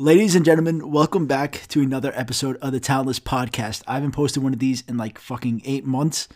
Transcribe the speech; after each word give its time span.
Ladies 0.00 0.34
and 0.34 0.46
gentlemen, 0.46 0.90
welcome 0.90 1.26
back 1.26 1.66
to 1.68 1.82
another 1.82 2.10
episode 2.14 2.56
of 2.62 2.72
the 2.72 2.80
Talentless 2.80 3.20
Podcast. 3.20 3.82
I 3.86 3.96
haven't 3.96 4.12
posted 4.12 4.42
one 4.42 4.54
of 4.54 4.58
these 4.58 4.82
in 4.88 4.96
like 4.96 5.18
fucking 5.18 5.60
eight 5.66 5.84
months, 5.84 6.26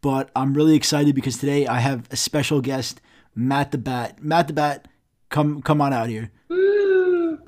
but 0.00 0.30
I'm 0.34 0.54
really 0.54 0.74
excited 0.74 1.14
because 1.14 1.36
today 1.36 1.66
I 1.66 1.80
have 1.80 2.08
a 2.10 2.16
special 2.16 2.62
guest, 2.62 3.02
Matt 3.34 3.70
the 3.70 3.76
Bat. 3.76 4.24
Matt 4.24 4.46
the 4.46 4.54
Bat, 4.54 4.88
come 5.28 5.60
come 5.60 5.82
on 5.82 5.92
out 5.92 6.08
here. 6.08 6.30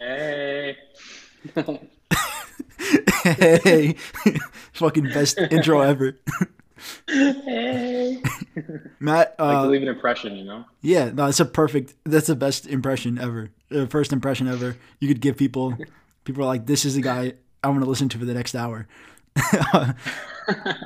Hey. 0.00 0.76
hey, 3.24 3.96
fucking 4.72 5.04
best 5.06 5.38
intro 5.38 5.80
ever. 5.80 6.20
hey. 7.08 8.22
Matt, 9.00 9.36
like 9.38 9.56
uh, 9.56 9.62
to 9.62 9.68
leave 9.68 9.82
an 9.82 9.88
impression, 9.88 10.36
you 10.36 10.44
know? 10.44 10.64
yeah, 10.82 11.10
no, 11.10 11.26
it's 11.26 11.40
a 11.40 11.44
perfect. 11.44 11.94
That's 12.04 12.26
the 12.26 12.36
best 12.36 12.66
impression 12.66 13.18
ever. 13.18 13.50
Uh, 13.70 13.86
first 13.86 14.12
impression 14.12 14.48
ever. 14.48 14.76
You 15.00 15.08
could 15.08 15.20
give 15.20 15.36
people. 15.36 15.76
People 16.24 16.42
are 16.42 16.46
like, 16.46 16.66
this 16.66 16.84
is 16.84 16.94
the 16.94 17.02
guy 17.02 17.34
I 17.62 17.68
want 17.68 17.82
to 17.82 17.88
listen 17.88 18.08
to 18.10 18.18
for 18.18 18.24
the 18.24 18.34
next 18.34 18.54
hour. 18.54 18.86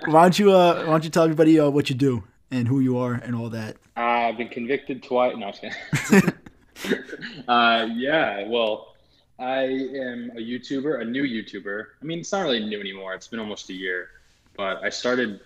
why 0.07 0.23
don't 0.23 0.39
you 0.39 0.53
uh 0.53 0.85
why 0.85 0.85
don't 0.85 1.05
you 1.05 1.11
tell 1.11 1.23
everybody 1.23 1.59
uh, 1.59 1.71
what 1.71 1.89
you 1.89 1.97
do 1.97 2.23
and 2.51 2.69
who 2.69 2.81
you 2.81 2.99
are 2.99 3.15
and 3.15 3.35
all 3.35 3.49
that 3.49 3.77
Uh, 3.97 4.01
I've 4.29 4.37
been 4.37 4.49
convicted 4.49 5.03
twice. 5.03 5.35
No, 5.37 5.53
uh, 7.49 7.89
yeah, 7.95 8.49
well, 8.49 8.95
I 9.39 9.63
am 9.65 10.33
a 10.37 10.41
YouTuber, 10.41 11.01
a 11.01 11.05
new 11.05 11.25
YouTuber. 11.25 11.85
I 12.01 12.05
mean, 12.05 12.21
it's 12.21 12.33
not 12.33 12.43
really 12.43 12.65
new 12.65 12.81
anymore. 12.81 13.15
It's 13.15 13.29
been 13.29 13.41
almost 13.41 13.71
a 13.71 13.75
year, 13.75 14.09
but 14.57 14.83
I 14.83 14.89
started 14.91 15.41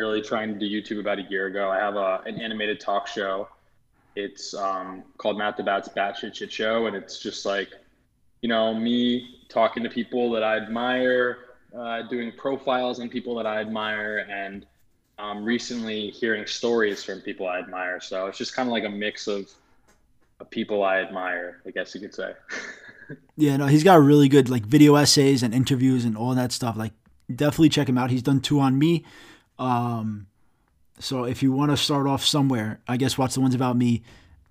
really 0.00 0.22
trying 0.22 0.52
to 0.52 0.58
do 0.58 0.66
YouTube 0.66 1.00
about 1.00 1.18
a 1.18 1.22
year 1.22 1.46
ago. 1.46 1.70
I 1.70 1.78
have 1.78 1.96
a, 1.96 2.22
an 2.26 2.40
animated 2.40 2.80
talk 2.80 3.06
show. 3.06 3.48
It's 4.16 4.54
um, 4.54 5.04
called 5.18 5.38
Matt 5.38 5.56
the 5.56 5.62
Bat's 5.62 5.88
Batshit 5.88 6.34
Shit 6.34 6.52
Show, 6.52 6.86
and 6.86 6.96
it's 6.96 7.20
just 7.20 7.46
like, 7.46 7.68
you 8.42 8.48
know, 8.48 8.74
me 8.74 9.40
talking 9.48 9.82
to 9.82 9.88
people 9.88 10.30
that 10.32 10.42
I 10.42 10.56
admire, 10.56 11.38
uh, 11.76 12.02
doing 12.02 12.32
profiles 12.36 12.98
on 12.98 13.08
people 13.08 13.36
that 13.36 13.46
I 13.46 13.60
admire, 13.60 14.26
and 14.28 14.66
um, 15.18 15.44
recently 15.44 16.10
hearing 16.10 16.46
stories 16.46 17.04
from 17.04 17.20
people 17.20 17.46
I 17.46 17.58
admire. 17.58 18.00
So 18.00 18.26
it's 18.26 18.38
just 18.38 18.54
kind 18.54 18.68
of 18.68 18.72
like 18.72 18.84
a 18.84 18.88
mix 18.90 19.28
of, 19.28 19.48
of 20.40 20.50
people 20.50 20.82
I 20.82 21.00
admire, 21.00 21.62
I 21.66 21.70
guess 21.70 21.94
you 21.94 22.00
could 22.00 22.14
say. 22.14 22.32
yeah 23.36 23.56
no 23.56 23.66
he's 23.66 23.84
got 23.84 24.00
really 24.00 24.28
good 24.28 24.48
like 24.48 24.64
video 24.64 24.94
essays 24.94 25.42
and 25.42 25.54
interviews 25.54 26.04
and 26.04 26.16
all 26.16 26.34
that 26.34 26.52
stuff 26.52 26.76
like 26.76 26.92
definitely 27.34 27.68
check 27.68 27.88
him 27.88 27.98
out 27.98 28.10
he's 28.10 28.22
done 28.22 28.40
two 28.40 28.60
on 28.60 28.78
me 28.78 29.04
um 29.60 30.26
so 30.98 31.24
if 31.24 31.42
you 31.42 31.52
want 31.52 31.70
to 31.70 31.76
start 31.76 32.06
off 32.06 32.24
somewhere 32.24 32.80
i 32.88 32.96
guess 32.96 33.16
watch 33.18 33.34
the 33.34 33.40
ones 33.40 33.54
about 33.54 33.76
me 33.76 34.02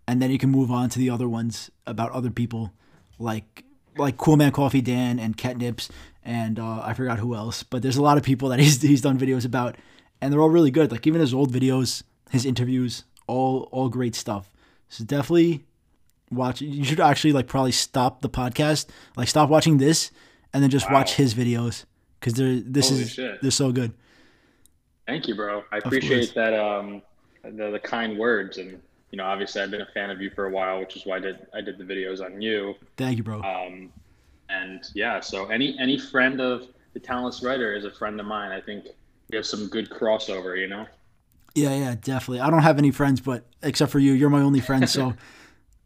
and 0.08 0.22
then 0.22 0.32
you 0.32 0.38
can 0.38 0.50
move 0.50 0.72
on 0.72 0.88
to 0.90 0.98
the 1.00 1.10
other 1.10 1.28
ones 1.28 1.70
about 1.86 2.12
other 2.12 2.30
people 2.32 2.72
like 3.18 3.64
like 3.98 4.16
cool 4.18 4.38
man 4.38 4.52
coffee 4.52 4.82
dan 4.82 5.20
and 5.20 5.36
Ketnipz 5.38 5.90
and 6.24 6.60
uh, 6.60 6.82
i 6.86 6.94
forgot 6.94 7.20
who 7.20 7.36
else 7.36 7.64
but 7.64 7.82
there's 7.82 7.98
a 7.98 8.02
lot 8.02 8.18
of 8.18 8.24
people 8.24 8.50
that 8.50 8.60
he's, 8.64 8.82
he's 8.82 9.02
done 9.02 9.18
videos 9.20 9.46
about 9.46 9.76
and 10.22 10.32
they're 10.32 10.40
all 10.42 10.50
really 10.50 10.72
good 10.72 10.92
like 10.92 11.06
even 11.08 11.20
his 11.22 11.34
old 11.34 11.52
videos 11.52 12.04
his 12.32 12.46
interviews 12.46 13.04
all 13.28 13.68
all 13.72 13.90
great 13.90 14.16
stuff 14.16 14.52
so 14.90 15.04
definitely 15.04 15.64
watch 16.32 16.62
you 16.62 16.84
should 16.84 17.00
actually 17.00 17.34
like 17.34 17.48
probably 17.48 17.72
stop 17.72 18.22
the 18.22 18.30
podcast 18.30 18.86
like 19.18 19.28
stop 19.28 19.50
watching 19.50 19.78
this 19.80 20.12
and 20.54 20.62
then 20.64 20.70
just 20.70 20.88
Wow. 20.88 20.98
watch 20.98 21.16
his 21.16 21.34
videos 21.34 21.86
because 22.20 22.34
they're 22.34 22.60
this 22.60 22.90
Holy 22.90 23.02
is 23.02 23.12
shit. 23.12 23.42
they're 23.42 23.50
so 23.52 23.72
good 23.72 23.94
Thank 25.10 25.28
you, 25.28 25.34
bro. 25.34 25.64
I 25.72 25.80
appreciate 25.80 26.36
that. 26.36 26.54
Um, 26.54 27.02
the, 27.44 27.72
the 27.72 27.80
kind 27.80 28.16
words, 28.16 28.60
and 28.60 28.80
you 29.10 29.18
know, 29.18 29.26
obviously, 29.26 29.60
I've 29.60 29.72
been 29.72 29.82
a 29.82 29.88
fan 29.88 30.12
of 30.12 30.22
you 30.22 30.30
for 30.30 30.46
a 30.46 30.52
while, 30.52 30.80
which 30.80 30.96
is 30.96 31.04
why 31.04 31.16
I 31.18 31.20
did 31.20 31.48
I 31.52 31.62
did 31.62 31.80
the 31.80 31.84
videos 31.84 32.24
on 32.24 32.40
you. 32.40 32.76
thank 32.96 33.18
you 33.18 33.24
bro 33.24 33.42
Um, 33.42 33.92
and 34.50 34.84
yeah, 34.94 35.20
so 35.20 35.48
any 35.48 35.76
any 35.80 35.98
friend 35.98 36.40
of 36.40 36.68
the 36.94 37.00
talentless 37.00 37.42
writer 37.44 37.74
is 37.74 37.86
a 37.86 37.92
friend 37.92 38.20
of 38.20 38.28
mine. 38.28 38.52
I 38.52 38.62
think 38.62 38.86
we 39.32 39.36
have 39.38 39.48
some 39.48 39.68
good 39.68 39.90
crossover. 39.90 40.56
You 40.60 40.68
know. 40.68 40.86
yeah 41.56 41.76
yeah 41.76 41.96
definitely 42.00 42.40
i 42.42 42.50
don't 42.52 42.62
have 42.62 42.78
any 42.78 42.92
friends 42.92 43.20
but 43.20 43.44
except 43.64 43.92
for 43.92 43.98
you 43.98 44.12
you're 44.14 44.30
my 44.30 44.42
only 44.42 44.60
friend 44.60 44.88
so 44.88 45.16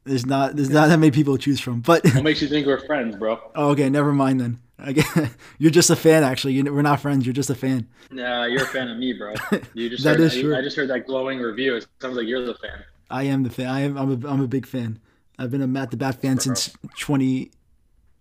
there's 0.06 0.25
not 0.25 0.56
there's 0.56 0.69
not 0.69 0.88
that 0.90 1.00
many 1.00 1.12
people 1.12 1.38
to 1.38 1.41
choose 1.41 1.59
from 1.59 1.81
but 1.81 2.03
What 2.06 2.24
makes 2.24 2.41
you 2.41 2.47
think 2.47 2.68
we're 2.68 2.80
friends, 2.86 3.16
bro? 3.16 3.40
oh, 3.56 3.69
okay 3.72 3.90
never 3.90 4.12
mind 4.14 4.40
then 4.41 4.59
I 4.80 4.91
guess, 4.94 5.30
you're 5.59 5.72
just 5.72 5.90
a 5.90 5.96
fan 5.96 6.24
actually 6.24 6.53
you 6.53 6.64
we're 6.74 6.81
not 6.81 7.00
friends 7.00 7.25
you're 7.25 7.34
just 7.34 7.50
a 7.50 7.56
fan 7.56 7.88
Nah, 8.12 8.46
you're 8.46 8.64
a 8.64 8.68
fan 8.68 8.90
of 8.90 8.97
me, 8.97 9.14
bro. 9.14 9.34
You 9.74 9.90
just 9.90 10.03
That 10.03 10.18
heard, 10.18 10.19
is 10.19 10.38
I, 10.38 10.41
true. 10.41 10.56
I 10.58 10.62
just 10.62 10.75
heard 10.78 10.90
that 10.90 11.08
glowing 11.08 11.40
review. 11.40 11.75
It 11.75 11.88
sounds 12.02 12.16
like 12.18 12.28
you're 12.28 12.46
the 12.46 12.56
fan. 12.56 12.84
i 13.09 13.24
am 13.24 13.44
the 13.44 13.50
fan 13.50 13.68
i 13.68 13.81
am 13.81 13.97
i'm 13.97 14.12
a, 14.24 14.28
I'm 14.28 14.41
a 14.41 14.47
big 14.47 14.66
fan 14.66 15.00
i've 15.40 15.52
been 15.52 15.62
a 15.62 15.68
matt 15.68 15.91
the 15.91 15.97
bat 15.97 16.22
fan 16.22 16.38
since 16.40 16.72
20 17.00 17.52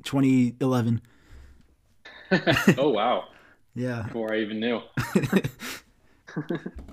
2011 0.05 1.01
oh 2.79 2.89
wow! 2.91 3.25
yeah 3.75 4.03
Before 4.05 4.33
I 4.33 4.39
even 4.41 4.59
knew. 4.61 4.81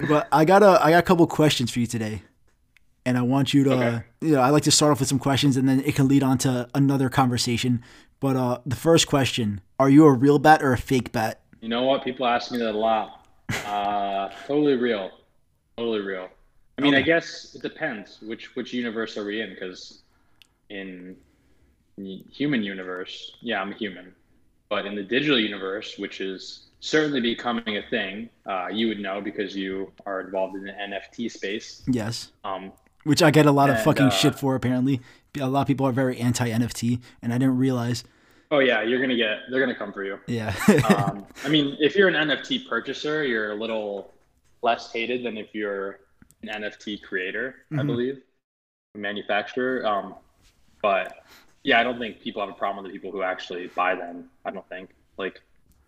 But 0.07 0.27
I 0.31 0.45
got 0.45 0.63
a 0.63 0.79
I 0.83 0.91
got 0.91 0.99
a 0.99 1.01
couple 1.03 1.25
questions 1.27 1.71
for 1.71 1.79
you 1.79 1.87
today, 1.87 2.23
and 3.09 3.17
I 3.17 3.21
want 3.23 3.53
you 3.53 3.63
to 3.65 3.73
Okay. 3.73 4.03
you 4.21 4.33
know 4.35 4.41
I 4.41 4.49
like 4.51 4.63
to 4.63 4.71
start 4.71 4.91
off 4.91 4.99
with 4.99 5.09
some 5.09 5.19
questions 5.19 5.57
and 5.57 5.67
then 5.67 5.79
it 5.89 5.95
can 5.95 6.07
lead 6.07 6.23
on 6.23 6.37
to 6.39 6.69
another 6.73 7.09
conversation. 7.09 7.83
But 8.19 8.35
uh, 8.35 8.59
the 8.65 8.75
first 8.75 9.07
question: 9.07 9.61
Are 9.79 9.89
you 9.89 10.05
a 10.05 10.13
real 10.13 10.39
bat 10.39 10.61
or 10.63 10.71
a 10.73 10.77
fake 10.77 11.11
bat? 11.11 11.41
You 11.61 11.69
know 11.69 11.83
what? 11.83 12.03
People 12.03 12.25
ask 12.27 12.51
me 12.51 12.57
that 12.59 12.73
a 12.75 12.77
lot. 12.77 13.25
Uh, 13.65 14.29
totally 14.47 14.75
real. 14.75 15.09
Totally 15.77 16.01
real. 16.01 16.29
I 16.77 16.81
mean, 16.81 16.95
I 16.95 17.01
guess 17.01 17.55
it 17.55 17.61
depends 17.61 18.19
which 18.21 18.55
which 18.55 18.73
universe 18.73 19.17
are 19.17 19.25
we 19.25 19.41
in? 19.41 19.49
Because 19.49 20.01
in 20.69 21.15
the 21.97 22.23
human 22.31 22.61
universe, 22.63 23.33
yeah, 23.41 23.61
I'm 23.61 23.71
a 23.71 23.75
human. 23.75 24.13
But 24.69 24.85
in 24.85 24.95
the 24.95 25.03
digital 25.03 25.39
universe, 25.39 25.97
which 25.97 26.21
is 26.21 26.67
certainly 26.79 27.19
becoming 27.21 27.77
a 27.77 27.81
thing, 27.89 28.29
uh, 28.45 28.67
you 28.71 28.87
would 28.89 28.99
know 28.99 29.19
because 29.19 29.55
you 29.55 29.91
are 30.05 30.21
involved 30.21 30.55
in 30.55 30.63
the 30.63 30.71
NFT 30.71 31.29
space. 31.31 31.83
Yes, 31.87 32.31
Um, 32.43 32.71
which 33.03 33.21
I 33.23 33.31
get 33.31 33.45
a 33.45 33.51
lot 33.51 33.69
of 33.69 33.81
fucking 33.83 34.07
uh, 34.07 34.09
shit 34.11 34.35
for. 34.35 34.55
Apparently, 34.55 35.01
a 35.39 35.47
lot 35.47 35.61
of 35.61 35.67
people 35.67 35.85
are 35.87 35.91
very 35.91 36.17
anti 36.17 36.49
NFT, 36.49 36.99
and 37.21 37.33
I 37.33 37.37
didn't 37.37 37.57
realize. 37.57 38.03
oh 38.51 38.59
yeah, 38.59 38.81
you're 38.81 38.99
gonna 39.01 39.15
get. 39.15 39.39
They're 39.49 39.59
gonna 39.59 39.75
come 39.77 39.93
for 39.93 40.03
you. 40.03 40.19
Yeah, 40.27 40.53
um, 40.95 41.25
I 41.45 41.49
mean, 41.49 41.77
if 41.79 41.95
you're 41.95 42.07
an 42.09 42.15
NFT 42.29 42.67
purchaser, 42.67 43.23
you're 43.25 43.51
a 43.51 43.55
little 43.55 44.13
less 44.61 44.91
hated 44.91 45.23
than 45.25 45.37
if 45.37 45.53
you're 45.53 45.99
an 46.43 46.49
NFT 46.63 47.01
creator, 47.01 47.55
I 47.71 47.75
Mhm. 47.75 47.87
believe, 47.87 48.21
manufacturer. 48.95 49.85
Um, 49.85 50.15
but 50.81 51.23
yeah, 51.63 51.79
I 51.79 51.83
don't 51.83 51.99
think 51.99 52.21
people 52.21 52.41
have 52.41 52.49
a 52.49 52.57
problem 52.57 52.83
with 52.83 52.91
the 52.91 52.97
people 52.97 53.11
who 53.11 53.21
actually 53.23 53.67
buy 53.67 53.95
them. 53.95 54.29
I 54.45 54.51
don't 54.51 54.67
think 54.69 54.89
like 55.17 55.41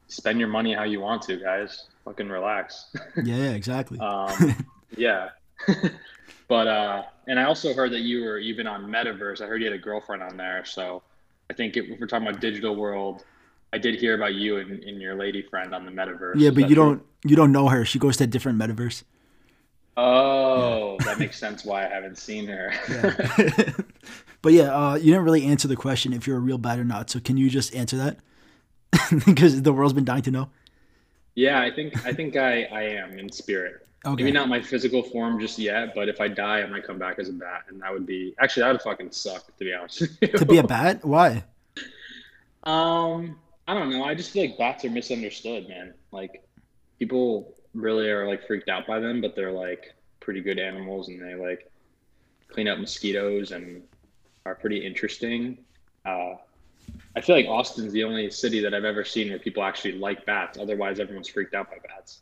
spend 0.07 0.39
your 0.39 0.49
money 0.49 0.73
how 0.73 0.83
you 0.83 0.99
want 0.99 1.21
to, 1.23 1.37
guys. 1.37 1.85
Fucking 2.05 2.29
relax. 2.29 2.87
yeah, 3.23 3.35
yeah, 3.37 3.51
exactly. 3.51 3.99
um, 3.99 4.55
yeah. 4.97 5.29
but 6.47 6.67
uh, 6.67 7.03
and 7.27 7.39
I 7.39 7.43
also 7.43 7.73
heard 7.73 7.91
that 7.91 8.01
you 8.01 8.23
were 8.23 8.39
you've 8.39 8.57
been 8.57 8.67
on 8.67 8.85
Metaverse. 8.85 9.41
I 9.41 9.47
heard 9.47 9.61
you 9.61 9.67
had 9.67 9.79
a 9.79 9.81
girlfriend 9.81 10.23
on 10.23 10.37
there, 10.37 10.65
so 10.65 11.03
I 11.49 11.53
think 11.53 11.77
if 11.77 11.99
we're 11.99 12.07
talking 12.07 12.27
about 12.27 12.41
digital 12.41 12.75
world, 12.75 13.23
I 13.73 13.77
did 13.77 13.95
hear 13.95 14.15
about 14.15 14.35
you 14.35 14.57
and, 14.57 14.83
and 14.83 15.01
your 15.01 15.15
lady 15.15 15.41
friend 15.41 15.73
on 15.73 15.85
the 15.85 15.91
Metaverse. 15.91 16.33
yeah, 16.35 16.49
but 16.49 16.69
you 16.69 16.75
true? 16.75 16.85
don't 16.85 17.03
you 17.23 17.35
don't 17.35 17.51
know 17.51 17.67
her. 17.67 17.85
She 17.85 17.99
goes 17.99 18.17
to 18.17 18.23
a 18.25 18.27
different 18.27 18.59
metaverse. 18.59 19.03
Oh, 19.97 20.97
that 21.05 21.19
makes 21.19 21.37
sense. 21.37 21.65
Why 21.65 21.85
I 21.85 21.89
haven't 21.89 22.17
seen 22.17 22.47
her. 22.47 22.73
Yeah. 22.89 23.73
but 24.41 24.53
yeah, 24.53 24.73
uh, 24.73 24.95
you 24.95 25.11
didn't 25.11 25.23
really 25.23 25.45
answer 25.45 25.67
the 25.67 25.75
question 25.75 26.13
if 26.13 26.25
you're 26.25 26.37
a 26.37 26.41
real 26.41 26.57
bat 26.57 26.79
or 26.79 26.85
not. 26.85 27.09
So 27.09 27.19
can 27.19 27.37
you 27.37 27.49
just 27.49 27.75
answer 27.75 27.97
that? 27.97 28.17
because 29.25 29.61
the 29.61 29.73
world's 29.73 29.93
been 29.93 30.05
dying 30.05 30.23
to 30.23 30.31
know. 30.31 30.49
yeah, 31.35 31.61
I 31.61 31.71
think 31.71 32.05
I 32.05 32.13
think 32.13 32.35
I 32.35 32.63
I 32.63 32.83
am 32.83 33.19
in 33.19 33.31
spirit. 33.31 33.85
Okay. 34.03 34.23
Maybe 34.23 34.31
not 34.31 34.49
my 34.49 34.61
physical 34.61 35.03
form 35.03 35.39
just 35.39 35.59
yet, 35.59 35.93
but 35.93 36.09
if 36.09 36.19
I 36.19 36.27
die, 36.27 36.61
I 36.61 36.65
might 36.65 36.85
come 36.85 36.97
back 36.97 37.19
as 37.19 37.29
a 37.29 37.33
bat, 37.33 37.65
and 37.69 37.81
that 37.81 37.93
would 37.93 38.07
be 38.07 38.33
actually 38.39 38.63
that 38.63 38.71
would 38.71 38.81
fucking 38.81 39.11
suck 39.11 39.45
to 39.57 39.63
be 39.63 39.73
honest. 39.73 40.01
With 40.01 40.17
you. 40.21 40.27
to 40.29 40.45
be 40.45 40.57
a 40.57 40.63
bat? 40.63 41.05
Why? 41.05 41.43
Um, 42.63 43.37
I 43.67 43.73
don't 43.75 43.91
know. 43.91 44.03
I 44.03 44.15
just 44.15 44.31
feel 44.31 44.43
like 44.43 44.57
bats 44.57 44.85
are 44.85 44.89
misunderstood, 44.89 45.69
man. 45.69 45.93
Like 46.11 46.43
people 46.97 47.53
really 47.73 48.09
are 48.09 48.27
like 48.27 48.45
freaked 48.47 48.69
out 48.69 48.87
by 48.87 48.99
them, 48.99 49.21
but 49.21 49.35
they're 49.35 49.51
like 49.51 49.93
pretty 50.19 50.41
good 50.41 50.59
animals 50.59 51.07
and 51.09 51.21
they 51.21 51.35
like 51.35 51.71
clean 52.47 52.67
up 52.67 52.79
mosquitoes 52.79 53.51
and 53.51 53.83
are 54.45 54.55
pretty 54.55 54.85
interesting. 54.85 55.59
Uh, 56.05 56.33
I 57.15 57.21
feel 57.21 57.35
like 57.35 57.45
Austin's 57.45 57.93
the 57.93 58.03
only 58.03 58.31
city 58.31 58.61
that 58.61 58.73
I've 58.73 58.85
ever 58.85 59.05
seen 59.05 59.29
where 59.29 59.39
people 59.39 59.63
actually 59.63 59.93
like 59.93 60.25
bats. 60.25 60.57
Otherwise, 60.57 60.99
everyone's 60.99 61.27
freaked 61.27 61.53
out 61.53 61.69
by 61.69 61.77
bats. 61.87 62.21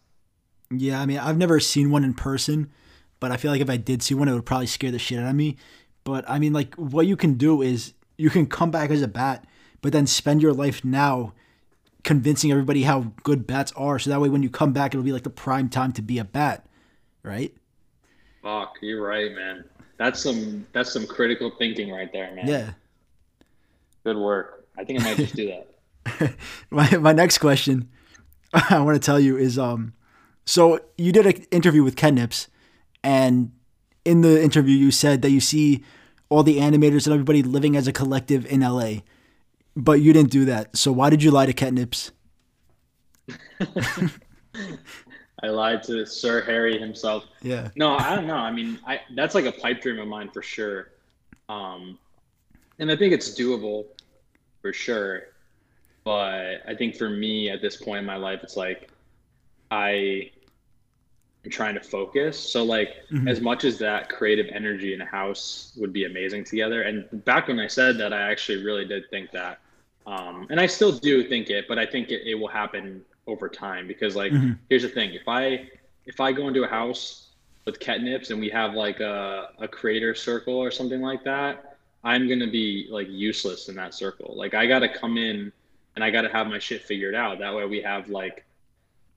Yeah, 0.71 1.01
I 1.01 1.05
mean, 1.05 1.17
I've 1.17 1.37
never 1.37 1.59
seen 1.59 1.89
one 1.89 2.03
in 2.03 2.13
person, 2.13 2.71
but 3.19 3.31
I 3.31 3.37
feel 3.37 3.51
like 3.51 3.61
if 3.61 3.69
I 3.69 3.77
did 3.77 4.03
see 4.03 4.13
one, 4.13 4.27
it 4.27 4.33
would 4.33 4.45
probably 4.45 4.67
scare 4.67 4.91
the 4.91 4.99
shit 4.99 5.19
out 5.19 5.29
of 5.29 5.35
me. 5.35 5.57
But 6.03 6.29
I 6.29 6.39
mean, 6.39 6.53
like, 6.53 6.75
what 6.75 7.07
you 7.07 7.15
can 7.15 7.35
do 7.35 7.61
is 7.61 7.93
you 8.17 8.29
can 8.29 8.45
come 8.45 8.71
back 8.71 8.89
as 8.89 9.01
a 9.01 9.07
bat, 9.07 9.45
but 9.81 9.91
then 9.91 10.05
spend 10.05 10.41
your 10.41 10.53
life 10.53 10.85
now 10.85 11.33
convincing 12.03 12.51
everybody 12.51 12.83
how 12.83 13.13
good 13.23 13.47
bats 13.47 13.71
are. 13.75 13.99
So 13.99 14.09
that 14.09 14.21
way, 14.21 14.29
when 14.29 14.43
you 14.43 14.49
come 14.49 14.73
back, 14.73 14.93
it'll 14.93 15.03
be 15.03 15.11
like 15.11 15.23
the 15.23 15.29
prime 15.29 15.69
time 15.69 15.91
to 15.93 16.01
be 16.01 16.19
a 16.19 16.23
bat, 16.23 16.65
right? 17.23 17.53
Fuck, 18.41 18.75
you're 18.81 19.05
right, 19.05 19.31
man. 19.33 19.65
That's 19.97 20.21
some 20.21 20.65
that's 20.71 20.91
some 20.93 21.05
critical 21.05 21.51
thinking 21.57 21.91
right 21.91 22.11
there, 22.13 22.33
man. 22.33 22.47
Yeah. 22.47 22.71
Good 24.03 24.17
work. 24.17 24.67
I 24.77 24.85
think 24.85 25.01
I 25.01 25.03
might 25.03 25.17
just 25.17 25.35
do 25.35 25.47
that. 25.47 26.35
my 26.69 26.89
my 26.97 27.11
next 27.11 27.39
question 27.39 27.89
I 28.53 28.79
want 28.79 28.95
to 28.95 29.05
tell 29.05 29.19
you 29.19 29.37
is 29.37 29.59
um 29.59 29.93
so 30.49 30.79
you 30.97 31.11
did 31.11 31.27
an 31.27 31.45
interview 31.51 31.83
with 31.83 31.95
Ketnipz 31.95 32.47
and 33.03 33.51
in 34.03 34.21
the 34.21 34.43
interview 34.43 34.75
you 34.75 34.89
said 34.89 35.21
that 35.21 35.29
you 35.29 35.39
see 35.39 35.83
all 36.27 36.41
the 36.41 36.57
animators 36.57 37.05
and 37.05 37.13
everybody 37.13 37.43
living 37.43 37.75
as 37.75 37.87
a 37.87 37.93
collective 37.93 38.47
in 38.47 38.61
LA. 38.61 39.01
But 39.75 40.01
you 40.01 40.11
didn't 40.11 40.31
do 40.31 40.45
that. 40.45 40.75
So 40.75 40.91
why 40.91 41.11
did 41.11 41.21
you 41.21 41.29
lie 41.29 41.45
to 41.45 41.53
Ketnipz? 41.53 42.09
I 45.43 45.49
lied 45.49 45.83
to 45.83 46.03
Sir 46.07 46.41
Harry 46.41 46.79
himself. 46.79 47.25
Yeah. 47.43 47.69
No, 47.75 47.95
I 47.95 48.15
don't 48.15 48.25
know. 48.25 48.33
I 48.33 48.51
mean, 48.51 48.79
I 48.87 49.01
that's 49.15 49.35
like 49.35 49.45
a 49.45 49.51
pipe 49.51 49.83
dream 49.83 49.99
of 49.99 50.07
mine 50.07 50.31
for 50.31 50.41
sure. 50.41 50.93
Um, 51.47 51.99
and 52.79 52.91
I 52.91 52.95
think 52.95 53.13
it's 53.13 53.39
doable 53.39 53.85
for 54.63 54.73
sure. 54.73 55.27
But 56.03 56.63
I 56.67 56.73
think 56.75 56.95
for 56.95 57.07
me 57.07 57.51
at 57.51 57.61
this 57.61 57.77
point 57.77 57.99
in 57.99 58.05
my 58.07 58.15
life, 58.15 58.39
it's 58.41 58.57
like 58.57 58.89
I 59.69 60.31
am 61.45 61.51
trying 61.51 61.75
to 61.75 61.81
focus. 61.81 62.37
So 62.37 62.63
like 62.63 62.95
Mhm. 63.11 63.29
as 63.29 63.41
much 63.41 63.63
as 63.63 63.77
that 63.79 64.09
creative 64.09 64.47
energy 64.51 64.93
in 64.93 65.01
a 65.01 65.05
house 65.05 65.73
would 65.77 65.93
be 65.93 66.05
amazing 66.05 66.43
together. 66.43 66.81
And 66.81 67.07
back 67.25 67.47
when 67.47 67.59
I 67.59 67.67
said 67.67 67.97
that, 67.99 68.13
I 68.13 68.29
actually 68.31 68.63
really 68.63 68.85
did 68.85 69.09
think 69.09 69.31
that. 69.31 69.59
Um, 70.05 70.47
and 70.49 70.59
I 70.59 70.65
still 70.65 70.91
do 70.91 71.23
think 71.23 71.49
it, 71.49 71.65
but 71.67 71.77
I 71.77 71.85
think 71.85 72.09
it, 72.09 72.23
it 72.25 72.35
will 72.35 72.47
happen 72.47 73.03
over 73.27 73.47
time 73.47 73.87
because 73.87 74.15
like 74.15 74.33
Mhm. 74.33 74.57
here's 74.69 74.81
the 74.83 74.89
thing: 74.89 75.13
if 75.13 75.27
I 75.27 75.69
if 76.05 76.19
I 76.19 76.31
go 76.31 76.47
into 76.47 76.63
a 76.63 76.67
house 76.67 77.27
with 77.65 77.79
Ketnipz 77.79 78.31
and 78.31 78.39
we 78.39 78.49
have 78.49 78.73
like 78.73 78.99
a, 78.99 79.49
a 79.59 79.67
creator 79.67 80.15
circle 80.15 80.55
or 80.55 80.71
something 80.71 81.01
like 81.01 81.23
that, 81.25 81.77
I'm 82.03 82.27
gonna 82.27 82.47
be 82.47 82.87
like 82.89 83.07
useless 83.09 83.69
in 83.69 83.75
that 83.75 83.93
circle. 83.93 84.33
Like 84.35 84.53
I 84.55 84.65
gotta 84.65 84.89
come 84.89 85.17
in 85.17 85.51
and 85.95 86.03
I 86.03 86.09
gotta 86.09 86.29
have 86.29 86.47
my 86.47 86.57
shit 86.59 86.81
figured 86.83 87.13
out. 87.13 87.39
That 87.39 87.53
way 87.53 87.65
we 87.65 87.81
have 87.81 88.09
like 88.09 88.45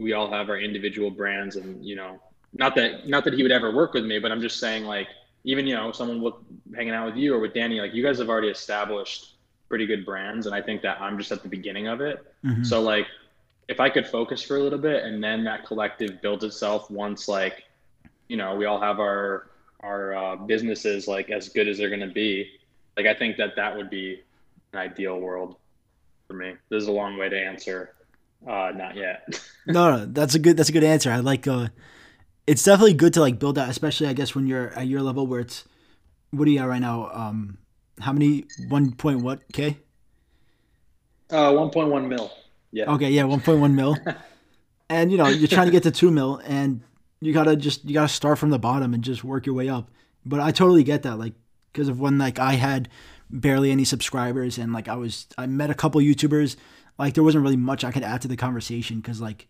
we 0.03 0.13
all 0.13 0.31
have 0.31 0.51
our 0.51 0.59
individual 0.59 1.11
brands 1.11 1.57
and 1.57 1.85
you 1.85 1.97
know 1.97 2.21
not 2.55 2.75
that 2.75 3.09
not 3.09 3.25
that 3.25 3.35
he 3.35 3.43
would 3.43 3.53
ever 3.53 3.71
work 3.73 3.95
with 3.95 4.05
me, 4.05 4.19
but 4.19 4.31
I'm 4.31 4.41
just 4.41 4.59
saying 4.59 4.85
like 4.85 5.09
even 5.45 5.67
you 5.67 5.75
know 5.75 5.93
someone 5.93 6.21
with 6.21 6.35
hanging 6.75 6.93
out 6.93 7.07
with 7.07 7.17
you 7.17 7.35
or 7.35 7.39
with 7.39 7.55
Danny, 7.55 7.81
like 7.81 7.95
you 7.95 8.03
guys 8.03 8.19
have 8.19 8.29
already 8.29 8.49
established 8.49 9.37
pretty 9.69 9.87
good 9.87 10.05
brands, 10.05 10.47
and 10.47 10.55
I 10.55 10.61
think 10.61 10.83
that 10.83 11.01
I'm 11.01 11.17
just 11.17 11.33
at 11.33 11.43
the 11.43 11.49
beginning 11.49 11.89
of 11.89 12.01
it. 12.01 12.25
Mhm. 12.45 12.67
So 12.67 12.83
like 12.83 13.07
if 13.69 13.81
I 13.81 13.89
could 13.89 14.07
focus 14.07 14.43
for 14.43 14.57
a 14.57 14.63
little 14.63 14.79
bit 14.79 15.05
and 15.05 15.23
then 15.23 15.45
that 15.45 15.65
collective 15.65 16.21
builds 16.21 16.45
itself 16.45 16.91
once 16.91 17.29
like 17.29 17.65
you 18.29 18.37
know 18.37 18.55
we 18.55 18.67
all 18.67 18.81
have 18.81 19.01
our 19.01 19.49
our 19.81 20.15
uh, 20.15 20.37
businesses 20.37 21.09
like 21.09 21.31
as 21.31 21.49
good 21.49 21.67
as 21.69 21.79
they're 21.79 21.89
going 21.89 22.01
to 22.01 22.15
be 22.15 22.51
like 22.97 23.07
I 23.07 23.15
think 23.15 23.37
that 23.39 23.57
that 23.57 23.75
would 23.75 23.89
be 23.89 24.21
an 24.73 24.79
ideal 24.79 25.19
world 25.19 25.57
for 26.29 26.35
me. 26.35 26.55
This 26.69 26.83
is 26.83 26.89
a 26.89 26.93
long 26.93 27.17
way 27.17 27.29
to 27.29 27.39
answer. 27.39 27.95
Uh, 28.47 28.73
not 28.75 28.97
yet. 28.97 29.41
No, 29.67 29.97
no, 29.97 30.07
that's 30.07 30.35
a 30.35 30.39
good 30.39 30.57
that's 30.57 30.69
a 30.69 30.73
good 30.73 30.85
answer. 30.85 31.11
I 31.11 31.19
like 31.19 31.47
uh 31.47 31.69
it's 32.47 32.65
definitely 32.65 32.95
good 32.95 33.13
to 33.15 33.21
like 33.21 33.39
build 33.39 33.55
that, 33.55 33.69
especially 33.69 34.09
I 34.09 34.13
guess 34.13 34.35
when 34.35 34.47
you're 34.47 34.71
at 34.71 34.89
your 34.89 35.03
level 35.03 35.27
where 35.27 35.41
it's 35.41 35.65
what 36.31 36.49
are 36.49 36.51
you 36.51 36.59
at 36.59 36.69
right 36.69 36.81
now? 36.81 37.11
Um 37.13 37.59
how 38.01 38.13
many 38.13 38.45
one 38.69 38.93
point 38.93 39.23
what 39.23 39.41
K? 39.53 39.79
Uh, 41.31 41.53
1.1 41.53 42.09
mil. 42.09 42.31
Yeah. 42.73 42.91
Okay, 42.93 43.11
yeah, 43.11 43.25
one 43.25 43.41
point 43.41 43.61
one 43.61 43.75
mil. 43.75 43.97
and 44.89 45.13
you 45.13 45.19
know, 45.19 45.29
you're 45.29 45.49
trying 45.49 45.67
to 45.67 45.73
get 45.73 45.85
to 45.85 45.91
two 45.91 46.11
mil 46.11 46.41
and 46.45 46.83
you 47.21 47.33
gotta 47.33 47.55
just 47.55 47.85
you 47.85 47.95
gotta 47.95 48.09
start 48.09 48.39
from 48.39 48.51
the 48.51 48.59
bottom 48.59 48.93
and 48.95 49.05
just 49.05 49.23
work 49.23 49.47
your 49.47 49.55
way 49.55 49.69
up. 49.69 49.91
But 50.27 50.41
I 50.41 50.51
totally 50.51 50.83
get 50.83 51.03
that, 51.03 51.19
like 51.19 51.35
because 51.73 51.89
of 51.89 52.01
when 52.01 52.19
like 52.19 52.39
I 52.39 52.55
had 52.55 52.89
barely 53.31 53.71
any 53.71 53.85
subscribers 53.85 54.59
and 54.59 54.73
like 54.73 54.89
I 54.89 54.97
was 54.97 55.27
I 55.39 55.47
met 55.47 55.71
a 55.71 55.75
couple 55.75 56.01
YouTubers, 56.01 56.57
like 56.99 57.15
there 57.15 57.25
wasn't 57.25 57.43
really 57.43 57.57
much 57.57 57.85
I 57.85 57.93
could 57.93 58.03
add 58.03 58.23
to 58.23 58.29
the 58.29 58.37
conversation 58.37 59.01
because 59.01 59.21
like 59.21 59.49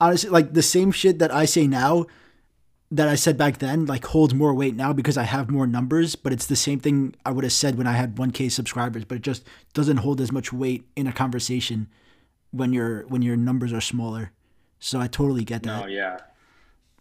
honestly 0.00 0.30
like 0.30 0.54
the 0.54 0.62
same 0.62 0.92
shit 0.92 1.18
that 1.18 1.32
I 1.32 1.44
say 1.44 1.66
now 1.66 2.06
that 2.90 3.08
I 3.08 3.16
said 3.16 3.36
back 3.36 3.58
then 3.58 3.86
like 3.86 4.04
holds 4.06 4.34
more 4.34 4.54
weight 4.54 4.74
now 4.74 4.92
because 4.92 5.18
I 5.18 5.24
have 5.24 5.50
more 5.50 5.66
numbers, 5.66 6.16
but 6.16 6.32
it's 6.32 6.46
the 6.46 6.56
same 6.56 6.80
thing 6.80 7.14
I 7.24 7.30
would 7.30 7.44
have 7.44 7.52
said 7.52 7.76
when 7.76 7.86
I 7.86 7.92
had 7.92 8.16
1k 8.16 8.50
subscribers, 8.50 9.04
but 9.04 9.16
it 9.16 9.22
just 9.22 9.44
doesn't 9.74 9.98
hold 9.98 10.20
as 10.20 10.32
much 10.32 10.52
weight 10.52 10.84
in 10.96 11.06
a 11.06 11.12
conversation 11.12 11.88
when 12.50 12.72
your 12.72 13.02
when 13.08 13.22
your 13.22 13.36
numbers 13.36 13.72
are 13.72 13.80
smaller. 13.80 14.32
So 14.80 15.00
I 15.00 15.06
totally 15.06 15.44
get 15.44 15.64
that. 15.64 15.80
No, 15.82 15.86
yeah. 15.86 16.18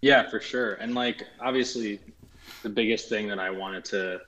Yeah, 0.02 0.30
for 0.30 0.40
sure. 0.40 0.74
And 0.76 0.94
like 0.94 1.24
obviously 1.40 2.00
the 2.64 2.70
biggest 2.70 3.10
thing 3.10 3.28
that 3.30 3.40
I 3.40 3.50
wanted 3.50 3.86
to 3.86 4.22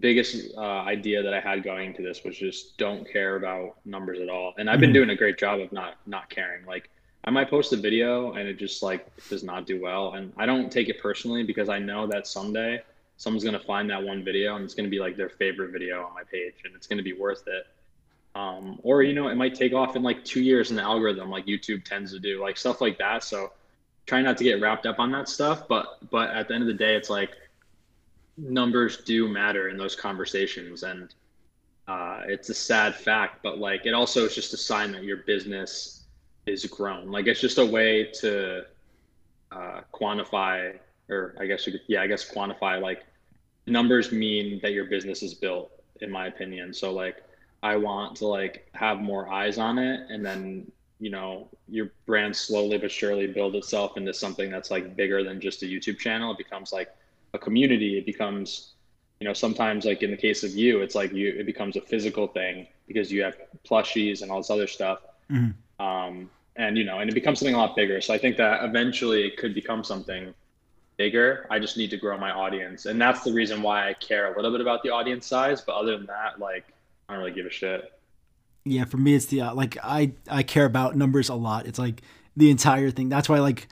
biggest 0.00 0.54
uh, 0.56 0.60
idea 0.60 1.22
that 1.22 1.34
I 1.34 1.40
had 1.40 1.62
going 1.62 1.86
into 1.86 2.02
this 2.02 2.22
was 2.24 2.36
just 2.38 2.76
don't 2.78 3.10
care 3.10 3.36
about 3.36 3.76
numbers 3.84 4.20
at 4.20 4.28
all. 4.28 4.54
And 4.58 4.70
I've 4.70 4.80
been 4.80 4.90
Mhm. 4.90 4.94
doing 4.94 5.10
a 5.10 5.16
great 5.16 5.38
job 5.38 5.60
of 5.60 5.72
not 5.72 5.98
not 6.06 6.30
caring. 6.30 6.64
Like 6.66 6.90
I 7.24 7.30
might 7.30 7.50
post 7.50 7.72
a 7.72 7.76
video 7.76 8.32
and 8.32 8.48
it 8.48 8.58
just 8.58 8.82
like 8.82 9.06
does 9.28 9.42
not 9.42 9.66
do 9.66 9.80
well 9.80 10.12
and 10.14 10.32
I 10.36 10.46
don't 10.46 10.70
take 10.70 10.88
it 10.88 11.00
personally 11.00 11.42
because 11.42 11.68
I 11.68 11.78
know 11.78 12.06
that 12.06 12.26
someday 12.26 12.82
someone's 13.16 13.42
going 13.42 13.58
to 13.58 13.64
find 13.66 13.90
that 13.90 14.02
one 14.02 14.22
video 14.24 14.54
and 14.54 14.64
it's 14.64 14.74
going 14.74 14.84
to 14.84 14.90
be 14.90 15.00
like 15.00 15.16
their 15.16 15.28
favorite 15.28 15.72
video 15.72 16.04
on 16.04 16.14
my 16.14 16.22
page 16.22 16.54
and 16.64 16.74
it's 16.76 16.86
going 16.86 16.98
to 16.98 17.02
be 17.02 17.12
worth 17.12 17.48
it. 17.48 17.66
Um, 18.34 18.78
or 18.84 19.02
you 19.02 19.14
know, 19.14 19.28
it 19.28 19.34
might 19.34 19.54
take 19.56 19.72
off 19.72 19.96
in 19.96 20.02
like 20.04 20.24
two 20.24 20.42
years 20.42 20.70
in 20.70 20.76
the 20.76 20.82
algorithm, 20.82 21.28
like 21.28 21.46
YouTube 21.46 21.84
tends 21.84 22.12
to 22.12 22.20
do, 22.20 22.40
like 22.40 22.56
stuff 22.56 22.80
like 22.80 22.96
that. 22.98 23.24
So 23.24 23.52
try 24.06 24.22
not 24.22 24.36
to 24.38 24.44
get 24.44 24.60
wrapped 24.60 24.86
up 24.86 25.00
on 25.00 25.10
that 25.10 25.28
stuff. 25.28 25.66
But 25.66 25.98
but 26.10 26.30
at 26.30 26.46
the 26.46 26.54
end 26.54 26.62
of 26.62 26.68
the 26.68 26.74
day, 26.74 26.94
it's 26.94 27.10
like 27.10 27.30
numbers 28.38 28.98
do 28.98 29.28
matter 29.28 29.68
in 29.68 29.76
those 29.76 29.96
conversations, 29.96 30.82
and 30.82 31.14
uh, 31.86 32.22
it's 32.26 32.48
a 32.48 32.54
sad 32.54 32.94
fact. 32.94 33.42
But 33.42 33.58
like 33.58 33.84
it 33.86 33.94
also 33.94 34.24
is 34.24 34.34
just 34.34 34.54
a 34.54 34.56
sign 34.56 34.92
that 34.92 35.04
your 35.04 35.18
business 35.18 36.04
is 36.46 36.64
grown. 36.66 37.10
Like 37.10 37.26
it's 37.26 37.40
just 37.40 37.58
a 37.58 37.66
way 37.66 38.04
to 38.20 38.64
uh, 39.50 39.80
quantify, 39.92 40.78
or 41.08 41.34
I 41.40 41.46
guess 41.46 41.66
you 41.66 41.72
could, 41.72 41.82
yeah, 41.88 42.02
I 42.02 42.06
guess 42.06 42.28
quantify 42.28 42.80
like 42.80 43.04
numbers 43.66 44.12
mean 44.12 44.60
that 44.62 44.72
your 44.72 44.86
business 44.86 45.22
is 45.22 45.34
built, 45.34 45.70
in 46.00 46.10
my 46.10 46.26
opinion. 46.26 46.72
So 46.72 46.92
like 46.92 47.22
I 47.62 47.76
want 47.76 48.16
to 48.16 48.26
like 48.26 48.68
have 48.72 49.00
more 49.00 49.28
eyes 49.28 49.58
on 49.58 49.78
it 49.78 50.08
and 50.10 50.24
then 50.24 50.70
you 51.00 51.10
know 51.10 51.48
your 51.68 51.90
brand 52.06 52.34
slowly 52.34 52.78
but 52.78 52.90
surely 52.90 53.26
build 53.26 53.54
itself 53.54 53.96
into 53.96 54.12
something 54.12 54.50
that's 54.50 54.70
like 54.70 54.96
bigger 54.96 55.22
than 55.24 55.40
just 55.40 55.62
a 55.62 55.66
YouTube 55.66 55.98
channel. 55.98 56.32
It 56.32 56.38
becomes 56.38 56.72
like 56.72 56.88
a 57.34 57.38
community. 57.38 57.98
It 57.98 58.06
becomes 58.06 58.72
you 59.20 59.26
know 59.26 59.32
sometimes 59.32 59.84
like 59.84 60.02
in 60.02 60.10
the 60.12 60.16
case 60.16 60.44
of 60.44 60.52
you 60.54 60.80
it's 60.80 60.94
like 60.94 61.12
you 61.12 61.28
it 61.36 61.44
becomes 61.44 61.74
a 61.76 61.80
physical 61.80 62.28
thing 62.28 62.68
because 62.86 63.10
you 63.10 63.20
have 63.24 63.34
plushies 63.68 64.22
and 64.22 64.30
all 64.30 64.38
this 64.38 64.48
other 64.48 64.68
stuff 64.68 65.00
Mhm. 65.28 65.54
um, 65.80 66.30
and 66.54 66.78
you 66.78 66.84
know 66.84 67.00
and 67.00 67.10
it 67.10 67.14
becomes 67.14 67.40
something 67.40 67.56
a 67.56 67.58
lot 67.58 67.74
bigger 67.74 68.00
so 68.00 68.14
i 68.14 68.18
think 68.18 68.36
that 68.36 68.62
eventually 68.62 69.26
it 69.26 69.36
could 69.36 69.54
become 69.56 69.82
something 69.82 70.32
bigger 70.96 71.48
i 71.50 71.58
just 71.58 71.76
need 71.76 71.90
to 71.90 71.96
grow 71.96 72.16
my 72.16 72.30
audience 72.30 72.86
and 72.86 73.00
that's 73.00 73.24
the 73.24 73.32
reason 73.32 73.60
why 73.60 73.88
i 73.88 73.92
care 73.94 74.32
a 74.32 74.36
little 74.36 74.52
bit 74.52 74.60
about 74.60 74.84
the 74.84 74.90
audience 74.90 75.26
size 75.26 75.60
but 75.62 75.74
other 75.74 75.96
than 75.96 76.06
that 76.06 76.38
like 76.38 76.66
i 77.08 77.12
don't 77.14 77.20
really 77.22 77.34
give 77.34 77.44
a 77.46 77.50
shit 77.50 77.92
Yeah, 78.64 78.84
for 78.84 78.98
me 78.98 79.14
it's 79.16 79.26
the 79.26 79.40
uh, 79.40 79.52
like 79.54 79.76
I 79.82 80.12
I 80.30 80.44
care 80.44 80.64
about 80.66 80.94
numbers 80.96 81.28
a 81.28 81.34
lot. 81.34 81.66
It's 81.66 81.78
like 81.78 82.02
the 82.36 82.50
entire 82.50 82.90
thing. 82.92 83.08
That's 83.08 83.28
why 83.28 83.40
like 83.40 83.66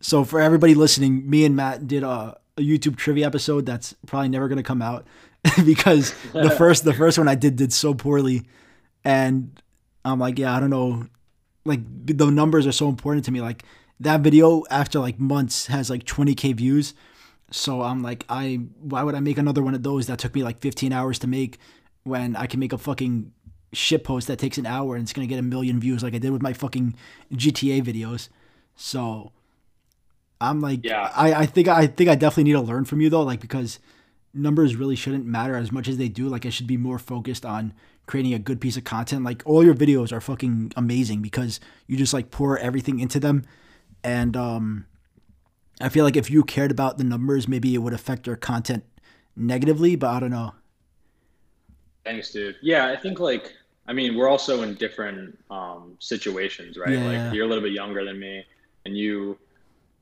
so 0.00 0.22
for 0.24 0.40
everybody 0.40 0.74
listening, 0.74 1.28
me 1.28 1.44
and 1.44 1.56
Matt 1.56 1.88
did 1.88 2.02
a, 2.04 2.36
a 2.56 2.60
YouTube 2.60 2.96
trivia 2.96 3.26
episode 3.26 3.66
that's 3.66 3.94
probably 4.06 4.28
never 4.28 4.48
gonna 4.48 4.62
come 4.62 4.82
out 4.82 5.06
because 5.64 6.14
the 6.32 6.50
first 6.58 6.84
the 6.84 6.94
first 6.94 7.18
one 7.18 7.28
I 7.28 7.34
did 7.34 7.56
did 7.56 7.72
so 7.72 7.94
poorly, 7.94 8.46
and 9.04 9.60
I'm 10.04 10.18
like 10.18 10.38
yeah 10.38 10.54
I 10.54 10.60
don't 10.60 10.70
know, 10.70 11.06
like 11.64 11.80
the 12.06 12.30
numbers 12.30 12.66
are 12.66 12.72
so 12.72 12.88
important 12.88 13.24
to 13.26 13.32
me. 13.32 13.40
Like 13.40 13.64
that 14.00 14.20
video 14.20 14.64
after 14.70 14.98
like 14.98 15.18
months 15.18 15.66
has 15.66 15.88
like 15.90 16.04
20k 16.04 16.54
views, 16.54 16.94
so 17.50 17.82
I'm 17.82 18.02
like 18.02 18.24
I 18.28 18.60
why 18.80 19.02
would 19.02 19.14
I 19.14 19.20
make 19.20 19.38
another 19.38 19.62
one 19.62 19.74
of 19.74 19.82
those 19.82 20.06
that 20.06 20.18
took 20.18 20.34
me 20.34 20.42
like 20.42 20.60
15 20.60 20.92
hours 20.92 21.18
to 21.20 21.26
make 21.26 21.58
when 22.04 22.36
I 22.36 22.46
can 22.46 22.60
make 22.60 22.72
a 22.72 22.78
fucking 22.78 23.32
shit 23.72 24.04
post 24.04 24.26
that 24.26 24.38
takes 24.38 24.58
an 24.58 24.66
hour 24.66 24.94
and 24.94 25.02
it's 25.02 25.14
gonna 25.14 25.26
get 25.26 25.38
a 25.38 25.42
million 25.42 25.80
views 25.80 26.02
like 26.02 26.14
I 26.14 26.18
did 26.18 26.30
with 26.30 26.42
my 26.42 26.52
fucking 26.52 26.94
GTA 27.32 27.82
videos. 27.82 28.28
So 28.76 29.32
I'm 30.50 30.60
like 30.60 30.80
Yeah. 30.82 31.10
I, 31.14 31.34
I 31.34 31.46
think 31.46 31.68
I 31.68 31.86
think 31.86 32.10
I 32.10 32.14
definitely 32.14 32.44
need 32.44 32.52
to 32.58 32.60
learn 32.60 32.84
from 32.84 33.00
you 33.00 33.10
though, 33.10 33.22
like 33.22 33.40
because 33.40 33.78
numbers 34.34 34.76
really 34.76 34.96
shouldn't 34.96 35.26
matter 35.26 35.56
as 35.56 35.72
much 35.72 35.88
as 35.88 35.96
they 35.98 36.08
do. 36.08 36.28
Like 36.28 36.46
I 36.46 36.50
should 36.50 36.66
be 36.66 36.76
more 36.76 36.98
focused 36.98 37.44
on 37.46 37.74
creating 38.06 38.34
a 38.34 38.38
good 38.38 38.60
piece 38.60 38.76
of 38.76 38.84
content. 38.84 39.24
Like 39.24 39.42
all 39.46 39.64
your 39.64 39.74
videos 39.74 40.12
are 40.12 40.20
fucking 40.20 40.72
amazing 40.76 41.22
because 41.22 41.60
you 41.86 41.96
just 41.96 42.12
like 42.14 42.30
pour 42.30 42.58
everything 42.58 43.00
into 43.00 43.20
them. 43.20 43.44
And 44.04 44.36
um 44.36 44.86
I 45.80 45.88
feel 45.88 46.04
like 46.04 46.16
if 46.16 46.30
you 46.30 46.44
cared 46.44 46.70
about 46.70 46.98
the 46.98 47.04
numbers, 47.04 47.48
maybe 47.48 47.74
it 47.74 47.78
would 47.78 47.92
affect 47.94 48.26
your 48.26 48.36
content 48.36 48.84
negatively, 49.36 49.96
but 49.96 50.10
I 50.10 50.20
don't 50.20 50.30
know. 50.30 50.54
thanks 52.04 52.30
dude 52.32 52.56
yeah 52.62 52.86
i 52.88 52.96
think 52.96 53.20
like 53.20 53.52
i 53.86 53.92
mean 53.92 54.16
we're 54.16 54.28
also 54.28 54.62
in 54.62 54.74
different 54.74 55.38
um, 55.50 55.96
situations 55.98 56.76
right 56.76 56.90
Yeah. 56.90 57.06
like 57.26 57.34
you're 57.34 57.44
a 57.44 57.48
little 57.48 57.62
bit 57.62 57.72
younger 57.72 58.04
than 58.04 58.18
me 58.18 58.44
and 58.84 58.96
you 58.96 59.38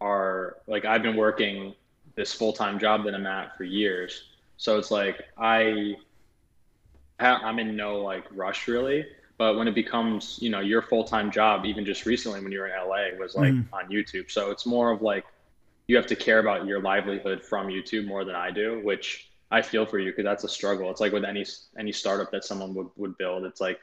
are 0.00 0.56
like 0.66 0.84
i've 0.84 1.02
been 1.02 1.16
working 1.16 1.74
this 2.16 2.32
full-time 2.32 2.78
job 2.78 3.04
that 3.04 3.14
i'm 3.14 3.26
at 3.26 3.56
for 3.56 3.64
years 3.64 4.30
so 4.56 4.78
it's 4.78 4.90
like 4.90 5.22
i 5.38 5.94
I'm 7.20 7.58
in 7.58 7.76
no 7.76 8.00
like 8.00 8.24
rush 8.32 8.66
really. 8.68 9.06
But 9.38 9.56
when 9.56 9.68
it 9.68 9.74
becomes, 9.74 10.38
you 10.40 10.50
know, 10.50 10.60
your 10.60 10.82
full 10.82 11.04
time 11.04 11.30
job, 11.30 11.64
even 11.64 11.84
just 11.84 12.04
recently 12.06 12.42
when 12.42 12.52
you 12.52 12.60
were 12.60 12.66
in 12.66 12.72
LA, 12.72 13.18
was 13.18 13.34
like 13.34 13.52
mm. 13.52 13.66
on 13.72 13.88
YouTube. 13.88 14.30
So 14.30 14.50
it's 14.50 14.66
more 14.66 14.90
of 14.90 15.00
like 15.02 15.24
you 15.86 15.96
have 15.96 16.06
to 16.06 16.16
care 16.16 16.40
about 16.40 16.66
your 16.66 16.80
livelihood 16.80 17.42
from 17.42 17.68
YouTube 17.68 18.06
more 18.06 18.24
than 18.24 18.34
I 18.34 18.50
do, 18.50 18.80
which 18.84 19.30
I 19.50 19.62
feel 19.62 19.86
for 19.86 19.98
you 19.98 20.10
because 20.10 20.24
that's 20.24 20.44
a 20.44 20.48
struggle. 20.48 20.90
It's 20.90 21.00
like 21.00 21.12
with 21.12 21.24
any 21.24 21.46
any 21.78 21.92
startup 21.92 22.30
that 22.32 22.44
someone 22.44 22.74
would 22.74 22.88
would 22.96 23.16
build. 23.16 23.44
It's 23.44 23.60
like 23.60 23.80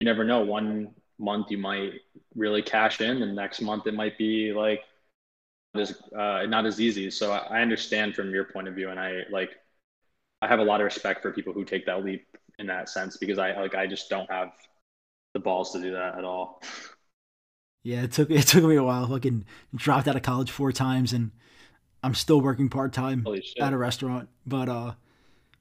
you 0.00 0.04
never 0.04 0.24
know. 0.24 0.40
One 0.40 0.90
month 1.18 1.50
you 1.50 1.58
might 1.58 1.94
really 2.36 2.62
cash 2.62 3.00
in, 3.00 3.22
and 3.22 3.34
next 3.34 3.60
month 3.60 3.86
it 3.86 3.94
might 3.94 4.16
be 4.18 4.52
like 4.52 4.82
as 5.74 6.00
uh, 6.16 6.44
not 6.46 6.66
as 6.66 6.80
easy. 6.80 7.10
So 7.10 7.32
I 7.32 7.62
understand 7.62 8.14
from 8.14 8.30
your 8.30 8.44
point 8.44 8.68
of 8.68 8.74
view, 8.74 8.90
and 8.90 9.00
I 9.00 9.22
like 9.30 9.50
I 10.40 10.48
have 10.48 10.60
a 10.60 10.64
lot 10.64 10.80
of 10.80 10.84
respect 10.84 11.22
for 11.22 11.32
people 11.32 11.52
who 11.52 11.64
take 11.64 11.86
that 11.86 12.04
leap 12.04 12.26
in 12.58 12.66
that 12.66 12.88
sense 12.88 13.16
because 13.16 13.38
I 13.38 13.52
like 13.52 13.74
I 13.74 13.86
just 13.86 14.08
don't 14.10 14.30
have 14.30 14.52
the 15.34 15.40
balls 15.40 15.72
to 15.72 15.80
do 15.80 15.92
that 15.92 16.18
at 16.18 16.24
all. 16.24 16.62
Yeah, 17.82 18.02
it 18.02 18.12
took 18.12 18.30
it 18.30 18.46
took 18.46 18.64
me 18.64 18.76
a 18.76 18.82
while. 18.82 19.06
Fucking 19.08 19.44
dropped 19.74 20.06
out 20.08 20.16
of 20.16 20.22
college 20.22 20.50
four 20.50 20.72
times, 20.72 21.12
and 21.12 21.32
I'm 22.02 22.14
still 22.14 22.40
working 22.40 22.68
part 22.68 22.92
time 22.92 23.30
at 23.60 23.72
a 23.72 23.76
restaurant. 23.76 24.28
But 24.46 24.68
uh, 24.68 24.92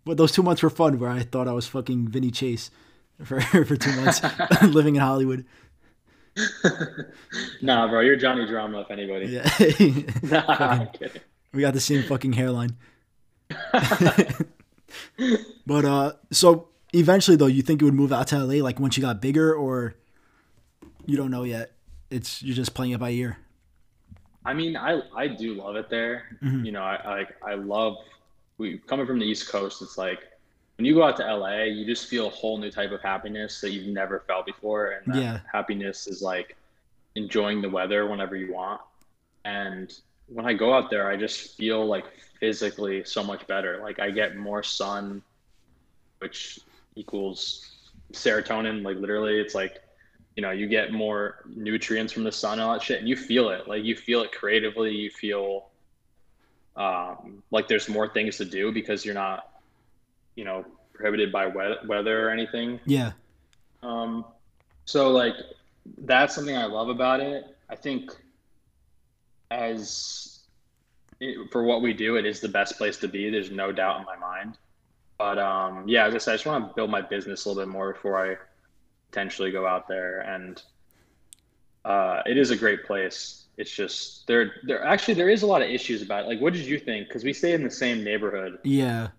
but 0.06 0.18
those 0.18 0.32
two 0.32 0.44
months 0.44 0.62
were 0.62 0.70
fun. 0.70 1.00
Where 1.00 1.10
I 1.10 1.24
thought 1.24 1.48
I 1.48 1.54
was 1.54 1.68
fucking 1.68 2.10
Vinny 2.10 2.32
Chase 2.32 2.70
for 3.24 3.42
for 3.66 3.76
two 3.76 3.94
months 3.94 4.22
living 4.64 4.96
in 4.96 5.02
Hollywood. 5.02 5.46
nah, 7.62 7.88
bro, 7.88 8.02
you're 8.02 8.16
Johnny 8.16 8.46
Drama 8.46 8.82
if 8.82 8.92
anybody. 8.92 9.28
Yeah. 9.28 9.50
nah, 10.24 10.46
I'm 10.48 10.88
kidding. 10.88 11.22
We 11.54 11.62
got 11.62 11.74
the 11.74 11.80
same 11.80 12.04
fucking 12.04 12.34
hairline. 12.34 12.78
but 15.66 15.86
uh, 15.86 16.14
so 16.32 16.70
eventually 16.94 17.36
though, 17.38 17.48
you 17.48 17.62
think 17.62 17.82
you 17.82 17.86
would 17.86 17.94
move 17.94 18.14
out 18.14 18.28
to 18.28 18.40
LA 18.40 18.64
like 18.64 18.80
once 18.80 18.96
you 18.98 19.02
got 19.02 19.22
bigger, 19.22 19.54
or 19.54 19.96
you 21.06 21.18
don't 21.18 21.32
know 21.32 21.44
yet? 21.44 21.72
It's 22.10 22.42
you're 22.42 22.56
just 22.56 22.74
playing 22.74 22.94
it 22.94 23.00
by 23.00 23.12
ear. 23.12 23.38
I 24.46 24.54
mean, 24.54 24.76
I 24.76 25.02
I 25.16 25.28
do 25.28 25.54
love 25.56 25.76
it 25.76 25.90
there. 25.90 26.38
Mm-hmm. 26.42 26.66
You 26.66 26.72
know, 26.72 26.82
I 26.82 27.18
like 27.18 27.36
I 27.46 27.56
love 27.56 27.98
we 28.58 28.78
coming 28.78 29.06
from 29.06 29.20
the 29.20 29.26
East 29.26 29.50
Coast. 29.50 29.82
It's 29.82 29.98
like 29.98 30.20
when 30.82 30.86
you 30.88 30.96
go 30.96 31.04
out 31.04 31.16
to 31.18 31.36
LA, 31.36 31.66
you 31.66 31.86
just 31.86 32.08
feel 32.08 32.26
a 32.26 32.32
whole 32.32 32.58
new 32.58 32.72
type 32.72 32.92
of 32.92 33.04
happiness 33.04 33.62
that 33.62 33.70
you've 33.70 33.86
never 33.86 34.22
felt 34.22 34.48
before, 34.48 34.94
and 34.94 35.14
that 35.14 35.22
yeah. 35.22 35.40
happiness 35.54 36.08
is 36.08 36.24
like 36.24 36.58
enjoying 37.14 37.62
the 37.62 37.70
weather 37.70 38.08
whenever 38.08 38.36
you 38.36 38.52
want. 38.52 38.82
And 39.46 39.94
when 40.26 40.48
I 40.48 40.54
go 40.54 40.74
out 40.74 40.90
there, 40.90 41.08
I 41.08 41.18
just 41.18 41.56
feel 41.56 41.86
like 41.86 42.06
physically 42.40 43.04
so 43.04 43.24
much 43.24 43.46
better. 43.46 43.78
Like 43.84 44.00
I 44.00 44.10
get 44.10 44.38
more 44.38 44.64
sun, 44.64 45.22
which 46.18 46.62
equals 46.96 47.92
serotonin. 48.12 48.84
Like 48.84 48.98
literally, 48.98 49.40
it's 49.40 49.54
like 49.54 49.84
you 50.36 50.42
know 50.42 50.50
you 50.50 50.66
get 50.66 50.92
more 50.92 51.44
nutrients 51.46 52.12
from 52.12 52.24
the 52.24 52.32
sun 52.32 52.54
and 52.54 52.62
all 52.62 52.74
that 52.74 52.82
shit, 52.82 52.98
and 52.98 53.08
you 53.08 53.16
feel 53.16 53.50
it. 53.50 53.68
Like 53.68 53.84
you 53.84 53.96
feel 53.96 54.24
it 54.24 54.32
creatively. 54.32 54.96
You 54.96 55.12
feel 55.12 55.68
um, 56.76 57.44
like 57.52 57.68
there's 57.68 57.88
more 57.88 58.08
things 58.08 58.38
to 58.38 58.46
do 58.46 58.72
because 58.72 59.06
you're 59.06 59.14
not, 59.14 59.51
you 60.36 60.46
know, 60.46 60.66
prohibited 60.94 61.32
by 61.32 61.48
we- 61.48 61.88
weather 61.88 62.28
or 62.28 62.30
anything. 62.32 62.80
Yeah. 62.86 63.12
Um, 63.84 64.26
so 64.86 65.10
like 65.10 65.36
that's 66.00 66.36
something 66.36 66.56
I 66.56 66.66
love 66.66 66.90
about 66.90 67.20
it. 67.20 67.56
I 67.70 67.76
think 67.76 68.12
as 69.50 70.40
it, 71.20 71.52
for 71.52 71.64
what 71.64 71.82
we 71.82 71.94
do, 71.94 72.16
it 72.16 72.26
is 72.26 72.40
the 72.40 72.50
best 72.50 72.78
place 72.78 72.98
to 72.98 73.08
be. 73.08 73.30
There's 73.30 73.52
no 73.52 73.72
doubt 73.72 74.00
in 74.00 74.06
my 74.06 74.18
mind. 74.18 74.58
But 75.18 75.38
um, 75.38 75.88
yeah, 75.88 76.08
as 76.08 76.16
I 76.16 76.18
said, 76.18 76.32
I 76.32 76.36
just 76.36 76.46
want 76.46 76.68
to 76.70 76.74
build 76.74 76.90
my 76.90 77.02
business 77.02 77.46
a 77.46 77.50
little 77.50 77.64
bit 77.64 77.70
more 77.70 77.94
before 77.94 78.26
I 78.26 78.38
potentially 79.10 79.52
go 79.52 79.68
out 79.68 79.88
there. 79.88 80.22
And 80.22 80.62
uh, 81.86 82.22
it 82.26 82.38
is 82.38 82.52
a 82.52 82.56
great 82.56 82.86
place. 82.86 83.46
It's 83.58 83.72
just 83.72 84.26
there. 84.28 84.54
There 84.64 84.84
actually 84.84 85.14
there 85.14 85.30
is 85.30 85.44
a 85.44 85.48
lot 85.48 85.62
of 85.62 85.70
issues 85.70 86.02
about 86.02 86.26
it. 86.26 86.28
Like, 86.28 86.42
what 86.42 86.54
did 86.54 86.66
you 86.66 86.80
think? 86.80 87.08
Because 87.08 87.24
we 87.24 87.34
stay 87.34 87.54
in 87.54 87.64
the 87.64 87.70
same 87.70 88.04
neighborhood. 88.04 88.60
Yeah. 88.64 89.10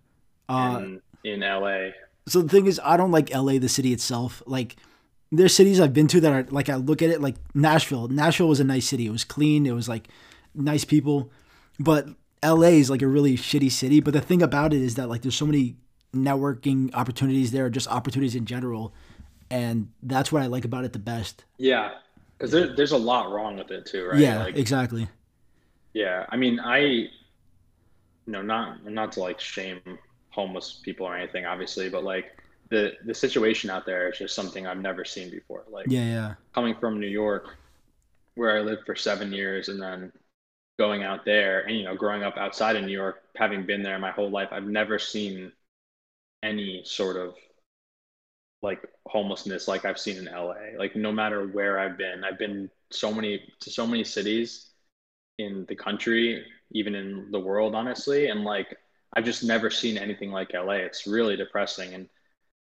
Uh, 0.53 0.79
in, 0.79 1.01
in 1.25 1.41
LA. 1.41 1.91
So 2.29 2.43
the 2.43 2.49
thing 2.49 2.67
is, 2.67 2.81
I 2.85 2.97
don't 2.97 3.11
like 3.11 3.35
LA, 3.35 3.59
the 3.59 3.69
city 3.69 3.93
itself. 3.93 4.43
Like, 4.47 4.77
there's 5.33 5.55
cities 5.55 5.81
I've 5.81 5.95
been 5.95 6.09
to 6.09 6.21
that 6.21 6.33
are 6.33 6.47
like 6.51 6.69
I 6.69 6.77
look 6.77 7.01
at 7.03 7.11
it 7.11 7.21
like 7.21 7.37
Nashville. 7.55 8.09
Nashville 8.09 8.49
was 8.49 8.61
a 8.61 8.65
nice 8.65 8.87
city. 8.87 9.07
It 9.07 9.11
was 9.11 9.25
clean. 9.25 9.65
It 9.65 9.73
was 9.73 9.89
like 9.89 10.09
nice 10.55 10.85
people. 10.85 11.31
But 11.81 12.09
LA 12.45 12.69
is 12.69 12.91
like 12.91 13.03
a 13.03 13.07
really 13.07 13.37
shitty 13.37 13.71
city. 13.71 14.01
But 14.01 14.13
the 14.13 14.21
thing 14.21 14.43
about 14.43 14.75
it 14.75 14.83
is 14.83 14.97
that 14.97 15.09
like 15.09 15.23
there's 15.23 15.35
so 15.35 15.47
many 15.47 15.77
networking 16.15 16.95
opportunities 16.95 17.51
there, 17.51 17.71
just 17.71 17.89
opportunities 17.89 18.35
in 18.35 18.45
general, 18.45 18.93
and 19.51 19.89
that's 20.03 20.31
what 20.31 20.43
I 20.43 20.47
like 20.47 20.67
about 20.67 20.85
it 20.85 20.93
the 20.93 20.99
best. 20.99 21.45
Yeah, 21.57 21.93
because 22.37 22.51
there, 22.51 22.77
there's 22.77 22.93
a 22.93 22.99
lot 22.99 23.31
wrong 23.31 23.57
with 23.57 23.71
it 23.71 23.87
too, 23.87 24.07
right? 24.07 24.19
Yeah, 24.19 24.45
like, 24.45 24.57
exactly. 24.57 25.09
Yeah, 25.95 26.27
I 26.29 26.37
mean, 26.37 26.61
I, 26.61 26.79
you 26.79 27.09
know, 28.27 28.43
not 28.43 28.85
not 28.85 29.13
to 29.13 29.21
like 29.21 29.41
shame 29.41 29.81
homeless 30.33 30.81
people 30.83 31.07
or 31.07 31.17
anything, 31.17 31.45
obviously, 31.47 31.89
but 31.89 32.05
like 32.05 32.37
the 32.71 32.95
the 33.05 33.15
situation 33.15 33.71
out 33.71 33.87
there 33.87 34.09
is 34.09 34.19
just 34.19 34.35
something 34.35 34.67
I've 34.67 34.79
never 34.79 35.05
seen 35.05 35.31
before. 35.31 35.65
Like, 35.71 35.87
yeah, 35.89 36.05
yeah. 36.05 36.35
Coming 36.55 36.75
from 36.81 36.99
New 36.99 37.09
York, 37.09 37.57
where 38.35 38.57
I 38.57 38.61
lived 38.61 38.87
for 38.87 38.97
seven 38.97 39.33
years, 39.33 39.69
and 39.69 39.81
then 39.81 40.13
going 40.79 41.03
out 41.03 41.25
there, 41.25 41.61
and 41.61 41.77
you 41.77 41.85
know, 41.85 41.95
growing 41.95 42.23
up 42.23 42.37
outside 42.37 42.77
of 42.77 42.85
New 42.85 42.93
York, 42.93 43.23
having 43.37 43.67
been 43.67 43.83
there 43.83 43.99
my 43.99 44.11
whole 44.11 44.31
life, 44.31 44.49
I've 44.53 44.65
never 44.67 44.99
seen 44.99 45.53
any 46.43 46.83
sort 46.85 47.17
of 47.17 47.35
like 48.63 48.81
homelessness 49.07 49.69
like 49.69 49.85
I've 49.85 49.99
seen 49.99 50.17
in 50.17 50.25
LA. 50.27 50.79
Like 50.79 50.97
no 50.97 51.13
matter 51.13 51.47
where 51.47 51.79
I've 51.79 51.99
been, 51.99 52.25
I've 52.25 52.39
been 52.39 52.71
so 52.91 53.13
many 53.13 53.43
to 53.61 53.71
so 53.71 53.87
many 53.87 54.05
cities 54.05 54.71
in 55.39 55.67
the 55.69 55.75
country, 55.75 56.45
even 56.71 56.95
in 56.95 57.31
the 57.33 57.41
world, 57.41 57.75
honestly, 57.75 58.29
and 58.29 58.45
like 58.45 58.77
I've 59.15 59.25
just 59.25 59.45
never 59.45 59.71
seen 59.71 59.99
anything 59.99 60.31
like 60.31 60.53
LA. 60.55 60.75
It's 60.75 61.07
really 61.07 61.37
depressing, 61.37 61.95
and 61.95 62.09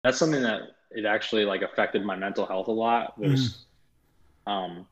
that's 0.02 0.18
something 0.18 0.42
that 0.42 0.62
it 0.90 1.04
actually 1.04 1.44
like 1.44 1.62
affected 1.62 2.04
my 2.04 2.16
mental 2.16 2.46
health 2.46 2.68
a 2.68 2.72
lot. 2.72 3.18
Was 3.18 3.64
mm. 4.46 4.52
um, 4.52 4.86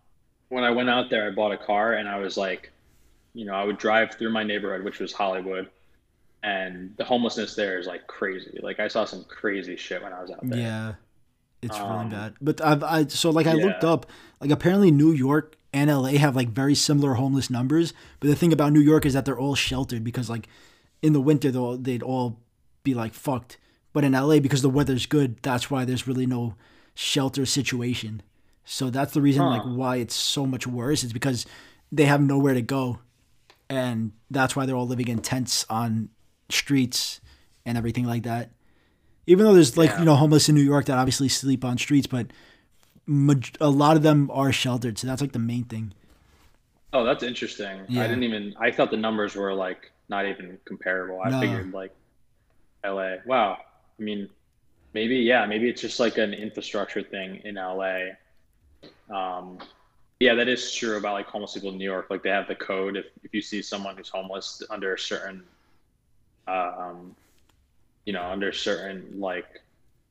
when 0.49 0.65
I 0.65 0.71
went 0.71 0.91
out 0.91 1.09
there, 1.11 1.27
I 1.27 1.31
bought 1.31 1.53
a 1.53 1.59
car, 1.59 1.95
and 1.95 2.09
I 2.09 2.19
was 2.19 2.37
like, 2.37 2.73
you 3.33 3.47
know, 3.47 3.55
I 3.55 3.65
would 3.65 3.79
drive 3.79 4.15
through 4.15 4.31
my 4.31 4.43
neighborhood, 4.43 4.85
which 4.85 4.99
was 4.99 5.13
Hollywood, 5.13 5.71
and 6.43 6.95
the 6.99 7.05
homelessness 7.05 7.55
there 7.55 7.79
is 7.79 7.87
like 7.87 8.07
crazy. 8.07 8.59
Like 8.63 8.79
I 8.79 8.89
saw 8.89 9.05
some 9.05 9.25
crazy 9.25 9.77
shit 9.77 10.03
when 10.03 10.13
I 10.13 10.21
was 10.21 10.31
out 10.31 10.41
there. 10.43 10.59
Yeah, 10.59 10.95
it's 11.63 11.79
um, 11.79 11.91
really 11.91 12.11
bad. 12.11 12.35
But 12.41 12.61
I've 12.61 12.83
I 12.83 13.07
so 13.07 13.31
like 13.31 13.47
I 13.47 13.55
yeah. 13.55 13.65
looked 13.65 13.85
up 13.85 14.07
like 14.41 14.51
apparently 14.51 14.91
New 14.91 15.13
York 15.13 15.57
and 15.73 15.91
LA 15.91 16.13
have 16.13 16.37
like 16.37 16.49
very 16.49 16.75
similar 16.75 17.15
homeless 17.15 17.51
numbers. 17.51 17.93
But 18.21 18.29
the 18.29 18.37
thing 18.37 18.53
about 18.53 18.73
New 18.73 18.81
York 18.81 19.05
is 19.07 19.15
that 19.15 19.25
they're 19.25 19.39
all 19.39 19.55
sheltered 19.55 20.05
because 20.05 20.31
like 20.31 20.49
in 21.07 21.13
the 21.13 21.21
winter 21.21 21.51
they'll 21.53 21.77
they'd 21.77 22.03
all 22.03 22.41
be 22.83 22.93
like 22.93 23.15
fucked. 23.15 23.59
But 23.93 24.05
in 24.05 24.13
LA 24.13 24.41
because 24.41 24.63
the 24.63 24.69
weather's 24.69 25.07
good, 25.07 25.39
that's 25.43 25.71
why 25.71 25.85
there's 25.85 26.09
really 26.09 26.27
no 26.27 26.55
shelter 26.95 27.47
situation. 27.47 28.23
So 28.65 28.91
that's 28.91 29.15
the 29.15 29.23
reason 29.23 29.43
huh. 29.43 29.51
like 29.51 29.63
why 29.63 29.97
it's 29.97 30.17
so 30.17 30.45
much 30.45 30.67
worse. 30.67 31.05
It's 31.05 31.13
because 31.13 31.47
they 31.93 32.05
have 32.05 32.21
nowhere 32.21 32.55
to 32.55 32.63
go. 32.63 32.99
And 33.71 34.13
that's 34.31 34.57
why 34.57 34.67
they're 34.67 34.77
all 34.77 34.87
living 34.87 35.09
in 35.09 35.21
tents 35.21 35.65
on 35.71 36.11
streets 36.51 37.21
and 37.65 37.79
everything 37.79 38.05
like 38.05 38.25
that. 38.25 38.51
Even 39.27 39.45
though 39.45 39.55
there's 39.55 39.77
like 39.77 39.91
yeah. 39.91 40.01
you 40.01 40.05
know 40.05 40.17
homeless 40.17 40.49
in 40.49 40.55
New 40.55 40.63
York 40.63 40.87
that 40.87 40.99
obviously 40.99 41.29
sleep 41.29 41.65
on 41.65 41.79
streets, 41.79 42.07
but 42.07 42.27
a 43.61 43.71
lot 43.71 43.97
of 43.97 44.03
them 44.03 44.31
are 44.33 44.53
sheltered, 44.53 44.99
so 44.99 45.07
that's 45.07 45.21
like 45.21 45.33
the 45.33 45.39
main 45.39 45.65
thing. 45.65 45.93
Oh, 46.93 47.05
that's 47.05 47.23
interesting. 47.23 47.83
Yeah. 47.89 48.05
I 48.05 48.09
didn't 48.09 48.25
even. 48.25 48.55
I 48.59 48.71
thought 48.71 48.91
the 48.91 48.97
numbers 48.97 49.35
were 49.37 49.53
like 49.55 49.93
not 50.09 50.27
even 50.27 50.59
comparable. 50.65 51.21
I 51.25 51.31
no. 51.31 51.41
figured 51.41 51.73
like 51.73 51.95
L.A. 52.85 53.19
Wow. 53.27 53.59
I 53.99 54.03
mean, 54.03 54.29
maybe 54.93 55.17
yeah, 55.17 55.47
maybe 55.47 55.69
it's 55.69 55.81
just 55.81 56.01
like 56.01 56.19
an 56.19 56.35
infrastructure 56.35 57.03
thing 57.03 57.41
in 57.45 57.57
L.A. 57.57 58.17
Um, 59.11 59.59
yeah, 60.21 60.35
that 60.35 60.49
is 60.49 60.73
true 60.73 60.97
about 60.97 61.15
like 61.15 61.27
homeless 61.27 61.55
people 61.55 61.71
in 61.71 61.79
New 61.79 61.85
York. 61.85 62.07
Like 62.09 62.23
they 62.23 62.31
have 62.31 62.49
the 62.49 62.55
code. 62.55 62.97
If 62.97 63.07
if 63.23 63.35
you 63.35 63.43
see 63.43 63.63
someone 63.63 63.97
who's 63.97 64.09
homeless 64.09 64.63
under 64.71 64.95
a 64.95 64.99
certain 64.99 65.43
um, 66.47 67.15
you 68.05 68.13
know, 68.13 68.23
under 68.23 68.49
a 68.49 68.55
certain 68.55 69.21
like 69.21 69.61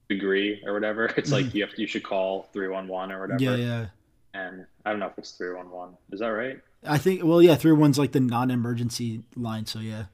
degree 0.10 0.62
or 0.66 0.74
whatever, 0.74 1.06
it's 1.18 1.32
like 1.32 1.46
mm-hmm. 1.46 1.58
you 1.58 1.66
have 1.66 1.76
to, 1.76 1.82
you 1.82 1.88
should 1.88 2.04
call 2.04 2.50
three 2.54 2.68
one 2.68 2.88
one 2.88 3.12
or 3.12 3.22
whatever. 3.22 3.42
Yeah, 3.42 3.56
yeah. 3.56 3.86
And 4.34 4.66
I 4.86 4.92
don't 4.92 5.00
know 5.00 5.08
if 5.08 5.18
it's 5.18 5.32
three 5.32 5.54
one 5.54 5.70
one. 5.70 5.98
Is 6.12 6.20
that 6.20 6.28
right? 6.28 6.60
I 6.88 6.98
think. 6.98 7.24
Well, 7.24 7.42
yeah, 7.42 7.56
three 7.56 7.72
one's 7.72 7.98
like 7.98 8.12
the 8.12 8.20
non-emergency 8.20 9.24
line. 9.36 9.66
So 9.66 9.80
yeah. 9.80 10.06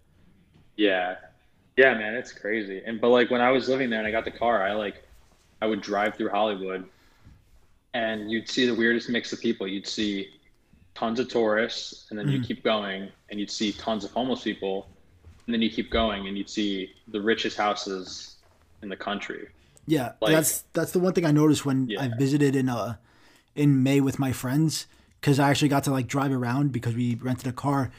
Yeah, 0.76 1.16
yeah, 1.78 1.94
man, 1.94 2.16
it's 2.16 2.32
crazy. 2.32 2.82
And 2.86 3.00
but 3.00 3.10
like 3.10 3.30
when 3.30 3.42
I 3.42 3.52
was 3.52 3.70
living 3.70 3.90
there 3.90 4.00
and 4.00 4.08
I 4.08 4.12
got 4.12 4.26
the 4.26 4.32
car, 4.32 4.64
I 4.64 4.74
like 4.74 5.04
I 5.62 5.68
would 5.68 5.82
drive 5.82 6.16
through 6.16 6.30
Hollywood, 6.30 6.86
and 7.94 8.32
you'd 8.32 8.50
see 8.50 8.66
the 8.66 8.76
weirdest 8.76 9.10
mix 9.10 9.32
of 9.34 9.40
people. 9.40 9.68
You'd 9.68 9.88
see 9.88 10.30
tons 10.96 11.20
of 11.20 11.28
tourists, 11.28 12.08
and 12.10 12.18
then 12.18 12.28
mm. 12.28 12.34
you 12.34 12.42
keep 12.42 12.64
going, 12.64 13.10
and 13.30 13.40
you'd 13.40 13.52
see 13.52 13.72
tons 13.74 14.04
of 14.04 14.12
homeless 14.12 14.44
people, 14.44 14.88
and 15.46 15.54
then 15.54 15.62
you 15.62 15.70
keep 15.70 15.90
going 15.92 16.28
and 16.28 16.38
you'd 16.38 16.50
see 16.50 16.94
the 17.10 17.20
richest 17.20 17.58
houses 17.58 18.36
in 18.82 18.90
the 18.90 18.96
country. 18.96 19.48
Yeah, 19.88 20.14
Like- 20.22 20.34
that's 20.34 20.64
that's 20.74 20.92
the 20.92 21.00
one 21.00 21.14
thing 21.14 21.26
I 21.26 21.32
noticed 21.32 21.66
when 21.66 21.90
I 22.00 22.10
visited 22.18 22.56
in 22.56 22.70
uh 22.70 22.96
in 23.56 23.84
May 23.84 24.00
with 24.00 24.20
my 24.20 24.32
friends 24.32 24.88
because 25.22 25.40
I 25.40 25.50
actually 25.50 25.70
got 25.70 25.84
to 25.86 25.92
like 25.92 26.08
drive 26.08 26.32
around 26.32 26.72
because 26.72 26.96
we 26.96 27.16
rented 27.16 27.48
a 27.48 27.52
car 27.54 27.92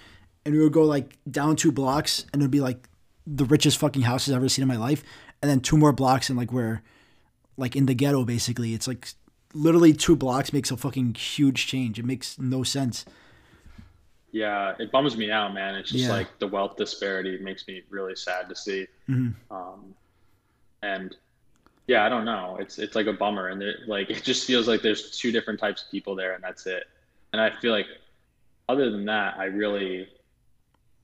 and 0.44 0.54
we 0.54 0.60
would 0.60 0.72
go 0.72 0.82
like 0.82 1.16
down 1.30 1.54
two 1.56 1.70
blocks 1.72 2.26
and 2.32 2.42
it 2.42 2.44
would 2.44 2.50
be 2.50 2.60
like 2.60 2.88
the 3.26 3.44
richest 3.44 3.78
fucking 3.78 4.02
houses 4.02 4.32
I've 4.34 4.38
ever 4.38 4.48
seen 4.48 4.64
in 4.64 4.68
my 4.68 4.76
life, 4.76 5.04
and 5.40 5.48
then 5.50 5.60
two 5.60 5.76
more 5.78 5.92
blocks 5.92 6.28
and 6.28 6.36
like 6.36 6.52
we're 6.52 6.82
like 7.56 7.76
in 7.76 7.86
the 7.86 7.94
ghetto 7.94 8.24
basically. 8.24 8.74
It's 8.74 8.88
like 8.88 9.08
literally 9.54 9.92
two 9.92 10.16
blocks 10.16 10.52
makes 10.52 10.70
a 10.72 10.76
fucking 10.76 11.14
huge 11.14 11.66
change. 11.68 11.98
It 12.00 12.04
makes 12.04 12.38
no 12.38 12.64
sense. 12.64 13.04
Yeah, 14.32 14.74
it 14.78 14.90
bums 14.90 15.16
me 15.16 15.30
out, 15.30 15.52
man. 15.54 15.74
It's 15.74 15.90
just 15.90 16.04
Yeah. 16.04 16.10
like 16.12 16.38
the 16.38 16.46
wealth 16.48 16.76
disparity 16.76 17.38
makes 17.38 17.68
me 17.68 17.82
really 17.90 18.16
sad 18.16 18.48
to 18.48 18.56
see. 18.56 18.86
Mhm. 19.08 19.34
Um, 19.50 19.94
and 20.82 21.14
yeah, 21.86 22.04
I 22.04 22.08
don't 22.08 22.24
know. 22.24 22.56
It's 22.58 22.78
it's 22.78 22.96
like 22.96 23.06
a 23.06 23.12
bummer, 23.12 23.48
and 23.48 23.62
it, 23.62 23.86
like 23.86 24.08
it 24.10 24.22
just 24.24 24.46
feels 24.46 24.66
like 24.66 24.80
there's 24.82 25.16
two 25.16 25.30
different 25.32 25.60
types 25.60 25.84
of 25.84 25.90
people 25.90 26.16
there, 26.16 26.32
and 26.34 26.42
that's 26.42 26.66
it. 26.66 26.84
And 27.32 27.40
I 27.40 27.50
feel 27.60 27.72
like 27.72 27.86
other 28.68 28.90
than 28.90 29.04
that, 29.06 29.36
I 29.38 29.44
really 29.44 30.08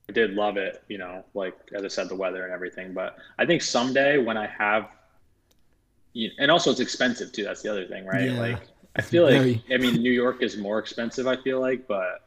I 0.09 0.13
did 0.13 0.33
love 0.33 0.57
it. 0.57 0.83
You 0.89 0.99
know, 0.99 1.25
like 1.35 1.55
as 1.75 1.85
I 1.85 1.89
said, 1.89 2.09
the 2.09 2.17
weather 2.17 2.45
and 2.45 2.53
everything. 2.53 2.93
But 2.93 3.17
I 3.39 3.47
think 3.47 3.63
someday 3.63 4.19
when 4.19 4.37
I 4.37 4.47
have, 4.47 4.89
you, 6.13 6.29
know, 6.29 6.35
and 6.39 6.51
also 6.51 6.71
it's 6.71 6.81
expensive 6.81 7.33
too. 7.33 7.45
That's 7.45 7.63
the 7.63 7.71
other 7.71 7.87
thing, 7.87 8.07
right? 8.07 8.31
Yeah. 8.31 8.41
Like 8.41 8.63
I 8.97 9.03
feel 9.03 9.25
like 9.25 9.35
Very. 9.35 9.65
I 9.73 9.79
mean 9.79 10.03
New 10.03 10.13
York 10.13 10.43
is 10.43 10.57
more 10.57 10.79
expensive. 10.79 11.27
I 11.27 11.37
feel 11.37 11.61
like, 11.61 11.87
but 11.87 12.23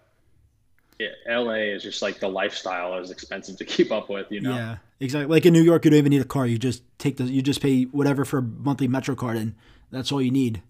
LA 1.28 1.74
is 1.74 1.84
just 1.84 2.02
like 2.02 2.20
the 2.20 2.28
lifestyle 2.28 2.98
is 2.98 3.12
expensive 3.12 3.58
to 3.58 3.66
keep 3.66 3.92
up 3.92 4.10
with, 4.10 4.32
you 4.32 4.42
know? 4.42 4.56
Yeah, 4.56 4.78
exactly. 5.00 5.34
Like 5.34 5.46
in 5.46 5.54
New 5.54 5.62
York, 5.62 5.86
you 5.86 5.92
don't 5.92 5.98
even 5.98 6.12
need 6.12 6.22
a 6.22 6.26
car. 6.26 6.46
You 6.46 6.58
just 6.58 6.84
take 6.98 7.18
the 7.18 7.24
you 7.26 7.42
just 7.42 7.62
pay 7.62 7.84
whatever 7.84 8.26
for 8.26 8.40
a 8.40 8.42
monthly 8.42 8.88
Metro 8.88 9.16
card, 9.16 9.38
and 9.38 9.56
that's 9.92 10.12
all 10.12 10.22
you 10.22 10.32
need. 10.32 10.62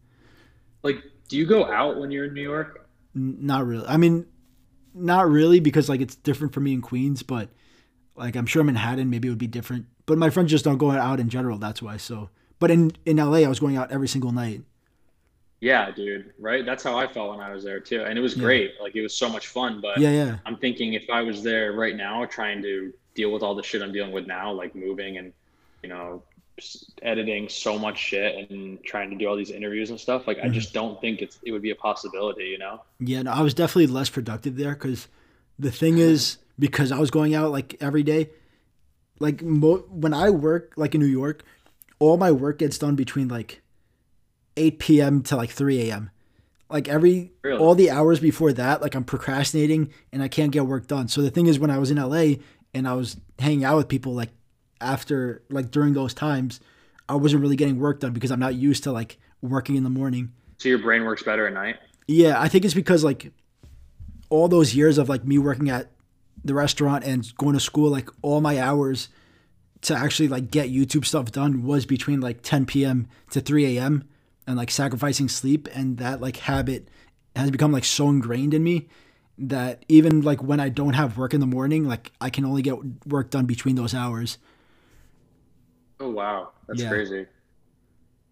Like, 0.84 1.04
do 1.28 1.38
you 1.38 1.46
go 1.46 1.66
out 1.66 2.00
when 2.00 2.12
you're 2.12 2.26
in 2.26 2.34
New 2.34 2.42
York? 2.42 2.81
Not 3.14 3.66
really. 3.66 3.86
I 3.88 3.98
mean, 3.98 4.26
not 4.94 5.30
really 5.30 5.60
because 5.60 5.90
like 5.90 6.02
it's 6.02 6.16
different 6.16 6.54
for 6.54 6.60
me 6.60 6.74
in 6.74 6.82
Queens, 6.82 7.24
but 7.24 7.50
like 8.16 8.36
I'm 8.36 8.46
sure 8.46 8.64
Manhattan 8.64 9.10
maybe 9.10 9.28
it 9.28 9.32
would 9.32 9.38
be 9.38 9.48
different. 9.48 9.86
But 10.06 10.18
my 10.18 10.30
friends 10.30 10.52
just 10.52 10.66
don't 10.66 10.78
go 10.78 10.92
out 10.92 11.20
in 11.20 11.30
general. 11.30 11.58
That's 11.58 11.82
why. 11.82 11.98
So, 11.98 12.30
but 12.60 12.72
in 12.72 12.92
in 13.06 13.18
LA, 13.18 13.40
I 13.40 13.48
was 13.48 13.60
going 13.60 13.78
out 13.78 13.92
every 13.92 14.08
single 14.08 14.32
night. 14.32 14.62
Yeah, 15.60 15.92
dude, 15.92 16.34
right? 16.40 16.66
That's 16.66 16.84
how 16.84 16.98
I 16.98 17.06
felt 17.06 17.30
when 17.38 17.40
I 17.40 17.54
was 17.54 17.64
there 17.64 17.80
too. 17.80 18.02
And 18.04 18.18
it 18.18 18.22
was 18.22 18.36
Yeah. 18.36 18.44
great. 18.44 18.72
Like, 18.82 18.96
it 18.96 19.02
was 19.04 19.16
so 19.16 19.30
much 19.30 19.46
fun. 19.48 19.80
But 19.80 20.00
Yeah, 20.00 20.10
yeah, 20.10 20.38
I'm 20.46 20.58
thinking 20.58 20.94
if 20.94 21.08
I 21.12 21.22
was 21.22 21.44
there 21.44 21.74
right 21.74 21.96
now 21.96 22.26
trying 22.26 22.64
to 22.64 22.92
deal 23.14 23.32
with 23.32 23.44
all 23.44 23.54
the 23.54 23.62
shit 23.62 23.84
I'm 23.84 23.92
dealing 23.92 24.12
with 24.12 24.26
now, 24.26 24.52
like 24.52 24.74
moving 24.74 25.18
and, 25.18 25.32
you 25.84 25.90
know, 25.90 26.24
editing 27.02 27.48
so 27.50 27.78
much 27.80 27.98
shit 27.98 28.50
and 28.52 28.82
trying 28.84 29.10
to 29.10 29.16
do 29.16 29.28
all 29.28 29.36
these 29.36 29.52
interviews 29.52 29.90
and 29.90 30.00
stuff, 30.00 30.28
like, 30.28 30.38
I 30.40 30.48
Mhm. 30.48 30.54
just 30.54 30.74
don't 30.74 31.00
think 31.02 31.22
it's, 31.22 31.40
it 31.44 31.52
would 31.52 31.62
be 31.62 31.72
a 31.72 31.76
possibility, 31.76 32.46
you 32.46 32.58
know? 32.58 32.82
yeah. 33.00 33.22
No, 33.24 33.32
I 33.32 33.42
was 33.42 33.54
definitely 33.54 33.88
less 33.88 34.10
productive 34.10 34.56
there 34.58 34.74
because 34.74 35.08
the 35.60 35.72
thing 35.72 35.98
is 35.98 36.38
because 36.60 36.92
I 36.92 37.00
was 37.00 37.12
going 37.12 37.34
out 37.36 37.52
like 37.52 37.76
every 37.82 38.04
day. 38.04 38.30
Like 39.20 39.44
mo- 39.44 39.86
when 39.90 40.14
I 40.14 40.30
work 40.32 40.74
like 40.78 40.96
in 40.96 41.02
New 41.02 41.08
York, 41.08 41.44
all 42.00 42.18
my 42.18 42.32
work 42.32 42.58
gets 42.60 42.78
done 42.80 42.96
between 42.96 43.28
like 43.28 43.62
8 44.58 44.80
p.m. 44.80 45.22
to 45.24 45.36
like 45.36 45.52
3 45.52 45.90
a.m. 45.90 46.10
Like 46.70 46.88
every 46.88 47.32
Really? 47.44 47.60
all 47.60 47.76
the 47.76 47.92
hours 47.92 48.20
before 48.20 48.52
that, 48.54 48.82
like 48.82 48.96
I'm 48.96 49.04
procrastinating 49.04 49.92
and 50.12 50.24
I 50.24 50.28
can't 50.28 50.52
get 50.52 50.66
work 50.66 50.88
done. 50.88 51.08
So 51.08 51.22
the 51.22 51.30
thing 51.30 51.46
is, 51.48 51.60
when 51.60 51.70
I 51.70 51.78
was 51.78 51.92
in 51.92 51.98
LA 51.98 52.36
and 52.74 52.88
I 52.88 52.94
was 52.94 53.18
hanging 53.40 53.64
out 53.64 53.78
with 53.78 53.88
people, 53.88 54.14
like 54.14 54.30
after 54.82 55.44
like 55.50 55.72
during 55.72 55.94
those 55.94 56.14
times, 56.14 56.60
I 57.08 57.16
wasn't 57.16 57.42
really 57.42 57.56
getting 57.56 57.80
work 57.80 58.00
done 58.00 58.14
because 58.14 58.32
I'm 58.32 58.40
not 58.40 58.56
used 58.56 58.84
to 58.84 58.92
like 58.92 59.18
working 59.42 59.76
in 59.76 59.84
the 59.84 59.90
morning. 59.90 60.32
So 60.58 60.70
your 60.70 60.80
brain 60.80 61.04
works 61.04 61.24
better 61.24 61.48
at 61.48 61.54
night? 61.54 61.78
Yeah, 62.08 62.40
I 62.40 62.48
think 62.48 62.66
it's 62.66 62.74
because 62.74 63.04
like 63.04 63.32
all 64.30 64.48
those 64.48 64.76
years 64.76 64.98
of 64.98 65.10
like 65.10 65.26
me 65.26 65.38
working 65.38 65.70
at 65.70 65.92
the 66.44 66.54
restaurant 66.54 67.04
and 67.04 67.36
going 67.38 67.54
to 67.54 67.60
school, 67.60 67.90
like 67.90 68.10
all 68.22 68.42
my 68.42 68.60
hours 68.60 69.10
to 69.82 69.96
actually 69.96 70.28
like 70.28 70.52
get 70.52 70.70
YouTube 70.70 71.06
stuff 71.06 71.32
done 71.32 71.64
was 71.64 71.86
between 71.86 72.22
like 72.22 72.42
10 72.42 72.66
p.m. 72.66 73.08
to 73.32 73.42
3 73.42 73.78
a.m. 73.78 74.04
and 74.48 74.58
like 74.58 74.72
sacrificing 74.72 75.28
sleep. 75.28 75.68
And 75.74 75.98
that 75.98 76.22
like 76.22 76.38
habit 76.38 76.90
has 77.36 77.52
become 77.52 77.72
like 77.72 77.86
so 77.86 78.10
ingrained 78.10 78.54
in 78.54 78.64
me 78.64 78.88
that 79.38 79.84
even 79.88 80.22
like 80.22 80.44
when 80.44 80.60
I 80.60 80.70
don't 80.70 80.94
have 80.94 81.18
work 81.18 81.34
in 81.34 81.40
the 81.40 81.48
morning, 81.48 81.88
like 81.88 82.12
I 82.22 82.30
can 82.30 82.46
only 82.46 82.62
get 82.62 82.78
work 83.08 83.32
done 83.32 83.46
between 83.46 83.76
those 83.76 83.94
hours. 83.94 84.38
Oh 86.02 86.10
wow, 86.10 86.50
that's 86.68 86.82
Yeah. 86.82 86.90
crazy. 86.90 87.26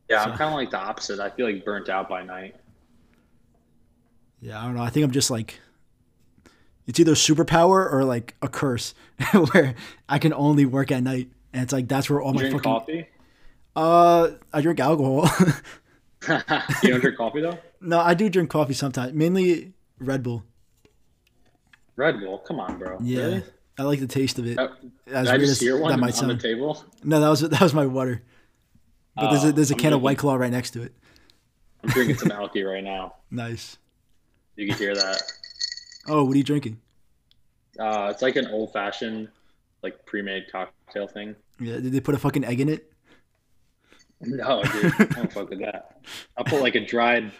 Yeah, 0.10 0.23
I'm 0.23 0.32
kind 0.36 0.49
of 0.49 0.55
like 0.55 0.71
the 0.71 0.79
opposite. 0.79 1.19
I 1.19 1.29
feel 1.29 1.45
like 1.45 1.63
burnt 1.63 1.88
out 1.88 2.10
by 2.10 2.23
night. 2.23 2.55
Yeah, 4.41 4.60
I 4.60 4.65
don't 4.65 4.75
know. 4.75 4.82
I 4.82 4.89
think 4.89 5.03
I'm 5.05 5.12
just 5.12 5.29
like 5.29 5.60
it's 6.88 6.99
either 6.99 7.12
superpower 7.13 7.91
or 7.91 8.03
like 8.03 8.36
a 8.41 8.47
curse 8.47 8.95
where 9.51 9.75
I 10.08 10.17
can 10.17 10.34
only 10.34 10.65
work 10.65 10.91
at 10.91 11.03
night. 11.03 11.29
And 11.53 11.62
it's 11.63 11.71
like 11.73 11.88
that's 11.88 12.10
where 12.10 12.21
all 12.21 12.29
You 12.32 12.36
my 12.36 12.41
drink 12.41 12.55
fucking 12.63 12.71
coffee? 12.71 13.08
uh 13.75 14.29
I 14.51 14.62
drink 14.62 14.79
alcohol. 14.79 15.29
you 16.84 16.89
don't 16.89 17.01
drink 17.01 17.17
coffee 17.17 17.41
though? 17.41 17.58
no, 17.79 17.99
I 17.99 18.13
do 18.15 18.29
drink 18.29 18.49
coffee 18.49 18.73
sometimes. 18.73 19.13
Mainly 19.13 19.73
Red 19.99 20.23
Bull. 20.23 20.43
Red 21.95 22.19
Bull, 22.19 22.39
come 22.39 22.60
on, 22.60 22.79
bro. 22.79 22.97
Yeah. 23.01 23.19
Really? 23.21 23.43
I 23.80 23.84
like 23.84 24.00
the 24.02 24.08
taste 24.08 24.38
of 24.39 24.46
it. 24.46 24.60
Uh, 24.60 24.68
As 25.08 25.28
Did 25.28 25.36
I 25.36 25.38
just 25.38 25.62
hear 25.62 25.80
one 25.80 25.89
that 25.89 25.94
on 25.96 26.00
might 26.02 26.08
the 26.12 26.18
sound. 26.18 26.42
table? 26.42 26.84
No, 27.04 27.20
that 27.22 27.30
was 27.30 27.39
that 27.42 27.62
was 27.62 27.74
my 27.74 27.86
water. 27.86 28.22
But 29.15 29.32
there's 29.32 29.44
a 29.46 29.48
Oh, 29.48 29.52
there's 29.52 29.72
a 29.72 29.76
I'm 29.76 29.80
can 29.80 29.94
of 29.94 30.02
White 30.02 30.18
Claw 30.18 30.36
right 30.36 30.52
next 30.52 30.72
to 30.72 30.82
it. 30.84 30.94
I'm 31.84 31.89
drinking 31.89 32.18
some 32.20 32.30
alky 32.30 32.63
right 32.70 32.84
now. 32.84 33.15
Nice. 33.32 33.78
You 34.58 34.68
can 34.68 34.78
hear 34.78 34.94
that. 34.94 35.22
Oh, 36.08 36.26
what 36.26 36.34
are 36.34 36.38
you 36.38 36.44
drinking? 36.44 36.80
Uh, 37.80 38.10
it's 38.12 38.22
like 38.22 38.36
an 38.36 38.48
old 38.48 38.74
fashioned, 38.74 39.30
like 39.82 40.06
pre-made 40.06 40.52
cocktail 40.52 41.08
thing. 41.08 41.36
Yeah, 41.60 41.76
did 41.76 41.94
they 41.94 42.02
put 42.02 42.15
a 42.15 42.20
fucking 42.20 42.44
egg 42.44 42.60
in 42.60 42.68
it? 42.68 42.92
No, 44.22 44.62
dude, 44.63 44.94
I 45.00 45.04
don't 45.06 45.32
fuck 45.32 45.50
with 45.50 45.60
that. 45.60 46.02
I'll 46.36 46.44
put 46.44 46.62
like 46.62 46.76
a 46.76 46.86
dried 46.86 47.32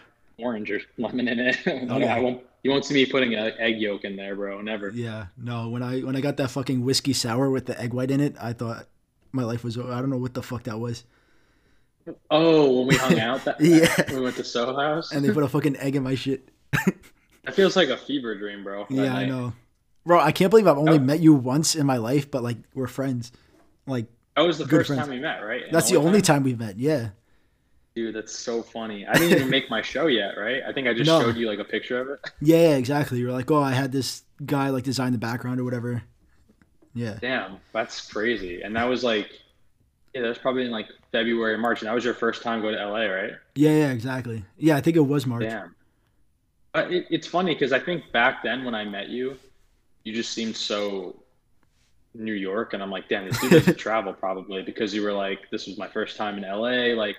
orange 0.42 0.70
or 0.70 0.80
lemon 0.98 1.28
in 1.28 1.38
it. 1.38 1.56
Okay. 1.66 1.86
I 2.08 2.18
oh, 2.18 2.22
won't. 2.22 2.42
You 2.62 2.70
won't 2.70 2.84
see 2.84 2.94
me 2.94 3.06
putting 3.06 3.34
an 3.34 3.52
egg 3.58 3.80
yolk 3.80 4.04
in 4.04 4.16
there, 4.16 4.36
bro. 4.36 4.60
Never. 4.60 4.90
Yeah, 4.90 5.26
no. 5.38 5.68
When 5.70 5.82
I 5.82 6.00
when 6.00 6.14
I 6.16 6.20
got 6.20 6.36
that 6.38 6.50
fucking 6.50 6.84
whiskey 6.84 7.12
sour 7.14 7.48
with 7.50 7.66
the 7.66 7.80
egg 7.80 7.94
white 7.94 8.10
in 8.10 8.20
it, 8.20 8.36
I 8.40 8.52
thought 8.52 8.86
my 9.32 9.44
life 9.44 9.64
was. 9.64 9.78
over. 9.78 9.92
I 9.92 10.00
don't 10.00 10.10
know 10.10 10.18
what 10.18 10.34
the 10.34 10.42
fuck 10.42 10.64
that 10.64 10.78
was. 10.78 11.04
Oh, 12.30 12.78
when 12.78 12.88
we 12.88 12.96
hung 12.96 13.20
out, 13.20 13.44
that 13.44 13.60
Yeah. 13.60 13.94
when 14.08 14.16
we 14.16 14.22
went 14.22 14.36
to 14.36 14.44
Soho 14.44 14.74
House. 14.78 15.12
And 15.12 15.24
they 15.24 15.32
put 15.32 15.42
a 15.44 15.48
fucking 15.48 15.76
egg 15.76 15.96
in 15.96 16.02
my 16.02 16.14
shit. 16.14 16.48
That 17.44 17.54
feels 17.54 17.74
like 17.74 17.88
a 17.88 17.96
fever 17.96 18.34
dream, 18.34 18.62
bro. 18.62 18.84
that 18.90 18.94
Yeah, 18.94 19.14
I 19.16 19.24
know. 19.24 19.54
Bro, 20.04 20.20
I 20.20 20.30
can't 20.30 20.50
believe 20.50 20.66
I've 20.66 20.76
only 20.76 20.98
Oh. 20.98 21.00
met 21.00 21.20
you 21.20 21.32
once 21.32 21.74
in 21.74 21.86
my 21.86 21.96
life, 21.96 22.30
but 22.30 22.42
like 22.42 22.58
we're 22.74 22.86
friends. 22.86 23.32
Like 23.86 24.06
That 24.36 24.42
was 24.42 24.58
the 24.58 24.68
first 24.68 24.88
friends. 24.88 25.00
time 25.00 25.08
we 25.10 25.18
met, 25.20 25.38
right? 25.38 25.64
And 25.64 25.72
that's 25.74 25.88
the 25.88 25.96
only 25.96 26.20
time 26.20 26.42
we've 26.42 26.58
met. 26.58 26.78
Yeah. 26.78 27.08
Dude, 28.00 28.14
that's 28.14 28.32
so 28.34 28.62
funny. 28.62 29.06
I 29.06 29.12
didn't 29.18 29.36
even 29.36 29.50
make 29.50 29.68
my 29.68 29.82
show 29.82 30.06
yet, 30.06 30.38
right? 30.38 30.62
I 30.66 30.72
think 30.72 30.88
I 30.88 30.94
just 30.94 31.06
No. 31.06 31.20
showed 31.20 31.36
you 31.36 31.46
like 31.46 31.58
a 31.58 31.64
picture 31.64 32.00
of 32.00 32.08
it. 32.08 32.20
Yeah, 32.40 32.70
yeah, 32.70 32.76
exactly. 32.76 33.18
You're 33.18 33.30
like, 33.30 33.50
oh, 33.50 33.62
I 33.62 33.72
had 33.72 33.92
this 33.92 34.22
guy 34.46 34.70
like 34.70 34.84
design 34.84 35.12
the 35.12 35.18
background 35.18 35.60
or 35.60 35.64
whatever. 35.64 36.02
Yeah. 36.94 37.18
Damn, 37.20 37.58
that's 37.74 38.10
crazy. 38.10 38.62
And 38.62 38.74
that 38.74 38.84
was 38.84 39.04
like, 39.04 39.28
yeah, 40.14 40.22
that 40.22 40.28
was 40.28 40.38
probably 40.38 40.64
in 40.64 40.70
like 40.70 40.88
February, 41.12 41.58
March, 41.58 41.82
and 41.82 41.88
that 41.90 41.94
was 41.94 42.02
your 42.02 42.14
first 42.14 42.42
time 42.42 42.62
going 42.62 42.74
to 42.74 42.86
LA, 42.88 43.00
right? 43.04 43.32
Yeah, 43.54 43.70
yeah, 43.70 43.90
exactly. 43.92 44.44
Yeah, 44.56 44.76
I 44.76 44.80
think 44.80 44.96
it 44.96 45.00
was 45.00 45.26
March. 45.26 45.42
Damn. 45.42 45.74
But 46.72 46.90
it, 46.90 47.06
it's 47.10 47.26
funny 47.26 47.52
because 47.54 47.74
I 47.74 47.80
think 47.80 48.10
back 48.12 48.42
then 48.42 48.64
when 48.64 48.74
I 48.74 48.86
met 48.86 49.10
you, 49.10 49.36
you 50.04 50.14
just 50.14 50.32
seemed 50.32 50.56
so 50.56 51.22
New 52.14 52.32
York, 52.32 52.72
and 52.72 52.82
I'm 52.82 52.90
like, 52.90 53.10
damn, 53.10 53.26
this 53.28 53.38
dude 53.42 53.50
doesn't 53.50 53.76
travel 53.78 54.14
probably 54.14 54.62
because 54.62 54.94
you 54.94 55.02
were 55.02 55.12
like, 55.12 55.50
this 55.50 55.66
was 55.66 55.76
my 55.76 55.86
first 55.86 56.16
time 56.16 56.38
in 56.42 56.44
LA, 56.50 56.94
like 56.98 57.16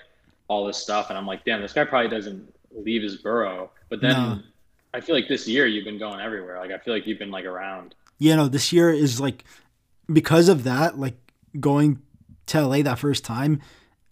all 0.52 0.66
this 0.66 0.78
stuff, 0.78 1.10
and 1.10 1.18
I'm 1.18 1.26
like, 1.26 1.46
damn, 1.46 1.62
this 1.62 1.72
guy 1.72 1.86
probably 1.86 2.10
doesn't 2.10 2.54
leave 2.76 3.02
his 3.02 3.16
borough. 3.16 3.72
But 3.88 4.02
then 4.02 4.12
No. 4.12 4.40
I 4.94 5.00
feel 5.00 5.16
like 5.16 5.30
this 5.30 5.48
year 5.48 5.66
you've 5.66 5.86
been 5.86 5.98
going 5.98 6.20
everywhere. 6.20 6.60
Like 6.60 6.72
I 6.72 6.78
feel 6.78 6.94
like 6.94 7.08
you've 7.08 7.20
been 7.20 7.32
like 7.32 7.46
around. 7.46 7.96
Yeah, 8.20 8.36
no, 8.36 8.50
this 8.50 8.74
year 8.74 8.90
is 8.90 9.22
like 9.22 9.46
because 10.12 10.50
of 10.50 10.66
that, 10.66 11.00
like 11.00 11.16
going 11.58 12.02
to 12.48 12.68
LA 12.68 12.82
that 12.82 13.00
first 13.00 13.24
time, 13.24 13.62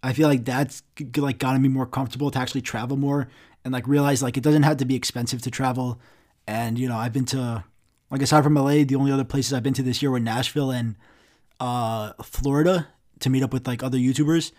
I 0.02 0.14
feel 0.14 0.30
like 0.30 0.46
that's 0.46 0.82
like 1.18 1.40
gotten 1.40 1.62
me 1.62 1.68
more 1.68 1.86
comfortable 1.86 2.32
to 2.32 2.40
actually 2.40 2.62
travel 2.62 2.96
more 2.96 3.28
and 3.66 3.74
like 3.74 3.86
realize 3.86 4.24
like 4.24 4.38
it 4.38 4.44
doesn't 4.44 4.64
have 4.64 4.78
to 4.78 4.86
be 4.86 4.96
expensive 4.96 5.42
to 5.42 5.52
travel. 5.52 6.00
And 6.48 6.80
you 6.80 6.88
know, 6.88 6.96
I've 6.96 7.12
been 7.12 7.26
to 7.26 7.66
like 8.10 8.22
aside 8.22 8.46
from 8.46 8.56
LA, 8.56 8.86
the 8.86 8.96
only 8.96 9.12
other 9.12 9.26
places 9.26 9.52
I've 9.52 9.64
been 9.64 9.74
to 9.74 9.84
this 9.84 10.02
year 10.02 10.10
were 10.10 10.22
Nashville 10.22 10.72
and 10.72 10.96
uh 11.60 12.14
Florida 12.24 12.88
to 13.20 13.30
meet 13.30 13.44
up 13.44 13.52
with 13.52 13.68
like 13.68 13.84
other 13.84 13.98
YouTubers. 13.98 14.54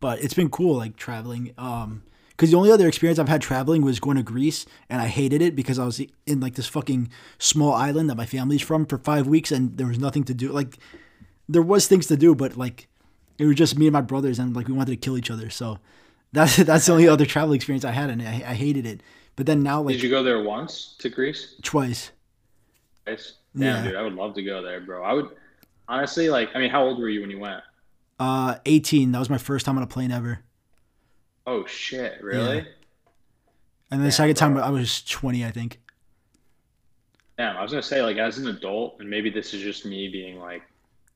But 0.00 0.22
it's 0.22 0.34
been 0.34 0.50
cool 0.50 0.76
like 0.76 0.96
traveling. 0.96 1.52
Um 1.58 2.02
because 2.30 2.50
the 2.50 2.56
only 2.56 2.72
other 2.72 2.88
experience 2.88 3.20
I've 3.20 3.28
had 3.28 3.40
traveling 3.40 3.82
was 3.82 4.00
going 4.00 4.16
to 4.16 4.22
Greece, 4.24 4.66
and 4.90 5.00
I 5.00 5.06
hated 5.06 5.40
it 5.40 5.54
because 5.54 5.78
I 5.78 5.84
was 5.84 6.00
in 6.26 6.40
like 6.40 6.56
this 6.56 6.66
fucking 6.66 7.08
small 7.38 7.72
island 7.72 8.10
that 8.10 8.16
my 8.16 8.26
family's 8.26 8.60
from 8.60 8.86
for 8.86 8.98
five 8.98 9.28
weeks, 9.28 9.52
and 9.52 9.78
there 9.78 9.86
was 9.86 10.00
nothing 10.00 10.24
to 10.24 10.34
do. 10.34 10.50
Like, 10.50 10.78
there 11.48 11.62
was 11.62 11.86
things 11.86 12.08
to 12.08 12.16
do, 12.16 12.34
but 12.34 12.56
like, 12.56 12.88
it 13.38 13.46
was 13.46 13.54
just 13.54 13.78
me 13.78 13.86
and 13.86 13.92
my 13.92 14.00
brothers, 14.00 14.40
and 14.40 14.54
like 14.56 14.66
we 14.66 14.74
wanted 14.74 14.90
to 14.90 14.96
kill 14.96 15.16
each 15.16 15.30
other. 15.30 15.48
So 15.48 15.78
that's 16.32 16.56
that's 16.70 16.86
the 16.86 16.92
only 16.92 17.06
other 17.06 17.24
travel 17.24 17.52
experience 17.54 17.84
I 17.84 17.92
had, 17.92 18.10
and 18.10 18.20
I, 18.20 18.42
I 18.48 18.54
hated 18.54 18.84
it. 18.84 19.00
But 19.36 19.46
then 19.46 19.62
now, 19.62 19.82
like 19.82 19.94
Did 19.94 20.02
you 20.02 20.10
go 20.10 20.24
there 20.24 20.42
once 20.42 20.96
to 20.98 21.08
Greece? 21.10 21.54
twice. 21.62 22.10
Twice? 23.04 23.34
Damn, 23.56 23.62
Yeah. 23.62 23.90
dude, 23.90 23.96
I 23.96 24.02
would 24.02 24.14
love 24.14 24.34
to 24.34 24.42
go 24.42 24.60
there, 24.60 24.80
bro. 24.80 25.04
I 25.04 25.12
would 25.12 25.28
honestly 25.88 26.28
like. 26.30 26.50
I 26.56 26.58
mean, 26.58 26.70
how 26.70 26.82
old 26.82 26.98
were 26.98 27.08
you 27.08 27.20
when 27.20 27.30
you 27.30 27.38
went? 27.38 27.62
Uh, 28.18 28.56
18. 28.66 29.12
That 29.12 29.18
was 29.18 29.30
my 29.30 29.38
first 29.38 29.66
time 29.66 29.76
on 29.76 29.82
a 29.82 29.86
plane 29.86 30.10
ever. 30.12 30.40
Oh 31.46 31.64
shit, 31.66 32.22
really? 32.22 32.58
Yeah. 32.58 32.64
And 33.90 34.00
then 34.00 34.04
the 34.06 34.12
second 34.12 34.36
time 34.36 34.54
bro. 34.54 34.62
I 34.62 34.70
was 34.70 35.02
20, 35.02 35.44
I 35.44 35.50
think. 35.50 35.80
Damn, 37.36 37.56
I 37.56 37.62
was 37.62 37.72
gonna 37.72 37.82
say 37.82 38.02
like 38.02 38.16
as 38.16 38.38
an 38.38 38.46
adult, 38.48 38.96
and 39.00 39.10
maybe 39.10 39.30
this 39.30 39.54
is 39.54 39.62
just 39.62 39.84
me 39.84 40.08
being 40.08 40.38
like 40.38 40.62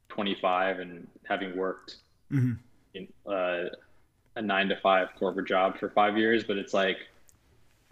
25 0.09 0.81
and 0.81 1.07
having 1.25 1.57
worked 1.57 1.97
hmm 2.31 2.55
in 2.95 3.07
uh, 3.27 3.65
a 4.37 4.43
nine 4.43 4.69
to 4.69 4.77
five 4.77 5.09
corporate 5.19 5.47
job 5.49 5.79
for 5.79 5.91
five 5.91 6.17
years, 6.19 6.45
but 6.45 6.57
it's 6.57 6.75
like 6.75 6.99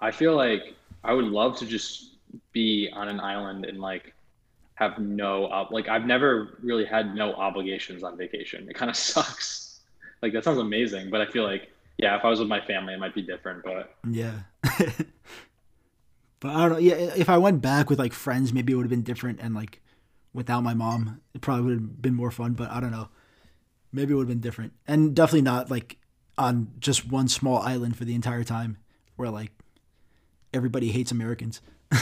I 0.01 0.11
feel 0.11 0.35
like 0.35 0.75
I 1.05 1.13
would 1.13 1.27
love 1.27 1.57
to 1.59 1.67
just 1.67 2.17
be 2.53 2.91
on 2.93 3.09
an 3.09 3.21
island 3.21 3.65
and 3.67 3.81
like 3.81 4.15
have 4.77 4.99
no 4.99 5.67
like 5.71 5.89
I've 5.89 6.05
never 6.05 6.59
really 6.63 6.85
had 6.85 7.15
no 7.15 7.35
obligations 7.35 8.03
on 8.03 8.17
vacation. 8.17 8.69
It 8.69 8.77
kind 8.77 8.91
of 8.91 8.97
sucks. 9.13 9.81
Like 10.23 10.33
that 10.33 10.45
sounds 10.45 10.59
amazing, 10.59 11.11
but 11.11 11.21
I 11.21 11.27
feel 11.27 11.45
like 11.45 11.71
yeah, 11.99 12.17
if 12.17 12.25
I 12.25 12.29
was 12.29 12.39
with 12.39 12.49
my 12.49 12.61
family, 12.61 12.95
it 12.95 13.01
might 13.01 13.15
be 13.15 13.23
different. 13.23 13.65
But 13.65 13.95
Yeah. 14.09 14.41
but 14.63 16.51
I 16.51 16.61
don't 16.61 16.73
know. 16.73 16.79
Yeah, 16.79 16.95
if 16.95 17.29
I 17.29 17.39
went 17.39 17.63
back 17.63 17.89
with 17.91 17.99
like 17.99 18.13
friends, 18.13 18.53
maybe 18.53 18.73
it 18.73 18.77
would 18.77 18.85
have 18.85 18.91
been 18.91 19.03
different. 19.03 19.41
And 19.41 19.55
like 19.55 19.81
without 20.35 20.63
my 20.63 20.75
mom, 20.75 21.21
it 21.35 21.41
probably 21.41 21.65
would 21.65 21.73
have 21.73 22.03
been 22.03 22.15
more 22.15 22.31
fun. 22.31 22.53
But 22.53 22.71
I 22.71 22.81
don't 22.81 22.93
know. 22.93 23.09
Maybe 23.93 24.13
it 24.13 24.17
would 24.17 24.23
have 24.23 24.29
been 24.29 24.41
different. 24.41 24.75
And 24.87 25.15
definitely 25.17 25.43
not 25.43 25.71
like 25.71 25.97
on 26.37 26.73
just 26.79 27.09
one 27.09 27.29
small 27.29 27.59
island 27.59 27.97
for 27.97 28.05
the 28.05 28.15
entire 28.15 28.45
time 28.45 28.77
where 29.17 29.31
like 29.31 29.53
everybody 30.53 30.93
hates 30.93 31.11
Americans. 31.11 31.63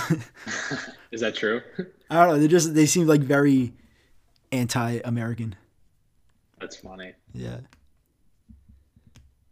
is 1.13 1.21
that 1.21 1.37
true? 1.37 1.63
I 2.11 2.25
don't 2.25 2.35
know. 2.35 2.39
They 2.41 2.49
just 2.49 2.75
they 2.75 2.87
seem 2.87 3.07
like 3.07 3.21
very 3.21 3.73
anti-American. 4.53 5.57
That's 6.61 6.77
funny. 6.77 7.13
Yeah. 7.33 7.59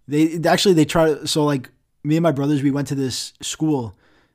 They 0.09 0.39
actually 0.45 0.75
they 0.75 0.85
try 0.85 1.25
so 1.25 1.45
like 1.45 1.71
me 2.05 2.17
and 2.17 2.23
my 2.23 2.33
brothers 2.33 2.63
we 2.63 2.71
went 2.71 2.89
to 2.89 2.95
this 2.95 3.33
school 3.41 3.95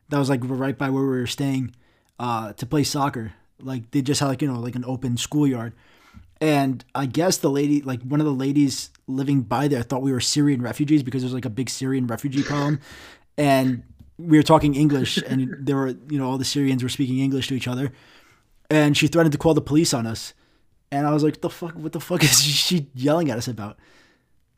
that 0.10 0.18
was 0.18 0.30
like 0.30 0.40
right 0.44 0.78
by 0.78 0.90
where 0.90 1.04
we 1.04 1.10
were 1.10 1.28
staying 1.28 1.76
uh 2.20 2.54
to 2.54 2.66
play 2.66 2.84
soccer. 2.84 3.34
Like 3.60 3.92
they 3.92 4.02
just 4.02 4.20
had 4.20 4.28
like 4.28 4.42
you 4.42 4.52
know 4.52 4.60
like 4.60 4.76
an 4.76 4.86
open 4.86 5.18
schoolyard. 5.18 5.74
And 6.40 6.86
I 6.94 7.08
guess 7.08 7.38
the 7.38 7.50
lady 7.50 7.82
like 7.82 8.02
one 8.04 8.20
of 8.20 8.26
the 8.26 8.34
ladies 8.34 8.92
living 9.08 9.42
by 9.42 9.68
there 9.68 9.82
thought 9.82 10.02
we 10.02 10.12
were 10.12 10.20
Syrian 10.20 10.62
refugees 10.62 11.02
because 11.02 11.22
there's 11.22 11.34
like 11.34 11.46
a 11.46 11.50
big 11.50 11.70
Syrian 11.70 12.08
refugee 12.08 12.44
problem. 12.44 12.80
and 13.38 13.84
we 14.18 14.38
were 14.38 14.44
talking 14.44 14.76
English 14.76 15.18
and 15.28 15.56
there 15.66 15.76
were 15.76 15.90
you 16.10 16.18
know 16.20 16.30
all 16.30 16.38
the 16.38 16.46
Syrians 16.46 16.84
were 16.84 16.90
speaking 16.90 17.20
English 17.20 17.48
to 17.50 17.56
each 17.56 17.68
other. 17.68 17.92
And 18.70 18.98
she 18.98 19.08
threatened 19.08 19.32
to 19.32 19.38
call 19.38 19.54
the 19.54 19.62
police 19.62 19.94
on 19.94 20.06
us. 20.06 20.34
And 20.92 21.08
I 21.08 21.12
was 21.14 21.24
like, 21.24 21.42
"The 21.42 21.50
fuck? 21.50 21.74
What 21.76 21.92
the 21.94 22.00
fuck 22.00 22.24
is 22.24 22.42
she 22.68 22.88
yelling 22.96 23.30
at 23.32 23.38
us 23.38 23.48
about?" 23.48 23.78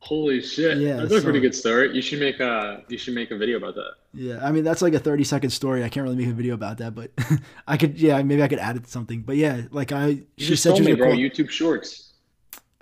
Holy 0.01 0.41
shit! 0.41 0.77
Yeah, 0.77 0.95
that's 0.95 1.11
a 1.13 1.21
pretty 1.21 1.41
good 1.41 1.53
story. 1.53 1.93
You 1.93 2.01
should 2.01 2.19
make 2.19 2.39
a 2.39 2.83
you 2.87 2.97
should 2.97 3.13
make 3.13 3.31
a 3.31 3.37
video 3.37 3.57
about 3.57 3.75
that. 3.75 3.91
Yeah, 4.13 4.39
I 4.41 4.51
mean 4.51 4.63
that's 4.63 4.81
like 4.81 4.93
a 4.93 4.99
thirty 4.99 5.23
second 5.25 5.49
story. 5.49 5.83
I 5.83 5.89
can't 5.89 6.03
really 6.05 6.15
make 6.15 6.27
a 6.27 6.33
video 6.33 6.53
about 6.53 6.77
that, 6.77 6.95
but 6.95 7.11
I 7.67 7.75
could. 7.77 7.99
Yeah, 7.99 8.21
maybe 8.23 8.41
I 8.41 8.47
could 8.47 8.59
add 8.59 8.77
it 8.77 8.85
to 8.85 8.89
something. 8.89 9.21
But 9.23 9.35
yeah, 9.35 9.63
like 9.71 9.91
I, 9.91 10.07
You 10.07 10.25
she 10.37 10.45
just 10.47 10.63
said 10.63 10.69
told 10.69 10.83
she 10.85 10.91
was 10.91 10.97
me, 10.97 11.01
bro. 11.03 11.09
call- 11.11 11.17
YouTube 11.17 11.49
Shorts. 11.49 12.13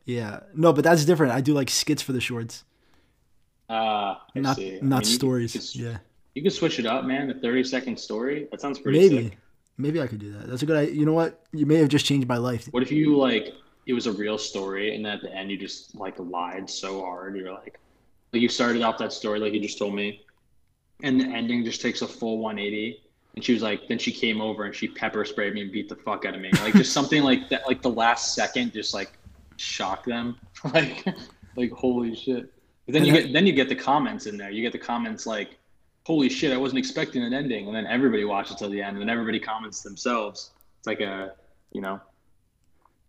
Yeah, 0.05 0.41
no, 0.53 0.71
but 0.73 0.83
that's 0.83 1.03
different. 1.05 1.33
I 1.33 1.41
do 1.41 1.53
like 1.53 1.69
skits 1.69 2.01
for 2.03 2.13
the 2.13 2.21
shorts, 2.21 2.63
Ah, 3.69 4.23
I 4.35 4.39
not 4.39 4.55
see. 4.55 4.77
I 4.77 4.79
not 4.81 5.03
mean, 5.03 5.05
stories. 5.05 5.75
yeah, 5.75 5.97
You 6.37 6.43
could 6.43 6.53
switch 6.53 6.77
it 6.77 6.85
up, 6.85 7.03
man. 7.03 7.31
A 7.31 7.33
30 7.33 7.63
second 7.63 7.99
story. 7.99 8.47
That 8.51 8.61
sounds 8.61 8.77
pretty 8.77 8.99
maybe, 8.99 9.23
sick. 9.29 9.37
maybe 9.79 9.99
I 9.99 10.05
could 10.05 10.19
do 10.19 10.31
that. 10.33 10.47
That's 10.47 10.61
a 10.61 10.67
good. 10.67 10.77
idea. 10.77 10.93
You 10.93 11.03
know 11.07 11.13
what? 11.13 11.47
You 11.51 11.65
may 11.65 11.77
have 11.77 11.89
just 11.89 12.05
changed 12.05 12.27
my 12.27 12.37
life. 12.37 12.67
What 12.69 12.83
if 12.83 12.91
you 12.91 13.17
like 13.17 13.55
it 13.87 13.93
was 13.93 14.05
a 14.05 14.11
real 14.11 14.37
story 14.37 14.93
and 14.95 15.03
then 15.03 15.13
at 15.13 15.21
the 15.23 15.33
end 15.33 15.49
you 15.49 15.57
just 15.57 15.95
like 15.95 16.13
lied 16.19 16.69
so 16.69 17.01
hard? 17.01 17.35
You're 17.35 17.51
like, 17.51 17.79
like 18.33 18.41
you 18.43 18.49
started 18.49 18.83
off 18.83 18.99
that 18.99 19.13
story 19.13 19.39
like 19.39 19.51
you 19.53 19.59
just 19.59 19.79
told 19.79 19.95
me, 19.95 20.21
and 21.01 21.19
the 21.19 21.25
ending 21.25 21.65
just 21.65 21.81
takes 21.81 22.03
a 22.03 22.07
full 22.07 22.37
180. 22.37 23.01
And 23.33 23.43
she 23.43 23.53
was 23.53 23.63
like, 23.63 23.87
then 23.87 23.97
she 23.97 24.11
came 24.11 24.39
over 24.39 24.65
and 24.65 24.75
she 24.75 24.87
pepper 24.87 25.25
sprayed 25.25 25.55
me 25.55 25.61
and 25.61 25.71
beat 25.71 25.89
the 25.89 25.95
fuck 25.95 26.23
out 26.25 26.35
of 26.35 26.41
me. 26.41 26.51
Like 26.61 26.75
just 26.75 26.93
something 26.93 27.23
like 27.23 27.49
that, 27.49 27.65
like 27.65 27.81
the 27.81 27.89
last 27.89 28.35
second, 28.35 28.73
just 28.73 28.93
like 28.93 29.17
shock 29.55 30.05
them. 30.05 30.37
like, 30.75 31.03
like 31.55 31.71
holy 31.71 32.15
shit. 32.15 32.53
But 32.85 32.93
then 32.93 33.05
you 33.05 33.15
And 33.15 33.23
get 33.25 33.33
then 33.33 33.47
you 33.47 33.53
get 33.53 33.69
the 33.69 33.75
comments 33.75 34.27
in 34.27 34.37
there. 34.37 34.51
You 34.51 34.61
get 34.61 34.71
the 34.71 34.77
comments 34.77 35.25
like, 35.25 35.56
holy 36.07 36.29
shit, 36.29 36.53
I 36.53 36.57
wasn't 36.57 36.79
expecting 36.79 37.21
an 37.21 37.33
ending. 37.33 37.67
And 37.67 37.75
then 37.75 37.85
everybody 37.85 38.23
watches 38.23 38.55
till 38.55 38.69
the 38.69 38.81
end, 38.81 38.95
and 38.95 39.01
then 39.01 39.09
everybody 39.09 39.39
comments 39.41 39.81
themselves. 39.83 40.51
It's 40.79 40.87
like 40.87 41.01
a, 41.01 41.33
you 41.73 41.81
know, 41.81 41.99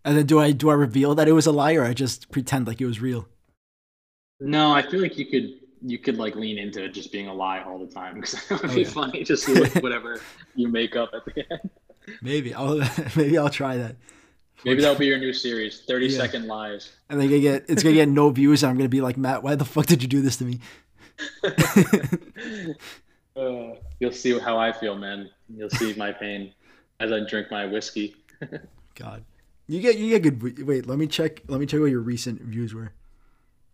And 0.04 0.16
then 0.18 0.26
do 0.26 0.40
I 0.40 0.50
do 0.52 0.68
I 0.68 0.74
reveal 0.74 1.14
that 1.14 1.28
it 1.28 1.32
was 1.32 1.46
a 1.46 1.52
lie 1.52 1.74
or 1.74 1.84
I 1.84 1.94
just 1.94 2.30
pretend 2.32 2.66
like 2.66 2.80
it 2.80 2.86
was 2.86 3.00
real? 3.00 3.28
No, 4.40 4.72
I 4.72 4.82
feel 4.82 5.00
like 5.00 5.16
you 5.16 5.26
could 5.26 5.48
you 5.80 5.98
could 5.98 6.16
like 6.16 6.34
lean 6.34 6.58
into 6.58 6.84
it 6.84 6.92
just 6.92 7.12
being 7.12 7.28
a 7.28 7.34
lie 7.34 7.62
all 7.62 7.78
the 7.78 7.86
time 7.92 8.14
because 8.20 8.34
it 8.34 8.50
would 8.62 8.70
Oh, 8.70 8.74
be 8.74 8.82
yeah. 8.82 8.88
funny 8.88 9.22
just 9.24 9.48
whatever 9.82 10.20
you 10.56 10.66
make 10.68 10.96
up 10.96 11.10
at 11.14 11.24
the 11.24 11.44
end. 11.52 11.70
Maybe 12.22 12.52
I'll 12.54 12.80
maybe 13.16 13.38
I'll 13.38 13.50
try 13.50 13.76
that. 13.76 13.94
Maybe 14.64 14.80
that'll 14.82 14.98
be 14.98 15.06
your 15.06 15.18
new 15.18 15.32
series, 15.32 15.82
30 15.86 16.06
Yeah. 16.08 16.18
second 16.18 16.46
lies. 16.48 16.90
And 17.08 17.20
then 17.20 17.28
gonna 17.28 17.40
get 17.40 17.66
it's 17.68 17.82
gonna 17.84 17.94
get 17.94 18.08
no 18.08 18.30
views. 18.30 18.62
And 18.64 18.70
I'm 18.70 18.76
gonna 18.76 18.88
be 18.88 19.00
like 19.00 19.16
Matt, 19.16 19.42
why 19.44 19.54
the 19.54 19.64
fuck 19.64 19.86
did 19.86 20.02
you 20.02 20.08
do 20.08 20.20
this 20.20 20.36
to 20.38 20.44
me? 20.44 20.58
Uh, 23.38 23.74
you'll 24.00 24.10
see 24.10 24.36
how 24.38 24.58
I 24.58 24.72
feel, 24.72 24.96
man. 24.96 25.30
You'll 25.48 25.70
see 25.70 25.94
my 25.94 26.10
pain 26.10 26.52
as 26.98 27.12
I 27.12 27.20
drink 27.20 27.50
my 27.50 27.66
whiskey. 27.66 28.16
God, 28.96 29.24
you 29.68 29.80
get 29.80 29.96
you 29.96 30.18
get 30.18 30.38
good. 30.38 30.66
Wait, 30.66 30.86
let 30.86 30.98
me 30.98 31.06
check. 31.06 31.42
Let 31.46 31.60
me 31.60 31.66
check 31.66 31.80
what 31.80 31.90
your 31.90 32.00
recent 32.00 32.40
views 32.42 32.74
were. 32.74 32.90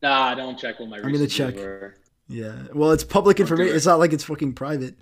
Nah, 0.02 0.34
don't 0.34 0.58
check 0.58 0.80
what 0.80 0.90
my 0.90 0.98
I'm 0.98 1.10
gonna 1.10 1.26
check. 1.26 1.54
views 1.54 1.64
were. 1.64 1.94
Yeah. 2.28 2.54
Well, 2.74 2.92
it's 2.92 3.04
public 3.04 3.40
information. 3.40 3.72
it. 3.72 3.76
It's 3.76 3.86
not 3.86 3.98
like 3.98 4.12
it's 4.12 4.24
fucking 4.24 4.52
private. 4.52 4.96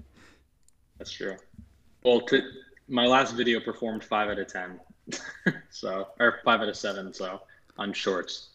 That's 0.98 1.10
true. 1.10 1.36
Well, 2.04 2.20
to, 2.20 2.40
my 2.88 3.06
last 3.06 3.34
video 3.34 3.58
performed 3.58 4.04
five 4.04 4.28
out 4.28 4.38
of 4.38 4.46
ten, 4.46 4.78
so 5.70 6.08
or 6.20 6.38
five 6.44 6.60
out 6.60 6.68
of 6.68 6.76
seven. 6.76 7.12
So 7.12 7.40
on 7.78 7.92
shorts. 7.92 8.50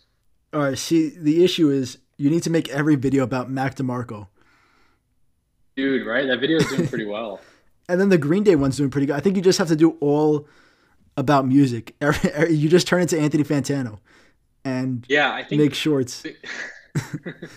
All 0.54 0.62
right. 0.62 0.78
See, 0.78 1.10
the 1.10 1.43
issue 1.43 1.69
is 1.69 1.97
you 2.18 2.30
need 2.30 2.44
to 2.44 2.50
make 2.50 2.70
every 2.70 2.96
video 2.96 3.24
about 3.24 3.50
Mac 3.50 3.76
DeMarco, 3.76 4.28
Dude, 5.76 6.08
right? 6.08 6.26
That 6.28 6.40
video 6.40 6.58
is 6.58 6.68
doing 6.68 6.88
pretty 6.88 7.06
well. 7.16 7.40
and 7.88 8.00
then 8.02 8.10
the 8.10 8.18
Green 8.18 8.44
Day 8.44 8.56
one's 8.56 8.78
doing 8.78 8.90
pretty 8.90 9.06
good. 9.08 9.16
I 9.16 9.20
think 9.20 9.36
you 9.36 9.42
just 9.42 9.60
have 9.60 9.68
to 9.68 9.76
do 9.76 9.92
all 10.02 10.48
about 11.16 11.48
music. 11.48 11.96
You 12.50 12.70
just 12.70 12.88
turn 12.88 13.02
into 13.02 13.20
Anthony 13.20 13.44
Fantano, 13.44 14.00
and 14.66 15.06
Yeah, 15.08 15.34
I 15.34 15.44
think 15.44 15.62
make 15.62 15.74
shorts. 15.76 16.24
the, 16.24 16.36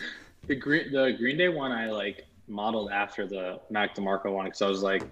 the 0.47 0.55
green 0.57 0.93
the 0.93 1.13
Green 1.19 1.37
Day 1.39 1.49
one 1.49 1.73
I 1.73 1.91
like 1.91 2.27
modeled 2.49 2.91
after 2.91 3.27
the 3.27 3.61
Mac 3.71 3.95
DeMarco 3.95 4.33
one 4.33 4.45
because 4.47 4.63
I 4.63 4.69
was 4.69 4.83
like, 4.83 5.03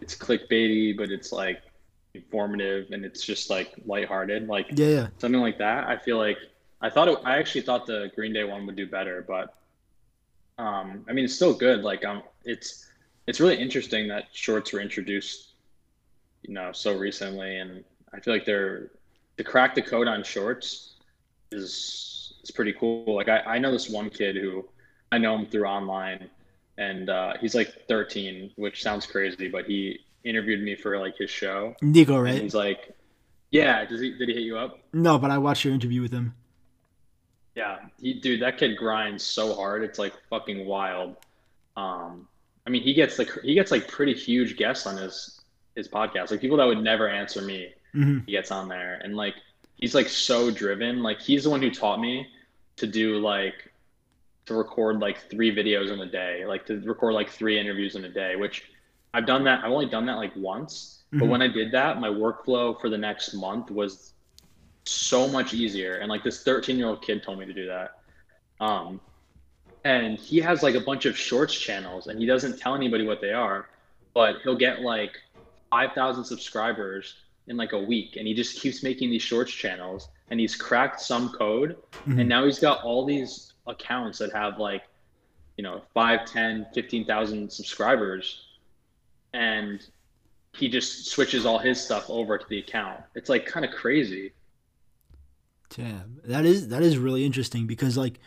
it's 0.00 0.14
clickbaity, 0.16 0.96
but 0.96 1.10
it's 1.10 1.32
like 1.32 1.62
informative 2.14 2.92
and 2.92 3.04
it's 3.04 3.22
just 3.24 3.50
like 3.50 3.74
lighthearted, 3.84 4.48
like 4.48 4.68
Yeah, 4.72 4.86
yeah. 4.86 5.06
something 5.18 5.40
like 5.40 5.58
that. 5.58 5.86
I 5.88 5.96
feel 5.98 6.16
like 6.16 6.38
I 6.84 6.90
thought 6.90 7.08
it, 7.08 7.18
I 7.24 7.38
actually 7.38 7.62
thought 7.62 7.86
the 7.86 8.12
Green 8.14 8.34
Day 8.34 8.44
one 8.44 8.66
would 8.66 8.76
do 8.76 8.86
better, 8.86 9.24
but 9.26 9.54
um, 10.58 11.02
I 11.08 11.14
mean 11.14 11.24
it's 11.24 11.34
still 11.34 11.54
good. 11.54 11.82
Like 11.82 12.04
um, 12.04 12.22
it's 12.44 12.86
it's 13.26 13.40
really 13.40 13.56
interesting 13.56 14.06
that 14.08 14.24
shorts 14.34 14.70
were 14.70 14.80
introduced, 14.80 15.54
you 16.42 16.52
know, 16.52 16.72
so 16.72 16.94
recently, 16.94 17.56
and 17.56 17.84
I 18.12 18.20
feel 18.20 18.34
like 18.34 18.44
they're 18.44 18.90
to 19.38 19.44
crack 19.44 19.74
the 19.74 19.80
code 19.80 20.08
on 20.08 20.22
shorts 20.22 20.96
is 21.50 22.34
is 22.42 22.50
pretty 22.50 22.74
cool. 22.74 23.16
Like 23.16 23.30
I, 23.30 23.38
I 23.38 23.58
know 23.58 23.72
this 23.72 23.88
one 23.88 24.10
kid 24.10 24.36
who 24.36 24.68
I 25.10 25.16
know 25.16 25.38
him 25.38 25.46
through 25.46 25.64
online, 25.64 26.28
and 26.76 27.08
uh, 27.08 27.32
he's 27.40 27.54
like 27.54 27.88
13, 27.88 28.50
which 28.56 28.82
sounds 28.82 29.06
crazy, 29.06 29.48
but 29.48 29.64
he 29.64 30.00
interviewed 30.22 30.62
me 30.62 30.74
for 30.74 30.98
like 30.98 31.16
his 31.16 31.30
show, 31.30 31.76
Nico, 31.80 32.18
right? 32.20 32.42
he's 32.42 32.54
like, 32.54 32.94
"Yeah, 33.52 33.86
does 33.86 34.02
he 34.02 34.10
did 34.18 34.28
he 34.28 34.34
hit 34.34 34.42
you 34.42 34.58
up?" 34.58 34.80
No, 34.92 35.18
but 35.18 35.30
I 35.30 35.38
watched 35.38 35.64
your 35.64 35.72
interview 35.72 36.02
with 36.02 36.12
him. 36.12 36.34
Yeah, 37.54 37.78
he 38.00 38.14
dude, 38.14 38.42
that 38.42 38.58
kid 38.58 38.76
grinds 38.76 39.22
so 39.22 39.54
hard. 39.54 39.84
It's 39.84 39.98
like 39.98 40.12
fucking 40.28 40.66
wild. 40.66 41.16
Um, 41.76 42.26
I 42.66 42.70
mean, 42.70 42.82
he 42.82 42.94
gets 42.94 43.18
like 43.18 43.30
he 43.42 43.54
gets 43.54 43.70
like 43.70 43.88
pretty 43.88 44.14
huge 44.14 44.56
guests 44.56 44.86
on 44.86 44.96
his 44.96 45.40
his 45.76 45.88
podcast, 45.88 46.30
like 46.30 46.40
people 46.40 46.56
that 46.56 46.64
would 46.66 46.82
never 46.82 47.08
answer 47.08 47.42
me. 47.42 47.72
hmm 47.92 48.18
He 48.26 48.32
gets 48.32 48.50
on 48.50 48.68
there, 48.68 49.00
and 49.04 49.16
like 49.16 49.34
he's 49.76 49.94
like 49.94 50.08
so 50.08 50.50
driven. 50.50 51.02
Like 51.02 51.20
he's 51.20 51.44
the 51.44 51.50
one 51.50 51.62
who 51.62 51.70
taught 51.70 52.00
me 52.00 52.26
to 52.76 52.86
do 52.86 53.18
like 53.18 53.70
to 54.46 54.54
record 54.54 54.98
like 55.00 55.18
three 55.30 55.54
videos 55.54 55.90
in 55.92 56.00
a 56.00 56.06
day, 56.10 56.44
like 56.46 56.66
to 56.66 56.80
record 56.80 57.14
like 57.14 57.30
three 57.30 57.58
interviews 57.58 57.94
in 57.96 58.04
a 58.04 58.08
day. 58.08 58.36
Which 58.36 58.64
I've 59.14 59.26
done 59.26 59.44
that. 59.44 59.64
I've 59.64 59.70
only 59.70 59.86
done 59.86 60.06
that 60.06 60.16
like 60.16 60.34
once, 60.36 61.04
but 61.18 61.26
Mhm. 61.26 61.28
when 61.28 61.42
I 61.42 61.48
did 61.48 61.70
that, 61.72 62.00
my 62.00 62.08
workflow 62.08 62.78
for 62.80 62.88
the 62.90 62.98
next 62.98 63.32
month 63.34 63.70
was 63.70 64.12
so 64.84 65.28
much 65.28 65.54
easier. 65.54 65.96
And 65.96 66.08
like 66.08 66.22
this 66.22 66.42
13 66.42 66.76
year 66.76 66.88
old 66.88 67.02
kid 67.02 67.22
told 67.22 67.38
me 67.38 67.46
to 67.46 67.52
do 67.52 67.66
that. 67.66 67.98
Um, 68.60 69.00
and 69.84 70.18
he 70.18 70.40
has 70.40 70.62
like 70.62 70.74
a 70.74 70.80
bunch 70.80 71.04
of 71.04 71.16
shorts 71.16 71.54
channels 71.54 72.06
and 72.06 72.18
he 72.18 72.26
doesn't 72.26 72.58
tell 72.58 72.74
anybody 72.74 73.06
what 73.06 73.20
they 73.20 73.32
are, 73.32 73.68
but 74.14 74.36
he'll 74.42 74.56
get 74.56 74.80
like 74.80 75.12
5,000 75.70 76.24
subscribers 76.24 77.16
in 77.46 77.56
like 77.56 77.72
a 77.72 77.78
week. 77.78 78.16
And 78.16 78.26
he 78.26 78.34
just 78.34 78.60
keeps 78.60 78.82
making 78.82 79.10
these 79.10 79.22
shorts 79.22 79.52
channels 79.52 80.08
and 80.30 80.40
he's 80.40 80.56
cracked 80.56 81.00
some 81.00 81.30
code. 81.30 81.76
Mm-hmm. 81.92 82.20
And 82.20 82.28
now 82.28 82.44
he's 82.44 82.58
got 82.58 82.82
all 82.82 83.04
these 83.04 83.52
accounts 83.66 84.18
that 84.18 84.32
have 84.32 84.58
like, 84.58 84.82
you 85.56 85.62
know, 85.62 85.82
5, 85.92 86.24
10, 86.24 86.66
15,000 86.74 87.52
subscribers. 87.52 88.46
And 89.34 89.84
he 90.56 90.68
just 90.68 91.06
switches 91.06 91.44
all 91.44 91.58
his 91.58 91.80
stuff 91.80 92.08
over 92.08 92.38
to 92.38 92.46
the 92.48 92.58
account. 92.58 93.00
It's 93.14 93.28
like 93.28 93.44
kind 93.44 93.66
of 93.66 93.72
crazy. 93.72 94.32
Damn, 95.70 96.20
that 96.24 96.44
is 96.44 96.68
that 96.68 96.82
is 96.82 96.98
really 96.98 97.24
interesting 97.24 97.66
because 97.66 97.96
like 97.96 98.20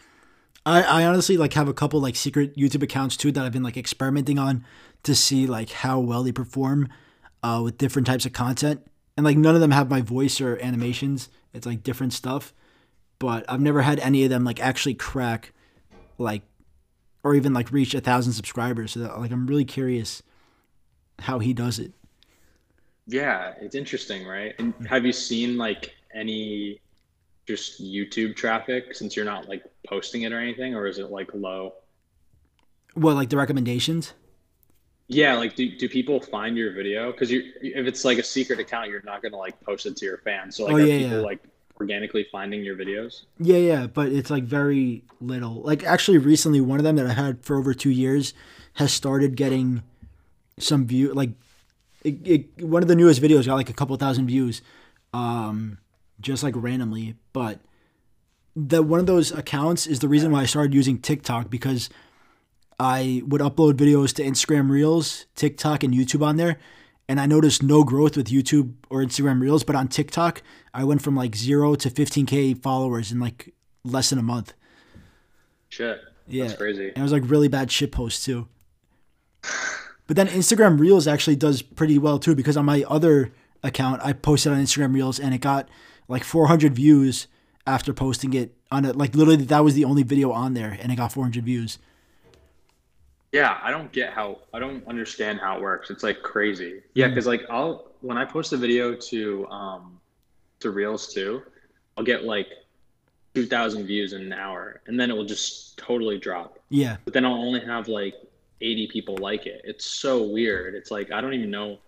I, 0.66 0.82
I 0.84 1.06
honestly 1.06 1.38
like 1.38 1.54
have 1.54 1.70
a 1.70 1.74
couple 1.74 2.02
like 2.02 2.16
secret 2.16 2.56
YouTube 2.58 2.84
accounts 2.84 3.16
too 3.16 3.32
that 3.32 3.46
I've 3.46 3.54
been 3.54 3.64
like 3.64 3.78
experimenting 3.78 4.38
on 4.38 4.66
to 5.04 5.16
see 5.16 5.48
like 5.48 5.70
how 5.70 6.00
well 6.00 6.24
they 6.24 6.34
perform 6.34 6.90
uh, 7.42 7.62
with 7.64 7.78
different 7.78 8.06
types 8.06 8.26
of 8.26 8.34
content. 8.34 8.86
And 9.16 9.26
like 9.26 9.38
none 9.38 9.56
of 9.56 9.62
them 9.62 9.72
have 9.72 9.90
my 9.90 10.02
voice 10.02 10.42
or 10.42 10.60
animations. 10.60 11.30
It's 11.54 11.66
like 11.66 11.84
different 11.84 12.14
stuff. 12.14 12.54
But 13.20 13.46
I've 13.50 13.62
never 13.62 13.82
had 13.82 14.00
any 14.00 14.26
of 14.26 14.30
them 14.30 14.44
like 14.44 14.60
actually 14.60 14.94
crack 14.94 15.54
like 16.18 16.44
or 17.24 17.34
even 17.34 17.54
like 17.54 17.72
reach 17.72 17.94
a 17.94 18.02
thousand 18.02 18.34
subscribers. 18.34 18.92
So 18.92 19.00
that, 19.00 19.20
like 19.20 19.32
I'm 19.32 19.48
really 19.48 19.66
curious 19.66 20.22
how 21.20 21.40
he 21.40 21.54
does 21.54 21.80
it. 21.80 21.94
Yeah, 23.08 23.54
it's 23.62 23.74
interesting, 23.74 24.28
right? 24.28 24.54
And 24.60 24.74
have 24.88 25.06
you 25.06 25.14
seen 25.14 25.58
like 25.58 25.96
any 26.14 26.82
just 27.48 27.82
YouTube 27.82 28.36
traffic 28.36 28.94
since 28.94 29.16
you're 29.16 29.26
not 29.26 29.48
like 29.48 29.64
posting 29.88 30.24
it 30.24 30.34
or 30.34 30.40
anything, 30.40 30.76
or 30.76 30.86
is 30.86 31.00
it 31.00 31.10
like 31.10 31.34
low? 31.34 31.74
What, 32.94 33.16
like 33.16 33.30
the 33.30 33.38
recommendations? 33.38 34.14
Yeah, 35.08 35.36
like 35.36 35.56
do, 35.56 35.76
do 35.78 35.88
people 35.88 36.20
find 36.20 36.58
your 36.58 36.74
video? 36.74 37.12
Because 37.12 37.32
you 37.32 37.44
if 37.62 37.88
it's 37.88 38.04
like 38.04 38.18
a 38.18 38.24
secret 38.24 38.60
account, 38.60 38.90
you're 38.90 39.02
not 39.04 39.22
gonna 39.22 39.38
like 39.38 39.60
post 39.62 39.86
it 39.86 39.96
to 39.98 40.06
your 40.06 40.18
fans. 40.18 40.58
So 40.58 40.66
like, 40.66 40.74
oh, 40.74 40.78
yeah, 40.78 40.84
are 40.84 41.00
people 41.00 41.18
yeah. 41.18 41.24
like 41.24 41.40
organically 41.80 42.28
finding 42.32 42.64
your 42.64 42.76
videos? 42.76 43.24
Yeah, 43.40 43.58
yeah, 43.58 43.88
but 43.88 44.10
it's 44.10 44.30
like 44.30 44.44
very 44.44 45.04
little. 45.22 45.62
Like 45.62 45.84
actually, 45.84 46.18
recently, 46.18 46.60
one 46.60 46.80
of 46.80 46.84
them 46.84 46.98
that 46.98 47.08
I 47.08 47.14
had 47.14 47.46
for 47.46 47.58
over 47.58 47.74
two 47.74 47.90
years 47.90 48.34
has 48.74 48.92
started 48.92 49.38
getting 49.38 49.84
some 50.60 50.86
view. 50.86 51.14
Like, 51.14 51.30
it, 52.04 52.28
it, 52.28 52.64
one 52.64 52.84
of 52.84 52.90
the 52.90 52.96
newest 52.96 53.22
videos 53.22 53.46
got 53.46 53.56
like 53.56 53.70
a 53.70 53.74
couple 53.74 53.96
thousand 53.96 54.28
views. 54.28 54.62
Um, 55.14 55.78
just 56.20 56.44
like 56.44 56.54
randomly. 56.56 57.16
But 57.34 57.60
that 58.56 58.84
one 58.84 59.00
of 59.00 59.06
those 59.06 59.32
accounts 59.32 59.86
is 59.86 60.00
the 60.00 60.08
reason 60.08 60.32
why 60.32 60.42
I 60.42 60.46
started 60.46 60.74
using 60.74 60.98
TikTok 60.98 61.50
because 61.50 61.90
I 62.80 63.24
would 63.26 63.42
upload 63.42 63.74
videos 63.74 64.14
to 64.16 64.24
Instagram 64.24 64.70
Reels, 64.70 65.26
TikTok, 65.36 65.84
and 65.84 65.94
YouTube 65.94 66.24
on 66.24 66.38
there. 66.38 66.58
And 67.10 67.20
I 67.22 67.26
noticed 67.26 67.64
no 67.64 67.84
growth 67.84 68.18
with 68.18 68.28
YouTube 68.28 68.74
or 68.90 69.02
Instagram 69.02 69.40
Reels, 69.40 69.64
but 69.64 69.76
on 69.76 69.88
TikTok, 69.88 70.42
I 70.74 70.84
went 70.84 71.02
from 71.02 71.16
like 71.16 71.36
zero 71.36 71.76
to 71.76 71.90
15K 71.90 72.62
followers 72.62 73.12
in 73.12 73.20
like 73.20 73.54
less 73.84 74.10
than 74.10 74.20
a 74.20 74.24
month. 74.24 74.54
Shit. 75.70 76.02
Yeah. 76.28 76.48
That's 76.48 76.58
crazy. 76.58 76.90
And 76.90 76.98
it 76.98 77.02
was 77.02 77.14
like 77.14 77.24
really 77.26 77.48
bad 77.48 77.72
shit 77.72 77.92
posts 77.92 78.26
too. 78.26 78.48
But 80.08 80.16
then 80.16 80.28
Instagram 80.28 80.80
Reels 80.80 81.08
actually 81.08 81.36
does 81.36 81.62
pretty 81.62 81.98
well 81.98 82.20
too 82.20 82.36
because 82.36 82.58
on 82.58 82.66
my 82.66 82.84
other 82.88 83.34
account, 83.64 84.02
I 84.04 84.14
posted 84.14 84.54
on 84.54 84.60
Instagram 84.62 84.94
Reels 84.94 85.20
and 85.20 85.34
it 85.34 85.42
got 85.42 85.70
like 86.08 86.24
400 86.24 86.74
views 86.74 87.28
after 87.66 87.94
posting 87.94 88.34
it 88.34 88.56
on 88.72 88.86
it. 88.86 88.96
Like 88.96 89.16
literally, 89.16 89.44
that 89.46 89.64
was 89.64 89.74
the 89.74 89.86
only 89.86 90.04
video 90.04 90.32
on 90.32 90.54
there, 90.54 90.78
and 90.82 90.92
it 90.92 90.96
got 90.96 91.12
400 91.12 91.44
views. 91.44 91.78
Yeah, 93.32 93.60
I 93.62 93.72
don't 93.72 93.92
get 93.92 94.14
how 94.14 94.40
I 94.54 94.60
don't 94.60 94.88
understand 94.88 95.40
how 95.40 95.58
it 95.58 95.62
works. 95.62 95.90
It's 95.90 96.04
like 96.04 96.24
crazy. 96.24 96.82
Yeah, 96.94 97.10
because 97.10 97.26
mm. 97.26 97.30
like 97.30 97.46
I'll 97.50 97.92
when 98.02 98.18
I 98.18 98.26
post 98.26 98.54
a 98.54 98.58
video 98.58 98.96
to 98.96 99.48
um 99.48 100.00
to 100.62 100.72
Reels 100.72 101.14
too, 101.14 101.44
I'll 101.98 102.04
get 102.04 102.24
like 102.24 102.48
2,000 103.36 103.86
views 103.86 104.14
in 104.14 104.22
an 104.22 104.34
hour, 104.34 104.82
and 104.88 105.00
then 105.00 105.12
it 105.12 105.14
will 105.14 105.26
just 105.26 105.78
totally 105.78 106.18
drop. 106.18 106.60
Yeah. 106.70 106.98
But 107.06 107.14
then 107.14 107.26
I'll 107.26 107.34
only 107.34 107.60
have 107.60 107.88
like 107.88 108.16
80 108.62 108.88
people 108.88 109.18
like 109.18 109.46
it. 109.46 109.62
It's 109.64 109.86
so 109.86 110.24
weird. 110.24 110.74
It's 110.74 110.90
like 110.90 111.12
I 111.12 111.22
don't 111.22 111.34
even 111.34 111.52
know. 111.52 111.80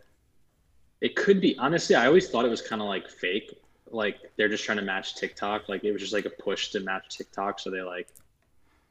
It 1.01 1.15
could 1.15 1.39
be 1.39 1.57
honestly. 1.57 1.95
I 1.95 2.05
always 2.05 2.29
thought 2.29 2.43
it 2.43 2.49
was 2.49 2.61
kind 2.61 2.81
of 2.81 2.87
like 2.89 3.09
fake 3.09 3.57
like 3.91 4.17
they're 4.37 4.49
just 4.49 4.63
trying 4.63 4.77
to 4.77 4.83
match 4.83 5.15
TikTok. 5.15 5.69
Like 5.69 5.83
it 5.83 5.91
was 5.91 6.01
just 6.01 6.13
like 6.13 6.25
a 6.25 6.29
push 6.29 6.69
to 6.69 6.79
match 6.79 7.17
TikTok. 7.17 7.59
So 7.59 7.69
they 7.69 7.81
like, 7.81 8.07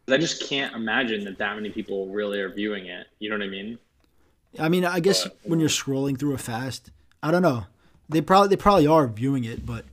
I 0.08 0.16
just 0.16 0.48
can't 0.48 0.74
imagine 0.74 1.24
that 1.24 1.38
that 1.38 1.54
many 1.54 1.70
people 1.70 2.08
really 2.08 2.40
are 2.40 2.48
viewing 2.48 2.86
it. 2.86 3.06
You 3.18 3.30
know 3.30 3.36
what 3.36 3.44
I 3.44 3.48
mean? 3.48 3.78
I 4.58 4.68
mean, 4.68 4.84
I 4.84 5.00
guess 5.00 5.24
but, 5.24 5.36
when 5.44 5.60
you're 5.60 5.68
scrolling 5.68 6.18
through 6.18 6.34
a 6.34 6.38
fast, 6.38 6.90
I 7.22 7.30
don't 7.30 7.42
know. 7.42 7.66
They 8.08 8.20
probably 8.20 8.48
they 8.48 8.56
probably 8.56 8.86
are 8.86 9.06
viewing 9.06 9.44
it, 9.44 9.66
but 9.66 9.84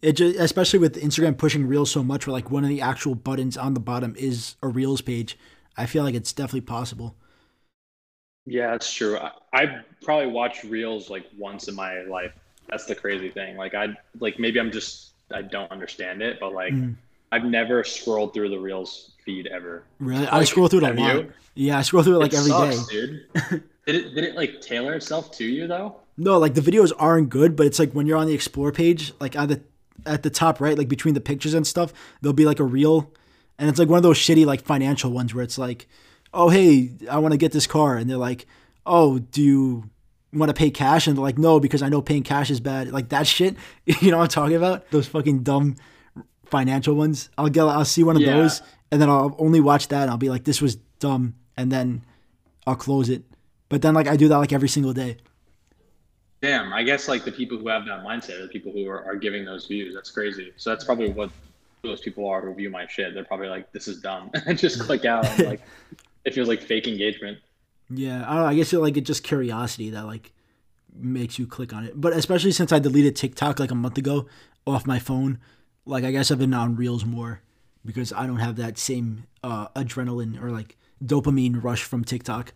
it 0.00 0.12
just 0.12 0.38
especially 0.38 0.78
with 0.78 1.02
Instagram 1.02 1.36
pushing 1.36 1.66
Reels 1.66 1.90
so 1.90 2.04
much, 2.04 2.26
where 2.26 2.32
like 2.32 2.50
one 2.50 2.62
of 2.62 2.68
the 2.68 2.80
actual 2.80 3.16
buttons 3.16 3.56
on 3.56 3.74
the 3.74 3.80
bottom 3.80 4.14
is 4.16 4.54
a 4.62 4.68
Reels 4.68 5.00
page. 5.00 5.36
I 5.76 5.86
feel 5.86 6.04
like 6.04 6.14
it's 6.14 6.32
definitely 6.32 6.62
possible. 6.62 7.16
Yeah, 8.46 8.70
that's 8.70 8.92
true. 8.92 9.18
I, 9.18 9.32
I 9.52 9.80
probably 10.02 10.28
watched 10.28 10.64
Reels 10.64 11.10
like 11.10 11.26
once 11.36 11.68
in 11.68 11.74
my 11.74 12.02
life 12.02 12.32
that's 12.68 12.86
the 12.86 12.94
crazy 12.94 13.30
thing. 13.30 13.56
Like 13.56 13.74
I 13.74 13.96
like 14.20 14.38
maybe 14.38 14.60
I'm 14.60 14.70
just 14.70 15.12
I 15.32 15.42
don't 15.42 15.70
understand 15.70 16.22
it, 16.22 16.38
but 16.40 16.52
like 16.52 16.72
mm. 16.72 16.94
I've 17.32 17.44
never 17.44 17.84
scrolled 17.84 18.34
through 18.34 18.50
the 18.50 18.58
Reels 18.58 19.12
feed 19.24 19.46
ever. 19.48 19.84
Really? 19.98 20.24
Like, 20.24 20.32
I 20.32 20.44
scroll 20.44 20.68
through 20.68 20.84
it 20.84 20.98
a 20.98 21.00
lot. 21.00 21.14
You? 21.16 21.32
Yeah, 21.54 21.78
I 21.78 21.82
scroll 21.82 22.02
through 22.02 22.16
it 22.16 22.18
like 22.18 22.32
it 22.32 22.38
every 22.38 22.50
sucks, 22.50 22.86
day. 22.86 22.92
dude. 22.92 23.26
did 23.86 23.94
it 23.94 24.14
did 24.14 24.24
it 24.24 24.36
like 24.36 24.60
tailor 24.60 24.94
itself 24.94 25.32
to 25.32 25.44
you 25.44 25.66
though? 25.66 25.96
No, 26.16 26.38
like 26.38 26.54
the 26.54 26.60
videos 26.60 26.92
aren't 26.98 27.28
good, 27.28 27.56
but 27.56 27.66
it's 27.66 27.78
like 27.78 27.92
when 27.92 28.06
you're 28.06 28.18
on 28.18 28.26
the 28.26 28.34
explore 28.34 28.72
page, 28.72 29.12
like 29.20 29.36
at 29.36 29.48
the 29.48 29.60
at 30.06 30.22
the 30.22 30.30
top 30.30 30.60
right, 30.60 30.76
like 30.76 30.88
between 30.88 31.14
the 31.14 31.20
pictures 31.20 31.54
and 31.54 31.66
stuff, 31.66 31.92
there'll 32.20 32.32
be 32.32 32.46
like 32.46 32.60
a 32.60 32.64
reel, 32.64 33.12
and 33.58 33.68
it's 33.68 33.78
like 33.78 33.88
one 33.88 33.96
of 33.96 34.02
those 34.02 34.18
shitty 34.18 34.46
like 34.46 34.62
financial 34.62 35.10
ones 35.10 35.34
where 35.34 35.44
it's 35.44 35.58
like, 35.58 35.88
oh 36.34 36.48
hey, 36.48 36.92
I 37.10 37.18
want 37.18 37.32
to 37.32 37.38
get 37.38 37.52
this 37.52 37.66
car, 37.66 37.96
and 37.96 38.08
they're 38.08 38.16
like, 38.16 38.46
oh, 38.86 39.18
do 39.18 39.42
you 39.42 39.90
want 40.32 40.50
to 40.50 40.54
pay 40.54 40.70
cash? 40.70 41.06
And 41.06 41.16
they're 41.16 41.22
like 41.22 41.38
no 41.38 41.60
because 41.60 41.82
i 41.82 41.88
know 41.88 42.02
paying 42.02 42.22
cash 42.22 42.50
is 42.50 42.60
bad. 42.60 42.90
Like 42.92 43.10
that 43.10 43.26
shit 43.26 43.56
you 43.86 44.10
know 44.10 44.18
what 44.18 44.24
i'm 44.24 44.28
talking 44.28 44.56
about? 44.56 44.90
Those 44.90 45.06
fucking 45.06 45.42
dumb 45.42 45.76
financial 46.46 46.94
ones. 46.94 47.30
I'll 47.38 47.48
get 47.48 47.64
i'll 47.64 47.84
see 47.84 48.04
one 48.04 48.16
of 48.16 48.22
yeah. 48.22 48.34
those 48.34 48.62
and 48.90 49.00
then 49.00 49.08
i'll 49.08 49.34
only 49.38 49.60
watch 49.60 49.88
that. 49.88 50.02
And 50.02 50.10
i'll 50.10 50.16
be 50.18 50.30
like 50.30 50.44
this 50.44 50.60
was 50.60 50.76
dumb 50.98 51.34
and 51.56 51.70
then 51.70 52.04
i'll 52.66 52.76
close 52.76 53.08
it. 53.08 53.22
But 53.68 53.82
then 53.82 53.94
like 53.94 54.08
i 54.08 54.16
do 54.16 54.28
that 54.28 54.38
like 54.38 54.52
every 54.52 54.68
single 54.68 54.92
day. 54.92 55.16
Damn 56.40 56.72
i 56.72 56.82
guess 56.82 57.08
like 57.08 57.24
the 57.24 57.32
people 57.32 57.58
who 57.58 57.68
have 57.68 57.84
that 57.86 58.04
mindset 58.04 58.38
are 58.38 58.42
the 58.42 58.48
people 58.48 58.72
who 58.72 58.88
are, 58.88 59.04
are 59.04 59.16
giving 59.16 59.44
those 59.44 59.66
views. 59.66 59.94
That's 59.94 60.10
crazy. 60.10 60.52
So 60.56 60.70
that's 60.70 60.84
probably 60.84 61.10
what 61.10 61.30
those 61.82 62.00
people 62.00 62.28
are 62.28 62.40
who 62.40 62.52
view 62.54 62.70
my 62.70 62.86
shit. 62.86 63.14
They're 63.14 63.24
probably 63.24 63.48
like 63.48 63.72
this 63.72 63.88
is 63.88 64.00
dumb. 64.00 64.30
And 64.46 64.58
just 64.58 64.80
click 64.80 65.04
out 65.04 65.26
and, 65.26 65.46
like 65.48 65.62
it 66.24 66.34
feels 66.34 66.48
like 66.48 66.62
fake 66.62 66.86
engagement 66.86 67.38
yeah, 67.90 68.24
I 68.26 68.34
don't 68.34 68.42
know. 68.42 68.48
I 68.48 68.54
guess 68.54 68.72
it, 68.72 68.78
like 68.78 68.96
it's 68.96 69.06
just 69.06 69.24
curiosity 69.24 69.90
that 69.90 70.06
like 70.06 70.32
makes 70.94 71.38
you 71.38 71.46
click 71.46 71.72
on 71.72 71.84
it. 71.84 71.98
But 72.00 72.12
especially 72.12 72.52
since 72.52 72.72
I 72.72 72.78
deleted 72.78 73.16
TikTok 73.16 73.58
like 73.58 73.70
a 73.70 73.74
month 73.74 73.98
ago 73.98 74.26
off 74.66 74.86
my 74.86 74.98
phone, 74.98 75.38
like 75.86 76.04
I 76.04 76.10
guess 76.10 76.30
I've 76.30 76.38
been 76.38 76.54
on 76.54 76.76
Reels 76.76 77.04
more 77.04 77.40
because 77.84 78.12
I 78.12 78.26
don't 78.26 78.38
have 78.38 78.56
that 78.56 78.78
same 78.78 79.24
uh, 79.42 79.68
adrenaline 79.68 80.42
or 80.42 80.50
like 80.50 80.76
dopamine 81.02 81.62
rush 81.62 81.82
from 81.82 82.04
TikTok. 82.04 82.52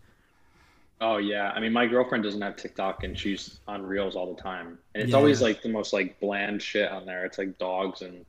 Oh 1.01 1.17
yeah, 1.17 1.51
I 1.51 1.61
mean 1.61 1.73
my 1.73 1.87
girlfriend 1.87 2.23
doesn't 2.23 2.43
have 2.43 2.57
TikTok 2.57 3.03
and 3.03 3.19
she's 3.19 3.59
on 3.67 3.83
Reels 3.83 4.15
all 4.15 4.33
the 4.35 4.41
time, 4.41 4.79
and 4.95 5.03
it's 5.03 5.13
yeah. 5.13 5.17
always 5.17 5.41
like 5.41 5.63
the 5.63 5.69
most 5.69 5.93
like 5.93 6.21
bland 6.21 6.63
shit 6.63 6.91
on 6.91 7.07
there. 7.07 7.25
It's 7.25 7.39
like 7.39 7.59
dogs 7.59 8.03
and 8.03 8.25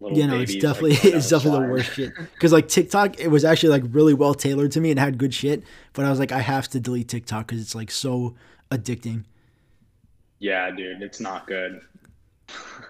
little 0.00 0.18
yeah, 0.18 0.26
no, 0.26 0.40
it's 0.40 0.54
definitely 0.56 0.90
like, 0.94 1.04
it's 1.04 1.28
definitely 1.28 1.66
the 1.66 1.72
worst 1.72 1.92
shit. 1.92 2.12
Because 2.34 2.52
like 2.52 2.68
TikTok, 2.68 3.18
it 3.18 3.28
was 3.28 3.44
actually 3.44 3.70
like 3.70 3.84
really 3.94 4.14
well 4.14 4.34
tailored 4.34 4.72
to 4.72 4.80
me 4.80 4.90
and 4.90 5.00
had 5.00 5.18
good 5.18 5.32
shit. 5.32 5.62
But 5.92 6.04
I 6.04 6.10
was 6.10 6.18
like, 6.18 6.32
I 6.32 6.40
have 6.40 6.68
to 6.68 6.80
delete 6.80 7.08
TikTok 7.08 7.46
because 7.46 7.62
it's 7.62 7.74
like 7.74 7.90
so 7.90 8.34
addicting. 8.70 9.24
Yeah, 10.38 10.70
dude, 10.70 11.02
it's 11.02 11.20
not 11.20 11.46
good. 11.46 11.80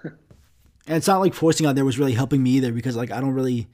and 0.05 0.97
it's 0.97 1.07
not 1.07 1.21
like 1.21 1.35
forcing 1.35 1.67
out 1.67 1.77
there 1.77 1.85
was 1.85 1.99
really 1.99 2.15
helping 2.15 2.43
me 2.43 2.51
either 2.51 2.73
because 2.73 2.97
like 2.97 3.11
I 3.11 3.21
don't 3.21 3.35
really 3.35 3.69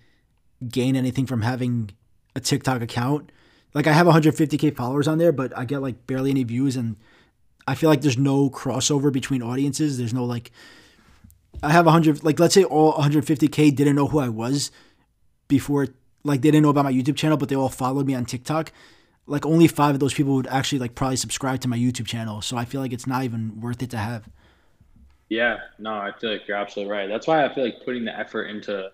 gain 0.68 0.94
anything 0.94 1.26
from 1.26 1.42
having 1.42 1.90
a 2.36 2.40
TikTok 2.40 2.82
account. 2.82 3.32
Like 3.74 3.86
I 3.86 3.92
have 3.92 4.06
150k 4.06 4.76
followers 4.76 5.08
on 5.08 5.18
there, 5.18 5.32
but 5.32 5.56
I 5.56 5.64
get 5.64 5.80
like 5.80 6.06
barely 6.06 6.30
any 6.30 6.44
views, 6.44 6.76
and 6.76 6.96
I 7.66 7.74
feel 7.74 7.88
like 7.88 8.02
there's 8.02 8.18
no 8.18 8.50
crossover 8.50 9.10
between 9.10 9.42
audiences. 9.42 9.96
There's 9.96 10.12
no 10.12 10.24
like 10.24 10.50
I 11.62 11.70
have 11.70 11.86
100 11.86 12.22
like 12.24 12.38
let's 12.38 12.54
say 12.54 12.64
all 12.64 12.92
150k 12.94 13.74
didn't 13.74 13.96
know 13.96 14.06
who 14.06 14.18
I 14.18 14.28
was 14.28 14.70
before 15.48 15.88
like 16.24 16.40
they 16.42 16.50
didn't 16.50 16.62
know 16.62 16.70
about 16.70 16.84
my 16.84 16.92
YouTube 16.92 17.16
channel 17.16 17.36
but 17.36 17.48
they 17.48 17.56
all 17.56 17.68
followed 17.68 18.06
me 18.06 18.14
on 18.14 18.24
TikTok 18.24 18.72
like 19.26 19.46
only 19.46 19.68
5 19.68 19.94
of 19.94 20.00
those 20.00 20.14
people 20.14 20.34
would 20.34 20.46
actually 20.48 20.78
like 20.78 20.94
probably 20.94 21.16
subscribe 21.16 21.60
to 21.60 21.68
my 21.68 21.76
YouTube 21.78 22.06
channel 22.06 22.40
so 22.42 22.56
I 22.56 22.64
feel 22.64 22.80
like 22.80 22.92
it's 22.92 23.06
not 23.06 23.24
even 23.24 23.60
worth 23.60 23.82
it 23.82 23.90
to 23.90 23.96
have 23.98 24.28
Yeah, 25.28 25.58
no, 25.78 25.92
I 25.94 26.12
feel 26.20 26.30
like 26.32 26.46
you're 26.46 26.56
absolutely 26.58 26.92
right. 26.92 27.08
That's 27.08 27.26
why 27.26 27.44
I 27.44 27.54
feel 27.54 27.64
like 27.64 27.84
putting 27.84 28.04
the 28.04 28.18
effort 28.18 28.44
into 28.44 28.90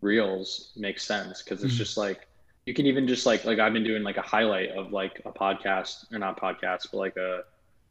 reels 0.00 0.72
makes 0.76 1.04
sense 1.04 1.42
because 1.42 1.64
it's 1.64 1.74
Mhm. 1.74 1.78
just 1.78 1.96
like 1.96 2.26
you 2.66 2.74
can 2.74 2.86
even 2.86 3.06
just 3.08 3.26
like 3.26 3.44
like 3.44 3.58
I've 3.58 3.72
been 3.72 3.84
doing 3.84 4.02
like 4.02 4.16
a 4.16 4.22
highlight 4.22 4.70
of 4.70 4.92
like 4.92 5.22
a 5.24 5.32
podcast 5.32 6.12
or 6.12 6.18
not 6.18 6.38
podcast, 6.40 6.88
but 6.92 6.98
like 6.98 7.16
a 7.16 7.42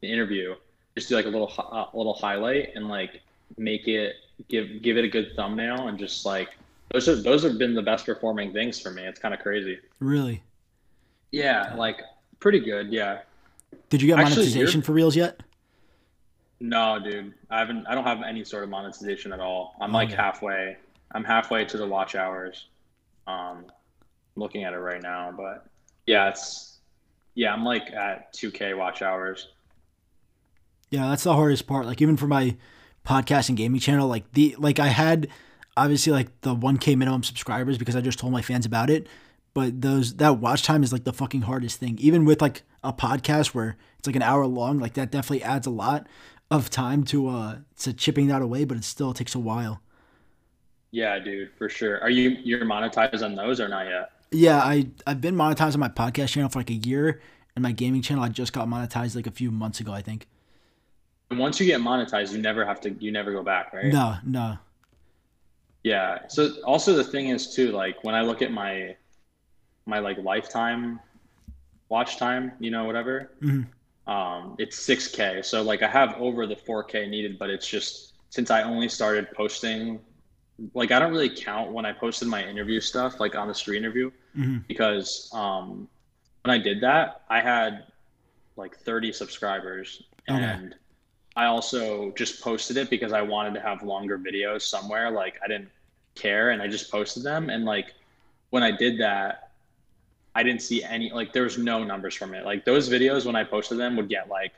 an 0.02 0.08
interview. 0.08 0.54
Just 0.96 1.08
do 1.08 1.14
like 1.16 1.26
a 1.26 1.28
little 1.28 1.52
uh, 1.58 1.86
little 1.94 2.14
highlight 2.14 2.74
and 2.74 2.88
like 2.88 3.20
make 3.58 3.88
it 3.88 4.14
give 4.48 4.82
give 4.82 4.96
it 4.96 5.04
a 5.04 5.08
good 5.08 5.32
thumbnail 5.36 5.88
and 5.88 5.98
just 5.98 6.26
like 6.26 6.50
those 6.92 7.08
are 7.08 7.16
those 7.16 7.42
have 7.42 7.58
been 7.58 7.74
the 7.74 7.82
best 7.82 8.06
performing 8.06 8.52
things 8.52 8.80
for 8.80 8.90
me. 8.90 9.02
It's 9.02 9.18
kind 9.18 9.34
of 9.34 9.40
crazy. 9.40 9.78
Really? 9.98 10.42
Yeah, 11.32 11.74
like 11.76 12.00
pretty 12.40 12.60
good. 12.60 12.92
Yeah. 12.92 13.20
Did 13.90 14.02
you 14.02 14.08
get 14.08 14.18
Actually, 14.18 14.36
monetization 14.46 14.82
for 14.82 14.92
reels 14.92 15.16
yet? 15.16 15.42
No, 16.60 16.98
dude. 17.02 17.34
I 17.50 17.58
haven't. 17.58 17.86
I 17.86 17.94
don't 17.94 18.04
have 18.04 18.22
any 18.22 18.44
sort 18.44 18.64
of 18.64 18.70
monetization 18.70 19.32
at 19.32 19.40
all. 19.40 19.74
I'm 19.80 19.92
like 19.92 20.08
Okay. 20.08 20.16
halfway. 20.16 20.76
I'm 21.12 21.24
halfway 21.24 21.64
to 21.66 21.76
the 21.76 21.86
watch 21.86 22.14
hours. 22.14 22.66
Um, 23.26 23.66
looking 24.36 24.64
at 24.64 24.72
it 24.72 24.78
right 24.78 25.02
now, 25.02 25.32
but 25.36 25.66
yeah, 26.06 26.28
it's 26.28 26.78
yeah. 27.34 27.52
I'm 27.52 27.64
like 27.64 27.90
at 27.92 28.32
2K 28.34 28.76
watch 28.76 29.02
hours. 29.02 29.48
Yeah, 30.90 31.08
that's 31.08 31.24
the 31.24 31.34
hardest 31.34 31.66
part. 31.66 31.84
Like 31.86 32.00
even 32.00 32.16
for 32.16 32.26
my 32.28 32.56
podcast 33.06 33.48
and 33.48 33.56
gaming 33.56 33.80
channel, 33.80 34.08
like 34.08 34.30
the 34.32 34.54
like 34.58 34.78
I 34.78 34.88
had 34.88 35.28
obviously 35.76 36.12
like 36.12 36.40
the 36.40 36.54
1k 36.54 36.96
minimum 36.96 37.22
subscribers 37.22 37.78
because 37.78 37.96
I 37.96 38.00
just 38.00 38.18
told 38.18 38.32
my 38.32 38.42
fans 38.42 38.66
about 38.66 38.90
it, 38.90 39.06
but 39.54 39.80
those 39.80 40.16
that 40.16 40.38
watch 40.38 40.62
time 40.62 40.82
is 40.82 40.92
like 40.92 41.04
the 41.04 41.12
fucking 41.12 41.42
hardest 41.42 41.78
thing. 41.78 41.96
Even 42.00 42.24
with 42.24 42.42
like 42.42 42.62
a 42.82 42.92
podcast 42.92 43.48
where 43.48 43.76
it's 43.98 44.06
like 44.06 44.16
an 44.16 44.22
hour 44.22 44.46
long, 44.46 44.78
like 44.78 44.94
that 44.94 45.10
definitely 45.10 45.42
adds 45.42 45.66
a 45.66 45.70
lot 45.70 46.06
of 46.50 46.68
time 46.70 47.04
to 47.04 47.28
uh 47.28 47.56
to 47.78 47.92
chipping 47.92 48.26
that 48.28 48.42
away, 48.42 48.64
but 48.64 48.76
it 48.76 48.84
still 48.84 49.14
takes 49.14 49.34
a 49.34 49.38
while. 49.38 49.80
Yeah, 50.90 51.18
dude, 51.18 51.50
for 51.56 51.68
sure. 51.68 52.00
Are 52.00 52.10
you 52.10 52.36
you're 52.42 52.64
monetized 52.64 53.24
on 53.24 53.34
those 53.34 53.60
or 53.60 53.68
not 53.68 53.86
yet? 53.86 54.10
Yeah, 54.32 54.58
I 54.58 54.88
I've 55.06 55.20
been 55.20 55.36
monetized 55.36 55.74
on 55.74 55.80
my 55.80 55.88
podcast 55.88 56.28
channel 56.28 56.48
for 56.48 56.58
like 56.58 56.70
a 56.70 56.74
year, 56.74 57.20
and 57.54 57.62
my 57.62 57.72
gaming 57.72 58.02
channel 58.02 58.24
I 58.24 58.28
just 58.28 58.52
got 58.52 58.68
monetized 58.68 59.14
like 59.14 59.26
a 59.26 59.30
few 59.30 59.50
months 59.50 59.80
ago, 59.80 59.92
I 59.92 60.02
think. 60.02 60.26
And 61.30 61.38
once 61.38 61.58
you 61.60 61.66
get 61.66 61.80
monetized, 61.80 62.32
you 62.32 62.38
never 62.38 62.64
have 62.64 62.80
to. 62.82 62.90
You 62.90 63.10
never 63.10 63.32
go 63.32 63.42
back, 63.42 63.72
right? 63.72 63.92
No, 63.92 64.16
no. 64.24 64.58
Yeah. 65.82 66.26
So 66.28 66.60
also 66.64 66.94
the 66.94 67.04
thing 67.04 67.28
is 67.28 67.54
too, 67.54 67.72
like 67.72 68.02
when 68.04 68.14
I 68.14 68.22
look 68.22 68.42
at 68.42 68.52
my 68.52 68.96
my 69.86 69.98
like 70.00 70.18
lifetime 70.18 71.00
watch 71.88 72.16
time, 72.16 72.50
you 72.58 72.70
know, 72.72 72.84
whatever, 72.84 73.30
Mhm. 73.40 73.64
um, 74.08 74.56
it's 74.58 74.76
6K. 74.76 75.40
So 75.42 75.62
like 75.62 75.82
I 75.84 75.88
have 75.88 76.14
over 76.20 76.44
the 76.44 76.56
4K 76.56 77.06
needed, 77.08 77.38
but 77.38 77.48
it's 77.48 77.68
just 77.68 78.14
since 78.30 78.50
I 78.50 78.62
only 78.62 78.88
started 78.88 79.30
posting, 79.30 80.00
like 80.74 80.90
I 80.90 80.98
don't 80.98 81.12
really 81.12 81.28
count 81.30 81.70
when 81.70 81.86
I 81.86 81.92
posted 81.92 82.26
my 82.26 82.44
interview 82.44 82.80
stuff, 82.80 83.20
like 83.20 83.36
on 83.36 83.46
the 83.46 83.54
street 83.54 83.76
interview, 83.76 84.10
Mhm. 84.36 84.66
because 84.66 85.30
um, 85.32 85.88
when 86.42 86.52
I 86.52 86.58
did 86.58 86.80
that, 86.80 87.22
I 87.28 87.40
had 87.40 87.86
like 88.56 88.76
30 88.76 89.12
subscribers, 89.12 90.02
Okay. 90.28 90.42
and 90.42 90.74
I 91.36 91.46
also 91.46 92.12
just 92.12 92.40
posted 92.40 92.76
it 92.78 92.88
because 92.88 93.12
I 93.12 93.20
wanted 93.22 93.54
to 93.54 93.60
have 93.60 93.82
longer 93.82 94.18
videos 94.18 94.62
somewhere. 94.62 95.10
Like 95.10 95.38
I 95.44 95.48
didn't 95.48 95.68
care, 96.14 96.50
and 96.50 96.62
I 96.62 96.66
just 96.66 96.90
posted 96.90 97.22
them. 97.22 97.50
And 97.50 97.64
like 97.64 97.92
when 98.50 98.62
I 98.62 98.70
did 98.70 98.98
that, 99.00 99.50
I 100.34 100.42
didn't 100.42 100.62
see 100.62 100.82
any 100.82 101.10
like 101.10 101.32
there 101.32 101.42
was 101.44 101.58
no 101.58 101.84
numbers 101.84 102.14
from 102.14 102.34
it. 102.34 102.44
Like 102.44 102.64
those 102.64 102.88
videos 102.88 103.26
when 103.26 103.36
I 103.36 103.44
posted 103.44 103.78
them 103.78 103.96
would 103.96 104.08
get 104.08 104.28
like 104.28 104.52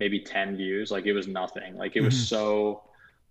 maybe 0.00 0.20
10 0.20 0.56
views. 0.56 0.90
Like 0.90 1.06
it 1.06 1.12
was 1.12 1.28
nothing. 1.28 1.76
Like 1.76 1.96
it 1.96 2.00
was 2.02 2.14
Mhm. 2.14 2.28
so 2.28 2.82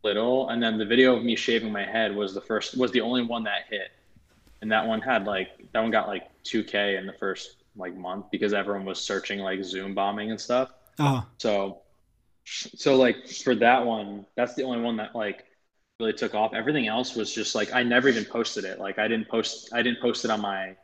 little. 0.04 0.50
And 0.50 0.62
then 0.63 0.78
the 0.78 0.86
video 0.86 1.15
of 1.15 1.23
me 1.23 1.36
shaving 1.36 1.71
my 1.71 1.86
head 1.86 2.15
was 2.15 2.34
the 2.34 2.41
first 2.41 2.78
was 2.78 2.91
the 2.91 3.02
only 3.02 3.23
one 3.23 3.43
that 3.43 3.65
hit. 3.69 3.91
And 4.62 4.71
that 4.71 4.88
one 4.88 5.02
had 5.02 5.26
like 5.26 5.50
that 5.73 5.82
one 5.82 5.91
got 5.91 6.08
like 6.08 6.30
2k 6.43 6.97
in 6.97 7.06
the 7.06 7.13
first 7.13 7.58
like 7.76 7.95
month 7.95 8.26
because 8.32 8.54
everyone 8.54 8.86
was 8.86 9.00
searching 9.00 9.39
like 9.39 9.63
Zoom 9.63 9.93
bombing 9.93 10.32
and 10.32 10.39
stuff. 10.39 10.71
Oh, 11.00 11.26
So, 11.38 11.82
so 12.47 12.95
like 12.95 13.27
for 13.27 13.55
that 13.55 13.86
one, 13.86 14.25
that's 14.36 14.55
the 14.55 14.63
only 14.63 14.81
one 14.81 14.97
that 14.97 15.15
like 15.15 15.45
really 15.99 16.13
took 16.13 16.33
off. 16.33 16.53
Everything 16.53 16.88
else 16.88 17.15
was 17.15 17.33
just 17.33 17.55
like 17.55 17.73
I 17.73 17.83
never 17.83 18.07
even 18.07 18.23
posted 18.25 18.63
it. 18.63 18.79
Like 18.79 18.99
I 18.99 19.07
didn't 19.07 19.27
post, 19.27 19.73
I 19.73 19.81
didn't 19.81 19.99
post 19.99 20.23
it 20.25 20.31
on 20.31 20.41
my 20.41 20.75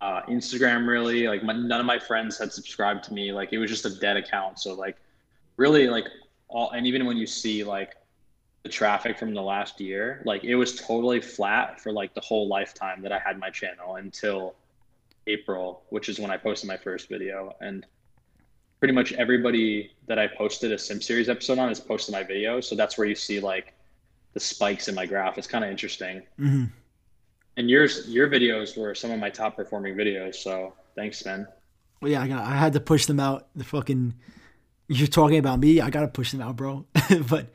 uh, 0.00 0.22
Instagram 0.28 0.86
really. 0.86 1.26
Like 1.26 1.42
my, 1.42 1.52
none 1.52 1.80
of 1.80 1.86
my 1.86 1.98
friends 1.98 2.38
had 2.38 2.52
subscribed 2.52 3.04
to 3.04 3.14
me. 3.14 3.32
Like 3.32 3.52
it 3.52 3.58
was 3.58 3.70
just 3.70 3.84
a 3.84 3.90
dead 3.90 4.16
account. 4.16 4.60
So 4.60 4.74
like 4.74 4.96
really 5.56 5.88
like 5.88 6.06
all, 6.48 6.70
and 6.70 6.86
even 6.86 7.04
when 7.04 7.16
you 7.16 7.26
see 7.26 7.64
like 7.64 7.94
the 8.62 8.68
traffic 8.68 9.18
from 9.18 9.34
the 9.34 9.42
last 9.42 9.80
year, 9.80 10.22
like 10.24 10.44
it 10.44 10.54
was 10.54 10.76
totally 10.76 11.20
flat 11.20 11.80
for 11.80 11.90
like 11.90 12.14
the 12.14 12.20
whole 12.20 12.46
lifetime 12.46 13.02
that 13.02 13.12
I 13.12 13.18
had 13.18 13.38
my 13.38 13.50
channel 13.50 13.96
until 13.96 14.54
April, 15.26 15.82
which 15.90 16.08
is 16.08 16.20
when 16.20 16.30
I 16.30 16.36
posted 16.36 16.68
my 16.68 16.76
first 16.76 17.08
video. 17.08 17.56
And 17.60 17.84
pretty 18.78 18.94
much 18.94 19.12
everybody 19.14 19.92
that 20.06 20.18
I 20.18 20.26
posted 20.26 20.72
a 20.72 20.78
Sim 20.78 21.00
Series 21.00 21.28
episode 21.28 21.58
on 21.58 21.68
has 21.68 21.80
posted 21.80 22.12
my 22.12 22.22
video. 22.22 22.60
So 22.60 22.74
that's 22.74 22.96
where 22.96 23.06
you 23.06 23.14
see 23.14 23.40
like 23.40 23.74
the 24.34 24.40
spikes 24.40 24.88
in 24.88 24.94
my 24.94 25.06
graph. 25.06 25.38
It's 25.38 25.46
kind 25.46 25.64
of 25.64 25.70
interesting. 25.70 26.22
hmm 26.36 26.64
And 27.56 27.68
yours, 27.68 28.08
your 28.08 28.28
videos 28.28 28.76
were 28.76 28.94
some 28.94 29.10
of 29.10 29.18
my 29.18 29.30
top 29.30 29.56
performing 29.56 29.94
videos. 29.94 30.36
So 30.36 30.74
thanks, 30.94 31.24
man. 31.24 31.46
Well, 32.00 32.12
yeah, 32.12 32.22
I 32.22 32.28
got. 32.28 32.44
I 32.44 32.56
had 32.56 32.72
to 32.74 32.80
push 32.80 33.06
them 33.06 33.18
out. 33.20 33.48
The 33.56 33.64
fucking. 33.64 34.14
You're 34.90 35.06
talking 35.08 35.36
about 35.36 35.58
me. 35.58 35.80
I 35.82 35.90
gotta 35.90 36.08
push 36.08 36.30
them 36.30 36.40
out, 36.40 36.56
bro. 36.56 36.86
but 37.28 37.48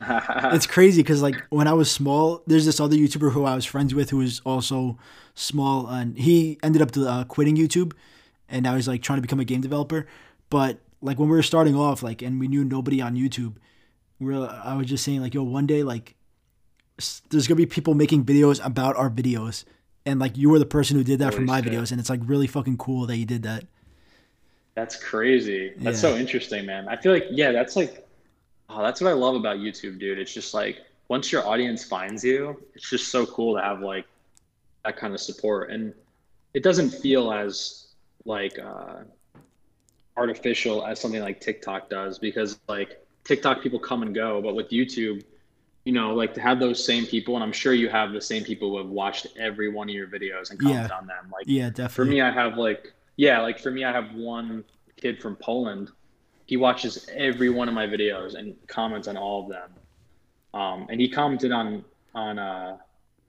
it's 0.52 0.66
crazy 0.66 1.02
because 1.02 1.20
like 1.22 1.42
when 1.50 1.66
I 1.66 1.72
was 1.72 1.90
small, 1.90 2.42
there's 2.46 2.64
this 2.66 2.78
other 2.78 2.94
YouTuber 2.96 3.32
who 3.32 3.44
I 3.44 3.54
was 3.54 3.64
friends 3.64 3.92
with 3.94 4.10
who 4.10 4.18
was 4.18 4.40
also 4.44 4.98
small, 5.34 5.88
and 5.88 6.16
he 6.16 6.58
ended 6.62 6.82
up 6.82 6.90
uh, 6.96 7.24
quitting 7.24 7.56
YouTube, 7.56 7.92
and 8.48 8.62
now 8.62 8.76
he's 8.76 8.86
like 8.86 9.02
trying 9.02 9.16
to 9.16 9.22
become 9.22 9.40
a 9.40 9.44
game 9.44 9.62
developer. 9.62 10.06
But 10.48 10.78
like 11.04 11.18
when 11.18 11.28
we 11.28 11.36
were 11.36 11.42
starting 11.42 11.76
off, 11.76 12.02
like 12.02 12.22
and 12.22 12.40
we 12.40 12.48
knew 12.48 12.64
nobody 12.64 13.00
on 13.00 13.14
YouTube, 13.14 13.54
we 14.18 14.34
are 14.34 14.48
I 14.64 14.74
was 14.74 14.86
just 14.86 15.04
saying 15.04 15.20
like, 15.20 15.34
yo, 15.34 15.42
one 15.42 15.66
day 15.66 15.82
like 15.82 16.14
there's 17.30 17.46
gonna 17.46 17.56
be 17.56 17.66
people 17.66 17.94
making 17.94 18.24
videos 18.24 18.64
about 18.64 18.96
our 18.96 19.10
videos, 19.10 19.64
and 20.06 20.18
like 20.18 20.36
you 20.36 20.48
were 20.48 20.58
the 20.58 20.66
person 20.66 20.96
who 20.96 21.04
did 21.04 21.18
that 21.18 21.34
for 21.34 21.42
my 21.42 21.60
shit. 21.60 21.72
videos, 21.72 21.90
and 21.92 22.00
it's 22.00 22.10
like 22.10 22.20
really 22.24 22.46
fucking 22.46 22.78
cool 22.78 23.06
that 23.06 23.16
you 23.16 23.26
did 23.26 23.42
that. 23.42 23.64
That's 24.74 24.96
crazy. 25.02 25.72
That's 25.76 26.02
Yeah. 26.02 26.10
so 26.10 26.16
interesting, 26.16 26.66
man. 26.66 26.88
I 26.88 26.96
feel 26.96 27.12
like, 27.12 27.26
yeah, 27.30 27.52
that's 27.52 27.76
like, 27.76 28.08
oh, 28.68 28.82
that's 28.82 29.00
what 29.00 29.08
I 29.10 29.12
love 29.12 29.36
about 29.36 29.58
YouTube, 29.58 30.00
dude. 30.00 30.18
It's 30.18 30.34
just 30.34 30.52
like 30.54 30.78
once 31.08 31.30
your 31.30 31.46
audience 31.46 31.84
finds 31.84 32.24
you, 32.24 32.60
it's 32.74 32.88
just 32.90 33.08
so 33.08 33.24
cool 33.26 33.54
to 33.56 33.62
have 33.62 33.80
like 33.82 34.06
that 34.84 34.96
kind 34.96 35.14
of 35.14 35.20
support. 35.20 35.70
And 35.70 35.94
it 36.54 36.62
doesn't 36.62 36.90
feel 36.90 37.32
as 37.32 37.88
like 38.24 38.58
uh, 38.58 39.02
artificial 40.16 40.84
as 40.86 41.00
something 41.00 41.20
like 41.20 41.40
TikTok 41.40 41.90
does 41.90 42.18
because 42.18 42.58
like 42.68 43.04
TikTok 43.24 43.62
people 43.62 43.78
come 43.78 44.02
and 44.02 44.14
go, 44.14 44.40
but 44.42 44.54
with 44.54 44.70
YouTube, 44.70 45.24
you 45.84 45.92
know, 45.92 46.14
like 46.14 46.34
to 46.34 46.40
have 46.40 46.60
those 46.60 46.84
same 46.84 47.06
people, 47.06 47.34
and 47.34 47.42
I'm 47.44 47.52
sure 47.52 47.74
you 47.74 47.88
have 47.88 48.12
the 48.12 48.20
same 48.20 48.44
people 48.44 48.70
who 48.70 48.78
have 48.78 48.88
watched 48.88 49.26
every 49.38 49.68
one 49.68 49.88
of 49.88 49.94
your 49.94 50.06
videos 50.08 50.50
and 50.50 50.58
comment 50.58 50.90
on 50.92 51.06
them. 51.06 51.30
Like 51.32 51.44
Yeah, 51.46 51.68
definitely. 51.70 51.94
for 51.94 52.04
me 52.04 52.20
i 52.22 52.30
have 52.30 52.56
like 52.56 52.92
yeah 53.16 53.40
like 53.40 53.58
for 53.58 53.70
me 53.70 53.84
i 53.84 53.92
have 53.92 54.12
one 54.14 54.64
kid 54.96 55.20
from 55.20 55.36
poland 55.36 55.90
he 56.46 56.56
watches 56.56 57.06
every 57.12 57.50
one 57.50 57.68
of 57.68 57.74
my 57.74 57.86
videos 57.86 58.34
and 58.34 58.54
comments 58.66 59.08
on 59.08 59.16
all 59.16 59.44
of 59.44 59.48
them 59.48 59.70
um, 60.54 60.86
and 60.90 61.00
he 61.00 61.08
commented 61.08 61.52
on 61.52 61.84
on 62.14 62.38
uh, 62.38 62.76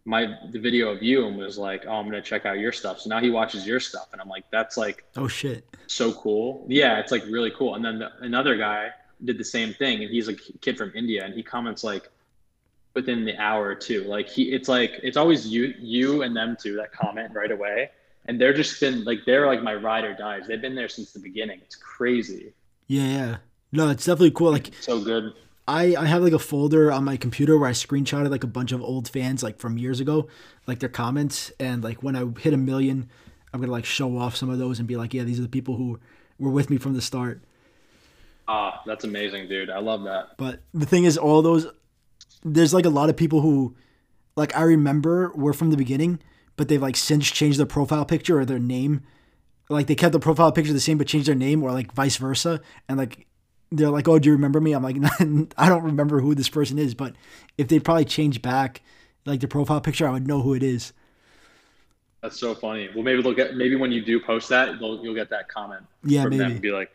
my 0.06 0.38
the 0.52 0.60
video 0.60 0.90
of 0.90 1.02
you 1.02 1.26
and 1.26 1.36
was 1.38 1.58
like 1.58 1.86
oh 1.88 1.94
i'm 1.94 2.06
gonna 2.06 2.22
check 2.22 2.46
out 2.46 2.60
your 2.60 2.72
stuff. 2.72 3.00
So 3.02 3.10
now 3.10 3.20
he 3.20 3.30
watches 3.32 3.66
your 3.66 3.80
stuff 3.80 4.10
and 4.14 4.22
i'm 4.22 4.30
like 4.30 4.46
that's 4.52 4.78
like 4.78 5.04
Oh 5.16 5.28
shit. 5.28 5.66
so 5.88 6.14
cool. 6.14 6.66
Yeah 6.70 7.00
it's 7.00 7.12
like 7.12 7.24
really 7.26 7.52
cool. 7.58 7.76
And 7.76 7.84
then 7.84 8.00
the, 8.00 8.12
another 8.22 8.56
guy 8.56 8.90
did 9.24 9.38
the 9.38 9.46
same 9.46 9.74
thing 9.74 10.02
and 10.04 10.12
he's 10.12 10.28
a 10.28 10.34
kid 10.36 10.78
from 10.78 10.92
india 10.96 11.24
and 11.24 11.34
he 11.34 11.42
comments 11.42 11.84
like 11.84 12.10
within 12.94 13.26
the 13.26 13.36
hour 13.38 13.66
or 13.66 13.76
two 13.76 14.04
like 14.04 14.28
he 14.30 14.54
it's 14.54 14.68
like 14.70 14.92
it's 15.04 15.18
always 15.18 15.48
you 15.48 15.74
you 15.80 16.22
and 16.22 16.36
them 16.36 16.56
two 16.62 16.76
that 16.76 16.92
comment 16.92 17.34
right 17.34 17.52
away 17.52 17.90
and 18.26 18.40
they're 18.40 18.54
just 18.54 18.80
been 18.80 19.04
like 19.06 19.20
they're 19.26 19.48
like 19.48 19.62
my 19.64 19.74
ride 19.74 20.04
or 20.04 20.14
dies 20.14 20.48
they've 20.48 20.62
been 20.62 20.76
there 20.76 20.90
since 20.90 21.12
the 21.12 21.20
beginning. 21.20 21.60
It's 21.64 21.76
crazy. 21.76 22.54
Yeah, 22.88 23.04
yeah. 23.08 23.38
No, 23.72 23.90
it's 23.90 24.06
definitely 24.06 24.32
cool. 24.32 24.52
Like 24.52 24.72
so 24.82 25.00
good 25.04 25.34
I, 25.68 25.96
I 25.96 26.06
have 26.06 26.22
like 26.22 26.34
a 26.34 26.40
folder 26.40 26.92
on 26.92 27.04
my 27.04 27.18
computer 27.18 27.58
where 27.58 27.70
I 27.70 27.74
screenshotted 27.74 28.30
like 28.30 28.44
a 28.44 28.48
bunch 28.48 28.72
of 28.72 28.82
old 28.82 29.10
fans 29.10 29.42
like 29.42 29.58
from 29.60 29.78
years 29.78 30.00
ago, 30.00 30.28
like 30.68 30.80
their 30.80 30.90
comments, 30.90 31.52
and 31.60 31.84
like 31.84 32.04
when 32.04 32.16
I 32.16 32.26
hit 32.40 32.54
a 32.54 32.58
million, 32.58 33.10
I'm 33.54 33.62
gonna 33.62 33.72
like 33.72 33.86
show 33.86 34.18
off 34.18 34.36
some 34.36 34.50
of 34.50 34.60
those 34.60 34.80
and 34.80 34.88
be 34.88 34.96
like, 34.96 35.14
yeah, 35.14 35.24
these 35.24 35.40
are 35.40 35.44
the 35.44 35.48
people 35.50 35.76
who 35.78 36.00
were 36.38 36.52
with 36.52 36.70
me 36.70 36.78
from 36.78 36.94
the 36.94 37.02
start. 37.02 37.42
ah 38.48 38.82
that's 38.86 39.04
amazing 39.04 39.48
dude 39.48 39.70
i 39.72 39.80
love 39.80 40.04
that 40.04 40.38
But 40.38 40.62
the 40.74 40.86
thing 40.86 41.06
is, 41.06 41.18
all 41.18 41.42
those 41.42 41.66
there's 42.44 42.74
like 42.74 42.86
a 42.86 42.90
lot 42.90 43.10
of 43.10 43.18
people 43.18 43.42
who 43.42 43.76
like 44.36 44.56
I 44.56 44.62
remember 44.62 45.32
were 45.34 45.54
from 45.54 45.72
the 45.72 45.78
beginning, 45.78 46.20
but 46.58 46.68
they've 46.68 46.82
like 46.82 46.96
since 46.98 47.26
changed 47.32 47.58
their 47.58 47.66
profile 47.66 48.06
picture 48.06 48.38
or 48.40 48.46
their 48.46 48.60
name. 48.60 49.02
Like 49.70 49.88
they 49.88 49.96
kept 49.96 50.12
the 50.14 50.20
profile 50.20 50.52
picture 50.52 50.74
the 50.74 50.80
same 50.80 51.00
but 51.00 51.08
changed 51.08 51.28
their 51.28 51.34
name 51.36 51.64
or 51.64 51.72
like 51.72 51.92
vice 51.94 52.18
versa. 52.18 52.62
And 52.88 52.98
like 53.00 53.26
they're 53.72 53.90
like, 53.90 54.08
"Oh, 54.08 54.20
do 54.20 54.30
you 54.30 54.34
remember 54.34 54.60
me?" 54.62 54.74
I'm 54.74 54.84
like, 54.84 54.98
"I 55.58 55.70
don't 55.70 55.84
remember 55.84 56.20
who 56.20 56.36
this 56.36 56.50
person 56.50 56.80
is," 56.80 56.94
but 56.94 57.16
if 57.58 57.68
they 57.68 57.80
probably 57.80 58.06
change 58.06 58.42
back 58.42 58.82
like 59.26 59.40
the 59.40 59.48
profile 59.48 59.82
picture, 59.82 60.08
I 60.08 60.12
would 60.12 60.28
know 60.28 60.42
who 60.42 60.54
it 60.54 60.64
is. 60.64 60.94
That's 62.22 62.40
so 62.40 62.56
funny. 62.56 62.90
Well, 62.94 63.04
maybe 63.04 63.22
they'll 63.22 63.34
get 63.34 63.56
maybe 63.56 63.76
when 63.76 63.92
you 63.92 64.04
do 64.04 64.20
post 64.20 64.50
that, 64.50 64.82
you'll 64.82 65.16
get 65.16 65.30
that 65.30 65.48
comment. 65.48 65.84
Yeah, 66.04 66.24
from 66.24 66.38
maybe. 66.38 66.54
Them 66.54 66.60
be 66.60 66.72
like, 66.72 66.92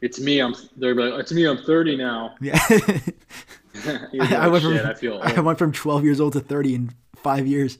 "It's 0.00 0.20
me. 0.20 0.40
I'm." 0.40 0.54
They're 0.76 0.94
like, 0.94 1.20
"It's 1.20 1.32
me. 1.32 1.46
I'm 1.46 1.58
30 1.58 1.96
now." 1.96 2.34
Yeah. 2.40 2.58
I, 4.20 4.36
I, 4.36 4.48
went 4.48 4.62
from 4.62 4.74
I 4.74 4.92
feel. 4.92 5.18
I 5.22 5.40
went 5.40 5.58
from 5.58 5.72
12 5.72 6.04
years 6.04 6.20
old 6.20 6.34
to 6.34 6.40
30 6.40 6.74
in 6.74 6.94
five 7.16 7.46
years. 7.46 7.78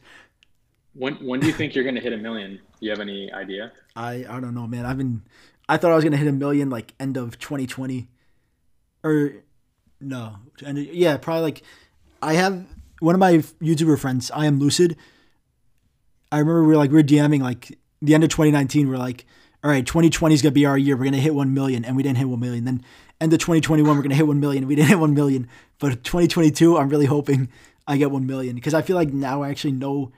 When 0.95 1.15
when 1.17 1.41
do 1.41 1.47
you 1.47 1.53
think 1.53 1.75
you're 1.75 1.85
gonna 1.85 2.01
hit 2.01 2.13
a 2.13 2.17
million? 2.17 2.57
Do 2.57 2.61
you 2.81 2.91
have 2.91 3.01
any 3.01 3.31
idea? 3.33 3.73
I 3.95 4.25
I 4.29 4.41
don't 4.41 4.55
know, 4.55 4.67
man. 4.67 4.87
I've 4.87 4.97
been 4.97 5.23
I 5.69 5.77
thought 5.77 5.91
I 5.91 5.95
was 5.95 6.05
gonna 6.05 6.17
hit 6.17 6.29
a 6.29 6.33
million 6.33 6.71
like 6.71 6.95
end 6.99 7.17
of 7.17 7.39
2020, 7.39 8.09
or 9.05 9.33
no, 10.01 10.37
of- 10.63 10.77
yeah, 10.79 11.17
probably 11.17 11.43
like 11.43 11.63
I 12.21 12.35
have 12.35 12.65
one 13.01 13.15
of 13.15 13.19
my 13.19 13.39
YouTuber 13.61 13.99
friends. 13.99 14.31
I 14.31 14.47
am 14.47 14.59
Lucid. 14.59 14.97
I 16.31 16.39
remember 16.39 16.63
we 16.63 16.69
were 16.69 16.77
like 16.77 16.91
we 16.91 16.97
were 16.97 17.03
DMing 17.03 17.43
like 17.43 17.79
the 18.01 18.15
end 18.15 18.25
of 18.25 18.31
2019. 18.31 18.89
We're 18.89 18.97
like, 18.97 19.27
all 19.63 19.71
right, 19.71 19.85
2020 19.85 20.35
is 20.35 20.43
gonna 20.43 20.53
be 20.53 20.67
our 20.67 20.79
year. 20.79 20.97
We're 20.97 21.05
gonna 21.05 21.19
hit 21.19 21.35
one 21.35 21.53
million, 21.55 21.85
and 21.85 21.97
we 21.97 22.03
didn't 22.03 22.19
hit 22.19 22.29
one 22.29 22.41
million. 22.41 22.65
Then 22.65 22.83
end 23.21 23.33
of 23.33 23.39
2021, 23.39 23.97
we're 23.97 24.03
gonna 24.03 24.15
hit 24.15 24.27
one 24.27 24.41
million. 24.41 24.67
We 24.67 24.75
didn't 24.75 24.89
hit 24.89 24.99
one 24.99 25.15
million. 25.15 25.49
But 25.79 26.05
2022, 26.05 26.79
I'm 26.79 26.89
really 26.89 27.07
hoping 27.07 27.49
I 27.87 27.97
get 27.97 28.11
one 28.11 28.27
million 28.27 28.55
because 28.55 28.75
I 28.75 28.83
feel 28.83 28.97
like 28.97 29.13
now 29.13 29.43
I 29.43 29.51
actually 29.51 29.73
know 29.73 30.13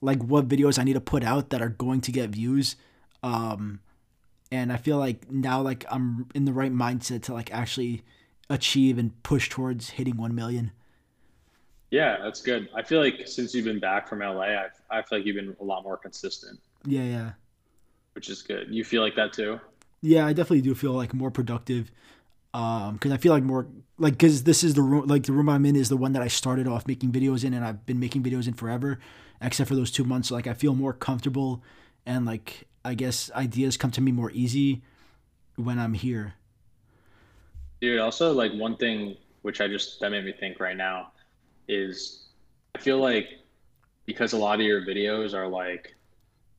like 0.00 0.22
what 0.22 0.48
videos 0.48 0.78
I 0.78 0.84
need 0.84 0.94
to 0.94 1.00
put 1.00 1.24
out 1.24 1.50
that 1.50 1.62
are 1.62 1.68
going 1.70 2.00
to 2.02 2.12
get 2.12 2.30
views. 2.30 2.76
Um, 3.22 3.80
and 4.52 4.72
I 4.72 4.76
feel 4.76 4.98
like 4.98 5.30
now 5.30 5.62
like 5.62 5.84
I'm 5.90 6.26
in 6.34 6.44
the 6.44 6.52
right 6.52 6.72
mindset 6.72 7.22
to 7.24 7.32
like 7.32 7.52
actually 7.52 8.02
achieve 8.50 8.98
and 8.98 9.20
push 9.22 9.48
towards 9.48 9.90
hitting 9.90 10.16
1 10.16 10.34
million. 10.34 10.72
Yeah, 11.90 12.18
that's 12.22 12.42
good. 12.42 12.68
I 12.74 12.82
feel 12.82 13.00
like 13.00 13.26
since 13.28 13.54
you've 13.54 13.64
been 13.66 13.78
back 13.78 14.08
from 14.08 14.18
LA, 14.20 14.42
I 14.42 14.66
I 14.90 15.02
feel 15.02 15.18
like 15.18 15.26
you've 15.26 15.36
been 15.36 15.56
a 15.60 15.64
lot 15.64 15.82
more 15.84 15.96
consistent, 15.96 16.58
Yeah, 16.84 17.02
yeah. 17.04 17.30
which 18.14 18.28
is 18.28 18.42
good. 18.42 18.68
You 18.70 18.84
feel 18.84 19.02
like 19.02 19.14
that 19.16 19.32
too? 19.32 19.60
Yeah, 20.00 20.26
I 20.26 20.32
definitely 20.32 20.62
do 20.62 20.74
feel 20.74 20.92
like 20.92 21.14
more 21.14 21.30
productive. 21.30 21.90
Um, 22.52 22.98
cause 22.98 23.10
I 23.10 23.16
feel 23.16 23.32
like 23.32 23.42
more 23.42 23.66
like, 23.98 24.18
cause 24.18 24.44
this 24.44 24.62
is 24.62 24.74
the 24.74 24.82
room, 24.82 25.06
like 25.06 25.24
the 25.24 25.32
room 25.32 25.48
I'm 25.48 25.66
in 25.66 25.74
is 25.76 25.88
the 25.88 25.96
one 25.96 26.12
that 26.12 26.22
I 26.22 26.28
started 26.28 26.68
off 26.68 26.86
making 26.86 27.10
videos 27.12 27.44
in 27.44 27.52
and 27.54 27.64
I've 27.64 27.84
been 27.86 27.98
making 27.98 28.22
videos 28.22 28.46
in 28.46 28.54
forever, 28.54 29.00
except 29.40 29.68
for 29.68 29.74
those 29.74 29.90
two 29.90 30.04
months. 30.04 30.28
So 30.28 30.34
like 30.34 30.46
I 30.46 30.54
feel 30.54 30.74
more 30.74 30.92
comfortable 30.92 31.62
and 32.06 32.26
like, 32.26 32.68
I 32.84 32.94
guess 32.94 33.30
ideas 33.32 33.76
come 33.76 33.90
to 33.92 34.00
me 34.00 34.12
more 34.12 34.30
easy 34.32 34.82
when 35.56 35.78
I'm 35.78 35.94
here. 35.94 36.34
Dude, 37.84 38.00
also 38.00 38.32
like 38.32 38.50
one 38.54 38.78
thing 38.78 39.14
which 39.42 39.60
I 39.60 39.68
just 39.68 40.00
that 40.00 40.08
made 40.10 40.24
me 40.24 40.32
think 40.32 40.58
right 40.58 40.74
now 40.74 41.12
is 41.68 42.28
I 42.74 42.78
feel 42.78 42.98
like 42.98 43.28
because 44.06 44.32
a 44.32 44.38
lot 44.38 44.58
of 44.58 44.64
your 44.64 44.80
videos 44.80 45.34
are 45.34 45.46
like 45.46 45.94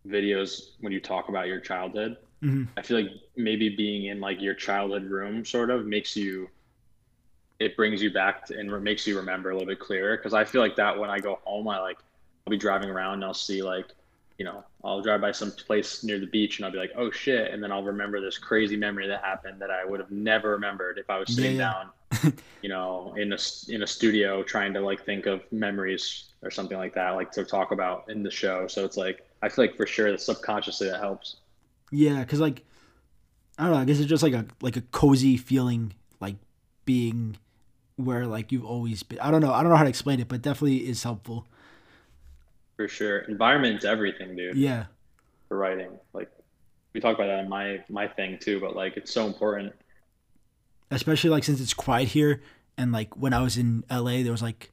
videos 0.08 0.74
when 0.82 0.94
you 0.94 1.00
talk 1.00 1.30
about 1.30 1.48
your 1.48 1.60
childhood, 1.60 2.18
Mhm. 2.44 2.68
I 2.78 2.84
feel 2.84 3.02
like 3.02 3.10
maybe 3.36 3.70
being 3.70 4.06
in 4.06 4.20
like 4.22 4.40
your 4.40 4.54
childhood 4.54 5.06
room 5.06 5.44
sort 5.46 5.72
of 5.72 5.88
makes 5.88 6.16
you 6.16 6.48
it 7.60 7.76
brings 7.76 8.04
you 8.04 8.12
back 8.14 8.46
to, 8.46 8.60
and 8.60 8.72
re- 8.72 8.80
makes 8.80 9.08
you 9.08 9.18
remember 9.18 9.50
a 9.50 9.54
little 9.54 9.66
bit 9.68 9.80
clearer 9.80 10.18
because 10.18 10.36
I 10.36 10.44
feel 10.44 10.62
like 10.62 10.76
that 10.76 11.00
when 11.00 11.10
I 11.10 11.18
go 11.18 11.40
home 11.44 11.68
I 11.68 11.80
like 11.80 11.98
I'll 12.46 12.52
be 12.52 12.58
driving 12.58 12.92
around 12.92 13.16
and 13.16 13.26
I'll 13.26 13.34
see 13.34 13.64
like 13.64 13.88
you 14.38 14.46
know 14.46 14.64
I'll 14.84 15.02
drive 15.02 15.22
by 15.22 15.32
some 15.32 15.52
place 15.52 16.04
near 16.04 16.20
the 16.20 16.28
beach 16.28 16.58
and 16.60 16.66
I'll 16.66 16.72
be 16.72 16.78
like 16.78 16.92
oh 16.98 17.12
shit 17.12 17.52
and 17.54 17.64
then 17.64 17.72
I'll 17.72 17.84
remember 17.84 18.22
this 18.22 18.38
crazy 18.38 18.76
memory 18.78 19.08
that 19.08 19.24
happened 19.24 19.62
that 19.62 19.72
I 19.72 19.86
would 19.86 20.00
have 20.00 20.12
never 20.12 20.52
remembered 20.52 20.98
if 20.98 21.10
I 21.10 21.20
was 21.20 21.34
sitting 21.34 21.56
Yeah, 21.56 21.58
down 21.58 21.92
you 22.62 22.70
know 22.70 23.14
in 23.18 23.34
a 23.34 23.38
in 23.70 23.84
a 23.84 23.88
studio 23.88 24.44
trying 24.44 24.74
to 24.74 24.82
like 24.82 25.06
think 25.06 25.26
of 25.28 25.42
memories 25.52 26.32
or 26.44 26.52
something 26.52 26.78
like 26.78 26.94
that 26.96 27.12
like 27.12 27.32
to 27.34 27.46
talk 27.46 27.72
about 27.72 28.06
in 28.10 28.24
the 28.24 28.32
show 28.32 28.68
so 28.68 28.86
it's 28.86 28.98
like 28.98 29.22
I 29.42 29.50
feel 29.50 29.66
like 29.66 29.78
for 29.78 29.88
sure 29.88 30.12
that 30.12 30.22
subconsciously 30.22 30.90
that 30.90 31.00
helps 31.00 31.38
Yeah, 31.92 32.24
cause 32.26 32.40
like 32.40 32.64
I 33.58 33.66
don't 33.66 33.74
know. 33.74 33.80
I 33.80 33.86
guess 33.86 34.00
it's 34.00 34.10
just 34.10 34.24
like 34.24 34.34
a 34.34 34.46
like 34.62 34.78
a 34.78 34.82
cozy 34.82 35.38
feeling, 35.38 35.94
like 36.20 36.38
being 36.86 37.38
where 37.98 38.28
like 38.28 38.52
you've 38.52 38.66
always 38.66 39.04
been. 39.04 39.20
I 39.20 39.32
don't 39.32 39.42
know. 39.42 39.54
I 39.54 39.62
don't 39.64 39.72
know 39.72 39.78
how 39.78 39.84
to 39.84 39.90
explain 39.90 40.20
it, 40.20 40.30
but 40.30 40.42
definitely 40.44 40.88
is 40.90 41.04
helpful. 41.04 41.48
For 42.76 42.88
sure 42.88 43.20
environment's 43.20 43.86
everything 43.86 44.36
dude 44.36 44.58
Yeah, 44.58 44.86
for 45.48 45.58
writing. 45.58 46.00
Like 46.14 46.30
we 46.94 47.02
talk 47.02 47.16
about 47.16 47.28
that 47.28 47.40
in 47.44 47.50
my 47.50 47.84
my 47.90 48.08
thing 48.08 48.38
too, 48.40 48.60
but 48.60 48.76
like 48.76 48.98
it's 48.98 49.12
so 49.14 49.28
important. 49.28 49.74
especially 50.92 51.30
like 51.30 51.44
since 51.44 51.60
it's 51.62 51.74
quiet 51.74 52.10
here, 52.10 52.42
and 52.78 52.92
like 52.92 53.16
when 53.18 53.34
I 53.34 53.42
was 53.42 53.58
in 53.58 53.84
LA, 53.90 54.24
there 54.24 54.32
was 54.32 54.42
like 54.42 54.72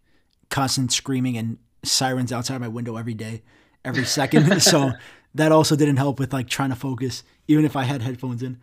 constant 0.51 0.93
screaming 0.93 1.37
and 1.37 1.59
sirens 1.85 2.33
outside 2.33 2.61
my 2.61 2.69
window 2.69 2.97
every 2.97 3.15
day, 3.15 3.43
every 3.85 4.05
second. 4.05 4.61
so 4.63 4.93
that 5.35 5.53
also 5.53 5.77
didn't 5.77 5.97
help 5.97 6.19
with 6.19 6.33
like 6.33 6.49
trying 6.49 6.71
to 6.71 6.77
focus, 6.77 7.25
even 7.49 7.65
if 7.65 7.77
I 7.77 7.85
had 7.85 8.03
headphones 8.03 8.43
in. 8.43 8.61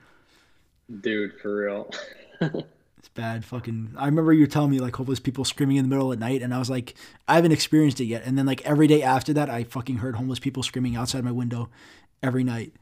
Dude, 1.02 1.40
for 1.42 1.56
real. 1.56 1.92
It's 3.00 3.08
bad. 3.10 3.45
Fucking. 3.45 3.93
I 3.97 4.06
remember 4.06 4.34
you 4.34 4.45
telling 4.45 4.72
me 4.72 4.80
like 4.80 4.95
homeless 4.95 5.20
people 5.20 5.45
screaming 5.45 5.78
in 5.78 5.86
the 5.86 5.89
middle 5.89 6.12
of 6.12 6.20
the 6.20 6.26
night, 6.26 6.41
and 6.41 6.54
I 6.54 6.60
was 6.60 6.70
like, 6.70 6.95
I 7.28 7.36
haven't 7.36 7.54
experienced 7.54 8.02
it 8.02 8.06
yet. 8.06 8.24
And 8.26 8.38
then 8.38 8.45
like 8.45 8.62
every 8.66 8.88
day 8.88 9.02
after 9.02 9.32
that, 9.34 9.50
I 9.50 9.64
fucking 9.64 9.97
heard 9.97 10.16
homeless 10.16 10.39
people 10.39 10.64
screaming 10.64 10.95
outside 10.97 11.24
my 11.24 11.32
window 11.32 11.70
every 12.22 12.43
night. 12.43 12.74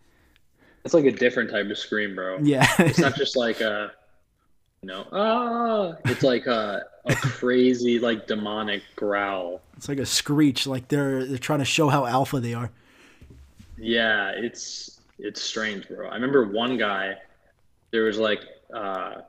it's 0.84 0.96
like 0.96 1.06
a 1.06 1.12
different 1.12 1.52
type 1.52 1.70
of 1.70 1.78
scream, 1.78 2.16
bro. 2.16 2.40
Yeah. 2.42 2.68
It's 2.80 2.98
not 2.98 3.16
just 3.18 3.36
like 3.38 3.62
a 3.62 3.92
you 4.82 4.88
know, 4.88 5.06
ah 5.12 5.96
it's 6.06 6.24
like 6.24 6.46
a 6.48 6.84
a 7.06 7.16
crazy 7.16 8.00
like 8.00 8.28
demonic 8.28 8.84
growl. 8.96 9.62
it's 9.76 9.88
like 9.90 10.00
a 10.00 10.06
screech. 10.06 10.66
Like 10.66 10.88
they're 10.88 11.26
they're 11.26 11.38
trying 11.38 11.60
to 11.60 11.66
show 11.66 11.90
how 11.90 12.06
alpha 12.06 12.40
they 12.40 12.54
are. 12.56 12.72
Yeah, 13.78 14.30
it's 14.36 15.00
it's 15.20 15.42
strange, 15.42 15.88
bro. 15.88 16.08
I 16.10 16.16
remember 16.16 16.46
one 16.48 16.78
guy 16.78 17.16
there 17.92 18.04
was 18.04 18.18
like 18.18 18.42
uh 18.74 19.22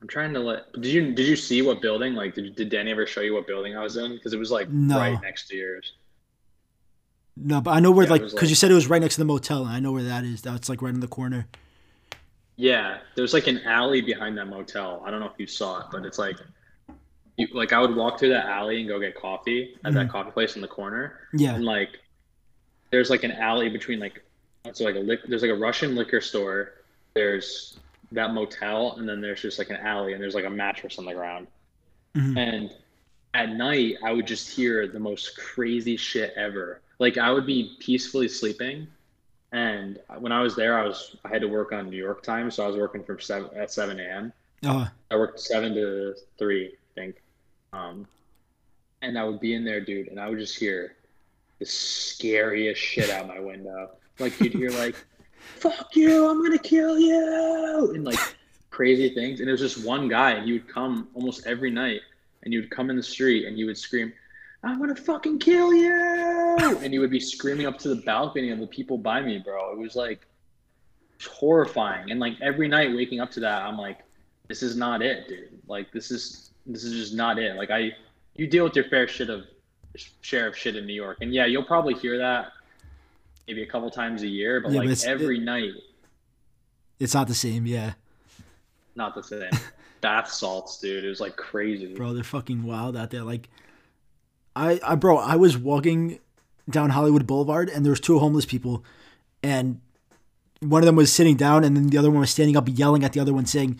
I'm 0.00 0.08
trying 0.08 0.32
to 0.34 0.40
let 0.40 0.72
did 0.74 0.86
you 0.86 1.12
did 1.12 1.26
you 1.26 1.36
see 1.36 1.62
what 1.62 1.82
building? 1.82 2.14
Like 2.14 2.34
did 2.34 2.54
did 2.54 2.68
Danny 2.68 2.90
ever 2.92 3.06
show 3.06 3.20
you 3.20 3.34
what 3.34 3.46
building 3.46 3.76
I 3.76 3.82
was 3.82 3.96
in? 3.96 4.12
Because 4.14 4.32
it 4.32 4.38
was 4.38 4.50
like 4.50 4.68
No. 4.70 4.98
right 4.98 5.20
next 5.20 5.48
to 5.48 5.56
yours. 5.56 5.94
No, 7.36 7.60
but 7.60 7.72
I 7.72 7.80
know 7.80 7.90
where 7.90 8.06
Yeah, 8.06 8.12
like 8.12 8.22
because 8.22 8.34
like- 8.42 8.48
you 8.48 8.54
said 8.54 8.70
it 8.70 8.74
was 8.74 8.88
right 8.88 9.00
next 9.00 9.14
to 9.14 9.20
the 9.20 9.24
motel, 9.24 9.64
and 9.64 9.70
I 9.72 9.80
know 9.80 9.92
where 9.92 10.02
that 10.02 10.24
is. 10.24 10.42
That's 10.42 10.68
like 10.68 10.82
right 10.82 10.94
in 10.94 11.00
the 11.00 11.08
corner. 11.08 11.46
Yeah, 12.56 12.98
there's 13.14 13.32
like 13.32 13.46
an 13.46 13.60
alley 13.60 14.00
behind 14.00 14.36
that 14.38 14.46
motel. 14.46 15.02
I 15.06 15.10
don't 15.12 15.20
know 15.20 15.26
if 15.26 15.38
you 15.38 15.46
saw 15.46 15.80
it, 15.80 15.86
but 15.92 16.04
it's 16.04 16.18
like, 16.18 16.36
you, 17.36 17.46
like 17.52 17.72
I 17.72 17.80
would 17.80 17.94
walk 17.94 18.18
through 18.18 18.30
that 18.30 18.46
alley 18.46 18.80
and 18.80 18.88
go 18.88 18.98
get 18.98 19.14
coffee 19.14 19.76
at 19.84 19.94
that 19.94 20.08
mm. 20.08 20.10
coffee 20.10 20.32
place 20.32 20.56
in 20.56 20.62
the 20.62 20.66
corner, 20.68 21.20
Yeah. 21.32 21.54
and 21.54 21.64
like, 21.64 22.00
there's 22.90 23.10
like 23.10 23.22
an 23.22 23.30
alley 23.30 23.68
between 23.68 24.00
like, 24.00 24.24
so 24.72 24.82
like 24.82 24.96
a 24.96 24.98
lic- 24.98 25.22
there's 25.28 25.42
like 25.42 25.52
a 25.52 25.56
Russian 25.56 25.94
liquor 25.94 26.20
store, 26.20 26.72
there's 27.14 27.78
that 28.12 28.32
motel, 28.34 28.92
and 28.98 29.08
then 29.08 29.20
there's 29.20 29.42
just 29.42 29.58
like 29.58 29.70
an 29.70 29.76
alley, 29.76 30.12
and 30.14 30.22
there's 30.22 30.34
like 30.34 30.44
a 30.44 30.50
mattress 30.50 30.98
on 30.98 31.04
the 31.04 31.12
ground, 31.14 31.46
Mhm. 32.14 32.36
and 32.38 32.70
at 33.34 33.50
night 33.50 33.96
I 34.02 34.12
would 34.12 34.26
just 34.26 34.48
hear 34.50 34.86
the 34.88 34.98
most 35.00 35.36
crazy 35.36 35.96
shit 35.96 36.32
ever. 36.36 36.80
Like 36.98 37.18
I 37.18 37.30
would 37.30 37.46
be 37.46 37.76
peacefully 37.80 38.28
sleeping, 38.28 38.86
and 39.52 40.00
when 40.18 40.32
I 40.32 40.40
was 40.42 40.56
there, 40.56 40.78
I 40.78 40.84
was 40.86 41.16
I 41.24 41.28
had 41.28 41.42
to 41.42 41.48
work 41.48 41.72
on 41.72 41.90
New 41.90 41.96
York 41.96 42.22
time, 42.22 42.50
so 42.50 42.64
I 42.64 42.66
was 42.66 42.76
working 42.76 43.04
from 43.04 43.20
seven 43.20 43.50
at 43.56 43.70
seven 43.70 44.00
a.m. 44.00 44.32
Oh, 44.64 44.88
I 45.10 45.16
worked 45.16 45.38
seven 45.40 45.74
to 45.74 46.14
three, 46.38 46.68
I 46.68 46.94
think. 46.94 47.16
Um, 47.72 48.08
and 49.02 49.16
I 49.18 49.22
would 49.24 49.38
be 49.40 49.54
in 49.54 49.64
there, 49.64 49.80
dude, 49.80 50.08
and 50.08 50.18
I 50.18 50.28
would 50.28 50.38
just 50.38 50.58
hear 50.58 50.96
the 51.60 51.66
scariest 51.66 52.80
shit 52.80 53.10
out 53.10 53.28
my 53.28 53.38
window. 53.38 53.90
Like 54.18 54.40
you'd 54.40 54.54
hear 54.54 54.70
like, 54.70 54.96
"Fuck 55.56 55.96
you, 55.96 56.28
I'm 56.28 56.42
gonna 56.42 56.58
kill 56.58 56.98
you," 56.98 57.92
and 57.94 58.04
like 58.04 58.18
crazy 58.70 59.10
things. 59.14 59.40
And 59.40 59.48
it 59.48 59.52
was 59.52 59.60
just 59.60 59.84
one 59.84 60.08
guy, 60.08 60.32
and 60.32 60.46
he 60.46 60.52
would 60.52 60.68
come 60.68 61.08
almost 61.14 61.46
every 61.46 61.70
night, 61.70 62.00
and 62.42 62.52
he 62.52 62.60
would 62.60 62.70
come 62.70 62.90
in 62.90 62.96
the 62.96 63.02
street, 63.02 63.46
and 63.46 63.56
he 63.56 63.64
would 63.64 63.78
scream, 63.78 64.12
"I'm 64.62 64.78
gonna 64.78 64.96
fucking 64.96 65.38
kill 65.38 65.74
you!" 65.74 66.56
and 66.58 66.92
he 66.92 66.98
would 66.98 67.10
be 67.10 67.20
screaming 67.20 67.66
up 67.66 67.78
to 67.78 67.88
the 67.88 68.02
balcony 68.02 68.50
of 68.50 68.58
the 68.58 68.66
people 68.66 68.98
by 68.98 69.20
me, 69.20 69.38
bro. 69.38 69.72
It 69.72 69.78
was 69.78 69.96
like 69.96 70.26
horrifying. 71.26 72.10
And 72.10 72.20
like 72.20 72.40
every 72.40 72.68
night 72.68 72.94
waking 72.94 73.20
up 73.20 73.30
to 73.32 73.40
that, 73.40 73.62
I'm 73.62 73.76
like, 73.76 73.98
this 74.48 74.62
is 74.62 74.76
not 74.76 75.02
it, 75.02 75.28
dude. 75.28 75.60
Like 75.66 75.92
this 75.92 76.10
is 76.10 76.50
this 76.66 76.84
is 76.84 76.94
just 76.94 77.14
not 77.14 77.38
it. 77.38 77.56
Like 77.56 77.70
I 77.70 77.92
you 78.34 78.46
deal 78.46 78.64
with 78.64 78.76
your 78.76 78.86
fair 78.86 79.08
shit 79.08 79.30
of 79.30 79.44
share 80.20 80.46
of 80.46 80.56
shit 80.56 80.76
in 80.76 80.86
New 80.86 80.94
York. 80.94 81.18
And 81.20 81.32
yeah, 81.32 81.46
you'll 81.46 81.64
probably 81.64 81.94
hear 81.94 82.18
that 82.18 82.52
maybe 83.48 83.62
a 83.62 83.66
couple 83.66 83.90
times 83.90 84.22
a 84.22 84.28
year, 84.28 84.60
but 84.60 84.70
Yeah, 84.72 84.78
like 84.80 84.84
it's- 84.90 85.04
every 85.04 85.38
night, 85.40 85.72
it's 87.00 87.14
not 87.14 87.26
the 87.28 87.34
same. 87.34 87.66
Yeah, 87.66 87.94
not 88.94 89.14
the 89.14 89.22
same. 89.22 89.50
Bath 90.00 90.30
salts, 90.30 90.78
dude. 90.78 91.04
It 91.04 91.08
was 91.08 91.20
like 91.20 91.36
crazy. 91.36 91.94
bro, 91.94 92.12
they're 92.12 92.22
fucking 92.22 92.62
wild 92.62 92.96
out 92.96 93.10
there. 93.10 93.22
Like, 93.22 93.48
I, 94.54 94.78
I, 94.86 94.94
bro, 94.94 95.16
I 95.18 95.34
was 95.36 95.56
walking 95.58 96.20
down 96.70 96.90
Hollywood 96.90 97.26
Boulevard, 97.26 97.68
and 97.68 97.84
there 97.84 97.90
was 97.90 97.98
two 98.00 98.18
homeless 98.20 98.44
people, 98.44 98.84
and 99.42 99.80
one 100.60 100.82
of 100.82 100.86
them 100.86 100.94
was 100.96 101.12
sitting 101.12 101.36
down, 101.36 101.64
and 101.64 101.76
then 101.76 101.88
the 101.88 101.98
other 101.98 102.10
one 102.10 102.20
was 102.20 102.30
standing 102.30 102.56
up, 102.56 102.68
yelling 102.70 103.02
at 103.04 103.12
the 103.12 103.20
other 103.20 103.32
one, 103.32 103.46
saying, 103.46 103.78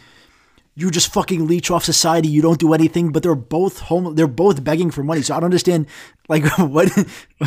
you 0.79 0.93
just 0.93 1.13
fucking 1.13 1.49
leech 1.49 1.73
off 1.73 1.83
society. 1.83 2.29
You 2.29 2.41
don't 2.41 2.61
do 2.61 2.73
anything, 2.73 3.11
but 3.11 3.25
they're 3.25 3.35
both 3.35 3.81
home. 3.81 4.15
They're 4.15 4.29
both 4.29 4.63
begging 4.63 4.93
for 4.93 5.03
money. 5.03 5.23
So 5.23 5.35
I 5.35 5.41
don't 5.41 5.47
understand 5.47 5.89
like 6.29 6.45
what 6.59 6.89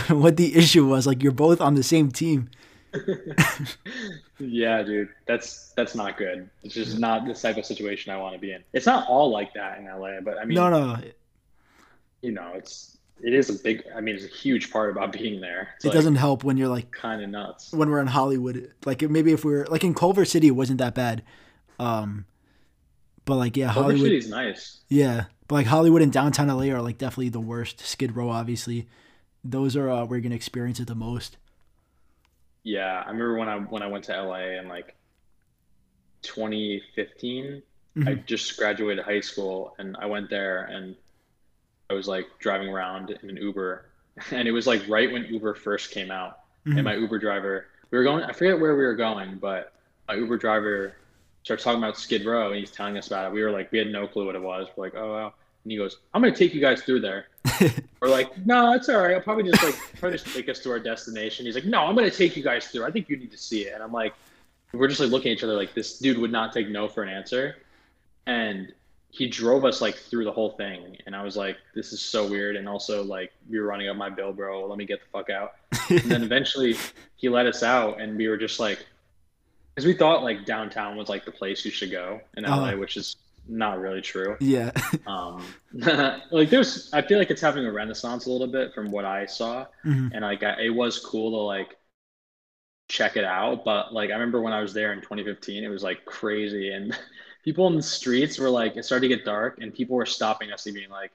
what 0.10 0.36
the 0.36 0.54
issue 0.54 0.86
was. 0.86 1.08
Like 1.08 1.24
you're 1.24 1.32
both 1.32 1.62
on 1.62 1.76
the 1.76 1.84
same 1.84 2.12
team. 2.12 2.50
yeah, 4.38 4.84
dude, 4.84 5.08
that's 5.28 5.72
that's 5.78 5.96
not 5.96 6.18
good. 6.18 6.50
It's 6.64 6.74
just 6.74 7.00
not 7.00 7.26
the 7.26 7.34
type 7.34 7.56
of 7.56 7.66
situation 7.66 8.12
I 8.12 8.18
want 8.18 8.34
to 8.34 8.40
be 8.40 8.52
in. 8.52 8.66
It's 8.74 8.86
not 8.86 9.08
all 9.08 9.32
like 9.32 9.54
that 9.54 9.80
in 9.80 9.86
LA, 9.86 10.20
but 10.20 10.38
I 10.38 10.44
mean, 10.44 10.56
no, 10.56 10.70
no, 10.70 10.98
you 12.22 12.34
know, 12.34 12.52
it's 12.54 12.98
it 13.22 13.34
is 13.34 13.50
a 13.50 13.54
big. 13.54 13.86
I 13.96 14.02
mean, 14.02 14.16
it's 14.16 14.26
a 14.26 14.28
huge 14.28 14.72
part 14.72 14.92
about 14.92 15.14
being 15.14 15.40
there. 15.40 15.70
It's 15.78 15.86
it 15.86 15.88
like 15.88 15.96
doesn't 15.96 16.16
help 16.16 16.44
when 16.44 16.58
you're 16.58 16.68
like 16.68 16.92
kind 16.92 17.24
of 17.24 17.30
nuts. 17.30 17.72
when 17.72 17.90
we're 17.90 18.02
in 18.02 18.08
Hollywood. 18.08 18.74
Like 18.86 19.02
maybe 19.10 19.32
if 19.32 19.46
we 19.46 19.54
are 19.54 19.66
like 19.68 19.86
in 19.86 19.94
Culver 19.94 20.26
City, 20.26 20.48
it 20.48 20.58
wasn't 20.58 20.80
that 20.80 20.96
bad. 20.96 21.24
Um, 21.80 22.26
but 23.26 23.36
like 23.36 23.56
yeah, 23.58 23.72
Culver 23.74 23.92
Hollywood. 23.92 24.12
is 24.12 24.30
nice. 24.30 24.80
Yeah, 24.90 25.26
but 25.48 25.56
like 25.56 25.68
Hollywood 25.68 26.02
and 26.02 26.12
downtown 26.12 26.48
LA 26.48 26.74
are 26.74 26.82
like 26.82 26.98
definitely 26.98 27.30
the 27.30 27.40
worst. 27.40 27.80
Skid 27.86 28.16
Row, 28.16 28.30
obviously, 28.30 28.88
those 29.44 29.76
are 29.76 29.90
uh, 29.90 30.06
where 30.06 30.18
you're 30.18 30.24
gonna 30.24 30.36
experience 30.36 30.80
it 30.80 30.88
the 30.88 30.96
most. 30.96 31.38
Yeah, 32.64 33.02
I 33.06 33.08
remember 33.12 33.38
when 33.38 33.50
I 33.50 33.58
when 33.58 33.82
I 33.84 33.88
went 33.88 34.04
to 34.06 34.14
LA 34.22 34.60
in 34.60 34.68
like 34.68 34.96
2015. 36.22 37.62
I 37.98 38.00
Mhm. 38.00 38.26
just 38.26 38.58
graduated 38.58 39.04
high 39.04 39.20
school, 39.20 39.76
and 39.78 39.98
I 39.98 40.06
went 40.06 40.30
there, 40.30 40.64
and 40.64 40.96
I 41.90 41.94
was 41.94 42.08
like 42.08 42.26
driving 42.40 42.70
around 42.70 43.10
in 43.10 43.30
an 43.30 43.36
Uber, 43.36 43.86
and 44.32 44.48
it 44.48 44.52
was 44.54 44.66
like 44.66 44.88
right 44.88 45.12
when 45.12 45.26
Uber 45.26 45.56
first 45.56 45.92
came 45.92 46.10
out, 46.10 46.40
Mhm. 46.66 46.76
and 46.76 46.84
my 46.86 46.96
Uber 46.96 47.20
driver, 47.20 47.66
we 47.90 47.98
were 47.98 48.04
going, 48.06 48.24
I 48.24 48.32
forget 48.32 48.58
where 48.60 48.78
we 48.78 48.84
were 48.84 48.96
going, 48.96 49.40
but 49.40 49.74
my 50.08 50.16
Uber 50.16 50.38
driver 50.38 50.94
starts 51.44 51.64
talking 51.64 51.80
about 51.80 51.98
Skid 51.98 52.26
Row, 52.26 52.48
and 52.48 52.60
he's 52.60 52.72
telling 52.72 52.98
us 52.98 53.08
about 53.08 53.26
it. 53.26 53.34
We 53.34 53.44
were 53.44 53.52
like, 53.52 53.72
we 53.72 53.78
had 53.78 53.92
no 53.92 54.08
clue 54.08 54.26
what 54.26 54.36
it 54.36 54.42
was. 54.42 54.68
We're 54.76 54.86
like, 54.86 54.96
oh 54.96 55.12
wow. 55.14 55.34
And 55.64 55.72
he 55.72 55.78
goes, 55.78 55.98
I'm 56.14 56.22
gonna 56.22 56.36
take 56.36 56.54
you 56.54 56.62
guys 56.62 56.82
through 56.82 57.02
there. 57.02 57.28
We're 58.02 58.10
like, 58.10 58.46
no, 58.46 58.74
it's 58.74 58.90
all 58.90 59.00
right. 59.00 59.16
I'll 59.16 59.22
probably 59.22 59.50
just 59.50 59.64
like 59.64 59.76
probably 60.00 60.18
just 60.18 60.34
take 60.34 60.50
us 60.50 60.60
to 60.60 60.72
our 60.72 60.80
destination. 60.80 61.46
He's 61.46 61.56
like, 61.56 61.66
no, 61.66 61.82
I'm 61.82 61.96
gonna 61.96 62.10
take 62.10 62.36
you 62.36 62.44
guys 62.44 62.68
through. 62.68 62.86
I 62.86 62.92
think 62.92 63.10
you 63.10 63.18
need 63.18 63.32
to 63.32 63.38
see 63.38 63.68
it. 63.68 63.74
And 63.74 63.84
I'm 63.84 63.92
like, 63.92 64.14
we're 64.74 64.88
just 64.88 65.00
like 65.00 65.12
looking 65.12 65.32
at 65.32 65.38
each 65.38 65.44
other 65.44 65.54
like 65.54 65.74
this 65.74 66.00
dude 66.00 66.18
would 66.18 66.32
not 66.32 66.54
take 66.54 66.70
no 66.70 66.88
for 66.88 67.04
an 67.04 67.10
answer. 67.10 67.58
And 68.26 68.74
he 69.10 69.28
drove 69.28 69.66
us 69.66 69.82
like 69.82 69.96
through 69.96 70.24
the 70.24 70.32
whole 70.32 70.52
thing. 70.52 70.98
And 71.06 71.16
I 71.16 71.24
was 71.24 71.36
like, 71.36 71.58
this 71.76 71.92
is 71.92 72.02
so 72.02 72.28
weird. 72.28 72.56
And 72.56 72.68
also 72.68 73.04
like 73.04 73.34
you're 73.50 73.66
running 73.66 73.90
up 73.90 73.98
my 73.98 74.10
bill, 74.10 74.32
bro. 74.32 74.66
Let 74.66 74.78
me 74.78 74.86
get 74.86 75.02
the 75.02 75.08
fuck 75.12 75.30
out. 75.30 75.56
And 75.90 76.00
then 76.10 76.24
eventually 76.24 76.76
he 77.18 77.28
let 77.28 77.46
us 77.46 77.62
out 77.62 78.00
and 78.00 78.16
we 78.16 78.30
were 78.30 78.38
just 78.38 78.60
like 78.60 78.86
because 79.82 79.94
we 79.94 79.98
thought 79.98 80.24
like 80.24 80.46
downtown 80.46 80.96
was 80.96 81.10
like 81.10 81.26
the 81.26 81.32
place 81.32 81.66
you 81.66 81.72
should 81.72 81.92
go 81.92 82.22
in 82.38 82.46
LA, 82.46 82.70
Uh-huh. 82.70 82.78
which 82.78 82.98
is 82.98 83.16
not 83.48 83.80
really 83.80 84.02
true. 84.02 84.38
yeah, 84.40 84.72
Um, 85.08 85.44
like 86.32 86.50
there's, 86.50 86.90
I 86.94 87.02
feel 87.02 87.18
like 87.18 87.32
it's 87.32 87.42
having 87.42 87.66
a 87.66 87.72
renaissance 87.72 88.28
a 88.28 88.32
little 88.32 88.48
bit 88.48 88.74
from 88.74 88.92
what 88.92 89.06
I 89.06 89.26
saw, 89.26 89.66
Mhm. 89.86 90.12
and 90.14 90.22
like 90.24 90.44
I, 90.44 90.62
it 90.62 90.70
was 90.70 91.00
cool 91.00 91.32
to 91.32 91.38
like 91.38 91.78
check 92.90 93.18
it 93.18 93.24
out. 93.24 93.66
But 93.66 93.94
like 93.94 94.10
I 94.10 94.14
remember 94.14 94.42
when 94.42 94.54
I 94.54 94.62
was 94.62 94.74
there 94.74 94.94
in 94.94 95.02
2015, 95.02 95.64
it 95.64 95.70
was 95.70 95.84
like 95.84 96.06
crazy, 96.06 96.72
and 96.72 96.98
people 97.44 97.68
in 97.68 97.76
the 97.76 97.82
streets 97.82 98.38
were 98.38 98.50
like, 98.50 98.78
it 98.78 98.86
started 98.86 99.08
to 99.10 99.16
get 99.16 99.26
dark, 99.26 99.60
and 99.62 99.74
people 99.74 99.96
were 99.96 100.06
stopping 100.06 100.52
us 100.52 100.66
and 100.66 100.76
being 100.76 100.90
like, 100.90 101.12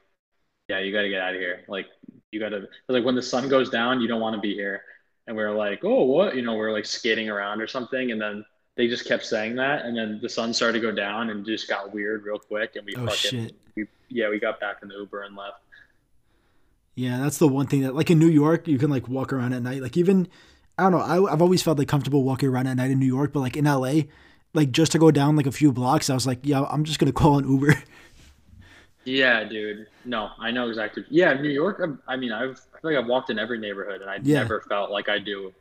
"Yeah, 0.69 0.81
you 0.81 0.93
got 0.93 1.03
to 1.03 1.09
get 1.09 1.21
out 1.23 1.35
of 1.35 1.41
here. 1.41 1.65
Like 1.69 1.87
you 2.33 2.41
got 2.41 2.51
to 2.51 2.69
like 2.89 3.05
when 3.05 3.15
the 3.15 3.23
sun 3.23 3.49
goes 3.49 3.71
down, 3.71 4.01
you 4.01 4.09
don't 4.09 4.21
want 4.21 4.35
to 4.35 4.41
be 4.41 4.55
here." 4.55 4.83
And 5.29 5.37
we 5.37 5.43
are 5.43 5.53
like, 5.55 5.85
"Oh, 5.85 6.05
what?" 6.05 6.37
You 6.37 6.43
know, 6.43 6.55
we 6.55 6.61
are 6.63 6.73
like 6.73 6.87
skating 6.87 7.29
around 7.31 7.61
or 7.63 7.67
something, 7.69 8.11
and 8.13 8.21
then. 8.21 8.45
They 8.77 8.89
just 8.89 9.07
kept 9.07 9.25
saying 9.25 9.57
that, 9.57 9.85
and 9.87 9.97
then 9.97 10.19
the 10.21 10.29
sun 10.29 10.53
started 10.53 10.81
to 10.81 10.87
go 10.87 10.93
down, 10.95 11.31
and 11.31 11.45
just 11.47 11.69
got 11.69 11.93
weird 11.95 12.25
real 12.25 12.39
quick, 12.39 12.77
and 12.77 12.85
we 12.85 12.95
Oh, 12.95 13.07
fucking 13.07 13.17
shit. 13.47 13.55
we 13.75 13.87
yeah 14.09 14.29
we 14.29 14.39
got 14.39 14.61
back 14.61 14.77
in 14.83 14.89
the 14.89 14.95
Uber 14.97 15.23
and 15.23 15.35
left. 15.35 15.61
yeah. 16.95 17.19
That's 17.19 17.39
the 17.39 17.49
one 17.49 17.67
thing 17.67 17.83
that 17.83 17.95
like 17.95 18.11
in 18.11 18.19
New 18.19 18.29
York, 18.29 18.69
you 18.69 18.79
can 18.79 18.91
like 18.91 19.09
walk 19.09 19.33
around 19.33 19.53
at 19.55 19.63
night. 19.63 19.81
Like 19.83 19.97
even 19.97 20.29
I 20.79 20.83
don't 20.85 20.93
know. 20.93 20.99
I, 21.27 21.33
I've 21.33 21.41
always 21.43 21.63
felt 21.63 21.79
like 21.79 21.89
comfortable 21.89 22.23
walking 22.23 22.49
around 22.51 22.67
at 22.67 22.77
night 22.77 22.91
in 22.91 22.99
New 22.99 23.07
York, 23.07 23.33
but 23.33 23.41
like 23.41 23.57
in 23.57 23.65
LA, 23.65 24.03
like 24.53 24.73
just 24.73 24.93
to 24.93 24.99
go 24.99 25.11
down 25.11 25.37
like 25.37 25.47
a 25.47 25.53
few 25.53 25.73
blocks, 25.73 26.11
I 26.11 26.15
was 26.15 26.27
like, 26.27 26.41
yeah, 26.43 26.63
I'm 26.65 26.85
just 26.85 26.99
gonna 26.99 27.13
call 27.13 27.39
an 27.39 27.51
Uber. 27.51 27.75
Yeah, 29.05 29.45
dude. 29.45 29.87
No, 30.05 30.31
I 30.39 30.51
know 30.51 30.69
exactly. 30.69 31.05
Yeah, 31.09 31.33
New 31.35 31.49
York. 31.51 31.79
I'm- 31.81 32.01
I 32.09 32.17
mean, 32.17 32.33
I've 32.33 32.61
I 32.75 32.81
feel 32.81 32.91
like 32.93 32.97
I've 33.03 33.07
walked 33.09 33.31
in 33.31 33.39
every 33.39 33.59
neighborhood, 33.59 34.01
and 34.03 34.11
I 34.11 34.19
Yeah. 34.23 34.39
never 34.43 34.61
felt 34.63 34.91
like 34.91 35.09
I 35.09 35.19
do 35.19 35.53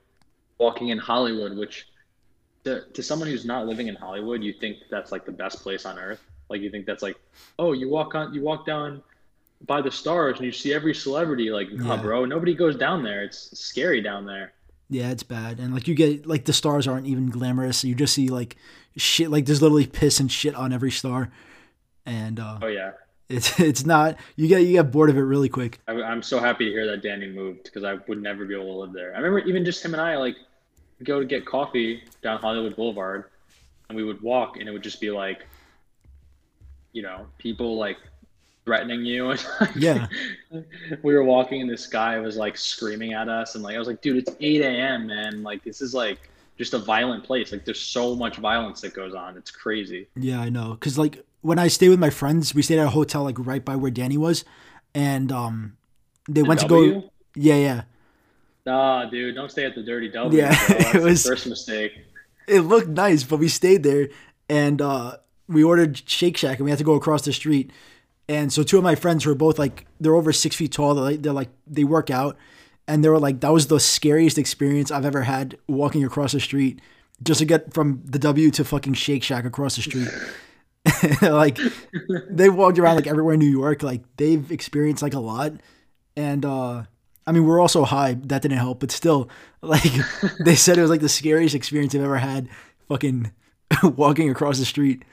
walking 0.58 0.90
in 0.90 0.98
Hollywood. 0.98 1.56
Which, 1.56 1.88
to, 2.66 2.82
to 2.94 3.02
someone 3.04 3.28
who's 3.30 3.46
not 3.46 3.66
living 3.68 3.88
in 3.88 3.96
Hollywood, 3.96 4.44
you 4.44 4.54
think 4.54 4.78
that's 4.92 5.12
like 5.12 5.26
the 5.26 5.32
best 5.32 5.62
place 5.62 5.86
on 5.86 5.98
earth. 5.98 6.22
Like 6.50 6.62
you 6.62 6.70
think 6.70 6.86
that's 6.86 7.02
like, 7.02 7.16
oh, 7.58 7.72
you 7.74 7.90
walk 7.90 8.14
on, 8.16 8.34
you 8.34 8.42
walk 8.42 8.66
down 8.66 9.02
by 9.66 9.82
the 9.82 9.90
stars, 9.92 10.38
and 10.38 10.46
you 10.46 10.52
see 10.52 10.74
every 10.74 10.94
celebrity. 10.94 11.50
Like, 11.50 11.72
nah, 11.72 11.96
Yeah. 11.96 12.02
bro, 12.02 12.26
nobody 12.26 12.54
goes 12.54 12.76
down 12.76 13.04
there. 13.04 13.24
It's 13.24 13.58
scary 13.58 14.02
down 14.02 14.26
there. 14.26 14.52
Yeah, 14.90 15.10
it's 15.10 15.24
bad. 15.24 15.60
And 15.60 15.74
like 15.74 15.88
you 15.88 15.96
get 15.96 16.28
like 16.28 16.46
the 16.46 16.54
stars 16.54 16.88
aren't 16.88 17.08
even 17.08 17.30
glamorous. 17.32 17.84
You 17.84 17.96
just 17.96 18.14
see 18.14 18.28
like 18.28 18.56
shit 18.98 19.32
like 19.32 19.46
there's 19.48 19.62
literally 19.62 19.88
piss 19.88 20.20
and 20.20 20.32
shit 20.32 20.54
on 20.54 20.72
every 20.72 20.92
star. 20.92 21.32
And 22.06 22.40
uh 22.40 22.60
Oh 22.62 22.68
yeah. 22.68 22.92
it's 23.28 23.60
it's 23.60 23.84
not 23.86 24.18
you 24.36 24.48
get 24.48 24.60
you 24.62 24.74
get 24.74 24.92
bored 24.92 25.10
of 25.10 25.18
it 25.18 25.22
really 25.22 25.50
quick. 25.50 25.80
I, 25.88 25.94
I'm 25.94 26.22
so 26.22 26.40
happy 26.40 26.66
to 26.66 26.72
hear 26.72 26.86
that 26.86 27.02
Danny 27.02 27.28
moved 27.28 27.64
because 27.64 27.84
I 27.84 27.96
would 28.08 28.22
never 28.22 28.46
be 28.46 28.54
able 28.54 28.66
to 28.74 28.80
live 28.82 28.94
there. 28.94 29.14
I 29.16 29.18
remember 29.18 29.40
even 29.50 29.66
just 29.66 29.84
him 29.84 29.96
and 29.96 30.02
I 30.02 30.18
like 30.18 30.36
go 31.06 31.20
to 31.20 31.26
get 31.26 31.46
coffee 31.46 32.04
down 32.22 32.40
Hollywood 32.40 32.76
Boulevard, 32.76 33.26
and 33.90 33.96
we 33.96 34.04
would 34.04 34.22
walk, 34.22 34.58
and 34.58 34.68
it 34.68 34.72
would 34.72 34.84
just 34.84 35.00
be 35.00 35.12
like, 35.12 35.46
you 36.94 37.02
know, 37.02 37.28
people 37.38 37.78
like 37.78 37.98
threatening 38.66 39.06
you. 39.06 39.32
And, 39.32 39.46
Yeah. 39.76 40.08
we 41.04 41.14
were 41.14 41.24
walking, 41.24 41.62
and 41.62 41.70
this 41.70 41.88
guy 41.88 42.18
was 42.20 42.38
like 42.38 42.58
screaming 42.58 43.14
at 43.14 43.30
us, 43.30 43.56
and 43.56 43.64
like 43.64 43.76
I 43.76 43.80
was 43.80 43.88
like, 43.88 44.02
dude, 44.02 44.18
it's 44.18 44.36
8 44.40 44.62
a.m. 44.62 45.08
man. 45.08 45.44
Like 45.44 45.64
this 45.64 45.82
is 45.82 45.94
like 45.94 46.30
just 46.58 46.74
a 46.74 46.80
violent 46.80 47.24
place. 47.24 47.52
Like 47.52 47.66
there's 47.66 47.82
so 47.82 48.16
much 48.16 48.38
violence 48.38 48.82
that 48.82 48.94
goes 48.94 49.14
on. 49.14 49.38
It's 49.38 49.52
crazy. 49.52 50.08
Yeah, 50.16 50.40
I 50.40 50.50
know. 50.50 50.78
Cause 50.80 50.98
like 50.98 51.24
when 51.42 51.60
I 51.60 51.68
stay 51.68 51.90
with 51.90 52.00
my 52.00 52.10
friends, 52.10 52.56
we 52.56 52.62
stayed 52.62 52.80
at 52.80 52.88
a 52.88 52.92
hotel 52.92 53.24
like 53.24 53.36
right 53.38 53.64
by 53.64 53.76
where 53.76 53.92
Danny 53.92 54.18
was, 54.18 54.44
and 54.94 55.32
um 55.32 55.78
they 56.28 56.42
went 56.44 56.62
to 56.62 56.68
go 56.68 57.12
Yeah, 57.36 57.56
yeah. 57.56 57.82
Nah, 58.66 59.06
dude, 59.10 59.36
don't 59.36 59.52
stay 59.52 59.66
at 59.66 59.76
the 59.76 59.84
Dirty 59.84 60.10
W. 60.10 60.40
Yeah, 60.40 60.56
it 60.96 61.02
was- 61.04 61.26
first 61.26 61.48
mistake. 61.48 61.92
It 62.48 62.62
looked 62.62 62.88
nice, 62.88 63.24
but 63.24 63.38
we 63.38 63.48
stayed 63.48 63.82
there 63.84 64.10
and 64.50 64.80
uh 64.82 65.18
we 65.48 65.64
ordered 65.64 66.08
Shake 66.08 66.38
Shack 66.38 66.58
and 66.58 66.66
we 66.66 66.70
had 66.72 66.78
to 66.78 66.84
go 66.86 66.94
across 66.94 67.24
the 67.24 67.34
street. 67.34 67.72
And 68.28 68.52
so 68.54 68.62
two 68.64 68.78
of 68.78 68.84
my 68.84 68.94
friends 68.96 69.24
who 69.24 69.32
are 69.32 69.36
both 69.36 69.58
like 69.58 69.86
they're 70.00 70.16
over 70.16 70.32
six 70.32 70.56
feet 70.56 70.72
tall. 70.72 70.94
They're 70.96 71.04
like, 71.04 71.22
they're 71.24 71.34
like 71.34 71.50
they 71.66 71.84
work 71.84 72.10
out, 72.12 72.38
and 72.88 73.04
they 73.04 73.10
were 73.10 73.20
like 73.20 73.40
that 73.42 73.52
was 73.52 73.66
the 73.68 73.80
scariest 73.80 74.38
experience 74.38 74.92
I've 74.92 75.06
ever 75.06 75.24
had 75.24 75.58
walking 75.68 76.04
across 76.04 76.34
the 76.34 76.40
street 76.40 76.82
just 77.24 77.40
to 77.40 77.46
get 77.46 77.74
from 77.74 78.02
the 78.06 78.20
W 78.20 78.52
to 78.52 78.64
fucking 78.64 78.94
Shake 78.94 79.24
Shack 79.24 79.46
across 79.46 79.76
the 79.76 79.82
street. 79.82 80.10
like 81.22 81.58
they 82.30 82.50
walked 82.50 82.78
around 82.78 82.96
like 82.96 83.08
everywhere 83.08 83.34
in 83.34 83.40
New 83.40 83.50
York. 83.50 83.82
Like 83.82 84.02
they've 84.18 84.52
experienced 84.52 85.02
like 85.02 85.14
a 85.16 85.20
lot, 85.20 85.54
and 86.16 86.46
uh 86.46 86.84
I 87.28 87.32
mean 87.32 87.46
we're 87.46 87.60
also 87.60 87.84
high. 87.86 88.14
That 88.14 88.42
didn't 88.42 88.58
help, 88.58 88.80
but 88.80 88.92
still, 88.92 89.30
like 89.62 89.84
they 90.40 90.56
said 90.66 90.78
it 90.78 90.82
was 90.82 90.92
like 90.92 91.02
the 91.02 91.10
scariest 91.10 91.56
experience 91.56 91.96
I've 91.96 92.02
ever 92.02 92.18
had. 92.18 92.50
Fucking 92.88 93.32
walking 93.96 94.30
across 94.30 94.60
the 94.60 94.66
street. 94.66 95.04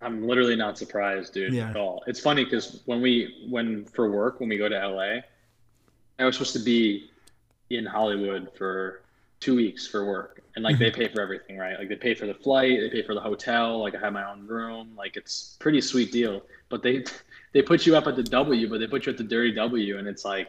I'm 0.00 0.26
literally 0.26 0.56
not 0.56 0.78
surprised, 0.78 1.32
dude, 1.32 1.52
Yeah. 1.52 1.70
at 1.70 1.76
all. 1.76 2.02
It's 2.06 2.20
funny 2.20 2.44
because 2.44 2.82
when 2.86 3.00
we 3.00 3.46
when 3.48 3.84
for 3.84 4.10
work 4.10 4.40
when 4.40 4.48
we 4.48 4.56
go 4.56 4.68
to 4.68 4.88
LA, 4.88 5.20
I 6.18 6.24
was 6.24 6.36
supposed 6.36 6.54
to 6.54 6.58
be 6.58 7.10
in 7.70 7.86
Hollywood 7.86 8.50
for 8.56 9.02
two 9.40 9.56
weeks 9.56 9.86
for 9.86 10.04
work, 10.04 10.42
and 10.54 10.64
like 10.64 10.78
they 10.78 10.90
mm-hmm. 10.90 11.00
pay 11.02 11.08
for 11.08 11.20
everything, 11.20 11.56
right? 11.58 11.78
Like 11.78 11.88
they 11.88 11.96
pay 11.96 12.14
for 12.14 12.26
the 12.26 12.34
flight, 12.34 12.78
they 12.80 12.88
pay 12.90 13.02
for 13.02 13.14
the 13.14 13.20
hotel. 13.20 13.80
Like 13.80 13.94
I 13.94 13.98
have 13.98 14.12
my 14.12 14.28
own 14.28 14.46
room. 14.46 14.92
Like 14.96 15.16
it's 15.16 15.56
pretty 15.60 15.80
sweet 15.80 16.12
deal. 16.12 16.42
But 16.68 16.82
they 16.82 17.04
they 17.52 17.62
put 17.62 17.86
you 17.86 17.96
up 17.96 18.06
at 18.06 18.16
the 18.16 18.22
W, 18.22 18.68
but 18.68 18.78
they 18.80 18.86
put 18.86 19.06
you 19.06 19.12
at 19.12 19.18
the 19.18 19.24
dirty 19.24 19.52
W, 19.54 19.98
and 19.98 20.06
it's 20.06 20.24
like. 20.24 20.48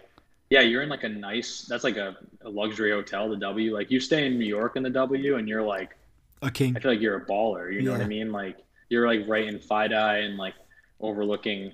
Yeah, 0.53 0.61
you're 0.61 0.83
in 0.83 0.89
like 0.89 1.03
a 1.03 1.09
nice. 1.09 1.63
That's 1.63 1.83
like 1.83 1.97
a, 1.97 2.15
a 2.45 2.49
luxury 2.49 2.91
hotel, 2.91 3.27
the 3.27 3.37
W. 3.37 3.73
Like 3.73 3.89
you 3.89 3.99
stay 3.99 4.27
in 4.27 4.37
New 4.37 4.45
York 4.45 4.75
in 4.75 4.83
the 4.83 4.89
W, 4.91 5.37
and 5.37 5.49
you're 5.49 5.63
like 5.63 5.97
A 6.43 6.51
king. 6.51 6.77
I 6.77 6.79
feel 6.79 6.91
like 6.91 7.01
you're 7.01 7.15
a 7.15 7.25
baller. 7.25 7.73
You 7.73 7.81
know 7.81 7.91
what 7.91 8.01
I 8.01 8.05
mean? 8.05 8.31
Like 8.31 8.57
you're 8.87 9.07
like 9.07 9.27
right 9.27 9.47
in 9.47 9.57
FiDi 9.57 10.23
and 10.23 10.37
like 10.37 10.53
overlooking 10.99 11.73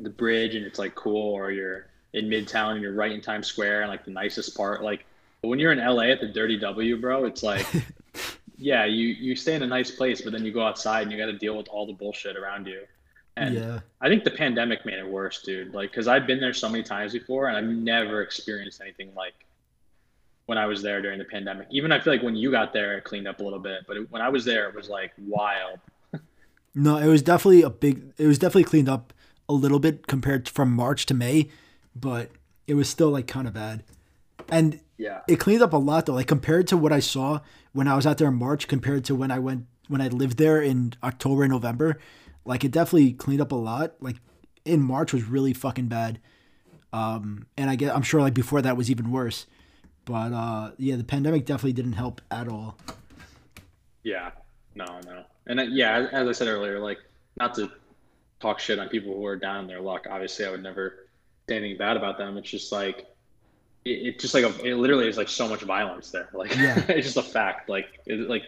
the 0.00 0.10
bridge, 0.10 0.56
and 0.56 0.66
it's 0.66 0.80
like 0.80 0.96
cool. 0.96 1.32
Or 1.32 1.52
you're 1.52 1.86
in 2.12 2.24
Midtown 2.24 2.72
and 2.72 2.82
you're 2.82 2.92
right 2.92 3.12
in 3.12 3.20
Times 3.20 3.46
Square 3.46 3.82
and 3.82 3.88
like 3.88 4.04
the 4.04 4.10
nicest 4.10 4.56
part. 4.56 4.82
Like 4.82 5.04
when 5.42 5.60
you're 5.60 5.70
in 5.70 5.78
LA 5.78 6.06
at 6.06 6.20
the 6.20 6.26
Dirty 6.26 6.58
W, 6.58 7.00
bro, 7.00 7.24
it's 7.24 7.44
like 7.44 7.68
yeah, 8.58 8.84
you 8.84 9.06
you 9.06 9.36
stay 9.36 9.54
in 9.54 9.62
a 9.62 9.68
nice 9.68 9.92
place, 9.92 10.22
but 10.22 10.32
then 10.32 10.44
you 10.44 10.50
go 10.50 10.66
outside 10.66 11.02
and 11.02 11.12
you 11.12 11.18
got 11.18 11.26
to 11.26 11.38
deal 11.38 11.56
with 11.56 11.68
all 11.68 11.86
the 11.86 11.92
bullshit 11.92 12.36
around 12.36 12.66
you. 12.66 12.80
And 13.36 13.54
yeah. 13.54 13.80
I 14.00 14.08
think 14.08 14.24
the 14.24 14.30
pandemic 14.30 14.84
made 14.84 14.98
it 14.98 15.06
worse, 15.06 15.42
dude. 15.42 15.72
Like, 15.72 15.92
cause 15.92 16.08
I've 16.08 16.26
been 16.26 16.40
there 16.40 16.52
so 16.52 16.68
many 16.68 16.82
times 16.82 17.12
before, 17.12 17.48
and 17.48 17.56
I've 17.56 17.64
never 17.64 18.22
experienced 18.22 18.80
anything 18.80 19.10
like 19.14 19.34
when 20.46 20.58
I 20.58 20.66
was 20.66 20.82
there 20.82 21.00
during 21.00 21.18
the 21.18 21.24
pandemic. 21.24 21.68
Even 21.70 21.92
I 21.92 22.00
feel 22.00 22.12
like 22.12 22.22
when 22.22 22.34
you 22.36 22.50
got 22.50 22.72
there, 22.72 22.98
it 22.98 23.04
cleaned 23.04 23.28
up 23.28 23.40
a 23.40 23.42
little 23.42 23.60
bit, 23.60 23.82
but 23.86 23.96
it, 23.96 24.10
when 24.10 24.20
I 24.20 24.28
was 24.28 24.44
there, 24.44 24.68
it 24.68 24.74
was 24.74 24.88
like 24.88 25.12
wild. 25.18 25.78
No, 26.72 26.98
it 26.98 27.08
was 27.08 27.20
definitely 27.20 27.62
a 27.62 27.70
big. 27.70 28.12
It 28.16 28.26
was 28.28 28.38
definitely 28.38 28.62
cleaned 28.62 28.88
up 28.88 29.12
a 29.48 29.52
little 29.52 29.80
bit 29.80 30.06
compared 30.06 30.46
to, 30.46 30.52
from 30.52 30.70
March 30.72 31.04
to 31.06 31.14
May, 31.14 31.48
but 31.96 32.30
it 32.68 32.74
was 32.74 32.88
still 32.88 33.10
like 33.10 33.26
kind 33.26 33.48
of 33.48 33.54
bad. 33.54 33.82
And 34.48 34.78
Yeah. 34.96 35.22
it 35.26 35.40
cleaned 35.40 35.62
up 35.62 35.72
a 35.72 35.76
lot 35.78 36.06
though. 36.06 36.14
Like 36.14 36.28
compared 36.28 36.68
to 36.68 36.76
what 36.76 36.92
I 36.92 37.00
saw 37.00 37.40
when 37.72 37.88
I 37.88 37.96
was 37.96 38.06
out 38.06 38.18
there 38.18 38.28
in 38.28 38.34
March, 38.36 38.68
compared 38.68 39.04
to 39.06 39.16
when 39.16 39.32
I 39.32 39.40
went 39.40 39.66
when 39.88 40.00
I 40.00 40.06
lived 40.06 40.38
there 40.38 40.62
in 40.62 40.94
October 41.02 41.42
and 41.42 41.50
November, 41.52 41.98
like 42.44 42.64
it 42.64 42.70
definitely 42.70 43.12
cleaned 43.12 43.40
up 43.40 43.52
a 43.52 43.56
lot. 43.56 43.94
Like 44.00 44.16
in 44.64 44.80
March 44.80 45.12
was 45.12 45.24
really 45.24 45.52
fucking 45.52 45.88
bad. 45.88 46.20
Um, 46.92 47.46
and 47.56 47.70
I 47.70 47.76
get 47.76 47.94
I'm 47.94 48.02
sure 48.02 48.20
like 48.20 48.34
before 48.34 48.62
that 48.62 48.76
was 48.76 48.90
even 48.90 49.10
worse. 49.10 49.46
But 50.04 50.32
uh, 50.32 50.70
yeah, 50.76 50.96
the 50.96 51.04
pandemic 51.04 51.46
definitely 51.46 51.74
didn't 51.74 51.92
help 51.92 52.20
at 52.30 52.48
all. 52.48 52.76
Yeah, 54.02 54.30
no, 54.74 54.86
no, 55.04 55.24
and 55.46 55.60
uh, 55.60 55.64
yeah, 55.64 55.98
as, 55.98 56.08
as 56.12 56.28
I 56.28 56.32
said 56.32 56.48
earlier, 56.48 56.80
like 56.80 56.98
not 57.38 57.54
to 57.56 57.70
talk 58.40 58.58
shit 58.58 58.78
on 58.78 58.88
people 58.88 59.14
who 59.14 59.24
are 59.26 59.36
down 59.36 59.60
in 59.60 59.66
their 59.66 59.80
luck. 59.80 60.06
Obviously, 60.10 60.46
I 60.46 60.50
would 60.50 60.62
never 60.62 61.06
say 61.48 61.56
anything 61.58 61.76
bad 61.76 61.96
about 61.96 62.18
them. 62.18 62.36
It's 62.38 62.50
just 62.50 62.72
like 62.72 63.06
it, 63.84 63.90
it 63.90 64.18
just 64.18 64.34
like 64.34 64.44
a, 64.44 64.64
it 64.64 64.74
literally 64.74 65.08
is 65.08 65.16
like 65.16 65.28
so 65.28 65.48
much 65.48 65.60
violence 65.62 66.10
there. 66.10 66.28
Like 66.32 66.56
Yeah. 66.56 66.78
it's 66.88 67.06
just 67.12 67.16
a 67.16 67.22
fact. 67.22 67.68
Like 67.68 68.00
it, 68.06 68.28
like 68.28 68.44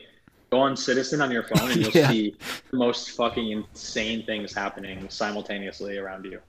go 0.53 0.61
on 0.61 0.77
Citizen 0.77 1.23
on 1.23 1.31
your 1.33 1.43
phone 1.45 1.71
and 1.73 1.81
you'll 1.81 1.91
Yeah. 1.95 2.11
see 2.11 2.37
the 2.71 2.77
most 2.77 3.11
fucking 3.13 3.51
insane 3.51 4.25
things 4.27 4.53
happening 4.53 5.09
simultaneously 5.09 5.97
around 5.97 6.27
you. 6.27 6.41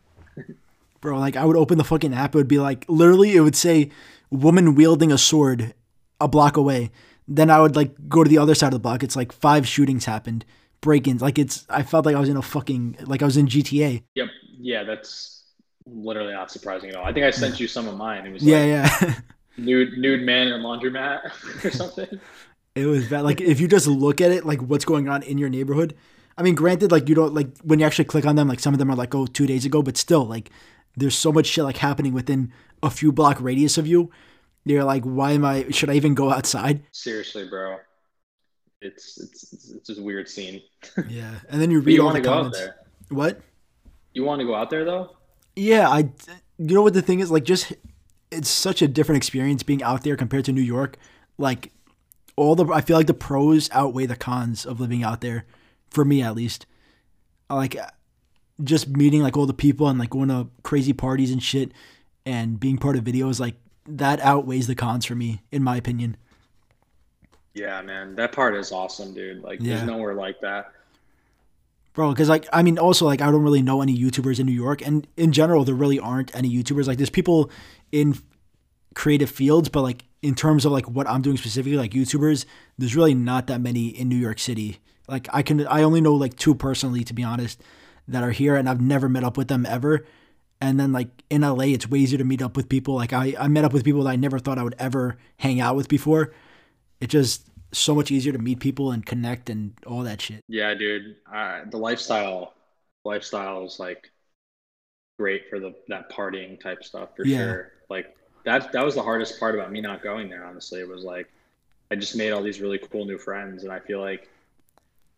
Bro, 1.01 1.19
like 1.19 1.35
I 1.37 1.45
would 1.45 1.55
open 1.55 1.77
the 1.77 1.83
fucking 1.85 2.13
app, 2.13 2.35
it 2.35 2.37
would 2.37 2.47
be 2.47 2.59
like 2.59 2.85
literally 2.89 3.35
it 3.35 3.41
would 3.41 3.55
say 3.55 3.89
woman 4.29 4.75
wielding 4.75 5.11
a 5.11 5.17
sword 5.17 5.73
a 6.19 6.27
block 6.27 6.57
away. 6.57 6.91
Then 7.27 7.49
I 7.49 7.59
would 7.61 7.75
like 7.77 7.91
go 8.09 8.23
to 8.23 8.29
the 8.29 8.37
other 8.37 8.55
side 8.55 8.67
of 8.67 8.73
the 8.73 8.79
block. 8.79 9.03
It's 9.03 9.15
like 9.15 9.31
five 9.31 9.65
shootings 9.67 10.03
happened, 10.05 10.43
break-ins. 10.81 11.21
Like 11.21 11.39
it's 11.39 11.65
I 11.69 11.83
felt 11.83 12.05
like 12.05 12.15
I 12.15 12.19
was 12.19 12.29
in 12.29 12.37
a 12.37 12.41
fucking 12.41 12.97
like 13.05 13.21
I 13.21 13.25
was 13.25 13.37
in 13.37 13.47
GTA. 13.47 14.03
Yep. 14.15 14.27
Yeah, 14.59 14.83
that's 14.83 15.43
literally 15.85 16.33
not 16.33 16.51
surprising 16.51 16.89
at 16.89 16.95
all. 16.97 17.05
I 17.05 17.13
think 17.13 17.25
I 17.25 17.31
sent 17.31 17.59
you 17.59 17.67
some 17.67 17.87
of 17.87 17.95
mine. 17.97 18.25
It 18.25 18.33
was 18.33 18.43
Yeah, 18.43 18.59
like 18.59 19.01
yeah. 19.01 19.15
nude 19.57 19.97
nude 19.97 20.23
man 20.23 20.47
in 20.47 20.53
a 20.53 20.63
laundromat 20.63 21.31
or 21.65 21.71
something. 21.71 22.19
It 22.75 22.85
was 22.85 23.07
bad. 23.07 23.21
Like 23.21 23.41
if 23.41 23.59
you 23.59 23.67
just 23.67 23.87
look 23.87 24.21
at 24.21 24.31
it, 24.31 24.45
like 24.45 24.61
what's 24.61 24.85
going 24.85 25.07
on 25.07 25.23
in 25.23 25.37
your 25.37 25.49
neighborhood. 25.49 25.95
I 26.37 26.41
mean, 26.41 26.55
granted, 26.55 26.91
like 26.91 27.07
you 27.07 27.15
don't 27.15 27.33
like 27.33 27.57
when 27.59 27.79
you 27.79 27.85
actually 27.85 28.05
click 28.05 28.25
on 28.25 28.35
them, 28.35 28.47
like 28.47 28.59
some 28.59 28.73
of 28.73 28.79
them 28.79 28.89
are 28.89 28.95
like, 28.95 29.13
oh, 29.13 29.27
two 29.27 29.45
days 29.45 29.65
ago, 29.65 29.83
but 29.83 29.97
still, 29.97 30.25
like 30.25 30.49
there's 30.97 31.15
so 31.15 31.31
much 31.31 31.45
shit 31.45 31.63
like 31.63 31.77
happening 31.77 32.13
within 32.13 32.51
a 32.81 32.89
few 32.89 33.11
block 33.11 33.39
radius 33.39 33.77
of 33.77 33.85
you. 33.85 34.11
You're 34.65 34.83
like, 34.83 35.03
why 35.03 35.33
am 35.33 35.45
I? 35.45 35.69
Should 35.69 35.89
I 35.89 35.93
even 35.93 36.15
go 36.15 36.31
outside? 36.31 36.83
Seriously, 36.91 37.47
bro. 37.47 37.77
It's 38.81 39.19
it's 39.19 39.53
it's, 39.53 39.87
just 39.87 39.99
a 39.99 40.03
weird 40.03 40.27
scene. 40.27 40.61
Yeah, 41.09 41.31
and 41.49 41.61
then 41.61 41.71
you 41.71 41.79
read 41.79 41.93
you 41.93 42.05
all 42.05 42.11
the 42.11 42.19
to 42.19 42.21
go 42.21 42.29
out 42.29 42.35
comments. 42.35 42.59
there. 42.59 42.75
What? 43.09 43.41
You 44.13 44.23
want 44.23 44.41
to 44.41 44.45
go 44.45 44.55
out 44.55 44.69
there 44.69 44.85
though? 44.85 45.15
Yeah, 45.55 45.89
I. 45.89 46.09
You 46.57 46.75
know 46.75 46.81
what 46.81 46.93
the 46.93 47.01
thing 47.01 47.19
is? 47.19 47.31
Like, 47.31 47.45
just 47.45 47.73
it's 48.31 48.49
such 48.49 48.81
a 48.81 48.87
different 48.87 49.17
experience 49.17 49.63
being 49.63 49.83
out 49.83 50.03
there 50.03 50.15
compared 50.15 50.45
to 50.45 50.51
New 50.51 50.61
York. 50.61 50.97
Like, 51.37 51.71
all 52.35 52.55
the 52.55 52.65
I 52.67 52.81
feel 52.81 52.97
like 52.97 53.07
the 53.07 53.13
pros 53.13 53.69
outweigh 53.71 54.05
the 54.05 54.15
cons 54.15 54.65
of 54.65 54.79
living 54.79 55.03
out 55.03 55.21
there, 55.21 55.45
for 55.89 56.03
me 56.05 56.21
at 56.21 56.35
least. 56.35 56.65
Like, 57.49 57.75
just 58.63 58.87
meeting 58.87 59.21
like 59.21 59.37
all 59.37 59.45
the 59.45 59.53
people 59.53 59.87
and 59.87 59.99
like 59.99 60.09
going 60.09 60.29
to 60.29 60.47
crazy 60.63 60.93
parties 60.93 61.31
and 61.31 61.41
shit, 61.43 61.71
and 62.25 62.59
being 62.59 62.77
part 62.77 62.95
of 62.95 63.03
videos 63.03 63.39
like 63.39 63.55
that 63.87 64.19
outweighs 64.21 64.67
the 64.67 64.75
cons 64.75 65.05
for 65.05 65.15
me, 65.15 65.41
in 65.51 65.61
my 65.63 65.75
opinion. 65.77 66.17
Yeah, 67.53 67.81
man. 67.81 68.15
That 68.15 68.31
part 68.31 68.55
is 68.55 68.71
awesome, 68.71 69.13
dude. 69.13 69.43
Like 69.43 69.59
Yeah. 69.61 69.75
there's 69.75 69.87
nowhere 69.87 70.15
like 70.15 70.39
that. 70.41 70.71
bro 71.93 72.09
because 72.09 72.27
like 72.27 72.47
i 72.51 72.63
mean 72.63 72.79
also 72.79 73.05
like 73.05 73.21
i 73.21 73.29
don't 73.29 73.43
really 73.43 73.61
know 73.61 73.79
any 73.83 73.95
youtubers 73.95 74.39
in 74.39 74.47
new 74.47 74.51
york 74.51 74.81
and 74.83 75.05
in 75.15 75.31
general 75.31 75.63
there 75.63 75.75
really 75.75 75.99
aren't 75.99 76.35
any 76.35 76.49
youtubers 76.49 76.87
like 76.87 76.97
there's 76.97 77.11
people 77.11 77.51
in 77.91 78.17
creative 78.95 79.29
fields 79.29 79.69
but 79.69 79.81
like 79.81 80.03
in 80.21 80.35
terms 80.35 80.65
of 80.65 80.71
like 80.71 80.87
what 80.89 81.07
i'm 81.07 81.21
doing 81.21 81.37
specifically 81.37 81.77
like 81.77 81.91
youtubers 81.91 82.45
there's 82.77 82.95
really 82.95 83.13
not 83.13 83.47
that 83.47 83.61
many 83.61 83.87
in 83.87 84.07
new 84.09 84.15
york 84.15 84.39
city 84.39 84.79
like 85.07 85.27
i 85.33 85.41
can 85.41 85.65
i 85.67 85.81
only 85.83 86.01
know 86.01 86.13
like 86.13 86.35
two 86.35 86.55
personally 86.55 87.03
to 87.03 87.13
be 87.13 87.23
honest 87.23 87.61
that 88.07 88.23
are 88.23 88.31
here 88.31 88.55
and 88.55 88.69
i've 88.69 88.81
never 88.81 89.07
met 89.09 89.23
up 89.23 89.37
with 89.37 89.47
them 89.47 89.65
ever 89.65 90.05
and 90.61 90.79
then 90.79 90.91
like 90.91 91.09
in 91.29 91.41
la 91.41 91.59
it's 91.59 91.89
way 91.89 91.99
easier 91.99 92.17
to 92.17 92.23
meet 92.23 92.41
up 92.41 92.55
with 92.55 92.69
people 92.69 92.95
like 92.95 93.13
i, 93.13 93.35
I 93.39 93.47
met 93.47 93.65
up 93.65 93.73
with 93.73 93.83
people 93.83 94.03
that 94.03 94.09
i 94.11 94.15
never 94.15 94.39
thought 94.39 94.57
i 94.59 94.63
would 94.63 94.75
ever 94.79 95.17
hang 95.37 95.59
out 95.59 95.75
with 95.75 95.87
before 95.87 96.33
it's 97.01 97.11
just 97.11 97.47
so 97.71 97.95
much 97.95 98.11
easier 98.11 98.31
to 98.31 98.39
meet 98.39 98.59
people 98.59 98.91
and 98.91 99.05
connect 99.05 99.49
and 99.49 99.73
all 99.87 100.03
that 100.03 100.21
shit 100.21 100.41
Yeah, 100.47 100.73
dude. 100.75 101.15
Uh, 101.31 101.61
the 101.69 101.77
lifestyle 101.77 102.53
lifestyle 103.03 103.65
is 103.65 103.79
like 103.79 104.09
great 105.19 105.49
for 105.49 105.59
the 105.59 105.73
that 105.87 106.09
partying 106.11 106.59
type 106.59 106.83
stuff 106.83 107.09
for 107.15 107.25
Yeah. 107.25 107.37
sure. 107.37 107.71
Like 107.89 108.15
that 108.45 108.71
that 108.73 108.83
was 108.85 108.95
the 108.95 109.03
hardest 109.03 109.39
part 109.39 109.55
about 109.55 109.71
me 109.71 109.81
not 109.81 110.01
going 110.03 110.29
there, 110.29 110.45
honestly. 110.45 110.79
It 110.79 110.87
was 110.87 111.03
like 111.03 111.27
I 111.91 111.95
just 111.95 112.15
made 112.15 112.31
all 112.31 112.41
these 112.41 112.59
really 112.61 112.79
cool 112.79 113.05
new 113.05 113.17
friends 113.17 113.63
and 113.63 113.71
I 113.71 113.79
feel 113.79 113.99
like 114.01 114.29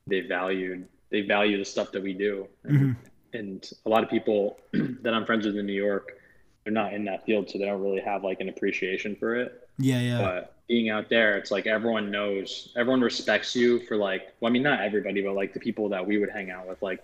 they 0.07 0.21
valued 0.21 0.87
they 1.09 1.21
value 1.21 1.57
the 1.57 1.65
stuff 1.65 1.91
that 1.91 2.03
we 2.03 2.13
do. 2.13 2.47
And, 2.63 2.77
Mhm. 2.79 2.95
and 3.33 3.71
a 3.85 3.89
lot 3.89 4.03
of 4.03 4.09
people 4.09 4.59
that 4.73 5.13
I'm 5.13 5.25
friends 5.25 5.45
with 5.45 5.55
in 5.57 5.65
New 5.65 5.73
York, 5.73 6.19
they're 6.63 6.73
not 6.73 6.93
in 6.93 7.05
that 7.05 7.25
field, 7.25 7.49
so 7.49 7.57
they 7.57 7.65
don't 7.65 7.81
really 7.81 8.01
have 8.01 8.23
like 8.23 8.41
an 8.41 8.49
appreciation 8.49 9.15
for 9.15 9.35
it. 9.35 9.67
yeah 9.77 9.99
yeah 9.99 10.17
But 10.19 10.53
being 10.67 10.89
out 10.89 11.09
there, 11.09 11.37
it's 11.37 11.51
like 11.51 11.67
everyone 11.67 12.09
knows, 12.09 12.73
everyone 12.75 13.01
respects 13.01 13.55
you 13.55 13.79
for 13.81 13.95
like, 13.97 14.33
well, 14.39 14.49
I 14.49 14.53
mean, 14.53 14.63
not 14.63 14.79
everybody, 14.81 15.21
but 15.21 15.33
like 15.35 15.53
the 15.53 15.59
people 15.59 15.89
that 15.89 16.05
we 16.05 16.17
would 16.17 16.29
hang 16.31 16.49
out 16.49 16.67
with, 16.67 16.81
like 16.81 17.03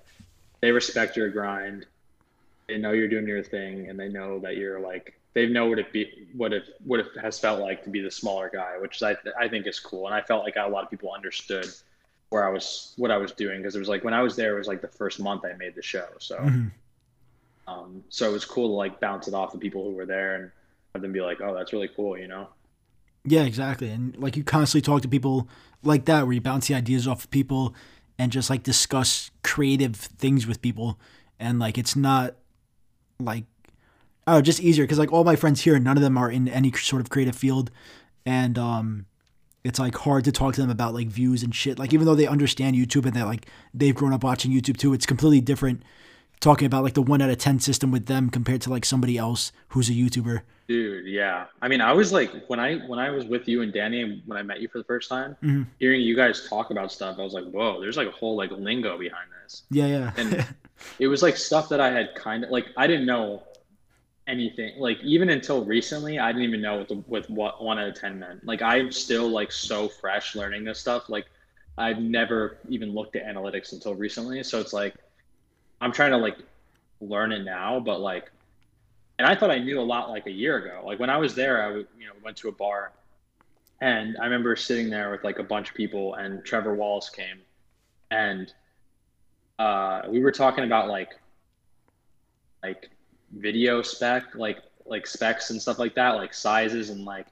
they 0.61 0.71
respect 0.71 1.15
your 1.15 1.29
grind. 1.29 1.85
They 2.67 2.77
know 2.77 2.91
you're 2.91 3.07
doing 3.07 3.27
your 3.27 3.43
thing, 3.43 3.87
and 3.87 3.99
they 3.99 4.09
know 4.09 4.39
that 4.39 4.57
you're 4.57 4.79
like, 4.79 5.13
they 5.33 5.47
know 5.47 5.67
what 5.67 5.79
it 5.79 5.93
be, 5.93 6.27
what 6.35 6.53
it, 6.53 6.63
what 6.83 6.99
it 6.99 7.07
has 7.21 7.39
felt 7.39 7.59
like 7.59 7.83
to 7.83 7.89
be 7.89 8.01
the 8.01 8.11
smaller 8.11 8.49
guy, 8.51 8.77
which 8.79 9.01
I, 9.01 9.15
I 9.39 9.47
think 9.47 9.67
is 9.67 9.79
cool. 9.79 10.07
And 10.07 10.15
I 10.15 10.21
felt 10.21 10.43
like 10.43 10.55
a 10.57 10.67
lot 10.67 10.83
of 10.83 10.89
people 10.89 11.11
understood 11.13 11.67
where 12.29 12.47
I 12.47 12.51
was, 12.51 12.93
what 12.97 13.11
I 13.11 13.17
was 13.17 13.31
doing, 13.31 13.59
because 13.59 13.75
it 13.75 13.79
was 13.79 13.89
like 13.89 14.03
when 14.03 14.13
I 14.13 14.21
was 14.21 14.35
there, 14.35 14.55
it 14.55 14.57
was 14.57 14.67
like 14.67 14.81
the 14.81 14.87
first 14.87 15.19
month 15.19 15.43
I 15.45 15.53
made 15.53 15.75
the 15.75 15.81
show, 15.81 16.07
so. 16.19 16.37
Mhm. 16.37 16.71
Um, 17.67 18.03
so 18.09 18.29
it 18.29 18.33
was 18.33 18.45
cool 18.45 18.67
to 18.67 18.73
like 18.73 18.99
bounce 18.99 19.27
it 19.27 19.33
off 19.33 19.51
the 19.51 19.57
people 19.57 19.83
who 19.83 19.91
were 19.91 20.05
there 20.05 20.35
and 20.35 20.51
have 20.93 21.01
them 21.01 21.11
be 21.13 21.21
like, 21.21 21.41
"Oh, 21.41 21.53
that's 21.53 21.71
really 21.71 21.87
cool," 21.87 22.17
you 22.17 22.27
know? 22.27 22.47
Yeah, 23.23 23.43
exactly. 23.43 23.89
And 23.89 24.17
like 24.17 24.35
you 24.35 24.43
constantly 24.43 24.81
talk 24.81 25.01
to 25.03 25.07
people 25.07 25.47
like 25.83 26.05
that 26.05 26.25
where 26.25 26.33
you 26.33 26.41
bounce 26.41 26.67
the 26.67 26.73
ideas 26.73 27.07
off 27.07 27.25
of 27.25 27.31
people 27.31 27.75
and 28.17 28.31
just 28.31 28.49
like 28.49 28.63
discuss 28.63 29.31
creative 29.43 29.95
things 29.95 30.47
with 30.47 30.61
people. 30.61 30.99
And 31.39 31.59
like 31.59 31.77
it's 31.77 31.95
not 31.95 32.35
like 33.19 33.45
oh, 34.27 34.41
just 34.41 34.59
easier 34.61 34.83
because 34.83 34.99
like 34.99 35.11
all 35.11 35.23
my 35.23 35.35
friends 35.35 35.61
here, 35.61 35.77
none 35.79 35.97
of 35.97 36.03
them 36.03 36.17
are 36.17 36.29
in 36.29 36.47
any 36.47 36.71
sort 36.73 37.01
of 37.01 37.09
creative 37.09 37.35
field. 37.35 37.71
And 38.25 38.57
um 38.59 39.05
it's 39.63 39.77
like 39.79 39.95
hard 39.95 40.23
to 40.25 40.31
talk 40.31 40.55
to 40.55 40.61
them 40.61 40.71
about 40.71 40.93
like 40.93 41.07
views 41.07 41.43
and 41.43 41.53
shit. 41.53 41.77
Like 41.77 41.93
even 41.93 42.05
though 42.05 42.15
they 42.15 42.27
understand 42.27 42.75
YouTube 42.75 43.05
and 43.05 43.13
they're 43.13 43.25
like 43.25 43.45
they've 43.73 43.95
grown 43.95 44.13
up 44.13 44.23
watching 44.23 44.51
YouTube 44.51 44.77
too, 44.77 44.93
it's 44.93 45.05
completely 45.05 45.41
different 45.41 45.83
talking 46.39 46.65
about 46.65 46.83
like 46.83 46.95
the 46.95 47.01
one 47.03 47.21
out 47.21 47.29
of 47.29 47.37
ten 47.37 47.59
system 47.59 47.91
with 47.91 48.07
them 48.07 48.29
compared 48.29 48.61
to 48.61 48.69
like 48.71 48.85
somebody 48.85 49.17
else 49.17 49.51
who's 49.69 49.89
a 49.89 49.93
YouTuber. 49.93 50.41
Dude, 50.67 51.05
yeah. 51.05 51.45
I 51.61 51.67
mean, 51.67 51.81
I 51.81 51.91
was 51.91 52.11
like 52.13 52.31
when 52.47 52.59
I 52.59 52.77
when 52.87 52.97
I 52.97 53.09
was 53.11 53.25
with 53.25 53.47
you 53.47 53.61
and 53.61 53.71
Danny 53.73 54.01
and 54.01 54.21
when 54.25 54.37
I 54.37 54.41
met 54.41 54.61
you 54.61 54.67
for 54.67 54.77
the 54.77 54.83
first 54.85 55.09
time, 55.09 55.35
Mhm. 55.43 55.67
hearing 55.79 56.01
you 56.01 56.15
guys 56.15 56.47
talk 56.49 56.71
about 56.71 56.91
stuff, 56.91 57.17
I 57.19 57.23
was 57.23 57.33
like, 57.33 57.43
"Whoa, 57.45 57.81
there's 57.81 57.97
like 57.97 58.07
a 58.07 58.11
whole 58.11 58.35
like 58.37 58.51
lingo 58.51 58.97
behind 58.97 59.27
this." 59.43 59.63
Yeah, 59.69 59.87
yeah. 59.87 60.11
And 60.17 60.47
it 60.99 61.07
was 61.07 61.21
like 61.21 61.37
stuff 61.37 61.69
that 61.69 61.79
I 61.81 61.91
had 61.91 62.15
kind 62.15 62.43
of 62.45 62.49
like 62.51 62.67
I 62.77 62.87
didn't 62.87 63.05
know 63.05 63.43
anything. 64.27 64.79
Like 64.79 64.99
even 65.03 65.29
until 65.29 65.65
recently, 65.65 66.19
I 66.19 66.31
didn't 66.31 66.47
even 66.47 66.61
know 66.61 66.77
what 66.77 66.87
the 66.87 67.03
with 67.07 67.29
what 67.29 67.63
one 67.63 67.79
out 67.79 67.89
of 67.89 67.95
ten 67.95 68.19
meant. 68.19 68.45
Like 68.45 68.61
I'm 68.61 68.91
still 68.91 69.27
like 69.29 69.51
so 69.51 69.87
fresh 69.87 70.35
learning 70.35 70.63
this 70.63 70.79
stuff. 70.79 71.09
Like 71.09 71.25
I've 71.77 71.99
never 71.99 72.57
even 72.69 72.93
looked 72.93 73.15
at 73.15 73.25
analytics 73.25 73.73
until 73.73 73.95
recently. 73.95 74.43
So 74.43 74.59
it's 74.59 74.73
like 74.73 74.95
I'm 75.79 75.91
trying 75.91 76.11
to 76.11 76.17
like 76.17 76.37
learn 76.99 77.31
it 77.31 77.43
now, 77.43 77.79
but 77.79 77.99
like 77.99 78.31
and 79.21 79.29
I 79.29 79.35
thought 79.35 79.51
I 79.51 79.59
knew 79.59 79.79
a 79.79 79.83
lot 79.83 80.09
like 80.09 80.25
a 80.25 80.31
year 80.31 80.57
ago. 80.57 80.81
Like 80.83 80.99
when 80.99 81.11
I 81.11 81.17
was 81.17 81.35
there, 81.35 81.63
I 81.63 81.75
you 81.75 82.07
know 82.07 82.13
went 82.23 82.37
to 82.37 82.49
a 82.49 82.51
bar, 82.51 82.91
and 83.79 84.17
I 84.17 84.23
remember 84.23 84.55
sitting 84.55 84.89
there 84.89 85.11
with 85.11 85.23
like 85.23 85.37
a 85.37 85.43
bunch 85.43 85.69
of 85.69 85.75
people, 85.75 86.15
and 86.15 86.43
Trevor 86.43 86.73
Wallace 86.73 87.09
came, 87.09 87.39
and 88.09 88.51
uh, 89.59 90.01
we 90.09 90.21
were 90.21 90.31
talking 90.31 90.63
about 90.63 90.87
like 90.87 91.19
like 92.63 92.89
video 93.33 93.81
spec, 93.81 94.35
like 94.35 94.59
like 94.85 95.07
specs 95.07 95.49
and 95.49 95.61
stuff 95.61 95.79
like 95.79 95.95
that, 95.95 96.11
like 96.11 96.33
sizes 96.33 96.89
and 96.89 97.05
like 97.05 97.27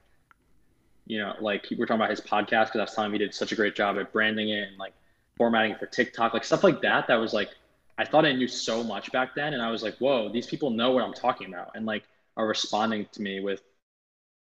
you 1.06 1.18
know 1.18 1.34
like 1.40 1.66
we 1.70 1.76
we're 1.76 1.86
talking 1.86 2.00
about 2.00 2.10
his 2.10 2.20
podcast 2.20 2.66
because 2.66 2.78
I 2.78 2.82
was 2.82 2.94
telling 2.94 3.08
him 3.08 3.12
he 3.12 3.18
did 3.18 3.34
such 3.34 3.52
a 3.52 3.56
great 3.56 3.74
job 3.74 3.98
at 3.98 4.12
branding 4.12 4.50
it 4.50 4.68
and 4.68 4.78
like 4.78 4.94
formatting 5.36 5.74
for 5.76 5.86
TikTok, 5.86 6.34
like 6.34 6.44
stuff 6.44 6.64
like 6.64 6.82
that. 6.82 7.06
That 7.08 7.16
was 7.16 7.32
like 7.32 7.50
I 7.98 8.04
thought 8.04 8.24
I 8.24 8.32
knew 8.32 8.48
so 8.48 8.82
much 8.82 9.12
back 9.12 9.34
then, 9.34 9.52
and 9.54 9.62
I 9.62 9.70
was 9.70 9.82
like, 9.82 9.96
whoa, 9.98 10.32
these 10.32 10.46
people 10.46 10.70
know 10.70 10.92
what 10.92 11.04
I'm 11.04 11.12
talking 11.12 11.48
about, 11.48 11.72
and 11.74 11.84
like 11.84 12.04
are 12.36 12.46
responding 12.46 13.06
to 13.12 13.22
me 13.22 13.40
with 13.40 13.62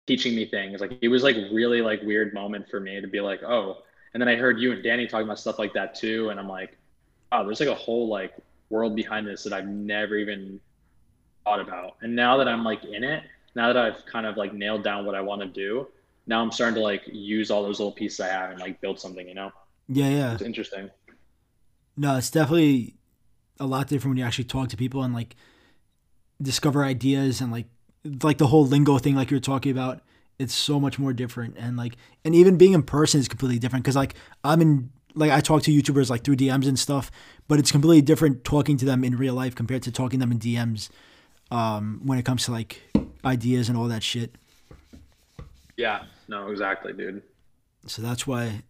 teaching 0.07 0.35
me 0.35 0.47
things. 0.47 0.81
Like 0.81 0.99
it 1.01 1.09
was 1.09 1.23
like 1.23 1.37
really 1.53 1.83
like 1.83 2.03
weird 2.03 2.33
moment 2.33 2.69
for 2.71 2.81
me 2.81 3.01
to 3.01 3.07
be 3.07 3.21
like, 3.21 3.43
oh. 3.43 3.79
And 4.13 4.21
then 4.21 4.29
I 4.29 4.37
heard 4.37 4.61
you 4.61 4.71
and 4.71 4.83
Danny 4.83 5.09
talking 5.09 5.27
about 5.27 5.41
stuff 5.41 5.59
like 5.59 5.73
that 5.75 5.95
too, 5.95 6.31
and 6.31 6.39
I'm 6.39 6.49
like, 6.49 6.79
oh, 7.33 7.45
there's 7.45 7.61
like 7.61 7.69
a 7.69 7.75
whole 7.75 8.09
like 8.09 8.35
world 8.71 8.97
behind 8.97 9.27
this 9.27 9.45
that 9.45 9.53
I've 9.53 9.67
never 9.67 10.17
even 10.17 10.61
thought 11.45 11.61
about. 11.61 11.97
And 12.01 12.15
now 12.15 12.37
that 12.39 12.49
I'm 12.49 12.65
like 12.65 12.85
in 12.85 13.05
it, 13.05 13.23
now 13.55 13.73
that 13.73 13.77
I've 13.77 14.05
kind 14.07 14.27
of 14.27 14.37
like 14.37 14.53
nailed 14.53 14.83
down 14.83 15.05
what 15.05 15.15
I 15.15 15.21
want 15.21 15.43
to 15.43 15.49
do, 15.49 15.89
now 16.27 16.43
I'm 16.43 16.51
starting 16.51 16.77
to 16.77 16.81
like 16.81 17.03
use 17.07 17.51
all 17.51 17.63
those 17.63 17.79
little 17.79 17.93
pieces 17.93 18.21
I 18.21 18.29
have 18.29 18.51
and 18.51 18.61
like 18.61 18.81
build 18.81 18.99
something, 18.99 19.29
you 19.29 19.35
know? 19.35 19.53
Yeah, 19.89 20.09
yeah. 20.09 20.33
It's 20.33 20.43
interesting. 20.43 20.91
No, 21.97 22.17
it's 22.17 22.31
definitely 22.31 22.97
a 23.61 23.67
lot 23.67 23.89
different 23.89 24.13
when 24.13 24.19
you 24.19 24.25
actually 24.25 24.45
talk 24.45 24.69
to 24.71 24.77
people 24.77 25.03
and 25.03 25.15
like 25.15 25.37
discover 26.43 26.85
ideas 26.85 27.41
and 27.41 27.53
like 27.53 27.67
like 28.23 28.39
the 28.39 28.49
whole 28.49 28.67
lingo 28.67 28.99
thing 28.99 29.15
like 29.15 29.31
you're 29.31 29.41
talking 29.41 29.73
about 29.73 30.03
it's 30.39 30.55
so 30.55 30.81
much 30.81 30.99
more 30.99 31.13
different 31.13 31.57
and 31.57 31.77
like 31.77 31.97
and 32.25 32.35
even 32.35 32.59
being 32.59 32.73
in 32.73 32.83
person 32.83 33.21
is 33.21 33.29
completely 33.29 33.59
different 33.59 33.85
because 33.85 33.97
like 33.97 34.15
i'm 34.43 34.61
in 34.61 34.91
like 35.15 35.31
i 35.31 35.41
talk 35.41 35.63
to 35.63 35.71
youtubers 35.71 36.11
like 36.11 36.25
through 36.25 36.37
dms 36.37 36.67
and 36.67 36.79
stuff 36.79 37.11
but 37.47 37.59
it's 37.59 37.71
completely 37.71 38.03
different 38.03 38.45
talking 38.45 38.77
to 38.77 38.85
them 38.85 39.05
in 39.05 39.17
real 39.17 39.35
life 39.35 39.55
compared 39.55 39.83
to 39.83 39.93
talking 39.93 40.19
to 40.19 40.27
them 40.27 40.33
in 40.33 40.39
dms 40.39 40.91
um 41.51 42.01
when 42.05 42.19
it 42.19 42.25
comes 42.25 42.45
to 42.45 42.53
like 42.53 42.81
ideas 43.25 43.69
and 43.69 43.77
all 43.79 43.89
that 43.89 44.03
shit 44.03 44.35
Yeah, 45.77 46.05
no, 46.29 46.51
exactly, 46.51 46.93
dude. 46.93 47.23
so 47.87 48.03
that's 48.03 48.27
why 48.27 48.63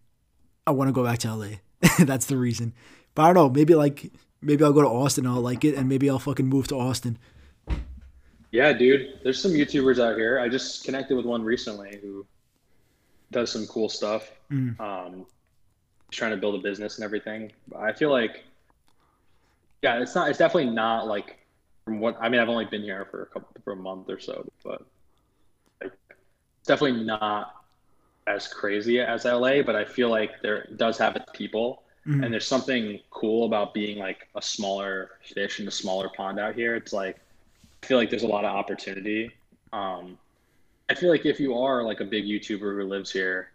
i 0.67 0.71
want 0.71 0.87
to 0.87 0.91
go 0.93 1.03
back 1.03 1.19
to 1.19 1.33
la 1.33 1.47
that's 1.99 2.25
the 2.25 2.37
reason 2.37 2.73
but 3.13 3.23
i 3.23 3.25
don't 3.27 3.35
know 3.35 3.49
maybe 3.49 3.75
like 3.75 4.11
maybe 4.41 4.63
i'll 4.63 4.73
go 4.73 4.81
to 4.81 4.87
austin 4.87 5.25
and 5.25 5.33
i'll 5.35 5.41
like 5.41 5.63
it 5.63 5.75
and 5.75 5.87
maybe 5.87 6.09
i'll 6.09 6.19
fucking 6.19 6.47
move 6.47 6.67
to 6.67 6.75
austin 6.75 7.17
Yeah, 8.51 8.71
dude. 8.71 9.19
There's 9.21 9.41
some 9.41 9.51
YouTubers 9.51 9.99
out 9.99 10.15
here. 10.15 10.39
I 10.39 10.47
just 10.47 10.85
connected 10.85 11.17
with 11.17 11.25
one 11.25 11.43
recently 11.43 11.99
who 12.01 12.25
does 13.31 13.51
some 13.51 13.67
cool 13.67 13.89
stuff. 13.89 14.31
Mm. 14.49 14.79
Um, 14.79 15.25
trying 16.09 16.31
to 16.31 16.37
build 16.37 16.55
a 16.55 16.59
business 16.59 16.95
and 16.95 17.03
everything. 17.03 17.51
I 17.77 17.91
feel 17.91 18.11
like, 18.11 18.45
yeah, 19.81 19.99
it's 20.01 20.15
not. 20.15 20.29
It's 20.29 20.39
definitely 20.39 20.71
not 20.71 21.05
like 21.05 21.35
from 21.85 21.99
what 21.99 22.17
I 22.19 22.27
mean. 22.29 22.41
I've 22.41 22.49
only 22.49 22.65
been 22.65 22.81
here 22.81 23.07
for 23.09 23.23
a 23.23 23.25
couple 23.27 23.49
for 23.63 23.73
a 23.73 23.77
month 23.77 24.09
or 24.09 24.19
so, 24.19 24.45
but 24.63 24.83
like, 25.81 25.91
it's 26.59 26.67
definitely 26.67 27.03
not 27.03 27.63
as 28.27 28.47
crazy 28.47 28.99
as 28.99 29.25
LA. 29.25 29.61
But 29.61 29.75
I 29.75 29.85
feel 29.85 30.09
like 30.09 30.41
there 30.41 30.67
does 30.75 30.97
have 30.97 31.15
its 31.15 31.29
people, 31.33 31.83
Mhm. 32.07 32.23
and 32.23 32.33
there's 32.33 32.47
something 32.47 32.99
cool 33.11 33.45
about 33.45 33.73
being 33.73 33.97
like 33.99 34.27
a 34.35 34.41
smaller 34.41 35.11
fish 35.21 35.59
in 35.59 35.67
a 35.67 35.71
smaller 35.71 36.09
pond 36.09 36.39
out 36.39 36.55
here. 36.55 36.75
It's 36.75 36.91
like 36.93 37.17
I 37.83 37.85
feel 37.85 37.97
like 37.99 38.09
there's 38.09 38.23
a 38.23 38.27
lot 38.27 38.45
of 38.45 38.55
opportunity. 38.55 39.31
Um, 39.71 40.17
I 40.89 40.95
feel 40.95 41.09
like 41.09 41.25
if 41.25 41.39
you 41.39 41.55
are 41.55 41.83
like 41.83 41.99
a 41.99 42.05
big 42.05 42.25
YouTuber 42.25 42.59
who 42.75 42.83
lives 42.83 43.11
here, 43.11 43.51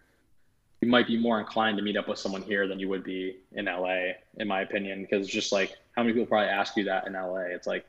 you 0.80 0.88
might 0.88 1.08
be 1.08 1.16
more 1.16 1.40
inclined 1.40 1.76
to 1.78 1.82
meet 1.82 1.96
up 1.96 2.06
with 2.06 2.18
someone 2.18 2.42
here 2.42 2.68
than 2.68 2.78
you 2.78 2.88
would 2.88 3.02
be 3.02 3.38
in 3.52 3.66
LA, 3.66 4.14
in 4.36 4.46
my 4.46 4.60
opinion. 4.60 5.02
Because 5.02 5.26
just 5.26 5.50
like 5.50 5.76
how 5.96 6.02
many 6.02 6.12
people 6.12 6.26
probably 6.26 6.48
ask 6.48 6.76
you 6.76 6.84
that 6.84 7.08
in 7.08 7.14
LA? 7.14 7.40
It's 7.54 7.66
like 7.66 7.86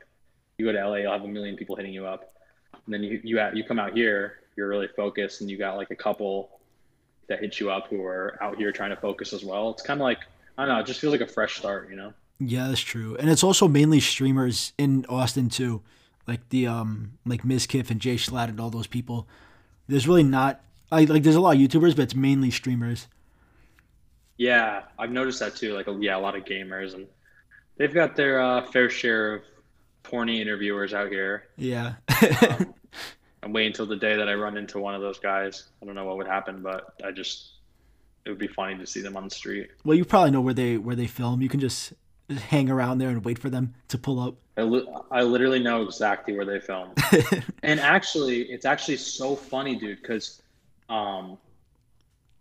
you 0.62 0.68
go 0.68 0.72
to 0.72 0.88
LA, 0.88 0.98
you'll 0.98 1.12
have 1.12 1.24
a 1.24 1.28
million 1.28 1.58
people 1.58 1.76
hitting 1.76 1.94
you 1.94 2.06
up, 2.06 2.32
and 2.86 2.94
then 2.94 3.04
you 3.04 3.20
you 3.24 3.40
you 3.54 3.64
come 3.64 3.80
out 3.80 3.94
here, 3.94 4.40
you're 4.56 4.68
really 4.68 4.88
focused, 4.88 5.42
and 5.42 5.50
you 5.50 5.58
got 5.58 5.76
like 5.76 5.92
a 5.92 5.96
couple 5.96 6.62
that 7.28 7.40
hit 7.40 7.60
you 7.60 7.72
up 7.72 7.88
who 7.88 8.04
are 8.04 8.38
out 8.42 8.58
here 8.58 8.72
trying 8.72 8.90
to 8.92 8.96
focus 8.96 9.34
as 9.34 9.44
well. 9.44 9.72
It's 9.72 9.82
kind 9.82 10.00
of 10.00 10.04
like 10.04 10.20
I 10.58 10.66
don't 10.66 10.76
know, 10.76 10.82
it 10.82 10.86
just 10.86 11.00
feels 11.00 11.12
like 11.12 11.22
a 11.22 11.28
fresh 11.28 11.58
start, 11.58 11.90
you 11.90 11.96
know? 11.96 12.14
Yeah, 12.40 12.68
that's 12.68 12.82
true. 12.82 13.16
And 13.18 13.30
it's 13.30 13.44
also 13.44 13.68
mainly 13.68 14.00
streamers 14.00 14.74
in 14.78 15.06
Austin 15.08 15.50
too. 15.50 15.82
Like 16.28 16.50
the 16.50 16.68
um 16.68 17.14
like 17.26 17.44
Mizkif 17.44 17.90
and 17.90 18.00
Jay 18.00 18.16
Schlatt 18.16 18.50
and 18.50 18.60
all 18.60 18.70
those 18.70 18.88
people. 18.88 19.28
There's 19.88 20.08
really 20.08 20.24
not 20.24 20.62
like 20.92 21.10
like 21.10 21.24
there's 21.24 21.36
a 21.36 21.42
lot 21.42 21.56
of 21.56 21.62
YouTubers, 21.62 21.96
but 21.96 22.04
it's 22.04 22.16
mainly 22.16 22.52
streamers. 22.52 23.08
Yeah, 24.38 24.84
I've 24.98 25.12
noticed 25.12 25.40
that 25.40 25.56
too. 25.56 25.74
Like, 25.76 25.88
yeah, 26.00 26.18
a 26.18 26.20
lot 26.20 26.36
of 26.36 26.46
gamers, 26.46 26.96
and 26.96 27.06
they've 27.78 27.94
got 27.94 28.16
their 28.16 28.42
uh, 28.42 28.66
fair 28.72 28.90
share 28.90 29.36
of 29.36 29.44
porny 30.04 30.40
interviewers 30.40 30.94
out 30.94 31.10
here. 31.10 31.46
Yeah. 31.58 31.96
Um, 32.50 32.74
I'm 33.44 33.54
waiting 33.54 33.72
until 33.72 33.88
the 33.88 33.96
day 33.96 34.16
that 34.16 34.30
I 34.30 34.36
run 34.36 34.56
into 34.56 34.80
one 34.80 34.94
of 34.94 35.02
those 35.02 35.18
guys. 35.18 35.70
I 35.82 35.86
don't 35.86 35.96
know 35.96 36.06
what 36.06 36.18
would 36.18 36.28
happen, 36.28 36.62
but 36.62 36.94
I 37.04 37.12
just 37.12 37.54
it 38.26 38.30
would 38.30 38.38
be 38.38 38.48
funny 38.48 38.78
to 38.78 38.86
see 38.86 39.02
them 39.02 39.18
on 39.18 39.24
the 39.24 39.32
street. 39.32 39.72
well, 39.84 39.98
you 39.98 40.06
probably 40.06 40.32
know 40.32 40.42
where 40.42 40.54
they 40.54 40.78
where 40.78 40.96
they 40.96 41.08
film. 41.08 41.42
You 41.42 41.50
can 41.50 41.60
just 41.60 41.94
hang 42.30 42.70
around 42.70 43.00
there 43.00 43.10
and 43.10 43.24
wait 43.26 43.40
for 43.40 43.50
them 43.50 43.74
to 43.90 43.98
pull 43.98 44.20
up. 44.20 44.36
I, 44.58 44.64
li- 44.64 44.88
I 45.10 45.24
literally 45.24 45.60
know 45.60 45.82
exactly 45.84 46.36
where 46.36 46.46
they 46.46 46.60
film. 46.60 46.94
and 47.64 47.80
actually, 47.80 48.44
it's 48.44 48.66
actually 48.66 48.98
so 48.98 49.36
funny, 49.36 49.76
dude, 49.76 50.02
because 50.02 50.42
um, 50.90 51.38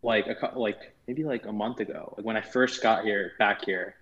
like 0.03 0.27
a 0.27 0.59
like 0.59 0.95
maybe 1.07 1.25
like 1.25 1.47
a 1.47 1.53
month 1.53 1.81
ago, 1.81 2.15
like 2.17 2.27
when 2.27 2.37
I 2.37 2.41
first 2.41 2.83
got 2.83 3.05
here 3.05 3.33
back 3.39 3.65
here, 3.65 3.95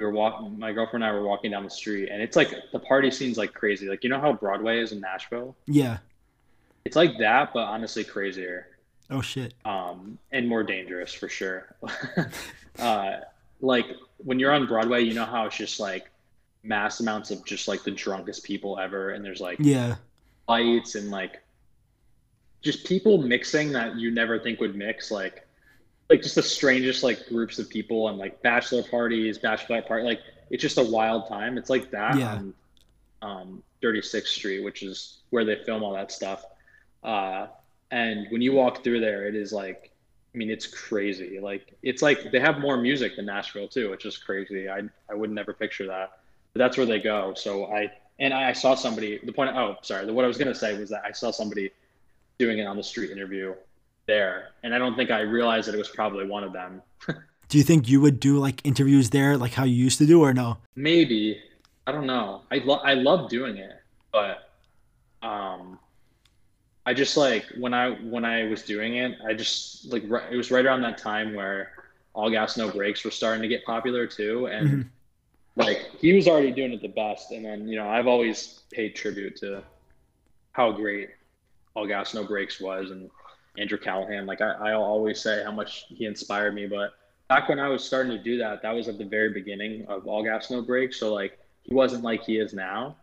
we 0.00 0.06
were 0.06 0.12
walking. 0.12 0.58
My 0.58 0.72
girlfriend 0.72 1.04
and 1.04 1.12
I 1.12 1.14
were 1.14 1.22
walking 1.26 1.50
down 1.50 1.62
the 1.62 1.70
street, 1.70 2.08
and 2.10 2.20
it's 2.22 2.34
like 2.36 2.52
the 2.72 2.78
party 2.78 3.10
scene's 3.10 3.36
like 3.38 3.52
crazy. 3.52 3.86
Like 3.88 4.02
you 4.02 4.08
know 4.10 4.18
how 4.20 4.32
Broadway 4.32 4.80
is 4.80 4.92
in 4.92 5.00
Nashville? 5.00 5.54
yeah. 5.66 5.98
It's 6.86 6.96
like 6.96 7.18
that, 7.18 7.52
but 7.52 7.64
honestly 7.64 8.02
crazier. 8.04 8.68
Oh 9.10 9.20
shit. 9.20 9.52
um, 9.66 10.18
and 10.32 10.48
more 10.48 10.62
dangerous 10.62 11.12
for 11.12 11.28
sure. 11.28 11.76
uh, 12.78 13.16
like 13.60 13.84
when 14.16 14.38
you're 14.38 14.52
on 14.52 14.66
Broadway, 14.66 15.02
you 15.02 15.12
know 15.12 15.26
how 15.26 15.44
it's 15.44 15.56
just 15.58 15.78
like 15.78 16.10
mass 16.62 17.00
amounts 17.00 17.30
of 17.30 17.44
just 17.44 17.68
like 17.68 17.82
the 17.82 17.90
drunkest 17.90 18.44
people 18.44 18.78
ever, 18.78 19.10
and 19.10 19.22
there's 19.22 19.40
like 19.42 19.58
Yeah. 19.60 19.96
fights 20.46 20.94
and 20.94 21.10
like 21.10 21.42
just 22.62 22.86
people 22.86 23.18
mixing 23.18 23.72
that 23.72 23.96
you 23.96 24.10
never 24.10 24.38
think 24.38 24.58
would 24.60 24.74
mix, 24.74 25.10
like 25.10 25.46
like 26.10 26.22
just 26.22 26.34
the 26.34 26.42
strangest 26.42 27.02
like 27.04 27.28
groups 27.28 27.58
of 27.60 27.70
people 27.70 28.08
and 28.08 28.18
like 28.18 28.42
bachelor 28.42 28.82
parties, 28.82 29.38
bachelorette 29.38 29.86
party, 29.86 30.04
like 30.04 30.20
it's 30.50 30.60
just 30.60 30.76
a 30.76 30.82
wild 30.82 31.28
time. 31.28 31.56
It's 31.56 31.70
like 31.70 31.90
that 31.92 32.18
Yeah. 32.18 32.34
on 32.34 32.54
um, 33.22 33.62
36th 33.80 34.26
Street, 34.26 34.64
which 34.64 34.82
is 34.82 35.18
where 35.30 35.44
they 35.44 35.56
film 35.64 35.84
all 35.84 35.92
that 35.94 36.10
stuff. 36.10 36.44
Uh, 37.04 37.46
and 37.92 38.26
when 38.30 38.42
you 38.42 38.52
walk 38.52 38.82
through 38.82 39.00
there, 39.00 39.26
it 39.26 39.36
is 39.36 39.52
like, 39.52 39.92
I 40.34 40.38
mean, 40.38 40.50
it's 40.50 40.66
crazy. 40.66 41.38
Like, 41.40 41.74
it's 41.82 42.02
like 42.02 42.32
they 42.32 42.40
have 42.40 42.58
more 42.58 42.76
music 42.76 43.16
than 43.16 43.26
Nashville 43.26 43.68
too, 43.68 43.90
which 43.90 44.04
is 44.04 44.18
crazy. 44.18 44.68
I 44.68 44.82
I 45.08 45.14
would 45.14 45.30
never 45.30 45.52
picture 45.52 45.86
that. 45.86 46.18
But 46.52 46.58
that's 46.58 46.76
where 46.76 46.86
they 46.86 47.00
go. 47.00 47.34
So 47.34 47.66
I 47.66 47.90
and 48.18 48.34
I 48.34 48.52
saw 48.52 48.74
somebody. 48.74 49.18
The 49.22 49.32
point. 49.32 49.56
Oh, 49.56 49.76
sorry. 49.82 50.06
The, 50.06 50.12
what 50.12 50.24
I 50.24 50.28
was 50.28 50.38
gonna 50.38 50.54
say 50.54 50.76
was 50.78 50.90
that 50.90 51.02
I 51.04 51.12
saw 51.12 51.30
somebody 51.30 51.70
doing 52.38 52.58
it 52.58 52.64
on 52.64 52.76
the 52.76 52.82
street 52.82 53.10
interview 53.10 53.54
there, 54.14 54.48
and 54.64 54.74
I 54.74 54.78
don't 54.78 54.96
think 54.96 55.10
I 55.10 55.20
realized 55.20 55.68
that 55.68 55.74
it 55.74 55.78
was 55.78 55.88
probably 55.88 56.26
one 56.26 56.42
of 56.44 56.52
them. 56.52 56.82
Do 57.48 57.58
you 57.58 57.64
think 57.64 57.88
you 57.88 58.00
would 58.00 58.20
do 58.20 58.38
like 58.38 58.60
interviews 58.64 59.10
there 59.10 59.36
like 59.36 59.52
how 59.54 59.64
you 59.64 59.74
used 59.74 59.98
to 59.98 60.06
do 60.06 60.20
or 60.22 60.32
no? 60.32 60.58
Maybe 60.76 61.40
I 61.86 61.90
don't 61.92 62.06
know. 62.06 62.42
I 62.52 62.58
lo- 62.58 62.82
I 62.84 62.94
love 62.94 63.28
doing 63.28 63.56
it, 63.56 63.72
but 64.12 64.50
um, 65.22 65.78
I 66.86 66.94
just 66.94 67.16
like 67.16 67.44
when 67.58 67.74
I 67.74 67.90
when 68.14 68.24
I 68.24 68.44
was 68.44 68.62
doing 68.62 68.96
it, 68.98 69.18
I 69.26 69.34
just 69.34 69.90
like 69.92 70.04
it 70.04 70.36
was 70.36 70.50
right 70.52 70.64
around 70.64 70.82
that 70.82 70.98
time 70.98 71.34
where 71.34 71.72
all 72.12 72.30
gas 72.30 72.56
no 72.56 72.70
brakes 72.70 73.04
were 73.04 73.10
starting 73.10 73.42
to 73.42 73.48
get 73.48 73.64
popular 73.64 74.06
too, 74.06 74.46
and 74.46 74.68
Mhm. 74.68 74.88
like 75.56 75.90
he 75.98 76.12
was 76.12 76.28
already 76.28 76.52
doing 76.52 76.72
it 76.72 76.82
the 76.82 76.94
best, 77.04 77.32
and 77.32 77.44
then 77.44 77.66
you 77.66 77.76
know 77.78 77.88
I've 77.88 78.06
always 78.06 78.60
paid 78.72 78.94
tribute 78.94 79.34
to 79.42 79.62
how 80.52 80.70
great 80.70 81.10
all 81.74 81.86
gas 81.88 82.14
no 82.14 82.22
brakes 82.22 82.60
was, 82.60 82.92
and 82.92 83.10
Andrew 83.58 83.78
Callaghan. 83.78 84.26
Like 84.26 84.40
I 84.40 84.50
I 84.52 84.72
always 84.74 85.20
say 85.20 85.42
how 85.44 85.52
much 85.52 85.86
he 85.88 86.06
inspired 86.06 86.54
me, 86.54 86.66
but 86.66 86.94
back 87.28 87.48
when 87.48 87.58
I 87.58 87.68
was 87.68 87.84
starting 87.84 88.12
to 88.12 88.22
do 88.22 88.38
that, 88.38 88.62
that 88.62 88.72
was 88.72 88.88
at 88.88 88.98
the 88.98 89.04
very 89.04 89.32
beginning 89.32 89.86
of 89.86 90.06
all 90.06 90.22
gas 90.22 90.50
no 90.50 90.62
brakes. 90.62 90.98
So 90.98 91.12
like 91.12 91.38
he 91.62 91.74
wasn't 91.74 92.02
like 92.04 92.22
he 92.24 92.38
is 92.38 92.52
now, 92.54 92.96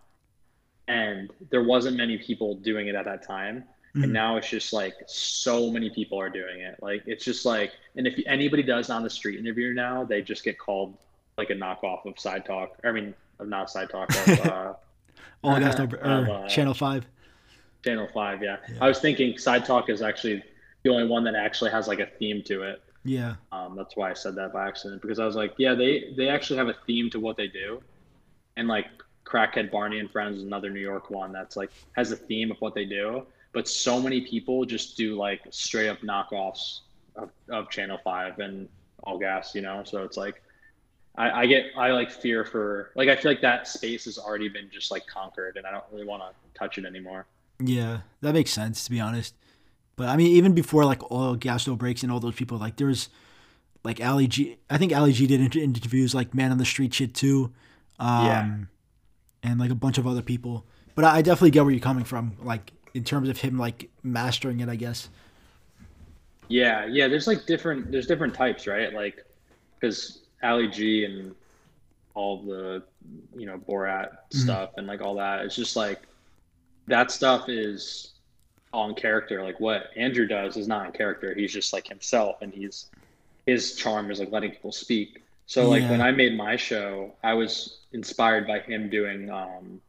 and 0.87 1.29
there 1.49 1.63
wasn't 1.63 1.97
many 1.97 2.17
people 2.17 2.55
doing 2.55 2.87
it 2.87 2.95
at 2.95 3.05
that 3.05 3.23
time. 3.23 3.63
Mhm. 3.95 4.03
And 4.03 4.13
now 4.13 4.37
it's 4.37 4.49
just 4.49 4.73
like 4.73 4.95
so 5.07 5.69
many 5.71 5.89
people 5.89 6.19
are 6.19 6.29
doing 6.29 6.61
it. 6.61 6.77
Like 6.81 7.03
it's 7.05 7.25
just 7.25 7.45
like, 7.45 7.71
and 7.95 8.05
if 8.07 8.19
anybody 8.25 8.63
does 8.63 8.89
on 8.89 9.03
the 9.03 9.09
street 9.09 9.39
interview 9.39 9.73
now, 9.73 10.03
they 10.03 10.21
just 10.21 10.43
get 10.43 10.57
called 10.57 10.97
like 11.37 11.49
a 11.49 11.55
knockoff 11.55 12.05
of 12.05 12.19
Side 12.19 12.45
Talk. 12.45 12.77
I 12.83 12.91
mean, 12.91 13.13
of 13.39 13.47
not 13.47 13.69
Side 13.69 13.89
Talk, 13.89 14.09
of 14.09 14.39
uh, 14.45 14.73
All 15.43 15.59
gas 15.59 15.77
no 15.77 15.87
br- 15.87 15.97
or 15.97 16.29
Uh, 16.29 16.47
Channel 16.47 16.73
Five. 16.73 17.05
Channel 17.87 18.09
Five. 18.13 18.43
Yeah. 18.43 18.57
Yeah. 18.69 18.77
I 18.81 18.87
was 18.87 18.99
thinking 18.99 19.37
Side 19.37 19.65
Talk 19.65 19.89
is 19.89 20.01
actually 20.01 20.43
the 20.83 20.89
only 20.89 21.07
one 21.07 21.23
that 21.23 21.35
actually 21.35 21.71
has 21.71 21.87
like 21.87 21.99
a 21.99 22.05
theme 22.05 22.43
to 22.43 22.63
it. 22.63 22.81
Yeah. 23.03 23.35
Um, 23.51 23.75
that's 23.75 23.95
why 23.95 24.11
I 24.11 24.13
said 24.13 24.35
that 24.35 24.51
by 24.53 24.67
accident 24.67 25.01
because 25.01 25.19
I 25.19 25.25
was 25.25 25.35
like, 25.35 25.53
yeah, 25.57 25.73
they 25.73 26.13
they 26.17 26.27
actually 26.27 26.57
have 26.57 26.67
a 26.67 26.75
theme 26.85 27.09
to 27.11 27.19
what 27.19 27.37
they 27.37 27.47
do, 27.47 27.81
and 28.57 28.67
like 28.67 28.87
Crackhead 29.25 29.71
Barney 29.71 29.99
and 29.99 30.11
Friends 30.11 30.37
is 30.37 30.43
another 30.43 30.69
New 30.69 30.81
York 30.81 31.09
one 31.09 31.31
that's 31.31 31.55
like 31.55 31.71
has 31.93 32.11
a 32.11 32.15
theme 32.15 32.51
of 32.51 32.57
what 32.59 32.75
they 32.75 32.85
do, 32.85 33.25
but 33.53 33.67
so 33.67 34.01
many 34.01 34.21
people 34.21 34.65
just 34.65 34.97
do 34.97 35.15
like 35.15 35.41
straight 35.51 35.87
up 35.87 35.99
knockoffs 35.99 36.81
of, 37.15 37.29
of 37.49 37.69
Channel 37.69 37.99
Five 38.03 38.39
and 38.39 38.67
All 39.03 39.17
Gas, 39.17 39.55
you 39.55 39.61
know. 39.61 39.83
So 39.85 40.03
it's 40.03 40.17
like 40.17 40.41
I, 41.17 41.41
I 41.41 41.45
get 41.45 41.65
I 41.77 41.91
like 41.91 42.11
fear 42.11 42.43
for 42.43 42.91
like 42.95 43.07
I 43.07 43.15
feel 43.15 43.31
like 43.31 43.41
that 43.41 43.67
space 43.67 44.05
has 44.05 44.17
already 44.17 44.49
been 44.49 44.69
just 44.71 44.91
like 44.91 45.07
conquered, 45.07 45.55
and 45.55 45.65
I 45.65 45.71
don't 45.71 45.85
really 45.91 46.05
want 46.05 46.23
to 46.23 46.59
touch 46.59 46.77
it 46.77 46.85
anymore. 46.85 47.25
Yeah, 47.59 47.99
that 48.21 48.33
makes 48.33 48.51
sense 48.51 48.83
to 48.85 48.91
be 48.91 48.99
honest. 48.99 49.33
But 49.95 50.09
I 50.09 50.17
mean, 50.17 50.27
even 50.35 50.53
before 50.53 50.85
like 50.85 51.11
all 51.11 51.35
gas 51.35 51.67
no 51.67 51.75
brakes 51.75 52.03
and 52.03 52.11
all 52.11 52.19
those 52.19 52.35
people, 52.35 52.57
like 52.57 52.77
there's 52.77 53.09
like 53.83 54.03
Ali 54.03 54.27
G. 54.27 54.57
I 54.69 54.77
think 54.77 54.95
Ali 54.95 55.11
G 55.11 55.25
did 55.27 55.41
inter- 55.41 55.59
interviews 55.59 56.13
like 56.13 56.33
Man 56.35 56.51
on 56.51 56.57
the 56.57 56.65
Street 56.65 56.93
shit 56.93 57.13
too. 57.13 57.51
Um, 57.99 58.25
Yeah. 58.25 58.57
And 59.43 59.59
like 59.59 59.71
a 59.71 59.75
bunch 59.75 59.97
of 59.97 60.05
other 60.05 60.21
people. 60.21 60.65
But 60.93 61.05
I, 61.05 61.17
I 61.17 61.21
definitely 61.21 61.51
get 61.51 61.63
where 61.63 61.71
you're 61.71 61.79
coming 61.79 62.03
from, 62.03 62.33
like 62.41 62.73
in 62.93 63.03
terms 63.03 63.29
of 63.29 63.39
him 63.39 63.57
like 63.57 63.89
mastering 64.03 64.59
it. 64.59 64.69
I 64.69 64.75
guess. 64.75 65.09
Yeah, 66.47 66.85
yeah. 66.85 67.07
There's 67.07 67.27
like 67.27 67.45
different. 67.45 67.91
There's 67.91 68.07
different 68.07 68.33
types, 68.33 68.67
right? 68.67 68.93
Like, 68.93 69.25
because 69.79 70.19
Ali 70.43 70.67
G 70.67 71.05
and 71.05 71.33
all 72.13 72.41
the 72.41 72.83
you 73.35 73.45
know 73.45 73.57
Borat 73.57 74.17
stuff 74.31 74.71
and 74.77 74.87
like 74.87 75.01
all 75.01 75.15
that. 75.15 75.45
It's 75.45 75.55
just 75.55 75.75
like 75.75 76.01
that 76.87 77.11
stuff 77.11 77.49
is 77.49 78.11
on 78.73 78.95
character. 78.95 79.43
Like 79.43 79.59
what 79.59 79.89
Andrew 79.95 80.25
does 80.27 80.57
is 80.57 80.67
not 80.67 80.85
in 80.87 80.91
character. 80.93 81.33
He's 81.35 81.53
just 81.53 81.73
like 81.73 81.87
himself, 81.87 82.41
and 82.41 82.53
he's 82.53 82.87
his 83.45 83.75
charm 83.75 84.11
is 84.11 84.19
like 84.19 84.31
letting 84.31 84.51
people 84.51 84.71
speak. 84.71 85.23
So 85.45 85.69
like 85.69 85.81
Yeah. 85.83 85.91
when 85.91 86.01
I 86.01 86.11
made 86.11 86.35
my 86.35 86.55
show, 86.57 87.13
I 87.23 87.33
was 87.33 87.79
inspired 87.93 88.45
by 88.47 88.59
him 88.59 88.89
doing 88.89 89.29
um, 89.29 89.81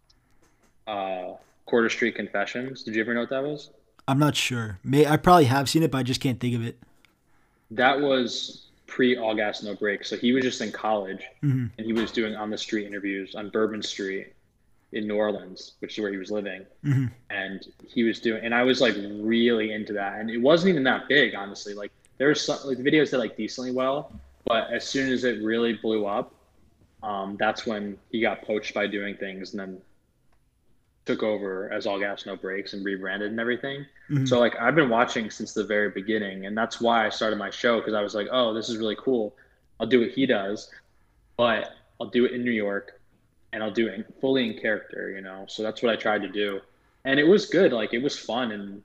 uh, 0.87 1.35
Quarter 1.67 1.91
Street 1.91 2.15
Confessions. 2.15 2.83
Did 2.85 2.95
you 2.95 3.01
ever 3.03 3.15
know 3.15 3.21
what 3.21 3.31
that 3.31 3.43
was? 3.43 3.71
I'm 4.07 4.19
not 4.19 4.37
sure. 4.37 4.79
May 4.85 5.07
I 5.07 5.17
probably 5.17 5.45
have 5.47 5.69
seen 5.69 5.83
it, 5.83 5.91
but 5.91 5.99
I 5.99 6.03
just 6.03 6.21
can't 6.21 6.39
think 6.41 6.55
of 6.55 6.65
it. 6.65 6.79
That 7.73 8.01
was 8.01 8.67
pre 8.87 9.17
All 9.19 9.35
Gas 9.35 9.63
No 9.63 9.75
Brake. 9.75 10.05
So 10.05 10.17
he 10.17 10.33
was 10.33 10.43
just 10.45 10.61
in 10.63 10.73
college 10.73 11.23
Mhm. 11.43 11.71
and 11.77 11.87
he 11.87 11.93
was 11.93 12.11
doing 12.13 12.35
on 12.37 12.49
the 12.51 12.57
street 12.57 12.87
interviews 12.87 13.35
on 13.35 13.51
Bourbon 13.51 13.83
Street 13.83 14.33
in 14.93 15.07
New 15.07 15.16
Orleans, 15.16 15.74
which 15.80 15.99
is 15.99 16.03
where 16.03 16.11
he 16.11 16.16
was 16.16 16.30
living. 16.30 16.64
Mhm. 16.84 17.11
And 17.30 17.66
he 17.86 18.05
was 18.05 18.20
doing, 18.20 18.43
and 18.45 18.55
I 18.55 18.62
was 18.62 18.80
like 18.80 18.95
really 18.97 19.72
into 19.72 19.93
that. 19.95 20.18
And 20.20 20.30
it 20.30 20.39
wasn't 20.39 20.70
even 20.70 20.82
that 20.84 21.09
big, 21.09 21.34
honestly. 21.34 21.74
Like 21.74 21.93
there 22.16 22.28
was 22.28 22.41
some, 22.41 22.59
like 22.64 22.78
the 22.78 22.82
videos 22.91 23.11
did 23.11 23.18
like 23.18 23.36
decently 23.36 23.70
well, 23.72 24.12
but 24.47 24.70
as 24.70 24.84
soon 24.89 25.12
as 25.12 25.24
it 25.24 25.43
really 25.43 25.74
blew 25.74 26.07
up, 26.07 26.34
um, 27.03 27.36
that's 27.39 27.66
when 27.66 27.99
he 28.11 28.20
got 28.20 28.43
poached 28.43 28.74
by 28.74 28.86
doing 28.86 29.14
things 29.16 29.53
and 29.53 29.61
then 29.61 29.82
took 31.05 31.22
over 31.22 31.70
as 31.72 31.86
All 31.86 31.99
Gas 31.99 32.26
No 32.26 32.36
Brakes 32.36 32.72
and 32.72 32.84
rebranded 32.84 33.30
and 33.30 33.41
everything. 33.41 33.86
Mhm. 34.11 34.26
So 34.28 34.39
like 34.39 34.57
I've 34.59 34.74
been 34.74 34.89
watching 34.91 35.30
since 35.30 35.53
the 35.53 35.64
very 35.64 35.91
beginning, 35.91 36.47
and 36.47 36.57
that's 36.57 36.80
why 36.80 37.07
I 37.07 37.11
started 37.11 37.36
my 37.36 37.51
show 37.51 37.78
because 37.78 37.95
I 37.95 38.03
was 38.03 38.14
like, 38.14 38.28
oh, 38.30 38.53
this 38.55 38.68
is 38.68 38.78
really 38.78 38.97
cool. 38.99 39.36
I'll 39.80 39.86
do 39.86 40.01
what 40.01 40.11
he 40.11 40.26
does, 40.26 40.70
but 41.36 41.74
I'll 42.01 42.09
do 42.09 42.24
it 42.24 42.32
in 42.32 42.45
New 42.45 42.51
York, 42.53 42.98
and 43.53 43.63
I'll 43.63 43.71
do 43.71 43.89
it 43.89 44.07
fully 44.21 44.47
in 44.47 44.61
character, 44.61 45.11
you 45.11 45.21
know. 45.21 45.45
So 45.49 45.63
that's 45.63 45.83
what 45.83 45.93
I 45.93 45.97
tried 45.97 46.23
to 46.23 46.29
do, 46.29 46.61
and 47.05 47.19
it 47.19 47.25
was 47.25 47.47
good. 47.47 47.73
Like 47.73 47.95
it 47.95 48.03
was 48.03 48.19
fun, 48.19 48.53
and 48.53 48.83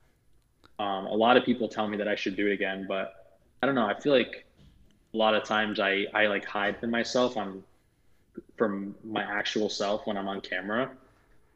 um, 0.78 1.06
a 1.06 1.14
lot 1.14 1.36
of 1.36 1.44
people 1.44 1.68
tell 1.68 1.88
me 1.88 1.96
that 1.98 2.08
I 2.08 2.16
should 2.16 2.36
do 2.36 2.46
it 2.48 2.52
again, 2.52 2.86
but 2.88 3.38
I 3.62 3.66
don't 3.66 3.74
know. 3.74 3.86
I 3.86 3.98
feel 3.98 4.12
like 4.12 4.44
a 5.12 5.16
lot 5.16 5.34
of 5.34 5.44
times 5.44 5.80
I 5.80 6.06
I 6.12 6.26
like 6.26 6.44
hide 6.44 6.78
from 6.80 6.90
myself. 6.90 7.36
I'm 7.36 7.64
from 8.56 8.94
my 9.04 9.22
actual 9.22 9.68
self 9.68 10.06
when 10.06 10.16
I'm 10.16 10.28
on 10.28 10.40
camera. 10.40 10.90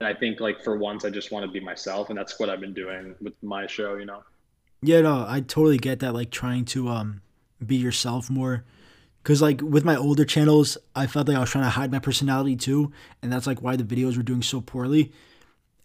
And 0.01 0.09
I 0.09 0.15
think 0.15 0.41
like 0.41 0.63
for 0.63 0.77
once 0.77 1.05
I 1.05 1.11
just 1.11 1.33
want 1.33 1.45
to 1.45 1.51
be 1.51 1.61
myself 1.61 2.09
and 2.09 2.19
that's 2.19 2.39
what 2.39 2.49
I've 2.49 2.61
been 2.61 2.75
doing 2.75 3.15
with 3.21 3.35
my 3.43 3.67
show, 3.67 3.97
you 3.97 4.05
know. 4.05 4.23
Yeah, 4.81 5.01
no, 5.01 5.25
I 5.27 5.41
totally 5.41 5.79
get 5.79 6.01
that. 6.01 6.15
Like 6.15 6.31
trying 6.31 6.65
to 6.67 6.89
um 6.89 7.23
be 7.65 7.77
yourself 7.77 8.31
more, 8.31 8.65
because 9.29 9.43
like 9.43 9.61
with 9.61 9.85
my 9.85 9.95
older 9.95 10.24
channels, 10.24 10.79
I 10.97 11.07
felt 11.07 11.29
like 11.29 11.37
I 11.37 11.41
was 11.41 11.51
trying 11.51 11.64
to 11.64 11.68
hide 11.68 11.93
my 11.93 11.99
personality 11.99 12.57
too, 12.57 12.93
and 13.20 13.31
that's 13.31 13.47
like 13.47 13.61
why 13.61 13.76
the 13.76 13.85
videos 13.85 14.16
were 14.16 14.22
doing 14.22 14.41
so 14.41 14.62
poorly. 14.62 15.12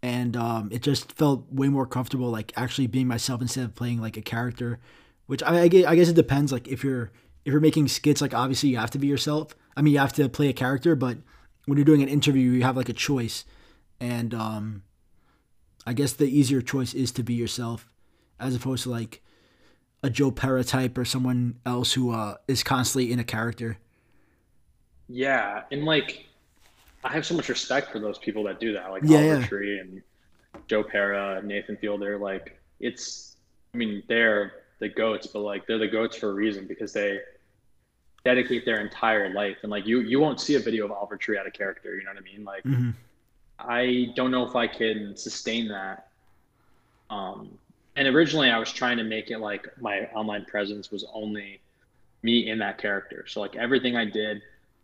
And 0.01 0.37
um, 0.37 0.69
it 0.71 0.81
just 0.81 1.11
felt 1.11 1.51
way 1.51 1.67
more 1.67 1.85
comfortable, 1.85 2.29
like 2.29 2.53
actually 2.55 2.87
being 2.87 3.05
myself 3.05 3.41
instead 3.41 3.65
of 3.65 3.75
playing 3.75 3.99
like 3.99 4.15
a 4.15 4.21
character. 4.21 4.79
Which 5.25 5.43
I, 5.43 5.63
I 5.63 5.67
guess 5.67 6.07
it 6.07 6.15
depends. 6.15 6.53
Like 6.53 6.69
if 6.69 6.85
you're 6.85 7.11
if 7.43 7.51
you're 7.51 7.59
making 7.59 7.89
skits, 7.89 8.21
like 8.21 8.33
obviously 8.33 8.69
you 8.69 8.77
have 8.77 8.91
to 8.91 8.97
be 8.97 9.07
yourself. 9.07 9.53
I 9.75 9.81
mean, 9.81 9.91
you 9.93 9.99
have 9.99 10.13
to 10.13 10.29
play 10.29 10.47
a 10.47 10.53
character, 10.53 10.95
but 10.95 11.17
when 11.65 11.77
you're 11.77 11.83
doing 11.83 12.01
an 12.01 12.07
interview, 12.07 12.49
you 12.49 12.63
have 12.63 12.77
like 12.77 12.87
a 12.87 12.93
choice, 12.93 13.43
and 13.99 14.33
um, 14.33 14.83
I 15.85 15.91
guess 15.91 16.13
the 16.13 16.27
easier 16.27 16.61
choice 16.61 16.93
is 16.93 17.11
to 17.11 17.23
be 17.23 17.33
yourself 17.33 17.89
as 18.39 18.55
opposed 18.55 18.83
to 18.83 18.89
like 18.89 19.21
a 20.03 20.09
Joe 20.09 20.31
Pera 20.31 20.63
type 20.63 20.97
or 20.97 21.05
someone 21.05 21.59
else 21.65 21.93
who 21.93 22.11
uh, 22.11 22.35
is 22.47 22.63
constantly 22.63 23.11
in 23.11 23.19
a 23.19 23.23
character. 23.23 23.77
Yeah, 25.07 25.63
and 25.71 25.85
like 25.85 26.25
I 27.03 27.13
have 27.13 27.25
so 27.25 27.35
much 27.35 27.49
respect 27.49 27.91
for 27.91 27.99
those 27.99 28.19
people 28.19 28.43
that 28.45 28.59
do 28.59 28.73
that, 28.73 28.91
like 28.91 29.03
Yeah, 29.03 29.09
Oliver 29.09 29.37
yeah. 29.39 29.47
Tree 29.49 29.79
and 29.79 30.03
Joe 30.67 30.83
Pera, 30.83 31.41
Nathan 31.43 31.77
Fielder. 31.77 32.19
Like 32.19 32.59
it's, 32.79 33.37
I 33.75 33.77
mean, 33.79 34.03
they're 34.09 34.53
the 34.79 34.89
goats, 34.89 35.27
but 35.27 35.41
like 35.41 35.67
they're 35.67 35.79
the 35.79 35.87
goats 35.87 36.17
for 36.17 36.31
a 36.31 36.33
reason 36.33 36.67
because 36.67 36.93
they 36.93 37.19
dedicate 38.25 38.65
their 38.65 38.79
entire 38.79 39.33
life. 39.33 39.57
And 39.63 39.71
like 39.71 39.85
you, 39.85 39.99
you 40.01 40.19
won't 40.19 40.39
see 40.39 40.55
a 40.55 40.59
video 40.59 40.85
of 40.85 40.91
Oliver 40.91 41.17
Tree 41.17 41.37
out 41.37 41.47
of 41.47 41.53
character. 41.53 41.95
You 41.97 42.03
know 42.03 42.11
what 42.11 42.17
I 42.19 42.21
mean? 42.21 42.43
Like 42.45 42.65
hmm 42.65 42.91
I 43.59 44.13
don't 44.15 44.31
know 44.31 44.47
if 44.47 44.55
I 44.55 44.67
can 44.67 45.15
sustain 45.17 45.69
that. 45.69 46.09
Um, 47.09 47.57
and 47.95 48.07
originally 48.07 48.49
I 48.49 48.57
was 48.57 48.71
trying 48.71 48.97
to 48.97 49.03
make 49.03 49.31
it 49.31 49.39
like 49.39 49.67
my 49.79 50.05
online 50.13 50.45
presence 50.45 50.91
was 50.91 51.05
only 51.13 51.61
me 52.23 52.49
in 52.49 52.59
that 52.59 52.77
character. 52.77 53.25
So 53.27 53.41
like 53.41 53.55
everything 53.55 53.95
I 53.95 54.05
did 54.05 54.41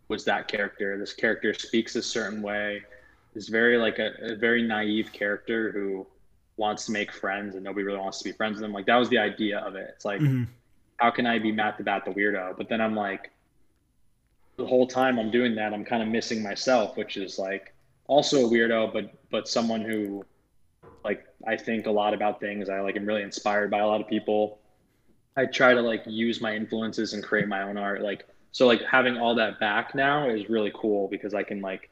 was 0.08 0.24
that 0.24 0.48
character. 0.48 0.98
This 0.98 1.12
character 1.14 1.54
speaks 1.54 1.96
a 1.96 2.02
certain 2.02 2.42
way. 2.42 2.82
Is 3.34 3.48
very 3.48 3.78
like 3.78 3.98
a, 4.00 4.12
a 4.32 4.36
very 4.36 4.62
naive 4.66 5.12
character 5.12 5.70
who 5.72 6.06
wants 6.56 6.86
to 6.86 6.92
make 6.92 7.12
friends 7.12 7.54
and 7.54 7.64
nobody 7.64 7.84
really 7.84 7.98
wants 8.00 8.18
to 8.18 8.24
be 8.24 8.32
friends 8.32 8.54
with 8.54 8.62
them. 8.62 8.72
Like 8.72 8.86
that 8.86 8.96
was 8.96 9.08
the 9.08 9.18
idea 9.18 9.60
of 9.60 9.76
it. 9.76 9.90
It's 9.94 10.04
like 10.04 10.20
hmm 10.20 10.44
how 10.98 11.10
can 11.10 11.26
I 11.26 11.38
be 11.38 11.50
Matt 11.50 11.78
the 11.78 11.84
Bat 11.84 12.04
the 12.04 12.10
weirdo? 12.12 12.56
But 12.56 12.68
then 12.68 12.80
I'm 12.80 12.94
like, 12.94 13.30
the 14.58 14.66
whole 14.66 14.86
time 14.86 15.18
I'm 15.18 15.30
doing 15.30 15.54
that, 15.56 15.72
I'm 15.72 15.84
kind 15.84 16.02
of 16.02 16.08
missing 16.08 16.42
myself, 16.42 16.96
which 16.96 17.16
is 17.16 17.38
like 17.38 17.74
also 18.06 18.46
a 18.46 18.50
weirdo, 18.50 18.92
but 18.92 19.10
but 19.30 19.48
someone 19.48 19.80
who 19.82 20.24
like 21.04 21.24
I 21.46 21.56
think 21.56 21.86
a 21.86 21.90
lot 21.90 22.14
about 22.14 22.40
things. 22.40 22.68
I 22.68 22.80
like 22.80 22.96
am 22.96 23.06
really 23.06 23.22
inspired 23.22 23.70
by 23.70 23.78
a 23.78 23.86
lot 23.86 24.00
of 24.00 24.08
people. 24.08 24.58
I 25.36 25.46
try 25.46 25.74
to 25.74 25.80
like 25.80 26.02
use 26.06 26.40
my 26.40 26.54
influences 26.54 27.12
and 27.12 27.22
create 27.22 27.48
my 27.48 27.62
own 27.62 27.76
art. 27.76 28.02
Like 28.02 28.24
so 28.52 28.66
like 28.66 28.82
having 28.82 29.16
all 29.16 29.34
that 29.36 29.60
back 29.60 29.94
now 29.94 30.28
is 30.28 30.48
really 30.48 30.72
cool 30.74 31.08
because 31.08 31.34
I 31.34 31.42
can 31.42 31.60
like, 31.60 31.88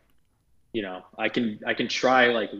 you 0.72 0.82
know, 0.82 1.02
I 1.18 1.28
can 1.28 1.60
I 1.66 1.74
can 1.74 1.88
try 1.88 2.28
like 2.28 2.50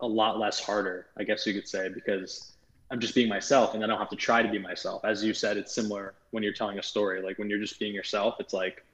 a 0.00 0.06
lot 0.06 0.38
less 0.38 0.60
harder, 0.60 1.06
I 1.18 1.24
guess 1.24 1.46
you 1.46 1.54
could 1.54 1.68
say, 1.68 1.88
because 1.88 2.52
I'm 2.90 3.00
just 3.00 3.14
being 3.14 3.28
myself 3.28 3.74
and 3.74 3.82
I 3.82 3.86
don't 3.86 3.98
have 3.98 4.10
to 4.10 4.16
try 4.16 4.42
to 4.42 4.48
be 4.48 4.58
myself. 4.58 5.04
As 5.04 5.24
you 5.24 5.32
said, 5.32 5.56
it's 5.56 5.74
similar 5.74 6.14
when 6.32 6.42
you're 6.42 6.52
telling 6.52 6.78
a 6.78 6.82
story. 6.82 7.22
Like 7.22 7.38
when 7.38 7.48
you're 7.48 7.60
just 7.60 7.78
being 7.78 7.94
yourself, 7.94 8.34
it's 8.40 8.52
like 8.52 8.84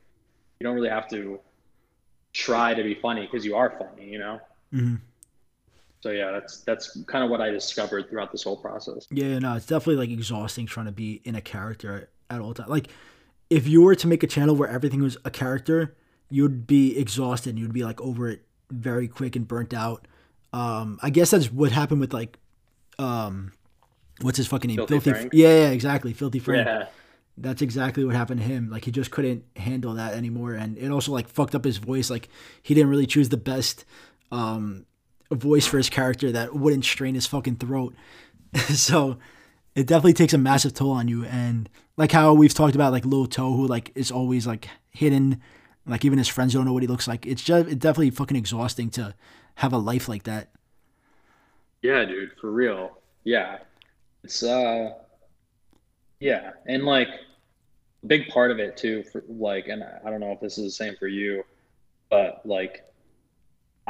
you 0.60 0.64
don't 0.64 0.74
really 0.74 0.90
have 0.90 1.08
to 1.08 1.40
try 2.32 2.74
to 2.74 2.82
be 2.82 2.94
funny 2.94 3.22
because 3.22 3.44
you 3.44 3.56
are 3.56 3.70
funny, 3.78 4.08
you 4.08 4.18
know? 4.18 4.38
hmm 4.72 4.96
So 6.00 6.10
yeah, 6.10 6.30
that's 6.32 6.62
that's 6.62 7.02
kind 7.04 7.22
of 7.22 7.30
what 7.30 7.40
I 7.40 7.50
discovered 7.50 8.08
throughout 8.08 8.32
this 8.32 8.42
whole 8.42 8.56
process. 8.56 9.06
Yeah, 9.10 9.38
no, 9.38 9.54
it's 9.54 9.66
definitely 9.66 10.06
like 10.06 10.10
exhausting 10.10 10.66
trying 10.66 10.86
to 10.86 10.92
be 10.92 11.20
in 11.24 11.34
a 11.34 11.42
character 11.42 12.08
at 12.30 12.40
all 12.40 12.54
times. 12.54 12.70
Like, 12.70 12.88
if 13.50 13.68
you 13.68 13.82
were 13.82 13.94
to 13.94 14.06
make 14.06 14.22
a 14.22 14.26
channel 14.26 14.56
where 14.56 14.68
everything 14.68 15.02
was 15.02 15.18
a 15.24 15.30
character, 15.30 15.96
you'd 16.30 16.66
be 16.66 16.96
exhausted. 16.98 17.58
You'd 17.58 17.74
be 17.74 17.84
like 17.84 18.00
over 18.00 18.28
it 18.28 18.46
very 18.70 19.08
quick 19.08 19.36
and 19.36 19.46
burnt 19.46 19.74
out. 19.74 20.08
Um, 20.52 20.98
I 21.02 21.10
guess 21.10 21.32
that's 21.32 21.52
what 21.52 21.70
happened 21.70 22.00
with 22.00 22.14
like, 22.14 22.38
um, 22.98 23.52
what's 24.22 24.38
his 24.38 24.46
fucking 24.46 24.68
name? 24.68 24.76
Filthy 24.78 24.98
Frank? 25.10 25.32
Yeah, 25.34 25.48
yeah, 25.48 25.70
exactly. 25.70 26.14
Filthy 26.14 26.38
Frank. 26.38 26.66
Yeah. 26.66 26.86
That's 27.36 27.62
exactly 27.62 28.04
what 28.04 28.14
happened 28.14 28.40
to 28.40 28.46
him. 28.46 28.70
Like 28.70 28.84
he 28.84 28.90
just 28.90 29.10
couldn't 29.10 29.44
handle 29.56 29.94
that 29.94 30.14
anymore, 30.14 30.54
and 30.54 30.76
it 30.78 30.90
also 30.90 31.12
like 31.12 31.28
fucked 31.28 31.54
up 31.54 31.64
his 31.64 31.76
voice. 31.78 32.10
Like 32.10 32.28
he 32.62 32.74
didn't 32.74 32.90
really 32.90 33.06
choose 33.06 33.28
the 33.28 33.36
best 33.36 33.84
um, 34.32 34.86
voice 35.36 35.66
for 35.66 35.76
his 35.76 35.88
character 35.88 36.32
that 36.32 36.54
wouldn't 36.54 36.84
strain 36.84 37.14
his 37.14 37.26
fucking 37.26 37.56
throat. 37.56 37.94
so 38.74 39.18
it 39.74 39.86
definitely 39.86 40.12
takes 40.12 40.32
a 40.32 40.38
massive 40.38 40.74
toll 40.74 40.90
on 40.90 41.08
you. 41.08 41.24
And 41.24 41.68
like 41.96 42.12
how 42.12 42.32
we've 42.34 42.54
talked 42.54 42.74
about, 42.74 42.92
like 42.92 43.04
Lil 43.04 43.26
Toe, 43.26 43.54
who 43.54 43.66
like 43.66 43.92
is 43.94 44.10
always 44.10 44.46
like 44.46 44.68
hidden, 44.90 45.40
like 45.86 46.04
even 46.04 46.18
his 46.18 46.28
friends 46.28 46.52
don't 46.52 46.64
know 46.64 46.72
what 46.72 46.82
he 46.82 46.88
looks 46.88 47.08
like. 47.08 47.26
It's 47.26 47.42
just 47.42 47.68
it's 47.68 47.76
definitely 47.76 48.10
fucking 48.10 48.36
exhausting 48.36 48.90
to 48.90 49.14
have 49.56 49.72
a 49.72 49.78
life 49.78 50.08
like 50.08 50.24
that. 50.24 50.48
Yeah, 51.82 52.04
dude, 52.04 52.32
for 52.40 52.50
real. 52.50 52.98
Yeah. 53.24 53.58
It's 54.24 54.42
uh 54.42 54.94
yeah, 56.18 56.50
and 56.66 56.84
like 56.84 57.08
a 58.02 58.06
big 58.06 58.28
part 58.28 58.50
of 58.50 58.58
it 58.58 58.76
too 58.76 59.02
for 59.04 59.24
like 59.28 59.68
and 59.68 59.82
I 59.82 60.10
don't 60.10 60.20
know 60.20 60.32
if 60.32 60.40
this 60.40 60.58
is 60.58 60.64
the 60.64 60.70
same 60.70 60.96
for 60.96 61.08
you, 61.08 61.44
but 62.10 62.42
like 62.44 62.84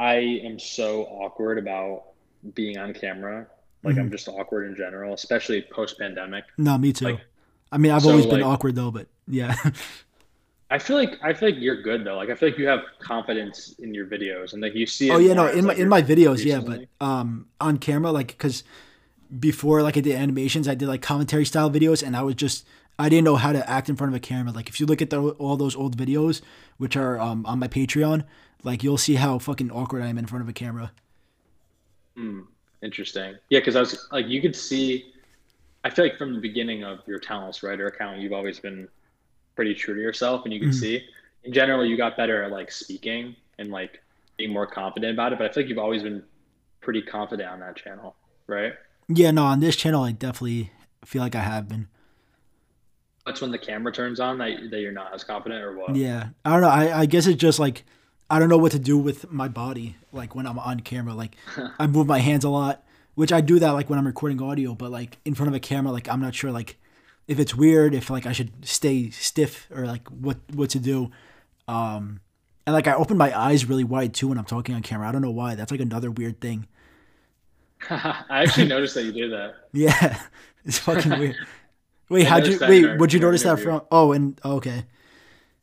I 0.01 0.15
am 0.43 0.57
so 0.57 1.03
awkward 1.03 1.59
about 1.59 2.05
being 2.55 2.79
on 2.79 2.91
camera. 2.91 3.45
Like 3.83 3.97
I'm 3.97 4.09
just 4.09 4.27
awkward 4.27 4.67
in 4.67 4.75
general, 4.75 5.13
especially 5.13 5.61
post 5.61 5.99
pandemic. 5.99 6.45
No, 6.57 6.75
me 6.77 6.91
too. 6.91 7.05
Like- 7.05 7.21
I 7.71 7.77
mean, 7.77 7.91
I've 7.91 8.01
so, 8.01 8.09
always 8.09 8.25
been 8.25 8.41
like- 8.41 8.45
awkward 8.45 8.75
though, 8.75 8.89
but 8.89 9.07
yeah. 9.27 9.55
I 10.71 10.79
feel 10.79 10.97
like 10.97 11.19
I 11.21 11.33
feel 11.33 11.49
like 11.49 11.59
you're 11.59 11.83
good 11.83 12.03
though. 12.03 12.15
Like 12.15 12.29
I 12.29 12.35
feel 12.35 12.49
like 12.49 12.57
you 12.57 12.67
have 12.67 12.81
confidence 12.99 13.75
in 13.77 13.93
your 13.93 14.07
videos 14.07 14.53
and 14.53 14.61
like 14.61 14.73
you 14.73 14.87
see 14.87 15.11
Oh 15.11 15.19
yeah, 15.19 15.33
no, 15.33 15.47
in 15.47 15.65
my 15.65 15.75
in 15.75 15.87
my 15.87 16.01
videos, 16.01 16.43
yeah, 16.43 16.61
but 16.61 16.85
um 17.05 17.47
on 17.59 17.77
camera, 17.77 18.11
like, 18.11 18.35
cause 18.39 18.63
before 19.39 19.83
like 19.83 19.97
I 19.97 19.99
did 20.01 20.15
animations, 20.15 20.67
I 20.67 20.73
did 20.73 20.87
like 20.87 21.01
commentary 21.01 21.45
style 21.45 21.69
videos, 21.69 22.01
and 22.01 22.15
I 22.15 22.23
was 22.23 22.35
just 22.35 22.65
I 22.97 23.09
didn't 23.09 23.25
know 23.25 23.35
how 23.35 23.51
to 23.51 23.69
act 23.69 23.89
in 23.89 23.95
front 23.95 24.13
of 24.13 24.17
a 24.17 24.19
camera. 24.19 24.51
Like 24.51 24.67
if 24.69 24.79
you 24.79 24.85
look 24.85 25.01
at 25.01 25.09
the, 25.09 25.21
all 25.21 25.57
those 25.57 25.75
old 25.75 25.97
videos, 25.97 26.41
which 26.77 26.95
are 26.95 27.19
um, 27.19 27.45
on 27.45 27.59
my 27.59 27.67
Patreon, 27.67 28.23
like 28.63 28.83
you'll 28.83 28.97
see 28.97 29.15
how 29.15 29.39
fucking 29.39 29.71
awkward 29.71 30.03
I 30.03 30.07
am 30.07 30.17
in 30.17 30.25
front 30.25 30.43
of 30.43 30.49
a 30.49 30.53
camera. 30.53 30.91
Hmm. 32.15 32.41
Interesting. 32.81 33.35
Yeah, 33.49 33.59
because 33.59 33.75
I 33.75 33.79
was 33.81 34.07
like, 34.11 34.27
you 34.27 34.41
could 34.41 34.55
see. 34.55 35.13
I 35.83 35.89
feel 35.89 36.05
like 36.05 36.17
from 36.17 36.33
the 36.33 36.39
beginning 36.39 36.83
of 36.83 36.99
your 37.07 37.19
Talentless 37.19 37.63
Writer 37.63 37.87
account, 37.87 38.19
you've 38.19 38.33
always 38.33 38.59
been 38.59 38.87
pretty 39.55 39.73
true 39.73 39.93
to 39.95 40.01
yourself, 40.01 40.43
and 40.45 40.53
you 40.53 40.59
can 40.59 40.69
Mhm. 40.69 40.73
see. 40.79 41.07
In 41.43 41.53
general, 41.53 41.85
you 41.85 41.97
got 41.97 42.17
better 42.17 42.43
at 42.43 42.51
like 42.51 42.71
speaking 42.71 43.35
and 43.57 43.69
like 43.71 44.01
being 44.37 44.51
more 44.51 44.65
confident 44.67 45.13
about 45.13 45.33
it. 45.33 45.39
But 45.39 45.49
I 45.49 45.53
feel 45.53 45.63
like 45.63 45.69
you've 45.69 45.77
always 45.79 46.03
been 46.03 46.23
pretty 46.81 47.01
confident 47.01 47.49
on 47.49 47.59
that 47.59 47.75
channel, 47.75 48.15
right? 48.47 48.73
Yeah, 49.07 49.31
no, 49.31 49.43
on 49.45 49.59
this 49.59 49.75
channel, 49.75 50.03
I 50.03 50.11
definitely 50.11 50.71
feel 51.05 51.21
like 51.21 51.35
I 51.35 51.41
have 51.41 51.67
been. 51.67 51.87
That's 53.25 53.41
when 53.41 53.51
the 53.51 53.59
camera 53.59 53.91
turns 53.91 54.19
on 54.19 54.39
that, 54.39 54.71
that 54.71 54.79
you're 54.79 54.91
not 54.91 55.13
as 55.13 55.23
confident, 55.23 55.63
or 55.63 55.77
what? 55.77 55.95
Yeah, 55.95 56.29
I 56.43 56.51
don't 56.51 56.61
know. 56.61 56.69
I, 56.69 57.01
I 57.01 57.05
guess 57.05 57.27
it's 57.27 57.39
just 57.39 57.59
like 57.59 57.83
I 58.31 58.39
don't 58.39 58.47
know 58.47 58.57
what 58.57 58.71
to 58.71 58.79
do 58.79 58.97
with 58.97 59.29
my 59.29 59.49
body. 59.49 59.97
Like 60.13 60.33
when 60.35 60.47
I'm 60.47 60.57
on 60.57 60.79
camera, 60.79 61.13
like 61.13 61.35
I 61.79 61.85
move 61.85 62.07
my 62.07 62.19
hands 62.19 62.45
a 62.45 62.49
lot, 62.49 62.83
which 63.13 63.31
I 63.33 63.41
do 63.41 63.59
that 63.59 63.71
like 63.71 63.89
when 63.89 63.99
I'm 63.99 64.07
recording 64.07 64.41
audio. 64.41 64.73
But 64.73 64.89
like 64.89 65.17
in 65.25 65.35
front 65.35 65.49
of 65.49 65.53
a 65.53 65.59
camera, 65.59 65.91
like 65.91 66.07
I'm 66.07 66.21
not 66.21 66.33
sure 66.33 66.49
like 66.49 66.77
if 67.27 67.39
it's 67.39 67.53
weird, 67.53 67.93
if 67.93 68.09
like 68.09 68.25
I 68.25 68.31
should 68.31 68.65
stay 68.65 69.09
stiff 69.09 69.67
or 69.69 69.85
like 69.85 70.07
what 70.07 70.37
what 70.53 70.69
to 70.71 70.79
do. 70.79 71.11
Um, 71.67 72.21
and 72.65 72.73
like 72.73 72.87
I 72.87 72.93
open 72.93 73.17
my 73.17 73.37
eyes 73.37 73.65
really 73.65 73.83
wide 73.83 74.13
too 74.13 74.29
when 74.29 74.37
I'm 74.37 74.45
talking 74.45 74.75
on 74.75 74.81
camera. 74.81 75.09
I 75.09 75.11
don't 75.11 75.21
know 75.21 75.31
why. 75.31 75.55
That's 75.55 75.71
like 75.71 75.81
another 75.81 76.09
weird 76.09 76.39
thing. 76.39 76.67
I 77.89 78.43
actually 78.43 78.67
noticed 78.67 78.95
that 78.95 79.03
you 79.03 79.11
did 79.11 79.31
that. 79.33 79.55
Yeah, 79.73 80.21
it's 80.65 80.77
fucking 80.77 81.19
weird. 81.19 81.35
Wait, 82.07 82.27
how'd 82.27 82.47
you 82.47 82.57
wait? 82.61 82.97
Would 82.97 83.11
you 83.11 83.19
notice 83.19 83.43
that 83.43 83.59
from? 83.59 83.81
Oh, 83.91 84.11
and 84.13 84.39
okay. 84.43 84.85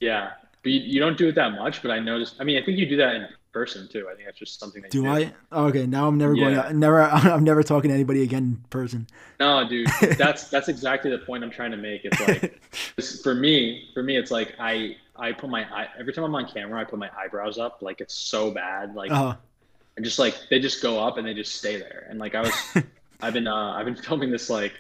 Yeah, 0.00 0.32
but 0.68 0.72
you, 0.72 0.80
you 0.80 1.00
don't 1.00 1.16
do 1.16 1.28
it 1.28 1.34
that 1.36 1.52
much. 1.52 1.80
But 1.82 1.90
I 1.90 1.98
noticed. 1.98 2.36
I 2.40 2.44
mean, 2.44 2.60
I 2.60 2.64
think 2.64 2.78
you 2.78 2.86
do 2.86 2.96
that 2.98 3.14
in 3.16 3.28
person 3.52 3.88
too. 3.88 4.06
I 4.10 4.14
think 4.14 4.26
that's 4.26 4.38
just 4.38 4.60
something 4.60 4.82
that 4.82 4.92
you 4.94 5.02
Do 5.02 5.08
I? 5.08 5.32
Okay, 5.52 5.86
now 5.86 6.06
I'm 6.06 6.18
never 6.18 6.34
going 6.34 6.52
Yeah. 6.54 6.60
out. 6.66 6.74
Never. 6.74 7.02
I'm 7.34 7.44
never 7.44 7.62
talking 7.62 7.88
to 7.88 7.94
anybody 7.94 8.22
again 8.22 8.42
in 8.42 8.56
person. 8.70 9.06
No, 9.40 9.66
dude, 9.68 9.88
that's 10.18 10.48
that's 10.50 10.68
exactly 10.68 11.10
the 11.10 11.18
point 11.18 11.42
I'm 11.44 11.50
trying 11.50 11.70
to 11.70 11.76
make. 11.78 12.02
It's 12.04 12.20
like 12.20 12.60
for 13.22 13.34
me, 13.34 13.88
for 13.94 14.02
me, 14.02 14.16
it's 14.18 14.30
like 14.30 14.54
I 14.58 14.96
I 15.16 15.32
put 15.32 15.48
my 15.50 15.62
eye 15.64 15.88
every 15.98 16.12
time 16.12 16.24
I'm 16.24 16.34
on 16.34 16.46
camera, 16.46 16.80
I 16.80 16.84
put 16.84 16.98
my 16.98 17.10
eyebrows 17.18 17.58
up. 17.58 17.80
Like 17.80 18.00
it's 18.00 18.14
so 18.14 18.50
bad. 18.50 18.94
Like 18.94 19.10
Uh, 19.10 19.34
and 19.96 20.04
just 20.04 20.18
like 20.18 20.36
they 20.50 20.60
just 20.60 20.82
go 20.82 21.00
up 21.02 21.16
and 21.18 21.26
they 21.26 21.34
just 21.34 21.54
stay 21.56 21.76
there. 21.78 22.06
And 22.10 22.18
like 22.18 22.34
I 22.34 22.42
was, 22.42 22.54
I've 23.22 23.32
been 23.32 23.48
uh 23.48 23.72
I've 23.72 23.86
been 23.86 23.96
filming 23.96 24.30
this 24.30 24.50
like 24.50 24.74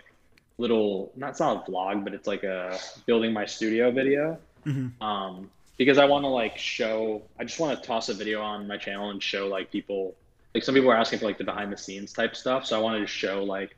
little 0.58 1.12
not 1.16 1.30
it's 1.30 1.40
not 1.40 1.66
a 1.68 1.70
vlog, 1.70 2.04
but 2.04 2.12
it's 2.14 2.26
like 2.26 2.42
a 2.44 2.78
building 3.06 3.32
my 3.32 3.46
studio 3.46 3.90
video. 3.90 4.38
mhm. 4.66 4.90
um, 5.00 5.50
because 5.78 5.96
I 5.96 6.04
want 6.04 6.24
to 6.24 6.28
like 6.28 6.58
show. 6.58 7.22
I 7.38 7.44
just 7.44 7.58
want 7.58 7.80
to 7.80 7.86
toss 7.86 8.10
a 8.10 8.14
video 8.14 8.42
on 8.42 8.66
my 8.66 8.76
channel 8.76 9.10
and 9.10 9.22
show 9.22 9.46
like 9.46 9.70
people. 9.70 10.14
Like 10.54 10.64
some 10.64 10.74
people 10.74 10.90
are 10.90 10.96
asking 10.96 11.20
for 11.20 11.26
like 11.26 11.38
the 11.38 11.44
behind 11.44 11.72
the 11.72 11.76
scenes 11.76 12.12
type 12.12 12.36
stuff, 12.36 12.66
so 12.66 12.78
I 12.78 12.82
wanted 12.82 13.00
to 13.00 13.06
show 13.06 13.44
like 13.44 13.76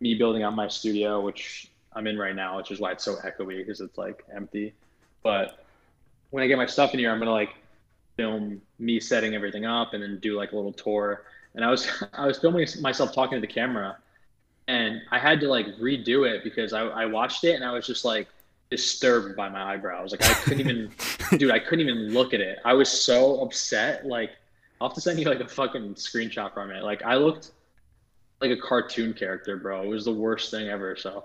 me 0.00 0.14
building 0.14 0.42
out 0.42 0.54
my 0.54 0.68
studio, 0.68 1.20
which 1.20 1.70
I'm 1.92 2.06
in 2.06 2.18
right 2.18 2.34
now, 2.34 2.58
which 2.58 2.70
is 2.70 2.80
why 2.80 2.92
it's 2.92 3.04
so 3.04 3.16
echoey 3.16 3.58
because 3.58 3.80
it's 3.80 3.96
like 3.96 4.24
empty. 4.34 4.74
But 5.22 5.64
when 6.30 6.42
I 6.42 6.48
get 6.48 6.58
my 6.58 6.66
stuff 6.66 6.92
in 6.92 6.98
here, 6.98 7.10
I'm 7.10 7.18
gonna 7.18 7.30
like 7.30 7.54
film 8.16 8.60
me 8.78 8.98
setting 8.98 9.34
everything 9.34 9.66
up 9.66 9.94
and 9.94 10.02
then 10.02 10.18
do 10.18 10.36
like 10.36 10.52
a 10.52 10.56
little 10.56 10.72
tour. 10.72 11.24
And 11.54 11.64
I 11.64 11.70
was 11.70 11.88
I 12.12 12.26
was 12.26 12.38
filming 12.38 12.66
myself 12.80 13.14
talking 13.14 13.36
to 13.36 13.40
the 13.40 13.52
camera, 13.52 13.96
and 14.66 15.00
I 15.12 15.18
had 15.18 15.38
to 15.40 15.48
like 15.48 15.66
redo 15.78 16.28
it 16.28 16.42
because 16.42 16.72
I, 16.72 16.80
I 16.80 17.06
watched 17.06 17.44
it 17.44 17.54
and 17.54 17.64
I 17.64 17.72
was 17.72 17.86
just 17.86 18.04
like 18.04 18.26
disturbed 18.70 19.36
by 19.36 19.48
my 19.48 19.74
eyebrows. 19.74 20.12
Like 20.12 20.24
I 20.24 20.34
couldn't 20.34 20.60
even, 20.60 20.90
dude, 21.38 21.50
I 21.50 21.58
couldn't 21.58 21.88
even 21.88 22.12
look 22.12 22.34
at 22.34 22.40
it. 22.40 22.58
I 22.64 22.74
was 22.74 22.88
so 22.88 23.40
upset. 23.40 24.06
Like 24.06 24.30
I'll 24.80 24.88
have 24.88 24.94
to 24.94 25.00
send 25.00 25.18
you 25.18 25.26
like 25.26 25.40
a 25.40 25.48
fucking 25.48 25.94
screenshot 25.94 26.52
from 26.54 26.70
it. 26.70 26.82
Like 26.82 27.02
I 27.02 27.16
looked 27.16 27.52
like 28.40 28.50
a 28.50 28.56
cartoon 28.56 29.14
character, 29.14 29.56
bro. 29.56 29.82
It 29.82 29.88
was 29.88 30.04
the 30.04 30.12
worst 30.12 30.50
thing 30.50 30.68
ever. 30.68 30.96
So, 30.96 31.24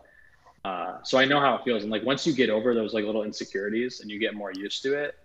uh, 0.63 0.99
so 1.03 1.17
I 1.17 1.25
know 1.25 1.39
how 1.39 1.55
it 1.55 1.63
feels. 1.63 1.83
And 1.83 1.91
like 1.91 2.03
once 2.03 2.25
you 2.25 2.33
get 2.33 2.49
over 2.49 2.73
those 2.73 2.93
like 2.93 3.05
little 3.05 3.23
insecurities 3.23 4.01
and 4.01 4.09
you 4.11 4.19
get 4.19 4.33
more 4.33 4.51
used 4.53 4.83
to 4.83 4.93
it, 4.93 5.15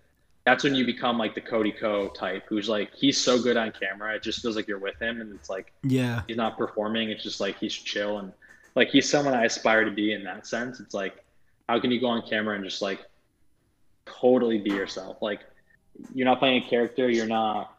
that's 0.45 0.63
when 0.63 0.73
you 0.75 0.85
become 0.85 1.17
like 1.17 1.35
the 1.35 1.41
Cody 1.41 1.71
Ko 1.73 2.07
type, 2.09 2.43
who's 2.47 2.67
like 2.69 2.93
he's 2.95 3.17
so 3.17 3.41
good 3.41 3.57
on 3.57 3.71
camera, 3.71 4.15
it 4.15 4.23
just 4.23 4.41
feels 4.41 4.55
like 4.55 4.67
you're 4.67 4.79
with 4.79 4.97
him, 5.01 5.19
and 5.21 5.33
it's 5.35 5.49
like 5.49 5.73
Yeah. 5.83 6.21
he's 6.27 6.37
not 6.37 6.57
performing. 6.57 7.09
It's 7.09 7.21
just 7.21 7.39
like 7.41 7.57
he's 7.59 7.73
chill 7.73 8.19
and 8.19 8.31
like 8.75 8.89
he's 8.89 9.09
someone 9.09 9.33
I 9.33 9.43
aspire 9.45 9.83
to 9.83 9.91
be 9.91 10.13
in 10.13 10.23
that 10.23 10.47
sense. 10.47 10.79
It's 10.79 10.93
like 10.93 11.23
how 11.67 11.79
can 11.79 11.91
you 11.91 11.99
go 11.99 12.07
on 12.07 12.21
camera 12.27 12.55
and 12.55 12.63
just 12.63 12.81
like 12.81 12.99
totally 14.05 14.57
be 14.57 14.71
yourself? 14.71 15.17
Like 15.21 15.41
you're 16.13 16.25
not 16.25 16.39
playing 16.39 16.63
a 16.63 16.69
character, 16.69 17.09
you're 17.09 17.25
not 17.25 17.75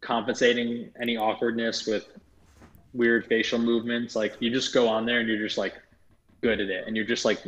compensating 0.00 0.90
any 1.00 1.16
awkwardness 1.16 1.86
with 1.86 2.06
weird 2.92 3.26
facial 3.26 3.58
movements. 3.58 4.16
Like 4.16 4.34
you 4.40 4.50
just 4.50 4.72
go 4.72 4.88
on 4.88 5.06
there 5.06 5.20
and 5.20 5.28
you're 5.28 5.38
just 5.38 5.58
like 5.58 5.74
good 6.40 6.60
at 6.60 6.68
it 6.68 6.86
and 6.86 6.96
you're 6.96 7.04
just 7.04 7.24
like 7.24 7.40